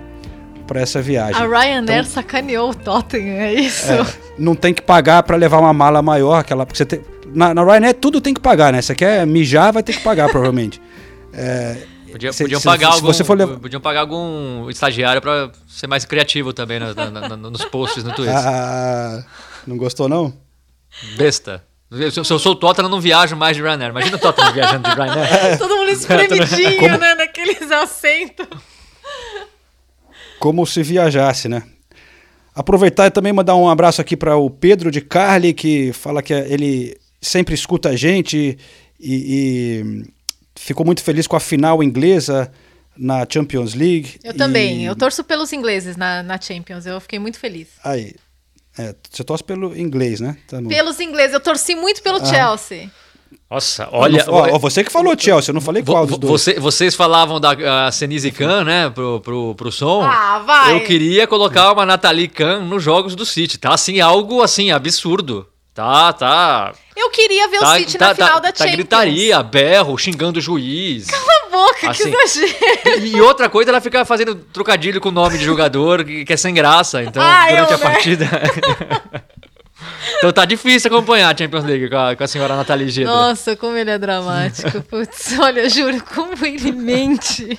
para 0.66 0.80
essa 0.80 1.01
viagem. 1.01 1.41
A 1.41 1.47
Ryanair 1.47 2.01
Então, 2.01 2.05
sacaneou 2.11 2.70
o 2.70 2.74
Tottenham, 2.74 3.37
é 3.37 3.55
isso? 3.55 3.93
é, 3.93 4.05
não 4.37 4.57
tem 4.57 4.74
que 4.74 4.82
pagar 4.82 5.22
para 5.22 5.37
levar 5.37 5.61
uma 5.61 5.72
mala 5.72 6.03
maior, 6.03 6.41
aquela 6.41 6.66
porque 6.66 6.78
você 6.78 6.84
tem, 6.84 7.01
na, 7.32 7.55
na 7.55 7.62
Ryanair 7.62 7.95
tudo 7.95 8.20
tem 8.20 8.34
que 8.34 8.41
pagar, 8.41 8.72
né? 8.72 8.82
Você 8.82 8.93
quer 8.93 9.24
mijar, 9.24 9.72
vai 9.72 9.84
ter 9.84 9.93
que 9.93 10.03
pagar 10.03 10.28
provavelmente. 10.32 10.80
É, 11.39 11.76
Podia- 12.11 12.32
se- 12.32 12.45
podiam, 12.45 12.59
se- 12.61 12.64
pagar 12.64 12.89
se 12.89 12.95
algum, 12.95 13.07
você 13.12 13.22
for 13.22 13.37
levar- 13.37 13.59
podiam 13.59 13.80
pagar 13.80 14.01
algum 14.01 14.70
estagiário 14.70 15.20
pra 15.20 15.51
ser 15.68 15.87
mais 15.87 16.05
criativo 16.07 16.53
também 16.55 16.78
na- 16.80 16.95
na- 16.95 17.11
na- 17.11 17.37
nos 17.37 17.64
posts 17.66 18.03
no 18.03 18.14
Twitter. 18.14 18.34
Ah, 18.34 19.22
não 19.66 19.76
gostou 19.76 20.09
não? 20.09 20.32
Besta. 21.18 21.62
Se 21.93 22.18
eu, 22.18 22.24
se 22.24 22.32
eu 22.32 22.39
sou 22.39 22.53
o 22.53 22.57
Tottenham, 22.57 22.87
eu 22.87 22.91
não 22.91 23.01
viajo 23.01 23.37
mais 23.37 23.55
de 23.57 23.62
Ryanair. 23.62 23.91
Imagina 23.91 24.16
o 24.16 24.18
Tottenham 24.18 24.53
viajando 24.53 24.89
de 24.89 24.95
Ryanair. 24.97 25.59
Todo 25.59 25.76
mundo 25.76 25.91
espremidinho, 25.91 26.76
Como- 26.80 26.97
né? 26.99 27.14
Naqueles 27.16 27.70
assentos. 27.70 28.47
como 30.39 30.66
se 30.66 30.82
viajasse, 30.82 31.49
né? 31.49 31.62
Aproveitar 32.55 33.07
e 33.07 33.11
também 33.11 33.32
mandar 33.32 33.55
um 33.57 33.68
abraço 33.68 34.01
aqui 34.01 34.16
para 34.16 34.37
o 34.37 34.49
Pedro 34.49 34.91
de 34.91 35.01
Carli, 35.01 35.53
que 35.53 35.93
fala 35.93 36.22
que 36.22 36.32
ele 36.32 36.97
sempre 37.20 37.55
escuta 37.55 37.91
a 37.91 37.97
gente 37.97 38.57
e, 38.99 39.14
e 40.05 40.05
ficou 40.57 40.85
muito 40.85 41.03
feliz 41.03 41.27
com 41.27 41.37
a 41.37 41.41
final 41.41 41.83
inglesa 41.83 42.51
na 42.97 43.27
Champions 43.31 43.75
League. 43.75 44.19
Eu 44.25 44.33
E- 44.33 44.37
também. 44.37 44.85
Eu 44.85 44.97
torço 44.97 45.23
pelos 45.23 45.53
ingleses 45.53 45.97
na, 45.97 46.23
na 46.23 46.41
Champions. 46.41 46.87
Eu 46.87 47.01
fiquei 47.01 47.19
muito 47.19 47.39
feliz. 47.39 47.69
Aí, 47.85 48.15
é, 48.79 48.95
você 49.11 49.23
torce 49.23 49.45
pelo 49.45 49.77
inglês, 49.77 50.21
né? 50.21 50.37
Tá. 50.49 50.61
Pelos 50.63 50.99
ingleses. 51.01 51.35
Eu 51.35 51.41
torci 51.41 51.75
muito 51.75 52.03
pelo 52.03 52.19
Ah. 52.19 52.25
Chelsea. 52.25 52.91
Nossa, 53.51 53.89
olha. 53.93 54.25
Ó, 54.29 54.55
ó, 54.55 54.59
você 54.59 54.83
que 54.83 54.91
falou 54.91 55.15
Chelsea, 55.19 55.51
eu 55.51 55.55
não 55.55 55.61
falei 55.61 55.83
qual 55.83 56.07
dos 56.07 56.17
dois. 56.19 56.31
você- 56.43 56.59
vocês 56.59 56.95
falavam 56.95 57.41
da 57.41 57.91
Senise 57.93 58.31
Khan, 58.31 58.65
né, 58.65 58.89
pro, 58.91 59.21
pro, 59.21 59.55
pro 59.55 59.71
som. 59.73 60.03
Ah, 60.03 60.39
vai. 60.41 60.75
Eu 60.75 60.85
queria 60.85 61.27
colocar 61.27 61.73
uma 61.73 61.85
Nathalie 61.87 62.29
Khan 62.29 62.61
nos 62.65 62.83
jogos 62.83 63.15
do 63.15 63.25
City. 63.27 63.59
Tá 63.59 63.75
assim, 63.75 64.01
algo 64.01 64.43
assim, 64.43 64.71
absurdo. 64.71 65.47
Tá, 65.77 66.11
tá. 66.14 66.72
Eu 66.97 67.11
queria 67.11 67.49
ver 67.49 67.59
tá, 67.59 67.74
o 67.74 67.77
City 67.77 67.99
tá, 67.99 68.09
na 68.09 68.14
final 68.14 68.33
tá, 68.33 68.41
da 68.41 68.49
tá 68.53 68.59
Champions. 68.64 68.77
gritaria, 68.77 69.43
berro, 69.43 69.99
xingando 69.99 70.39
o 70.39 70.43
juiz. 70.43 71.07
Cala 71.07 71.22
a 71.22 71.51
boca, 71.51 71.91
Assim. 71.91 72.11
que 72.11 72.16
exagero. 72.16 73.05
E 73.05 73.20
outra 73.20 73.51
coisa, 73.51 73.70
ela 73.70 73.81
fica 73.83 74.03
fazendo 74.07 74.35
trocadilho 74.37 75.03
com 75.03 75.11
o 75.11 75.12
nome 75.12 75.37
de 75.37 75.45
jogador, 75.45 76.03
que, 76.03 76.24
é 76.33 76.37
sem 76.39 76.55
graça. 76.55 77.03
Então, 77.03 77.22
Ah, 77.22 77.47
durante 77.51 77.72
eu, 77.72 77.77
a 77.77 77.79
né? 77.79 77.85
partida. 77.85 78.27
então 80.19 80.33
tá 80.33 80.45
difícil 80.45 80.89
acompanhar 80.91 81.33
a 81.35 81.37
Champions 81.37 81.64
League 81.64 81.89
com 81.91 81.97
a, 81.97 82.17
com 82.17 82.25
a 82.25 82.27
senhora 82.27 82.57
Nathalie 82.57 82.89
Gedra. 82.89 83.12
Nossa, 83.12 83.57
como 83.57 83.77
ele 83.77 83.91
é 83.91 83.99
dramático. 83.99 84.83
Putz, 84.83 85.39
olha, 85.39 85.61
eu 85.61 85.71
juro, 85.71 86.03
como 86.14 86.33
ele 86.45 86.73
mente. 86.73 87.59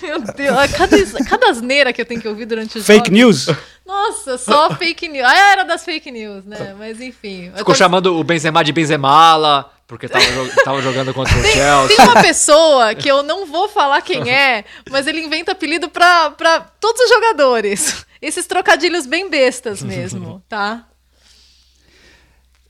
Meu 0.00 0.20
Deus, 0.20 0.56
a 0.58 0.68
cada, 0.68 0.96
cada 1.28 1.50
asneira 1.50 1.92
que 1.92 2.00
eu 2.00 2.06
tenho 2.06 2.20
que 2.20 2.28
ouvir 2.28 2.46
durante 2.46 2.78
os 2.78 2.86
Fake 2.86 3.06
jogos. 3.08 3.46
news? 3.46 3.46
Nossa, 3.86 4.38
só 4.38 4.70
fake 4.74 5.08
news. 5.08 5.26
Ah, 5.26 5.50
era 5.52 5.64
das 5.64 5.84
fake 5.84 6.10
news, 6.10 6.44
né? 6.44 6.74
Mas 6.78 7.00
enfim. 7.00 7.50
Ficou 7.56 7.74
chamando 7.74 8.16
o 8.16 8.22
Benzema 8.24 8.62
de 8.62 8.72
Benzemala, 8.72 9.70
porque 9.88 10.08
tava, 10.08 10.24
jo- 10.24 10.50
tava 10.64 10.80
jogando 10.80 11.12
contra 11.12 11.36
o 11.36 11.42
Chelsea. 11.42 11.96
Tem 11.96 12.04
uma 12.06 12.22
pessoa 12.22 12.94
que 12.94 13.08
eu 13.08 13.22
não 13.22 13.44
vou 13.46 13.68
falar 13.68 14.00
quem 14.00 14.30
é, 14.32 14.64
mas 14.90 15.06
ele 15.06 15.20
inventa 15.20 15.52
apelido 15.52 15.88
pra, 15.88 16.30
pra 16.30 16.60
todos 16.80 17.00
os 17.02 17.08
jogadores. 17.10 18.06
Esses 18.22 18.46
trocadilhos 18.46 19.04
bem 19.04 19.28
bestas 19.28 19.82
mesmo, 19.82 20.42
tá? 20.48 20.86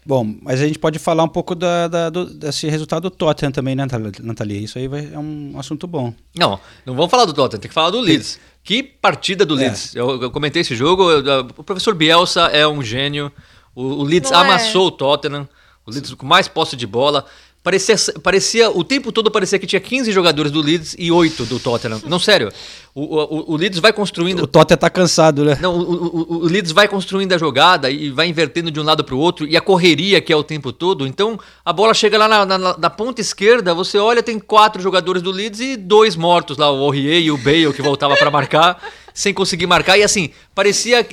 Bom, 0.05 0.34
mas 0.42 0.61
a 0.61 0.66
gente 0.66 0.78
pode 0.80 0.98
falar 0.98 1.22
um 1.22 1.28
pouco 1.28 1.55
da, 1.55 1.86
da- 1.86 2.11
do- 2.11 2.26
desse 2.26 2.68
resultado 2.68 3.03
do 3.05 3.11
Tottenham 3.11 3.53
também, 3.53 3.76
né, 3.76 3.86
Nathalie? 4.20 4.64
Isso 4.64 4.76
aí 4.76 4.88
vai, 4.88 5.09
é 5.12 5.18
um 5.18 5.55
assunto 5.57 5.86
bom. 5.86 6.12
Não, 6.36 6.59
não 6.84 6.94
vamos 6.96 7.11
falar 7.11 7.24
do 7.24 7.32
Tottenham, 7.32 7.61
tem 7.61 7.68
que 7.68 7.74
falar 7.74 7.90
do 7.90 8.00
Leeds. 8.00 8.40
Que 8.64 8.82
partida 8.82 9.46
do 9.46 9.55
É. 9.55 9.59
Leeds. 9.68 9.94
Eu, 9.94 10.20
eu 10.20 10.30
comentei 10.32 10.62
esse 10.62 10.74
jogo, 10.74 11.09
eu- 11.09 11.46
o 11.57 11.62
professor 11.62 11.94
Bielsa 11.94 12.42
é 12.46 12.66
um 12.66 12.82
gênio. 12.82 13.30
O, 13.76 13.82
o 13.82 14.03
Leeds 14.03 14.30
Não 14.32 14.38
é. 14.40 14.42
amassou 14.44 14.88
o 14.88 14.90
Tottenham. 14.90 15.48
O 15.86 15.90
Leeds 15.92 16.14
com 16.14 16.26
mais 16.26 16.48
posse 16.48 16.74
de 16.76 16.86
bola. 16.86 17.24
Parecia, 17.62 17.94
parecia, 18.24 18.70
o 18.70 18.82
tempo 18.82 19.12
todo 19.12 19.30
parecia 19.30 19.57
que 19.57 19.68
tinha 19.68 19.80
15 19.80 20.11
jogadores 20.11 20.50
do 20.50 20.61
Leeds 20.61 20.96
e 20.98 21.12
8 21.12 21.44
do 21.46 21.61
Tottenham. 21.61 22.00
Não, 22.07 22.18
sério. 22.18 22.50
O, 22.95 23.03
o, 23.03 23.53
o 23.55 23.57
Leeds 23.57 23.78
vai 23.78 23.90
construindo. 23.90 24.43
O 24.43 24.47
Tottenham 24.47 24.76
tá 24.76 24.90
cansado, 24.90 25.45
né? 25.47 25.59
Não, 25.62 25.74
o, 25.78 26.07
o, 26.07 26.34
o 26.40 26.45
Leeds 26.45 26.72
vai 26.72 26.86
construindo 26.86 27.32
a 27.32 27.38
jogada 27.38 27.90
e 27.90 28.11
vai 28.11 28.26
invertendo 28.28 28.70
de 28.70 28.78
um 28.78 28.82
lado 28.82 29.03
para 29.03 29.14
o 29.14 29.18
outro, 29.18 29.47
e 29.47 29.57
a 29.57 29.62
correria 29.62 30.20
que 30.20 30.30
é 30.30 30.36
o 30.36 30.43
tempo 30.45 30.72
todo. 30.72 31.07
Então, 31.07 31.38
a 31.64 31.72
bola 31.72 31.95
chega 31.95 32.18
lá 32.18 32.28
na, 32.28 32.45
na- 32.59 32.76
na 32.76 32.90
ponta 32.90 33.20
esquerda, 33.22 33.72
você 33.72 33.97
olha, 33.97 34.22
tem 34.22 34.38
quatro 34.38 34.82
jogadores 34.82 35.22
do 35.22 35.30
Leeds 35.30 35.61
e 35.61 35.76
dois 35.76 36.16
mortos 36.16 36.59
lá, 36.59 36.70
o 36.70 36.84
Aurier 36.84 37.22
e 37.22 37.30
o 37.30 37.38
Bale, 37.38 37.72
que 37.72 37.80
voltava 37.80 38.14
para 38.14 38.30
marcar, 38.30 38.82
sem 39.14 39.32
conseguir 39.32 39.66
marcar. 39.66 39.97
E 39.97 40.03
assim, 40.03 40.28
parecia 40.55 41.07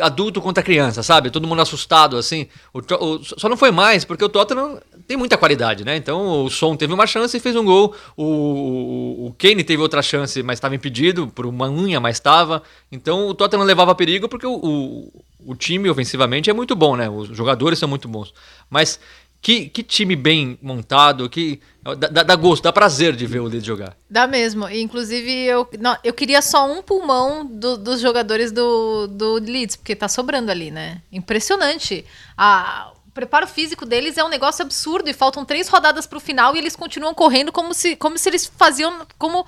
adulto 0.00 0.40
contra 0.40 0.62
criança, 0.62 1.02
sabe? 1.02 1.30
Todo 1.30 1.46
mundo 1.46 1.60
assustado, 1.60 2.16
assim. 2.16 2.46
O 2.72 2.78
o- 2.78 3.20
só 3.22 3.46
não 3.46 3.58
foi 3.58 3.70
mais, 3.70 4.06
porque 4.06 4.24
o 4.24 4.28
Tottenham 4.30 4.78
tem 5.06 5.16
muita 5.18 5.36
qualidade, 5.36 5.84
né? 5.84 5.96
Então, 5.96 6.44
o 6.46 6.50
Son 6.50 6.74
teve 6.76 6.92
uma 6.94 7.06
chance 7.06 7.36
e 7.36 7.40
fez 7.40 7.54
um 7.56 7.64
gol. 7.64 7.94
O, 8.16 8.24
o, 8.24 9.26
o 9.28 9.34
Kane 9.38 9.62
teve 9.62 9.80
outra 9.82 10.00
chance, 10.02 10.42
mas 10.42 10.56
estava 10.56 10.74
impedido 10.74 11.25
por 11.28 11.46
uma 11.46 11.68
unha, 11.68 12.00
mas 12.00 12.16
estava. 12.16 12.62
Então, 12.90 13.28
o 13.28 13.34
Tottenham 13.34 13.64
levava 13.64 13.94
perigo 13.94 14.28
porque 14.28 14.46
o, 14.46 14.54
o, 14.54 15.24
o 15.46 15.54
time 15.54 15.88
ofensivamente 15.90 16.50
é 16.50 16.52
muito 16.52 16.74
bom, 16.76 16.96
né? 16.96 17.08
Os 17.08 17.28
jogadores 17.28 17.78
são 17.78 17.88
muito 17.88 18.08
bons. 18.08 18.32
Mas 18.70 18.98
que, 19.40 19.68
que 19.68 19.82
time 19.82 20.16
bem 20.16 20.58
montado, 20.60 21.28
que 21.28 21.60
dá, 21.98 22.22
dá- 22.24 22.34
gosto, 22.36 22.64
dá 22.64 22.72
prazer 22.72 23.14
de 23.14 23.26
ver 23.26 23.40
o 23.40 23.44
Leeds 23.44 23.64
jogar. 23.64 23.96
Dá 24.10 24.26
mesmo. 24.26 24.68
E, 24.68 24.80
Inclusive, 24.82 25.30
eu, 25.30 25.68
não, 25.78 25.96
eu 26.02 26.12
queria 26.12 26.42
só 26.42 26.66
um 26.70 26.82
pulmão 26.82 27.44
do- 27.46 27.76
dos 27.76 28.00
jogadores 28.00 28.50
do, 28.50 29.06
do 29.06 29.34
Leeds, 29.34 29.76
porque 29.76 29.94
tá 29.94 30.08
sobrando 30.08 30.50
ali, 30.50 30.70
né? 30.70 31.00
Impressionante. 31.12 32.04
A, 32.36 32.90
o 33.06 33.10
preparo 33.12 33.46
físico 33.46 33.86
deles 33.86 34.18
é 34.18 34.24
um 34.24 34.28
negócio 34.28 34.64
absurdo 34.64 35.08
e 35.08 35.12
faltam 35.12 35.44
três 35.44 35.68
rodadas 35.68 36.06
pro 36.06 36.18
final 36.18 36.56
e 36.56 36.58
eles 36.58 36.74
continuam 36.74 37.14
correndo 37.14 37.52
como 37.52 37.72
se, 37.72 37.94
como 37.94 38.18
se 38.18 38.28
eles 38.28 38.46
faziam. 38.56 39.06
Como, 39.16 39.46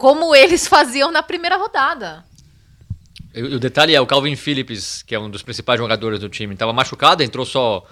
como 0.00 0.34
eles 0.34 0.66
faziam 0.66 1.12
na 1.12 1.22
primeira 1.22 1.58
rodada. 1.58 2.24
O 3.34 3.58
detalhe 3.58 3.94
é, 3.94 4.00
o 4.00 4.06
Calvin 4.06 4.34
Phillips, 4.34 5.02
que 5.02 5.14
é 5.14 5.20
um 5.20 5.28
dos 5.28 5.42
principais 5.42 5.78
jogadores 5.78 6.18
do 6.18 6.28
time, 6.28 6.54
estava 6.54 6.72
machucado, 6.72 7.22
entrou 7.22 7.44
só 7.44 7.86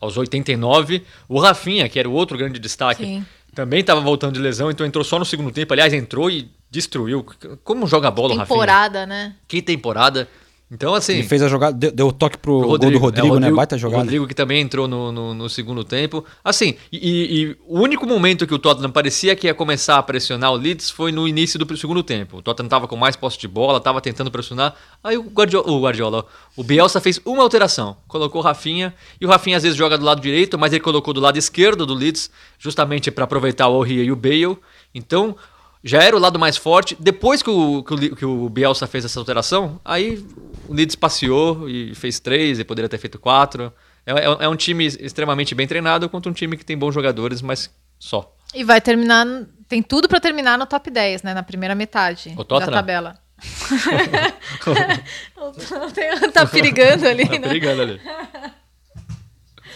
aos 0.00 0.16
89. 0.16 1.04
O 1.28 1.40
Rafinha, 1.40 1.88
que 1.88 1.98
era 1.98 2.08
o 2.08 2.12
outro 2.12 2.38
grande 2.38 2.60
destaque, 2.60 3.04
Sim. 3.04 3.26
também 3.54 3.80
estava 3.80 4.00
voltando 4.00 4.34
de 4.34 4.40
lesão, 4.40 4.70
então 4.70 4.86
entrou 4.86 5.04
só 5.04 5.18
no 5.18 5.24
segundo 5.24 5.50
tempo. 5.50 5.72
Aliás, 5.74 5.92
entrou 5.92 6.30
e 6.30 6.48
destruiu. 6.70 7.26
Como 7.64 7.88
joga 7.88 8.06
a 8.06 8.10
bola 8.12 8.34
o 8.34 8.36
Rafinha? 8.36 8.54
Temporada, 8.54 9.04
né? 9.04 9.34
Que 9.48 9.60
temporada. 9.60 10.28
Então, 10.74 10.94
assim... 10.94 11.12
Ele 11.18 11.22
fez 11.24 11.42
a 11.42 11.48
jogada, 11.48 11.76
deu, 11.76 11.92
deu 11.92 12.06
o 12.08 12.12
toque 12.12 12.38
pro 12.38 12.54
O 12.54 12.62
gol 12.62 12.78
do 12.78 12.96
Rodrigo, 12.98 13.34
é, 13.34 13.36
o 13.36 13.38
né? 13.38 13.50
Baita 13.50 13.76
O 13.76 13.78
jogada. 13.78 14.02
Rodrigo 14.04 14.26
que 14.26 14.34
também 14.34 14.62
entrou 14.62 14.88
no, 14.88 15.12
no, 15.12 15.34
no 15.34 15.48
segundo 15.50 15.84
tempo. 15.84 16.24
Assim, 16.42 16.76
e, 16.90 16.96
e- 16.96 17.42
e 17.42 17.56
o 17.66 17.78
único 17.78 18.06
momento 18.06 18.46
que 18.46 18.54
o 18.54 18.58
Tottenham 18.58 18.90
parecia 18.90 19.36
que 19.36 19.46
ia 19.46 19.52
começar 19.52 19.98
a 19.98 20.02
pressionar 20.02 20.50
o 20.50 20.56
Leeds 20.56 20.88
foi 20.90 21.12
no 21.12 21.28
início 21.28 21.58
do 21.58 21.76
segundo 21.76 22.02
tempo. 22.02 22.38
O 22.38 22.42
Tottenham 22.42 22.70
tava 22.70 22.88
com 22.88 22.96
mais 22.96 23.14
posse 23.16 23.38
de 23.38 23.46
bola, 23.46 23.80
tava 23.80 24.00
tentando 24.00 24.30
pressionar. 24.30 24.74
Aí 25.04 25.18
o 25.18 25.24
Guardiola, 25.24 25.70
o, 25.70 25.78
Guardiola, 25.82 26.24
o 26.56 26.64
Bielsa 26.64 27.02
fez 27.02 27.20
uma 27.22 27.42
alteração. 27.42 27.98
Colocou 28.08 28.40
o 28.40 28.44
Rafinha, 28.44 28.94
e 29.20 29.26
o 29.26 29.28
Rafinha 29.28 29.58
às 29.58 29.62
vezes 29.62 29.76
joga 29.76 29.98
do 29.98 30.06
lado 30.06 30.22
direito, 30.22 30.58
mas 30.58 30.72
ele 30.72 30.80
colocou 30.80 31.12
do 31.12 31.20
lado 31.20 31.36
esquerdo 31.38 31.84
do 31.84 31.92
Leeds, 31.92 32.30
justamente 32.58 33.10
para 33.10 33.24
aproveitar 33.24 33.68
o 33.68 33.74
Aurier 33.74 34.06
e 34.06 34.10
o 34.10 34.16
Bale. 34.16 34.56
Então, 34.94 35.36
já 35.84 36.02
era 36.02 36.16
o 36.16 36.18
lado 36.18 36.38
mais 36.38 36.56
forte. 36.56 36.96
Depois 36.98 37.42
que 37.42 37.50
o, 37.50 37.82
que 37.82 37.94
o, 37.94 38.16
que 38.16 38.24
o 38.24 38.48
Bielsa 38.48 38.86
fez 38.86 39.04
essa 39.04 39.18
alteração, 39.18 39.80
aí 39.84 40.24
o 40.68 40.74
Leeds 40.74 40.96
passeou 40.96 41.68
e 41.68 41.94
fez 41.94 42.20
três 42.20 42.58
e 42.58 42.64
poderia 42.64 42.88
ter 42.88 42.98
feito 42.98 43.18
quatro. 43.18 43.72
É, 44.06 44.12
é- 44.12 44.44
é 44.44 44.48
um 44.48 44.56
time 44.56 44.86
extremamente 44.86 45.54
bem 45.54 45.66
treinado 45.66 46.08
contra 46.08 46.30
um 46.30 46.34
time 46.34 46.56
que 46.56 46.64
tem 46.64 46.76
bons 46.78 46.94
jogadores, 46.94 47.42
mas 47.42 47.70
só. 47.98 48.34
E 48.54 48.64
vai 48.64 48.80
terminar. 48.80 49.26
Tem 49.68 49.82
tudo 49.82 50.08
pra 50.08 50.20
terminar 50.20 50.58
no 50.58 50.66
top 50.66 50.90
10, 50.90 51.22
né? 51.22 51.32
Na 51.32 51.42
primeira 51.42 51.74
metade 51.74 52.34
O 52.36 52.44
da 52.44 52.66
tabela. 52.66 53.18
tá 56.32 56.46
perigando 56.46 57.06
ali, 57.08 57.24
Tá 57.26 57.32
né? 57.32 57.38
perigando 57.40 57.82
ali. 57.82 58.00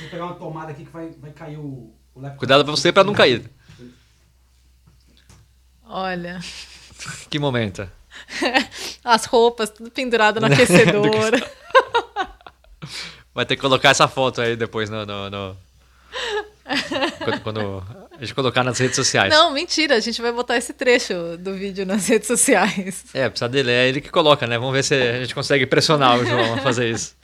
Vou 0.00 0.10
pegar 0.10 0.24
uma 0.26 0.34
tomada 0.34 0.70
aqui 0.72 0.84
que 0.84 0.92
vai, 0.92 1.10
vai 1.20 1.30
cair 1.32 1.56
o, 1.58 1.92
o. 2.14 2.30
Cuidado 2.36 2.64
pra 2.64 2.70
você 2.72 2.92
pra 2.92 3.02
não 3.04 3.14
cair. 3.14 3.50
Olha. 5.88 6.40
Que 7.30 7.38
momento. 7.38 7.88
As 9.04 9.26
roupas, 9.26 9.68
tudo 9.70 9.90
pendurado 9.90 10.40
no 10.40 10.46
aquecedor. 10.52 11.10
Vai 13.34 13.44
ter 13.44 13.56
que 13.56 13.60
colocar 13.62 13.90
essa 13.90 14.08
foto 14.08 14.40
aí 14.40 14.56
depois 14.56 14.88
no. 14.88 15.04
no- 15.04 15.28
no- 15.30 15.56
Quando, 17.22 17.40
quando 17.42 17.84
a 18.12 18.20
gente 18.20 18.34
colocar 18.34 18.64
nas 18.64 18.78
redes 18.78 18.96
sociais. 18.96 19.30
Não, 19.32 19.52
mentira, 19.52 19.94
a 19.96 20.00
gente 20.00 20.20
vai 20.22 20.32
botar 20.32 20.56
esse 20.56 20.72
trecho 20.72 21.36
do 21.38 21.54
vídeo 21.54 21.84
nas 21.84 22.08
redes 22.08 22.26
sociais. 22.26 23.04
É, 23.12 23.28
precisa 23.28 23.48
dele, 23.48 23.70
é 23.70 23.86
ele 23.88 24.00
que 24.00 24.08
coloca, 24.10 24.46
né? 24.46 24.58
Vamos 24.58 24.72
ver 24.72 24.82
se 24.82 24.94
a 24.94 25.20
gente 25.20 25.34
consegue 25.34 25.66
pressionar 25.66 26.18
o 26.18 26.24
João 26.24 26.54
a 26.54 26.58
fazer 26.62 26.90
isso. 26.90 27.14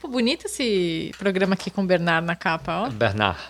Pô, 0.00 0.08
bonito 0.08 0.46
esse 0.46 1.12
programa 1.18 1.54
aqui 1.54 1.70
com 1.70 1.82
o 1.82 1.86
Bernard 1.86 2.26
na 2.26 2.36
capa, 2.36 2.82
ó. 2.82 2.90
Bernard. 2.90 3.40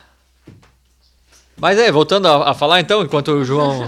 Mas 1.61 1.78
é, 1.78 1.92
voltando 1.92 2.26
a, 2.26 2.50
a 2.50 2.54
falar 2.54 2.80
então, 2.80 3.02
enquanto 3.02 3.32
o 3.32 3.44
João 3.44 3.82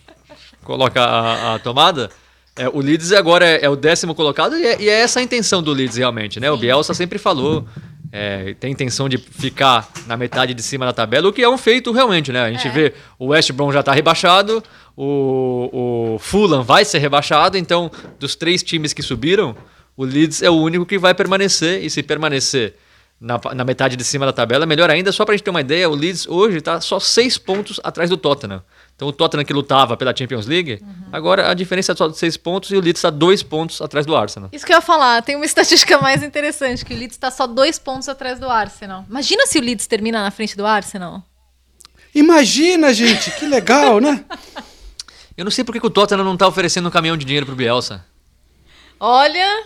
coloca 0.64 1.02
a, 1.02 1.54
a 1.54 1.58
tomada, 1.58 2.10
é, 2.56 2.68
o 2.68 2.80
Leeds 2.80 3.12
agora 3.12 3.46
é, 3.46 3.64
é 3.64 3.68
o 3.68 3.76
décimo 3.76 4.14
colocado 4.14 4.56
e 4.56 4.66
é, 4.66 4.82
e 4.82 4.88
é 4.88 5.00
essa 5.00 5.20
a 5.20 5.22
intenção 5.22 5.62
do 5.62 5.72
Leeds 5.72 5.96
realmente, 5.96 6.40
né? 6.40 6.50
O 6.50 6.56
Bielsa 6.56 6.94
sempre 6.94 7.18
falou, 7.18 7.66
é, 8.10 8.54
tem 8.60 8.72
intenção 8.72 9.08
de 9.08 9.18
ficar 9.18 9.90
na 10.06 10.16
metade 10.16 10.54
de 10.54 10.62
cima 10.62 10.86
da 10.86 10.92
tabela, 10.92 11.28
o 11.28 11.32
que 11.32 11.42
é 11.42 11.48
um 11.48 11.58
feito 11.58 11.92
realmente, 11.92 12.32
né? 12.32 12.42
A 12.42 12.50
gente 12.50 12.68
vê 12.70 12.94
o 13.18 13.28
West 13.28 13.52
Brom 13.52 13.72
já 13.72 13.80
está 13.80 13.92
rebaixado, 13.92 14.62
o, 14.96 16.14
o 16.14 16.18
Fulham 16.18 16.62
vai 16.62 16.84
ser 16.84 16.98
rebaixado, 16.98 17.58
então 17.58 17.90
dos 18.18 18.34
três 18.34 18.62
times 18.62 18.92
que 18.92 19.02
subiram, 19.02 19.54
o 19.96 20.04
Leeds 20.04 20.42
é 20.42 20.50
o 20.50 20.54
único 20.54 20.86
que 20.86 20.98
vai 20.98 21.14
permanecer 21.14 21.82
e 21.82 21.90
se 21.90 22.02
permanecer 22.02 22.74
na, 23.22 23.40
na 23.54 23.64
metade 23.64 23.94
de 23.94 24.02
cima 24.02 24.26
da 24.26 24.32
tabela, 24.32 24.66
melhor 24.66 24.90
ainda, 24.90 25.12
só 25.12 25.24
pra 25.24 25.34
gente 25.34 25.44
ter 25.44 25.50
uma 25.50 25.60
ideia, 25.60 25.88
o 25.88 25.94
Leeds 25.94 26.26
hoje 26.26 26.60
tá 26.60 26.80
só 26.80 26.98
seis 26.98 27.38
pontos 27.38 27.80
atrás 27.84 28.10
do 28.10 28.16
Tottenham. 28.16 28.60
Então 28.96 29.06
o 29.06 29.12
Tottenham 29.12 29.44
que 29.44 29.52
lutava 29.52 29.96
pela 29.96 30.14
Champions 30.14 30.44
League, 30.44 30.82
agora 31.12 31.48
a 31.48 31.54
diferença 31.54 31.92
é 31.92 31.94
só 31.94 32.08
de 32.08 32.18
seis 32.18 32.36
pontos 32.36 32.70
e 32.72 32.76
o 32.76 32.80
Leeds 32.80 32.98
está 32.98 33.10
dois 33.10 33.40
pontos 33.40 33.80
atrás 33.80 34.04
do 34.04 34.16
Arsenal. 34.16 34.50
Isso 34.52 34.66
que 34.66 34.72
eu 34.72 34.76
ia 34.76 34.80
falar, 34.80 35.22
tem 35.22 35.36
uma 35.36 35.44
estatística 35.44 35.98
mais 35.98 36.22
interessante, 36.22 36.84
que 36.84 36.92
o 36.92 36.96
Leeds 36.96 37.14
está 37.14 37.30
só 37.30 37.46
dois 37.46 37.78
pontos 37.78 38.08
atrás 38.08 38.40
do 38.40 38.50
Arsenal. 38.50 39.04
Imagina 39.08 39.46
se 39.46 39.56
o 39.56 39.62
Leeds 39.62 39.86
termina 39.86 40.20
na 40.20 40.32
frente 40.32 40.56
do 40.56 40.66
Arsenal. 40.66 41.22
Imagina, 42.12 42.92
gente, 42.92 43.30
que 43.30 43.46
legal, 43.46 44.00
né? 44.00 44.24
Eu 45.36 45.44
não 45.44 45.50
sei 45.50 45.64
por 45.64 45.72
que 45.72 45.80
que 45.80 45.86
o 45.86 45.90
Tottenham 45.90 46.24
não 46.24 46.36
tá 46.36 46.46
oferecendo 46.46 46.88
um 46.88 46.90
caminhão 46.90 47.16
de 47.16 47.24
dinheiro 47.24 47.46
pro 47.46 47.54
Bielsa. 47.54 48.04
Olha, 49.00 49.64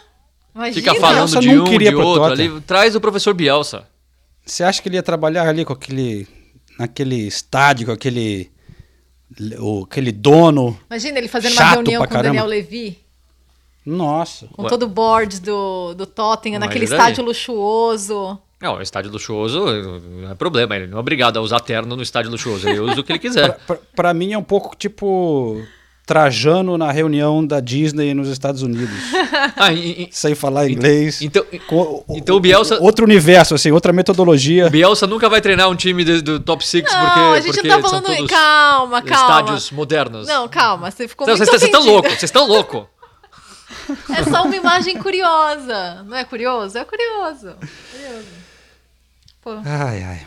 imagina. 0.57 0.75
Fica 0.75 0.95
falando 1.01 1.17
Bielsa 1.17 1.41
de 1.41 1.55
não 1.55 1.65
um, 1.65 1.69
queria 1.69 1.91
de 1.91 1.97
pro 1.97 2.07
outro 2.07 2.25
ali. 2.25 2.61
Traz 2.63 2.95
o 2.97 3.01
professor 3.01 3.35
Bielsa. 3.35 3.87
Você 4.45 4.65
acha 4.65 4.81
que 4.83 4.89
ele 4.89 4.97
ia 4.97 5.03
trabalhar 5.03 5.49
ali 5.49 5.65
com 5.65 5.73
aquele. 5.73 6.27
naquele 6.79 7.27
estádio, 7.27 7.87
com 7.87 7.93
aquele. 7.93 8.51
O, 9.59 9.85
aquele 9.85 10.13
dono. 10.13 10.79
Imagina 10.89 11.19
ele 11.19 11.29
fazendo 11.29 11.53
uma 11.53 11.71
reunião 11.71 12.07
com 12.07 12.15
o. 12.19 12.23
Daniel 12.23 12.47
Levy, 12.47 12.99
Nossa. 13.85 14.47
com 14.49 14.65
todo 14.65 14.85
o 14.85 14.89
board 14.89 15.41
do, 15.41 15.95
do 15.95 16.07
Tottenham, 16.07 16.61
Mas 16.61 16.69
naquele 16.69 16.85
e 16.85 16.89
daí? 16.89 16.99
estádio 16.99 17.25
luxuoso. 17.25 18.39
Não, 18.61 18.77
o 18.77 18.83
estádio 18.83 19.11
luxuoso 19.11 19.67
não 20.23 20.31
é 20.31 20.35
problema. 20.35 20.77
Ele 20.77 20.87
não 20.87 20.97
é 20.97 21.01
obrigado 21.01 21.39
a 21.39 21.43
usar 21.43 21.61
terno 21.61 21.95
no 21.95 22.03
estádio 22.03 22.31
luxuoso. 22.31 22.69
Ele 22.69 22.81
usa 22.81 23.01
o 23.01 23.05
que 23.05 23.13
ele 23.13 23.19
quiser. 23.21 23.59
Pra, 23.67 23.77
pra 23.95 24.15
mim 24.15 24.33
é 24.33 24.39
um 24.39 24.43
pouco 24.43 24.75
tipo. 24.77 25.63
Trajano 26.07 26.79
na 26.79 26.93
reunião 26.93 27.45
da 27.45 27.59
Disney 27.59 28.15
nos 28.15 28.29
Estados 28.29 28.63
Unidos. 28.63 28.97
Ah, 29.59 29.73
e- 29.73 30.05
e- 30.05 30.09
Sem 30.11 30.35
falar 30.35 30.69
inglês. 30.69 31.23
então, 31.23 31.45
Com- 31.67 32.05
então 32.11 32.37
o 32.37 32.41
Bielsa, 32.41 32.79
Outro 32.81 33.05
universo, 33.07 33.55
assim, 33.55 33.71
outra 33.71 33.93
metodologia. 33.93 34.67
o 34.67 34.71
Bielsa 34.71 35.07
nunca 35.07 35.29
vai 35.29 35.41
treinar 35.41 35.69
um 35.71 35.75
time 35.77 36.05
de- 36.05 36.21
do 36.21 36.39
top 36.41 36.67
6 36.67 36.85
Não, 36.85 36.91
porque, 36.91 37.21
a 37.21 37.41
gente 37.41 37.55
porque 37.55 37.69
não 37.69 37.81
tá 37.83 37.89
falando. 37.89 38.05
todos 38.07 38.31
Calma, 38.31 39.03
calma. 39.03 39.23
estádios 39.23 39.71
modernos. 39.71 40.27
Não, 40.27 40.49
calma, 40.49 40.91
você 40.91 41.09
ficou 41.09 41.25
Então, 41.27 41.37
muito 41.37 41.49
Vocês 41.51 41.63
estão 41.63 41.85
loucos, 41.85 42.11
vocês 42.13 42.23
estão 42.25 42.47
loucos. 42.47 42.85
É 44.15 44.25
só 44.25 44.45
uma 44.45 44.57
imagem 44.57 44.99
curiosa. 44.99 46.03
Não 46.07 46.17
é 46.17 46.25
curioso? 46.25 46.77
É 46.77 46.85
curioso. 46.85 47.55
curioso. 47.93 48.27
Pô. 49.43 49.51
Ai, 49.65 50.03
ai. 50.03 50.27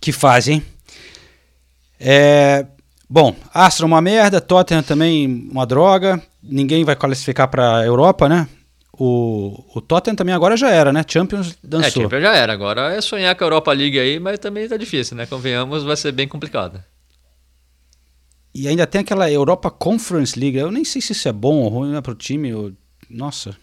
Que 0.00 0.12
fase, 0.12 0.52
hein? 0.52 0.64
É, 2.00 2.66
bom, 3.08 3.34
Aston 3.52 3.86
uma 3.86 4.00
merda, 4.00 4.40
Tottenham 4.40 4.82
também 4.82 5.48
uma 5.50 5.66
droga. 5.66 6.22
Ninguém 6.42 6.84
vai 6.84 6.96
classificar 6.96 7.48
pra 7.48 7.84
Europa, 7.84 8.28
né? 8.28 8.48
O, 8.96 9.64
o 9.74 9.80
Tottenham 9.80 10.14
também 10.14 10.34
agora 10.34 10.56
já 10.56 10.70
era, 10.70 10.92
né? 10.92 11.04
Champions 11.08 11.52
É, 11.52 11.56
dançou. 11.66 12.02
Champions 12.02 12.22
já 12.22 12.34
era. 12.36 12.52
Agora 12.52 12.92
é 12.94 13.00
sonhar 13.00 13.34
com 13.34 13.42
a 13.42 13.46
Europa 13.46 13.72
League 13.72 13.98
aí, 13.98 14.20
mas 14.20 14.38
também 14.38 14.68
tá 14.68 14.76
difícil, 14.76 15.16
né? 15.16 15.26
Convenhamos, 15.26 15.82
vai 15.82 15.96
ser 15.96 16.12
bem 16.12 16.28
complicado. 16.28 16.82
E 18.54 18.68
ainda 18.68 18.86
tem 18.86 19.00
aquela 19.00 19.28
Europa 19.30 19.68
Conference 19.70 20.38
League. 20.38 20.56
Eu 20.56 20.70
nem 20.70 20.84
sei 20.84 21.02
se 21.02 21.10
isso 21.12 21.28
é 21.28 21.32
bom 21.32 21.56
ou 21.62 21.68
ruim 21.68 21.90
né, 21.92 22.00
pro 22.00 22.14
time. 22.14 22.50
eu- 22.50 22.72
Nossa. 23.10 23.56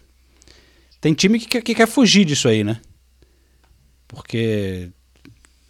Tem 1.00 1.14
time 1.14 1.38
que, 1.40 1.62
que 1.62 1.74
quer 1.74 1.86
fugir 1.88 2.24
disso 2.26 2.46
aí, 2.46 2.62
né? 2.62 2.78
Porque 4.06 4.90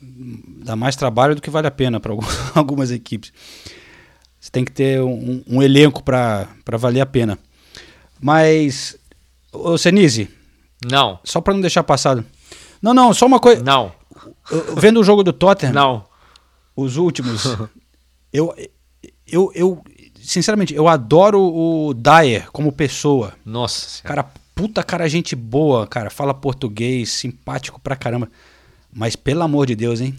dá 0.02 0.74
mais 0.74 0.96
trabalho 0.96 1.34
do 1.34 1.40
que 1.42 1.50
vale 1.50 1.66
a 1.66 1.70
pena 1.70 2.00
para 2.00 2.12
algumas 2.54 2.90
equipes. 2.90 3.32
Você 4.40 4.50
tem 4.50 4.64
que 4.64 4.72
ter 4.72 5.00
um, 5.00 5.42
um 5.46 5.62
elenco 5.62 6.02
para 6.02 6.48
valer 6.78 7.00
a 7.00 7.06
pena. 7.06 7.38
Mas, 8.20 8.96
ô 9.52 9.78
Senise, 9.78 10.28
Não, 10.84 11.18
só 11.22 11.40
para 11.40 11.54
não 11.54 11.60
deixar 11.60 11.84
passado. 11.84 12.24
Não, 12.80 12.92
não, 12.92 13.14
só 13.14 13.26
uma 13.26 13.38
coisa. 13.38 13.62
não, 13.62 13.92
Vendo 14.76 15.00
o 15.00 15.04
jogo 15.04 15.22
do 15.22 15.32
Tottenham, 15.32 15.72
não. 15.72 16.04
os 16.76 16.96
últimos, 16.96 17.44
eu, 18.32 18.54
eu, 19.26 19.52
eu, 19.54 19.84
sinceramente, 20.20 20.74
eu 20.74 20.88
adoro 20.88 21.40
o 21.40 21.94
Dyer 21.94 22.50
como 22.50 22.72
pessoa. 22.72 23.34
Nossa 23.44 23.88
senhora. 23.88 24.22
Cara, 24.22 24.34
puta 24.54 24.82
cara, 24.82 25.08
gente 25.08 25.34
boa, 25.36 25.86
cara, 25.86 26.10
fala 26.10 26.34
português, 26.34 27.10
simpático 27.10 27.80
pra 27.80 27.96
caramba. 27.96 28.28
Mas 28.92 29.16
pelo 29.16 29.42
amor 29.42 29.66
de 29.66 29.74
Deus, 29.74 30.00
hein? 30.00 30.14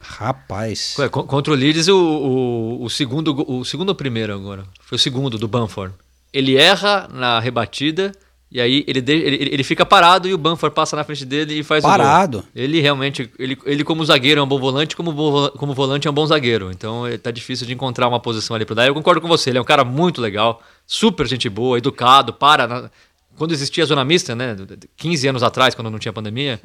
Rapaz. 0.00 0.94
Ué, 0.98 1.08
co- 1.08 1.24
Contra 1.24 1.52
o 1.52 1.56
Leeds, 1.56 1.88
o, 1.88 1.96
o, 1.96 2.84
o 2.84 2.90
segundo, 2.90 3.34
o 3.50 3.64
segundo 3.64 3.88
ou 3.88 3.94
o 3.94 3.96
primeiro 3.96 4.34
agora? 4.34 4.64
Foi 4.80 4.96
o 4.96 4.98
segundo 4.98 5.38
do 5.38 5.48
Banford. 5.48 5.94
Ele 6.32 6.56
erra 6.56 7.08
na 7.12 7.40
rebatida 7.40 8.12
e 8.50 8.60
aí 8.60 8.84
ele, 8.86 9.00
de- 9.00 9.12
ele, 9.12 9.48
ele 9.52 9.64
fica 9.64 9.86
parado 9.86 10.28
e 10.28 10.34
o 10.34 10.38
Banford 10.38 10.74
passa 10.74 10.94
na 10.94 11.04
frente 11.04 11.24
dele 11.24 11.58
e 11.58 11.62
faz 11.62 11.82
Parado? 11.82 12.38
o 12.38 12.40
gol. 12.42 12.50
Ele 12.54 12.80
realmente, 12.80 13.30
ele, 13.38 13.56
ele 13.64 13.82
como 13.82 14.04
zagueiro 14.04 14.40
é 14.40 14.42
um 14.44 14.46
bom 14.46 14.58
volante, 14.58 14.94
como, 14.94 15.12
como 15.52 15.72
volante 15.74 16.06
é 16.06 16.10
um 16.10 16.14
bom 16.14 16.26
zagueiro. 16.26 16.70
Então 16.70 17.04
tá 17.22 17.30
difícil 17.30 17.66
de 17.66 17.72
encontrar 17.72 18.06
uma 18.06 18.20
posição 18.20 18.54
ali 18.54 18.66
pro 18.66 18.74
Dyer. 18.74 18.88
Eu 18.90 18.94
concordo 18.94 19.20
com 19.22 19.28
você, 19.28 19.50
ele 19.50 19.58
é 19.58 19.60
um 19.60 19.64
cara 19.64 19.84
muito 19.84 20.20
legal, 20.20 20.62
super 20.86 21.26
gente 21.26 21.48
boa, 21.48 21.78
educado, 21.78 22.32
para. 22.32 22.66
na- 22.66 22.90
quando 23.36 23.50
existia 23.50 23.82
a 23.82 23.86
zona 23.86 24.04
mista, 24.04 24.32
né, 24.36 24.54
15 24.96 25.26
anos 25.26 25.42
atrás, 25.42 25.74
quando 25.74 25.90
não 25.90 25.98
tinha 25.98 26.12
pandemia, 26.12 26.60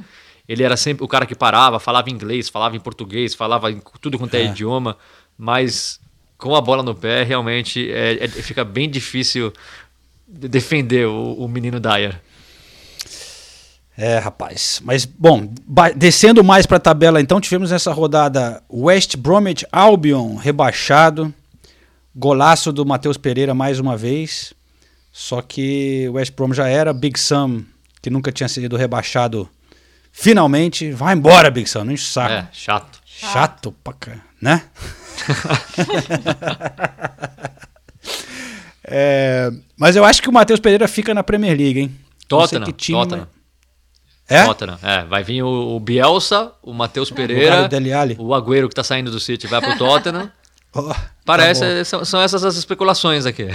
ele 0.50 0.64
era 0.64 0.76
sempre 0.76 1.06
o 1.06 1.08
cara 1.08 1.26
que 1.26 1.36
parava, 1.36 1.80
falava 1.80 2.10
inglês, 2.10 2.50
falava 2.50 2.76
em 2.76 2.80
português, 2.82 3.34
falava 3.36 3.72
em 3.72 3.80
tudo 4.02 4.18
quanto 4.20 4.34
é, 4.34 4.41
É. 4.41 4.45
idioma, 4.47 4.97
mas 5.38 6.00
com 6.38 6.56
a 6.56 6.62
bola 6.62 6.82
no 6.84 6.95
pé, 6.95 7.24
realmente 7.24 7.89
é, 7.91 8.26
é- 8.26 8.28
fica 8.28 8.66
bem 8.66 8.89
difícil 8.89 9.54
de- 10.28 10.47
defender 10.50 11.06
o, 11.08 11.34
o 11.34 11.47
menino 11.47 11.80
Dyer. 11.80 12.20
É, 13.97 14.18
rapaz. 14.18 14.82
Mas, 14.86 15.04
bom, 15.06 15.52
descendo 15.95 16.41
mais 16.43 16.66
pra 16.66 16.80
tabela, 16.80 17.20
então, 17.20 17.41
tivemos 17.41 17.72
nessa 17.72 17.91
rodada 17.91 18.64
West 18.72 19.18
Bromwich 19.18 19.66
Albion 19.72 20.36
rebaixado. 20.36 21.34
Golaço 22.16 22.72
do 22.72 22.86
Matheus 22.86 23.18
Pereira 23.18 23.54
mais 23.54 23.78
uma 23.80 23.97
vez. 23.97 24.54
Só 25.12 25.41
que 25.41 26.08
o 26.10 26.14
West 26.14 26.34
Brom 26.34 26.54
já 26.54 26.68
era. 26.70 26.93
Big 26.93 27.20
Sam, 27.20 27.64
que 28.02 28.10
nunca 28.10 28.32
tinha 28.32 28.47
sido 28.47 28.78
rebaixado, 28.78 29.50
finalmente. 30.12 30.91
Vai 30.91 31.14
embora, 31.16 31.49
Big 31.49 31.70
Sam, 31.70 31.86
não 31.86 31.93
enche 31.93 32.03
o 32.05 32.07
saco. 32.07 32.34
É, 32.34 32.47
chato. 32.51 32.99
Chato 33.05 33.76
pra 33.84 33.93
cá, 33.93 34.12
né? 34.41 34.64
É, 38.91 39.51
mas 39.78 39.95
eu 39.95 40.03
acho 40.03 40.20
que 40.20 40.28
o 40.30 40.34
Matheus 40.34 40.60
Pereira 40.60 40.88
fica 40.88 41.14
na 41.14 41.22
Premier 41.24 41.55
League, 41.55 41.80
hein? 41.80 41.95
Tottenham, 42.28 42.66
que 42.66 42.74
time, 42.74 42.97
Tottenham. 42.97 43.28
É? 44.28 44.45
Tottenham, 44.45 44.80
é. 44.82 45.03
Vai 45.05 45.24
vir 45.24 45.43
o, 45.43 45.76
o 45.76 45.80
Bielsa, 45.80 46.51
o 46.64 46.74
Matheus 46.74 47.12
lugar 47.12 47.28
Pereira, 47.28 47.99
Alli. 47.99 48.16
o 48.18 48.34
Agüero 48.34 48.68
que 48.68 48.74
tá 48.74 48.84
saindo 48.84 49.12
do 49.12 49.20
City 49.20 49.45
vai 49.45 49.62
pro 49.62 49.78
Tottenham. 49.78 50.32
Oh, 50.74 50.94
Parece, 51.26 51.62
tá 51.62 51.66
é, 51.68 51.84
são, 51.84 52.06
são 52.06 52.22
essas 52.22 52.44
as 52.44 52.56
especulações 52.56 53.26
aqui. 53.26 53.48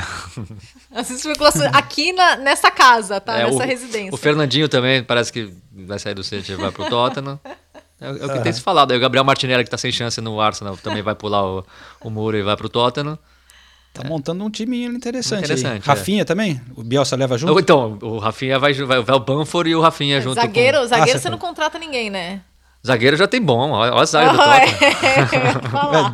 As 0.95 1.11
especulações 1.11 1.73
aqui 1.75 2.13
na, 2.13 2.37
nessa 2.37 2.71
casa, 2.71 3.21
tá? 3.21 3.39
É, 3.39 3.45
nessa 3.45 3.65
o, 3.65 3.67
residência. 3.67 4.15
O 4.15 4.17
Fernandinho 4.17 4.69
também 4.69 5.03
parece 5.03 5.33
que 5.33 5.53
vai 5.73 5.99
sair 5.99 6.15
do 6.15 6.23
City 6.23 6.53
e 6.53 6.55
vai 6.57 6.71
pro 6.71 6.89
Tottenham. 6.89 7.39
É, 8.01 8.11
o- 8.11 8.17
é 8.19 8.27
o 8.27 8.33
que 8.33 8.41
tem 8.41 8.53
se 8.53 8.61
falado. 8.61 8.93
Aí 8.93 8.97
o 8.97 9.01
Gabriel 9.01 9.25
Martinelli, 9.25 9.65
que 9.65 9.71
tá 9.71 9.79
sem 9.79 9.91
chance 9.91 10.21
no 10.21 10.41
Arsenal, 10.41 10.77
também 10.77 11.03
vai 11.03 11.15
pular 11.17 11.45
o, 11.45 11.67
o 12.01 12.11
muro 12.11 12.37
e 12.37 12.43
vai 12.43 12.57
pro 12.57 12.69
Tottenham. 12.69 13.19
Tá 13.93 14.03
montando 14.05 14.45
um 14.45 14.51
time 14.51 14.85
interessante. 14.85 15.39
aí. 15.39 15.45
Interessante, 15.45 15.85
é. 15.85 15.87
Rafinha 15.89 16.25
também? 16.25 16.61
O 16.77 16.83
Bielsa 16.83 17.15
leva 17.17 17.39
junto? 17.39 17.59
Então, 17.61 17.97
o 18.03 18.19
Rafinha 18.19 18.59
vai, 18.59 18.73
vai, 18.73 19.01
vai 19.01 19.17
o 19.17 19.21
Banford 19.21 19.71
e 19.71 19.77
o 19.77 19.81
Rafinha 19.81 20.21
junto 20.21 20.35
Zagueiro, 20.35 20.79
com... 20.79 20.87
zagueiro 20.87 21.11
Ah, 21.11 21.13
você 21.13 21.23
você 21.23 21.31
não 21.31 21.39
contrata 21.39 21.79
ninguém, 21.79 22.11
né? 22.11 22.41
Zagueiro 22.87 23.17
já 23.17 23.27
tem 23.27 23.41
bom, 23.41 23.71
olha 23.71 23.93
olha 23.93 24.03
a 24.03 24.05
zaga 24.05 24.33
do 24.33 24.41
Ah, 24.41 24.61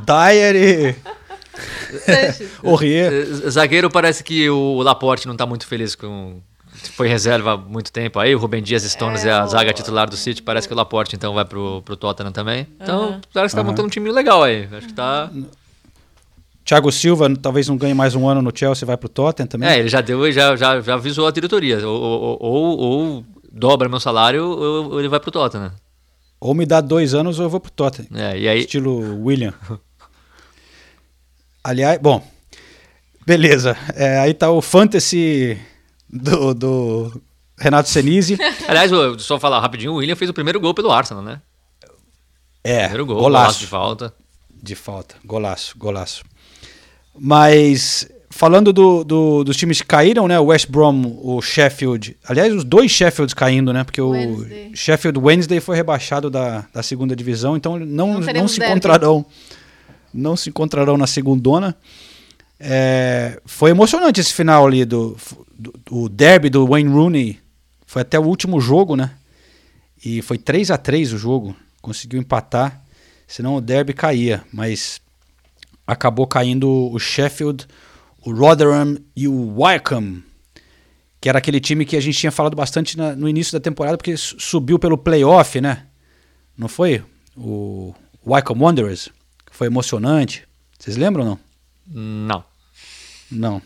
Tottenham. 0.06 0.86
é. 0.88 0.94
É, 2.06 2.34
Aurier. 2.64 3.12
Eh, 3.44 3.50
Zagueiro 3.50 3.90
parece 3.90 4.22
que 4.22 4.48
o 4.48 4.80
Laporte 4.82 5.26
não 5.26 5.36
tá 5.36 5.44
muito 5.44 5.66
feliz 5.66 5.94
com. 5.94 6.40
Foi 6.96 7.08
reserva 7.08 7.52
há 7.54 7.56
muito 7.56 7.92
tempo 7.92 8.18
aí. 8.18 8.34
O 8.34 8.38
Rubem 8.38 8.62
Dias 8.62 8.84
Stones 8.84 9.24
é, 9.24 9.30
a 9.32 9.44
zaga 9.46 9.72
titular 9.72 10.08
do 10.08 10.16
City. 10.16 10.40
Parece 10.42 10.66
que 10.68 10.72
o 10.72 10.76
Laporte 10.76 11.14
então 11.16 11.34
vai 11.34 11.44
pro, 11.44 11.82
pro 11.82 11.96
Tottenham 11.96 12.32
também. 12.32 12.66
Então, 12.80 13.20
parece 13.34 13.52
que 13.52 13.56
tá 13.56 13.60
Aham. 13.62 13.70
montando 13.70 13.86
um 13.88 13.90
time 13.90 14.10
legal 14.10 14.42
aí. 14.42 14.66
Acho 14.72 14.86
que 14.86 14.92
tá. 14.94 15.28
Thiago 16.64 16.90
Silva 16.92 17.28
talvez 17.42 17.68
não 17.68 17.76
ganhe 17.76 17.92
mais 17.92 18.14
um 18.14 18.26
ano 18.28 18.40
no 18.40 18.52
Chelsea, 18.54 18.86
vai 18.86 18.96
pro 18.96 19.08
Tottenham 19.08 19.48
também. 19.48 19.68
É, 19.68 19.78
ele 19.78 19.88
já 19.88 20.00
deu, 20.00 20.30
já, 20.32 20.54
já, 20.56 20.80
já 20.80 20.94
avisou 20.94 21.26
a 21.26 21.30
diretoria. 21.32 21.86
Ou, 21.86 22.00
ou, 22.00 22.38
ou, 22.40 22.78
ou 22.78 23.24
dobra 23.52 23.88
meu 23.88 24.00
salário, 24.00 24.44
ou, 24.46 24.92
ou 24.92 24.98
ele 25.00 25.08
vai 25.08 25.18
pro 25.20 25.30
Tottenham. 25.32 25.72
Ou 26.40 26.54
me 26.54 26.64
dá 26.64 26.80
dois 26.80 27.12
anos 27.14 27.38
ou 27.38 27.44
eu 27.46 27.50
vou 27.50 27.60
pro 27.60 27.70
Tottenham. 27.70 28.08
É, 28.14 28.38
e 28.38 28.48
aí, 28.48 28.60
Estilo 28.60 29.22
William. 29.24 29.52
Aliás, 31.62 31.98
bom. 32.00 32.26
Beleza. 33.26 33.76
É, 33.94 34.18
aí 34.20 34.32
tá 34.34 34.50
o 34.50 34.62
fantasy 34.62 35.60
do, 36.08 36.54
do 36.54 37.22
Renato 37.58 37.88
Senise. 37.88 38.38
aliás, 38.66 38.90
eu- 38.90 39.18
só 39.18 39.38
falar 39.38 39.60
rapidinho, 39.60 39.92
o 39.92 39.96
William 39.96 40.16
fez 40.16 40.30
o 40.30 40.34
primeiro 40.34 40.58
gol 40.60 40.72
pelo 40.74 40.90
Arsenal, 40.90 41.22
né? 41.22 41.40
É, 42.64 42.80
Primeiro 42.80 43.06
gol, 43.06 43.16
golaço. 43.20 43.44
golaço 43.44 43.58
de 43.60 43.66
falta. 43.66 44.14
De 44.62 44.74
falta. 44.74 45.14
Golaço, 45.24 45.76
golaço. 45.78 46.24
Mas 47.18 48.08
falando 48.30 48.72
do, 48.72 49.02
do- 49.04 49.44
dos 49.44 49.56
times 49.56 49.80
que 49.80 49.86
caíram, 49.86 50.26
né? 50.28 50.38
O 50.38 50.44
West 50.46 50.68
Brom, 50.70 51.18
o 51.22 51.42
Sheffield. 51.42 52.16
Aliás, 52.24 52.54
os 52.54 52.64
dois 52.64 52.90
Sheffields 52.90 53.34
caindo, 53.34 53.72
né? 53.72 53.84
Porque 53.84 54.00
Wednesday. 54.00 54.70
o 54.72 54.76
Sheffield 54.76 55.18
Wednesday 55.18 55.60
foi 55.60 55.76
rebaixado 55.76 56.30
da, 56.30 56.64
da 56.72 56.82
segunda 56.82 57.14
divisão, 57.16 57.56
então 57.56 57.78
não, 57.78 57.86
Não 58.20 58.20
não, 58.20 58.48
se 58.48 58.58
derby. 58.58 58.72
encontrarão. 58.72 59.26
Não 60.14 60.36
se 60.36 60.48
encontrarão 60.48 60.96
na 60.96 61.06
segundona. 61.06 61.76
É, 62.58 63.40
foi 63.46 63.70
emocionante 63.70 64.20
esse 64.20 64.32
final 64.34 64.66
ali 64.66 64.84
do, 64.84 65.16
do, 65.56 65.72
do 65.86 66.08
derby 66.08 66.48
do 66.50 66.66
Wayne 66.66 66.90
Rooney. 66.90 67.38
Foi 67.86 68.02
até 68.02 68.18
o 68.18 68.24
último 68.24 68.60
jogo, 68.60 68.96
né? 68.96 69.12
E 70.04 70.22
foi 70.22 70.38
3 70.38 70.70
a 70.70 70.76
3 70.78 71.12
o 71.12 71.18
jogo. 71.18 71.54
Conseguiu 71.82 72.20
empatar. 72.20 72.82
Senão 73.26 73.56
o 73.56 73.60
derby 73.60 73.92
caía. 73.92 74.42
Mas 74.52 75.00
acabou 75.86 76.26
caindo 76.26 76.68
o 76.92 76.98
Sheffield, 76.98 77.66
o 78.24 78.32
Rotherham 78.34 78.96
e 79.16 79.26
o 79.28 79.60
Wycombe. 79.60 80.22
Que 81.20 81.28
era 81.28 81.38
aquele 81.38 81.60
time 81.60 81.84
que 81.84 81.96
a 81.96 82.00
gente 82.00 82.18
tinha 82.18 82.32
falado 82.32 82.54
bastante 82.56 82.96
na- 82.96 83.14
no 83.14 83.28
início 83.28 83.52
da 83.52 83.60
temporada, 83.60 83.96
porque 83.96 84.16
su- 84.16 84.36
subiu 84.40 84.78
pelo 84.78 84.96
playoff, 84.96 85.60
né? 85.60 85.86
Não 86.56 86.68
foi? 86.68 87.02
O 87.36 87.94
Wycombe 88.26 88.62
Wanderers. 88.62 89.08
que 89.46 89.54
Foi 89.56 89.66
emocionante. 89.66 90.44
Vocês 90.78 90.96
lembram 90.96 91.24
ou 91.24 91.30
não? 91.30 91.40
Não. 92.26 92.44
Não. 93.30 93.62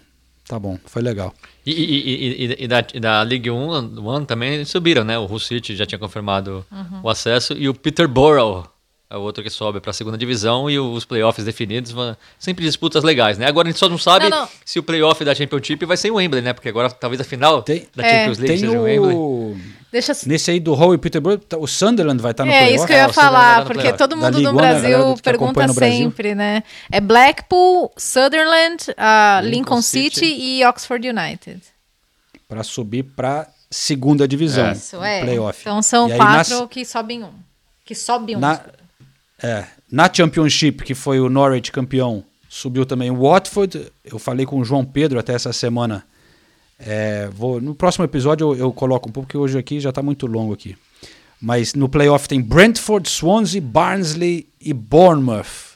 Tá 0.47 0.59
bom, 0.59 0.79
foi 0.85 1.01
legal. 1.01 1.33
E, 1.65 1.71
e- 1.73 2.45
e- 2.45 2.65
e- 2.65 2.69
da, 2.69 2.85
e 2.93 3.01
da 3.01 3.23
League 3.23 3.49
One, 3.49 3.99
One 3.99 4.27
também 4.27 4.63
subiram, 4.65 5.03
né? 5.05 5.19
O 5.19 5.25
Hull 5.25 5.39
City 5.41 5.75
já 5.75 5.87
tinha 5.87 5.99
confirmado 5.99 6.67
Uhum. 6.71 7.01
o 7.05 7.09
acesso 7.09 7.55
e 7.55 7.67
o 7.69 7.73
Peterborough 7.75 8.67
o 9.17 9.21
outro 9.23 9.43
que 9.43 9.51
sobe 9.51 9.81
para 9.81 9.91
a 9.91 9.95
segunda 9.95 10.17
divisão 10.19 10.69
e 10.71 10.79
os 10.79 11.05
playoffs 11.05 11.45
definidos 11.45 11.91
vão 11.93 12.17
sempre 12.39 12.65
disputas 12.65 13.03
legais, 13.05 13.39
né? 13.39 13.47
Agora 13.47 13.69
a 13.69 13.71
gente 13.71 13.79
só 13.79 13.89
não 13.89 13.99
sabe 13.99 14.29
Não, 14.29 14.43
não. 14.43 14.49
se 14.65 14.79
o 14.79 14.83
playoff 14.83 15.25
da 15.25 15.35
Championship 15.35 15.85
vai 15.87 15.97
ser 15.97 16.09
em 16.09 16.13
Wembley, 16.13 16.43
né? 16.43 16.53
Porque 16.53 16.69
agora 16.69 16.91
talvez 16.91 17.21
a 17.21 17.25
final 17.25 17.63
da 17.63 17.73
É. 17.75 17.79
Champions 17.79 18.39
League 18.39 18.47
Tem 18.47 18.59
seja 18.59 18.73
em 18.73 18.79
Wembley. 18.79 19.15
o... 19.17 19.57
Deixa 19.93 20.13
Nesse 20.27 20.51
aí 20.51 20.59
do 20.59 20.75
Hull 20.75 20.95
e 20.95 20.99
Peterborough, 20.99 21.39
tá- 21.39 21.57
o 21.57 21.69
Sunderland 21.69 22.21
vai 22.21 22.33
estar 22.33 22.45
no 22.45 22.51
é 22.51 22.55
playoff. 22.65 22.75
isso 22.77 22.87
que 22.87 22.93
eu 22.93 22.97
ia 22.97 23.05
Ah, 23.05 23.09
o 23.09 23.13
Sunderland 23.13 23.33
falar, 23.37 23.61
no 23.61 23.67
porque 23.67 23.93
todo 23.93 24.11
Da 24.11 24.17
mundo 24.17 24.25
League 24.39 24.43
no 24.43 24.51
One, 24.51 24.59
a 24.59 24.63
galera 24.73 24.89
Brasil 24.99 25.15
tá 25.17 25.23
pergunta 25.23 25.67
no 25.69 25.75
Brasil. 25.75 25.97
sempre, 25.99 26.35
né? 26.35 26.63
É 26.91 27.01
Blackpool, 27.01 27.93
Sutherland, 27.97 28.85
ah, 28.97 29.39
Lincoln, 29.45 29.57
Lincoln 29.57 29.83
City. 29.83 30.15
City. 30.19 30.37
e 30.41 30.65
Oxford 30.67 31.09
United. 31.09 31.61
Para 32.49 32.65
subir 32.65 33.05
para 33.05 33.47
segunda 33.71 34.27
divisão. 34.27 34.73
Isso, 34.73 35.03
é. 35.03 35.21
Playoff. 35.23 35.61
Então 35.61 35.81
são 35.81 36.09
E 36.09 36.13
aí, 36.13 36.19
quatro 36.19 36.61
na- 36.63 36.67
que 36.67 36.85
sobem 36.85 37.23
um. 37.23 37.31
Que 37.85 37.95
sobe 37.95 38.35
um. 38.35 38.41
Na, 38.41 38.61
é, 39.45 39.67
na 39.91 40.11
Championship, 40.13 40.83
que 40.85 40.95
foi 40.95 41.21
o 41.21 41.29
Norwich 41.29 41.71
campeão, 41.71 42.25
subiu 42.49 42.87
também 42.87 43.11
o 43.11 43.29
Watford. 43.29 43.93
Eu 44.05 44.19
falei 44.19 44.47
com 44.47 44.59
o 44.59 44.65
João 44.65 44.85
Pedro 44.85 45.19
até 45.19 45.35
essa 45.35 45.53
semana. 45.53 46.05
É, 46.79 47.29
vou, 47.33 47.61
no 47.61 47.75
próximo 47.75 48.05
episódio 48.05 48.55
eu, 48.55 48.57
eu 48.59 48.73
coloco 48.73 49.09
um 49.09 49.13
pouco, 49.13 49.27
porque 49.27 49.37
hoje 49.37 49.59
aqui 49.59 49.79
já 49.81 49.91
está 49.91 50.03
muito 50.03 50.27
longo 50.27 50.55
aqui. 50.55 50.77
Mas 51.41 51.75
no 51.75 51.89
playoff 51.89 52.27
tem 52.27 52.41
Brentford, 52.41 53.09
Swansea, 53.09 53.61
Barnsley 53.61 54.49
e 54.61 54.73
Bournemouth 54.73 55.75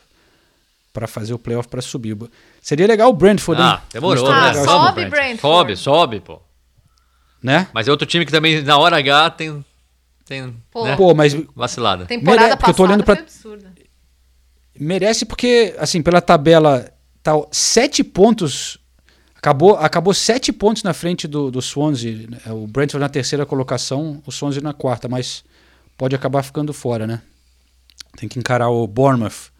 para 0.92 1.06
fazer 1.06 1.34
o 1.34 1.38
playoff 1.38 1.68
para 1.68 1.82
subir. 1.82 2.16
Seria 2.62 2.86
legal 2.86 3.10
o 3.10 3.12
Brentford, 3.12 3.60
Ah, 3.60 3.74
hein? 3.82 3.88
demorou, 3.92 4.28
né? 4.28 4.34
Ah, 4.34 4.46
legal, 4.52 4.64
sobe, 4.64 5.04
Brentford. 5.06 5.40
Sobe, 5.40 5.76
sobe, 5.76 6.20
pô. 6.20 6.40
né? 7.42 7.68
Mas 7.72 7.86
é 7.86 7.90
outro 7.90 8.06
time 8.06 8.24
que 8.24 8.32
também 8.32 8.62
na 8.62 8.78
hora 8.78 8.96
H 8.98 9.30
tem 9.30 9.64
tem 10.28 10.54
Pô. 10.70 10.84
né? 10.84 10.94
Pô, 10.96 11.14
mas 11.14 11.34
vacilada. 11.56 12.04
Temporada 12.06 12.42
Mere- 12.42 12.56
porque 12.56 12.70
eu 12.70 12.74
tô 12.74 12.82
passada 12.82 12.88
olhando 12.92 13.04
pra- 13.04 13.16
foi 13.16 13.24
absurda. 13.24 13.72
Merece 14.78 15.24
porque, 15.26 15.74
assim, 15.78 16.00
pela 16.02 16.20
tabela, 16.20 16.92
tá 17.22 17.32
sete 17.50 18.04
pontos. 18.04 18.78
Acabou, 19.34 19.76
acabou 19.76 20.12
sete 20.14 20.52
pontos 20.52 20.82
na 20.82 20.92
frente 20.92 21.26
do, 21.26 21.50
do 21.50 21.62
Swansea. 21.62 22.26
né? 22.28 22.38
O 22.52 22.66
Brentford 22.66 23.00
na 23.00 23.08
terceira 23.08 23.46
colocação, 23.46 24.22
o 24.26 24.30
Swansea 24.32 24.60
na 24.60 24.72
quarta, 24.72 25.08
mas 25.08 25.44
pode 25.96 26.14
acabar 26.14 26.42
ficando 26.42 26.72
fora, 26.72 27.06
né? 27.06 27.20
Tem 28.16 28.28
que 28.28 28.38
encarar 28.38 28.68
o 28.68 28.86
Bournemouth 28.86 29.50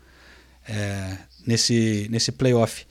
é, 0.69 1.17
nesse, 1.47 2.07
nesse 2.11 2.31
playoff. 2.33 2.87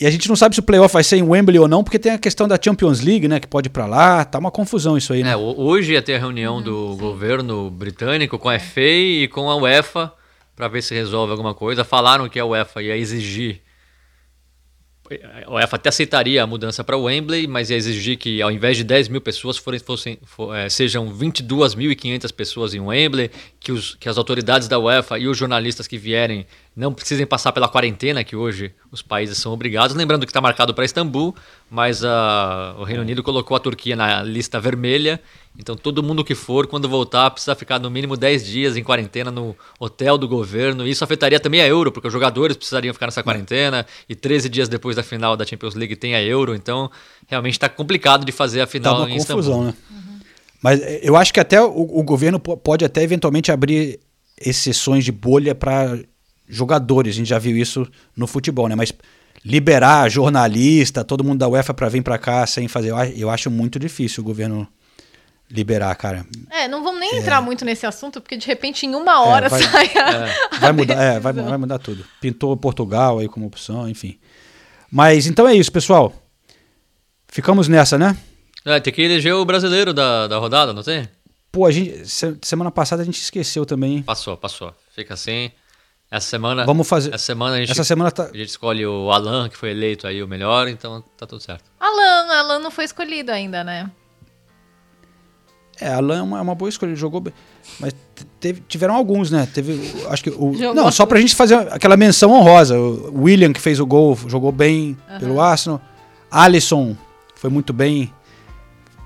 E 0.00 0.06
a 0.06 0.10
gente 0.10 0.26
não 0.28 0.34
sabe 0.36 0.54
se 0.54 0.60
o 0.60 0.62
playoff 0.62 0.92
vai 0.94 1.04
ser 1.04 1.16
em 1.16 1.22
Wembley 1.22 1.58
ou 1.58 1.68
não, 1.68 1.84
porque 1.84 1.98
tem 1.98 2.12
a 2.12 2.18
questão 2.18 2.48
da 2.48 2.58
Champions 2.62 3.00
League, 3.02 3.28
né? 3.28 3.38
Que 3.38 3.46
pode 3.46 3.66
ir 3.68 3.70
pra 3.70 3.84
lá. 3.86 4.24
Tá 4.24 4.38
uma 4.38 4.50
confusão 4.50 4.96
isso 4.96 5.12
aí, 5.12 5.22
né? 5.22 5.32
É, 5.32 5.36
ho- 5.36 5.54
hoje 5.60 5.92
ia 5.92 6.00
ter 6.00 6.14
a 6.14 6.18
reunião 6.18 6.56
Uhum, 6.56 6.62
do 6.62 6.96
governo 6.96 7.70
britânico 7.70 8.38
com 8.38 8.48
a 8.48 8.58
FA 8.58 8.80
e 8.80 9.28
com 9.28 9.50
a 9.50 9.56
UEFA 9.56 10.10
para 10.56 10.66
ver 10.68 10.82
se 10.82 10.94
resolve 10.94 11.30
alguma 11.32 11.54
coisa. 11.54 11.84
Falaram 11.84 12.26
que 12.28 12.38
a 12.40 12.44
UEFA 12.46 12.82
ia 12.82 12.96
exigir. 12.96 13.60
A 15.44 15.50
UEFA 15.52 15.76
até 15.76 15.90
aceitaria 15.90 16.42
a 16.42 16.46
mudança 16.46 16.82
para 16.82 16.96
Wembley, 16.96 17.46
mas 17.46 17.68
ia 17.68 17.76
exigir 17.76 18.16
que 18.16 18.40
ao 18.40 18.50
invés 18.50 18.78
de 18.78 18.84
10 18.84 19.08
mil 19.08 19.20
pessoas 19.20 19.58
forem, 19.58 19.78
fossem, 19.78 20.18
fo- 20.24 20.54
eh, 20.54 20.70
sejam 20.70 21.12
22.500 21.12 22.32
pessoas 22.32 22.72
em 22.72 22.80
Wembley, 22.80 23.30
que, 23.60 23.72
os, 23.72 23.94
que 23.96 24.08
as 24.08 24.16
autoridades 24.16 24.68
da 24.68 24.78
UEFA 24.78 25.18
e 25.18 25.28
os 25.28 25.36
jornalistas 25.36 25.86
que 25.86 25.98
vierem 25.98 26.46
não 26.74 26.92
precisem 26.92 27.26
passar 27.26 27.52
pela 27.52 27.68
quarentena 27.68 28.24
que 28.24 28.34
hoje 28.34 28.72
os 28.90 29.02
países 29.02 29.36
são 29.38 29.52
obrigados. 29.52 29.94
Lembrando 29.94 30.24
que 30.24 30.30
está 30.30 30.40
marcado 30.40 30.72
para 30.72 30.84
Istambul, 30.84 31.34
mas 31.70 32.02
ah, 32.04 32.74
o 32.78 32.82
Reino 32.84 33.02
Unido 33.02 33.22
colocou 33.22 33.54
a 33.56 33.60
Turquia 33.60 33.94
na 33.94 34.22
lista 34.22 34.58
vermelha. 34.58 35.20
Então 35.58 35.76
todo 35.76 36.02
mundo 36.02 36.24
que 36.24 36.34
for, 36.34 36.66
quando 36.66 36.88
voltar, 36.88 37.30
precisa 37.30 37.54
ficar 37.54 37.78
no 37.78 37.90
mínimo 37.90 38.16
10 38.16 38.46
dias 38.46 38.74
em 38.76 38.82
quarentena 38.82 39.30
no 39.30 39.54
hotel 39.78 40.16
do 40.16 40.26
governo. 40.26 40.86
Isso 40.86 41.04
afetaria 41.04 41.38
também 41.38 41.60
a 41.60 41.66
Euro, 41.68 41.92
porque 41.92 42.06
os 42.08 42.12
jogadores 42.12 42.56
precisariam 42.56 42.94
ficar 42.94 43.06
nessa 43.06 43.22
quarentena. 43.22 43.84
E 44.08 44.14
13 44.14 44.48
dias 44.48 44.66
depois 44.66 44.96
da 44.96 45.02
final 45.02 45.36
da 45.36 45.44
Champions 45.44 45.74
League 45.74 45.94
tem 45.96 46.14
a 46.14 46.22
Euro. 46.22 46.54
Então 46.54 46.90
realmente 47.28 47.52
está 47.52 47.68
complicado 47.68 48.24
de 48.24 48.32
fazer 48.32 48.62
a 48.62 48.66
Tá 48.66 48.70
final 48.72 48.96
uma 49.00 49.10
em 49.10 49.16
Istambul. 49.16 49.42
confusão, 49.44 49.64
né? 49.64 49.74
Mas 50.62 50.80
eh, 50.80 51.00
eu 51.02 51.16
acho 51.16 51.34
que 51.34 51.40
até 51.40 51.60
o, 51.60 51.66
o 51.98 52.02
governo 52.02 52.40
po- 52.40 52.56
pode 52.56 52.82
até 52.82 53.02
eventualmente 53.02 53.52
abrir 53.52 54.00
exceções 54.40 55.04
de 55.04 55.12
bolha 55.12 55.54
para 55.54 55.98
jogadores. 56.52 57.14
A 57.14 57.18
gente 57.18 57.28
já 57.28 57.38
viu 57.38 57.56
isso 57.56 57.86
no 58.16 58.26
futebol, 58.26 58.68
né? 58.68 58.74
Mas 58.74 58.92
liberar 59.44 60.08
jornalista, 60.08 61.02
todo 61.04 61.24
mundo 61.24 61.38
da 61.40 61.48
UEFA 61.48 61.74
para 61.74 61.88
vir 61.88 62.02
para 62.02 62.18
cá 62.18 62.46
sem 62.46 62.68
fazer, 62.68 62.92
eu 63.16 63.28
acho 63.30 63.50
muito 63.50 63.78
difícil 63.78 64.22
o 64.22 64.26
governo 64.26 64.68
liberar, 65.50 65.94
cara. 65.96 66.24
É, 66.50 66.66
não 66.68 66.82
vamos 66.82 67.00
nem 67.00 67.16
entrar 67.18 67.40
muito 67.42 67.64
nesse 67.64 67.84
assunto, 67.84 68.20
porque 68.20 68.36
de 68.36 68.46
repente 68.46 68.86
em 68.86 68.94
uma 68.94 69.20
hora 69.22 69.46
É, 69.46 69.48
vai- 69.48 69.62
sai 69.62 69.90
a, 69.98 70.58
Vai 70.58 70.70
a 70.70 70.72
mudar, 70.72 71.02
é, 71.02 71.20
vai, 71.20 71.32
vai 71.34 71.58
mudar 71.58 71.78
tudo. 71.78 72.04
Pintou 72.20 72.56
Portugal 72.56 73.18
aí 73.18 73.28
como 73.28 73.46
opção, 73.46 73.88
enfim. 73.88 74.18
Mas 74.90 75.26
então 75.26 75.46
é 75.48 75.54
isso, 75.54 75.70
pessoal. 75.72 76.12
Ficamos 77.28 77.68
nessa, 77.68 77.98
né? 77.98 78.16
É, 78.64 78.78
tem 78.78 78.92
que 78.92 79.02
eleger 79.02 79.34
o 79.34 79.44
brasileiro 79.44 79.92
da, 79.92 80.28
da 80.28 80.38
rodada, 80.38 80.72
não 80.72 80.82
tem? 80.82 81.08
Pô, 81.50 81.66
a 81.66 81.70
gente, 81.72 82.06
se- 82.08 82.36
semana 82.42 82.70
passada 82.70 83.02
a 83.02 83.04
gente 83.04 83.20
esqueceu 83.20 83.66
também. 83.66 83.96
hein? 83.96 84.02
Passou, 84.02 84.36
passou. 84.36 84.72
Fica 84.94 85.14
assim. 85.14 85.50
Essa 86.14 86.26
semana. 86.28 86.66
Vamos 86.66 86.86
fazer- 86.86 87.14
Essa 87.14 87.24
semana 87.24 87.56
a 87.56 87.58
gente, 87.60 87.70
Essa 87.72 87.84
semana 87.84 88.10
tá- 88.10 88.24
a 88.32 88.36
gente 88.36 88.50
escolhe 88.50 88.84
o 88.86 89.10
Alan, 89.10 89.48
que 89.48 89.56
foi 89.56 89.70
eleito 89.70 90.06
aí 90.06 90.22
o 90.22 90.28
melhor, 90.28 90.68
então 90.68 91.02
tá 91.16 91.26
tudo 91.26 91.40
certo. 91.42 91.64
Alan, 91.80 92.30
Alan 92.38 92.58
não 92.58 92.70
foi 92.70 92.84
escolhido 92.84 93.32
ainda, 93.32 93.64
né? 93.64 93.90
É, 95.80 95.94
Alan 95.94 96.18
é 96.18 96.22
uma, 96.22 96.38
é 96.38 96.40
uma 96.42 96.54
boa 96.54 96.68
escolha, 96.68 96.90
ele 96.90 96.96
jogou 96.96 97.20
bem. 97.20 97.32
Mas 97.80 97.92
te- 98.14 98.24
teve- 98.38 98.62
tiveram 98.68 98.94
alguns, 98.94 99.30
né? 99.30 99.48
Teve, 99.54 99.80
acho 100.10 100.22
que 100.22 100.30
o, 100.30 100.52
Jogou 100.54 100.74
não, 100.74 100.92
só 100.92 101.06
pra 101.06 101.18
gente 101.18 101.34
fazer 101.34 101.54
aquela 101.72 101.96
menção 101.96 102.30
honrosa. 102.30 102.78
O 102.78 103.22
William 103.22 103.52
que 103.52 103.60
fez 103.60 103.80
o 103.80 103.86
gol, 103.86 104.14
jogou 104.28 104.52
bem 104.52 104.96
pelo 105.18 105.40
Arsenal. 105.40 105.80
Alisson 106.30 106.94
foi 107.34 107.48
muito 107.50 107.72
bem 107.72 108.12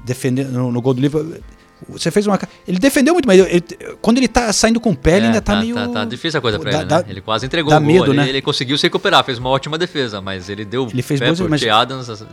defendendo 0.05 0.51
no, 0.51 0.73
no 0.73 0.83
gol 0.83 0.93
do 0.93 1.01
Liverpool. 1.01 1.41
Você 1.91 2.11
fez 2.11 2.27
uma 2.27 2.39
ele 2.67 2.79
defendeu 2.79 3.13
muito, 3.13 3.27
mas 3.27 3.39
ele- 3.39 3.63
quando 4.01 4.17
ele 4.19 4.29
tá 4.29 4.51
saindo 4.53 4.81
com 4.81 4.91
o 4.91 4.97
pé, 4.97 5.17
ele 5.19 5.25
É, 5.27 5.29
ainda 5.29 5.41
tá, 5.43 5.57
meio 5.57 5.75
Tá, 5.75 5.89
tá 5.89 6.05
difícil 6.07 6.39
a 6.39 6.41
coisa 6.41 6.59
pra 6.59 6.73
ele, 6.73 6.85
né? 6.87 7.05
ele 7.09 7.21
quase 7.21 7.45
entregou 7.45 7.71
dá 7.71 7.77
o 7.77 7.81
gol 7.81 7.87
medo, 7.93 8.05
ali, 8.05 8.17
né? 8.17 8.29
ele 8.29 8.41
conseguiu 8.41 8.79
se 8.79 8.85
recuperar, 8.87 9.23
fez 9.25 9.37
uma 9.39 9.51
ótima 9.51 9.77
defesa, 9.77 10.21
mas 10.23 10.49
ele 10.49 10.65
deu 10.65 10.89
Ele 10.91 11.03
fez 11.03 11.21
boas- 11.21 11.39
mas- 11.41 11.63
Adams. 11.67 12.09
assim, 12.09 12.27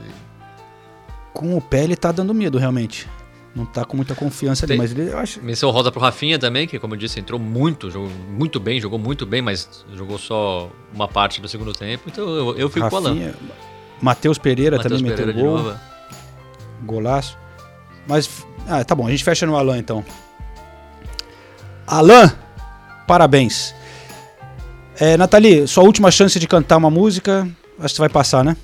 com 1.33 1.57
o 1.57 1.61
pé 1.61 1.83
ele 1.83 1.95
tá 1.95 2.11
dando 2.11 2.33
medo 2.33 2.57
realmente. 2.57 3.07
Não 3.55 3.65
tá 3.67 3.85
com 3.85 3.95
muita 3.95 4.15
confiança 4.15 4.65
ali, 4.65 4.69
Tem- 4.69 4.77
mas 4.77 4.91
ele 4.93 5.11
eu 5.11 5.17
acho 5.19 5.39
Menção 5.43 5.69
rosa 5.69 5.91
pro 5.91 6.01
Rafinha 6.01 6.39
também, 6.39 6.65
que 6.65 6.79
como 6.79 6.95
eu 6.95 6.97
disse, 6.97 7.19
entrou 7.19 7.39
muito, 7.39 7.91
jogou 7.91 8.09
muito 8.29 8.59
bem, 8.59 8.79
jogou 8.79 8.97
muito 8.97 9.25
bem, 9.27 9.41
mas 9.43 9.85
jogou 9.93 10.17
só 10.17 10.71
uma 10.91 11.07
parte 11.07 11.39
do 11.39 11.47
segundo 11.47 11.71
tempo, 11.73 12.03
então 12.07 12.27
eu, 12.27 12.57
eu 12.57 12.69
fico 12.69 12.89
com 12.89 12.95
o. 12.95 12.99
Rafinha, 13.03 13.35
Matheus 14.01 14.37
Pereira 14.39 14.77
Matheus 14.77 14.99
também 15.01 15.11
Pereira 15.15 15.33
meteu 15.33 15.49
gol. 15.51 15.57
novo. 15.63 15.79
Golaço. 16.83 17.37
Mas 18.07 18.27
Ah, 18.67 18.83
tá 18.83 18.95
bom, 18.95 19.07
a 19.07 19.11
gente 19.11 19.23
fecha 19.23 19.45
no 19.45 19.55
Alan 19.55 19.77
então. 19.77 20.03
Alan, 21.85 22.31
parabéns. 23.07 23.73
É, 24.99 25.17
Nathalie, 25.17 25.67
sua 25.67 25.83
última 25.83 26.09
chance 26.11 26.39
de 26.39 26.47
cantar 26.47 26.77
uma 26.77 26.89
música, 26.89 27.47
acho 27.79 27.89
que 27.89 27.95
você 27.95 27.99
vai 27.99 28.09
passar, 28.09 28.43
né? 28.43 28.55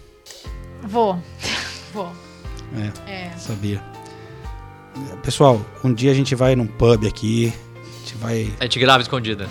Vou. 0.84 1.20
Vou. 1.94 2.12
É, 3.08 3.12
É. 3.12 3.32
sabia. 3.38 3.82
Pessoal, 5.24 5.62
um 5.84 5.94
dia 5.94 6.12
a 6.12 6.14
gente 6.14 6.36
vai 6.36 6.56
num 6.56 6.68
pub 6.68 7.06
aqui, 7.08 7.54
a 7.76 8.00
gente 8.00 8.16
vai, 8.18 8.54
A 8.60 8.64
gente 8.64 8.80
grava 8.80 9.02
escondida. 9.02 9.48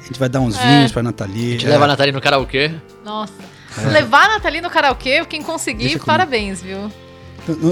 a 0.00 0.06
gente 0.06 0.18
vai 0.18 0.28
dar 0.28 0.40
uns 0.40 0.56
É. 0.58 0.62
vinhos 0.76 0.92
pra 0.92 1.02
Nathalie. 1.02 1.48
A 1.48 1.52
gente 1.52 1.66
é. 1.66 1.70
leva 1.70 1.84
a 1.84 1.88
Natália 1.88 2.12
no 2.12 2.20
karaokê. 2.20 2.72
Nossa. 3.04 3.32
É. 3.76 3.80
Se 3.80 3.86
levar 3.88 4.24
a 4.24 4.34
Nathalie 4.34 4.60
no 4.60 4.70
karaokê, 4.70 5.24
quem 5.26 5.42
conseguir, 5.42 5.78
Deixa 5.84 5.94
comigo. 5.98 6.06
parabéns, 6.06 6.62
viu? 6.62 6.90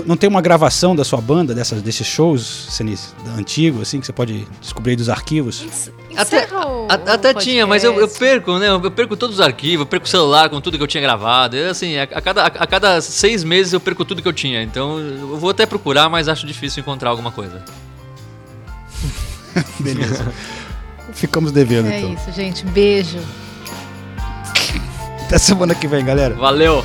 Não, 0.07 0.16
tem 0.16 0.28
uma 0.28 0.43
gravação 0.43 0.94
da 0.94 1.05
sua 1.05 1.20
banda, 1.20 1.55
dessas, 1.55 1.81
desses 1.81 2.07
shows, 2.07 2.66
Senise, 2.70 3.09
antigo, 3.39 3.81
assim, 3.81 4.01
que 4.01 4.07
você 4.07 4.12
pode 4.12 4.47
descobrir 4.61 4.90
aí 4.93 4.97
dos 4.97 5.09
arquivos? 5.09 5.65
Até, 6.15 6.47
o- 6.55 6.86
a- 6.90 7.15
até 7.15 7.32
tinha, 7.32 7.66
mas 7.66 7.82
eu, 7.82 7.99
eu 7.99 8.07
perco, 8.07 8.59
né? 8.59 8.69
Eu 8.69 8.90
perco 8.90 9.16
todos 9.16 9.36
os 9.36 9.40
arquivos, 9.40 9.81
eu 9.81 9.86
perco 9.86 10.05
o 10.05 10.09
celular 10.09 10.51
com 10.51 10.61
tudo 10.61 10.77
que 10.77 10.82
eu 10.82 10.86
tinha 10.86 11.01
gravado. 11.01 11.57
Eu, 11.57 11.70
assim, 11.70 11.97
a, 11.97 12.03
a 12.03 12.20
cada, 12.20 12.43
a, 12.43 12.47
a 12.47 12.66
cada 12.66 13.01
seis 13.01 13.43
meses 13.43 13.73
eu 13.73 13.81
perco 13.81 14.05
tudo 14.05 14.20
que 14.20 14.28
eu 14.28 14.32
tinha. 14.32 14.62
Então 14.62 14.99
eu 14.99 15.39
vou 15.39 15.49
até 15.49 15.65
procurar, 15.65 16.11
mas 16.11 16.28
acho 16.28 16.47
difícil 16.47 16.82
encontrar 16.82 17.09
alguma 17.09 17.32
coisa. 17.32 17.65
Beleza. 19.81 20.31
Ficamos 21.15 21.51
devendo, 21.53 21.89
É 21.89 21.99
então. 22.01 22.12
isso, 22.15 22.32
gente. 22.32 22.65
Beijo. 22.66 23.19
Até 25.24 25.39
semana 25.39 25.74
que 25.74 25.86
vem, 25.89 26.05
galera. 26.05 26.35
Valeu! 26.35 26.85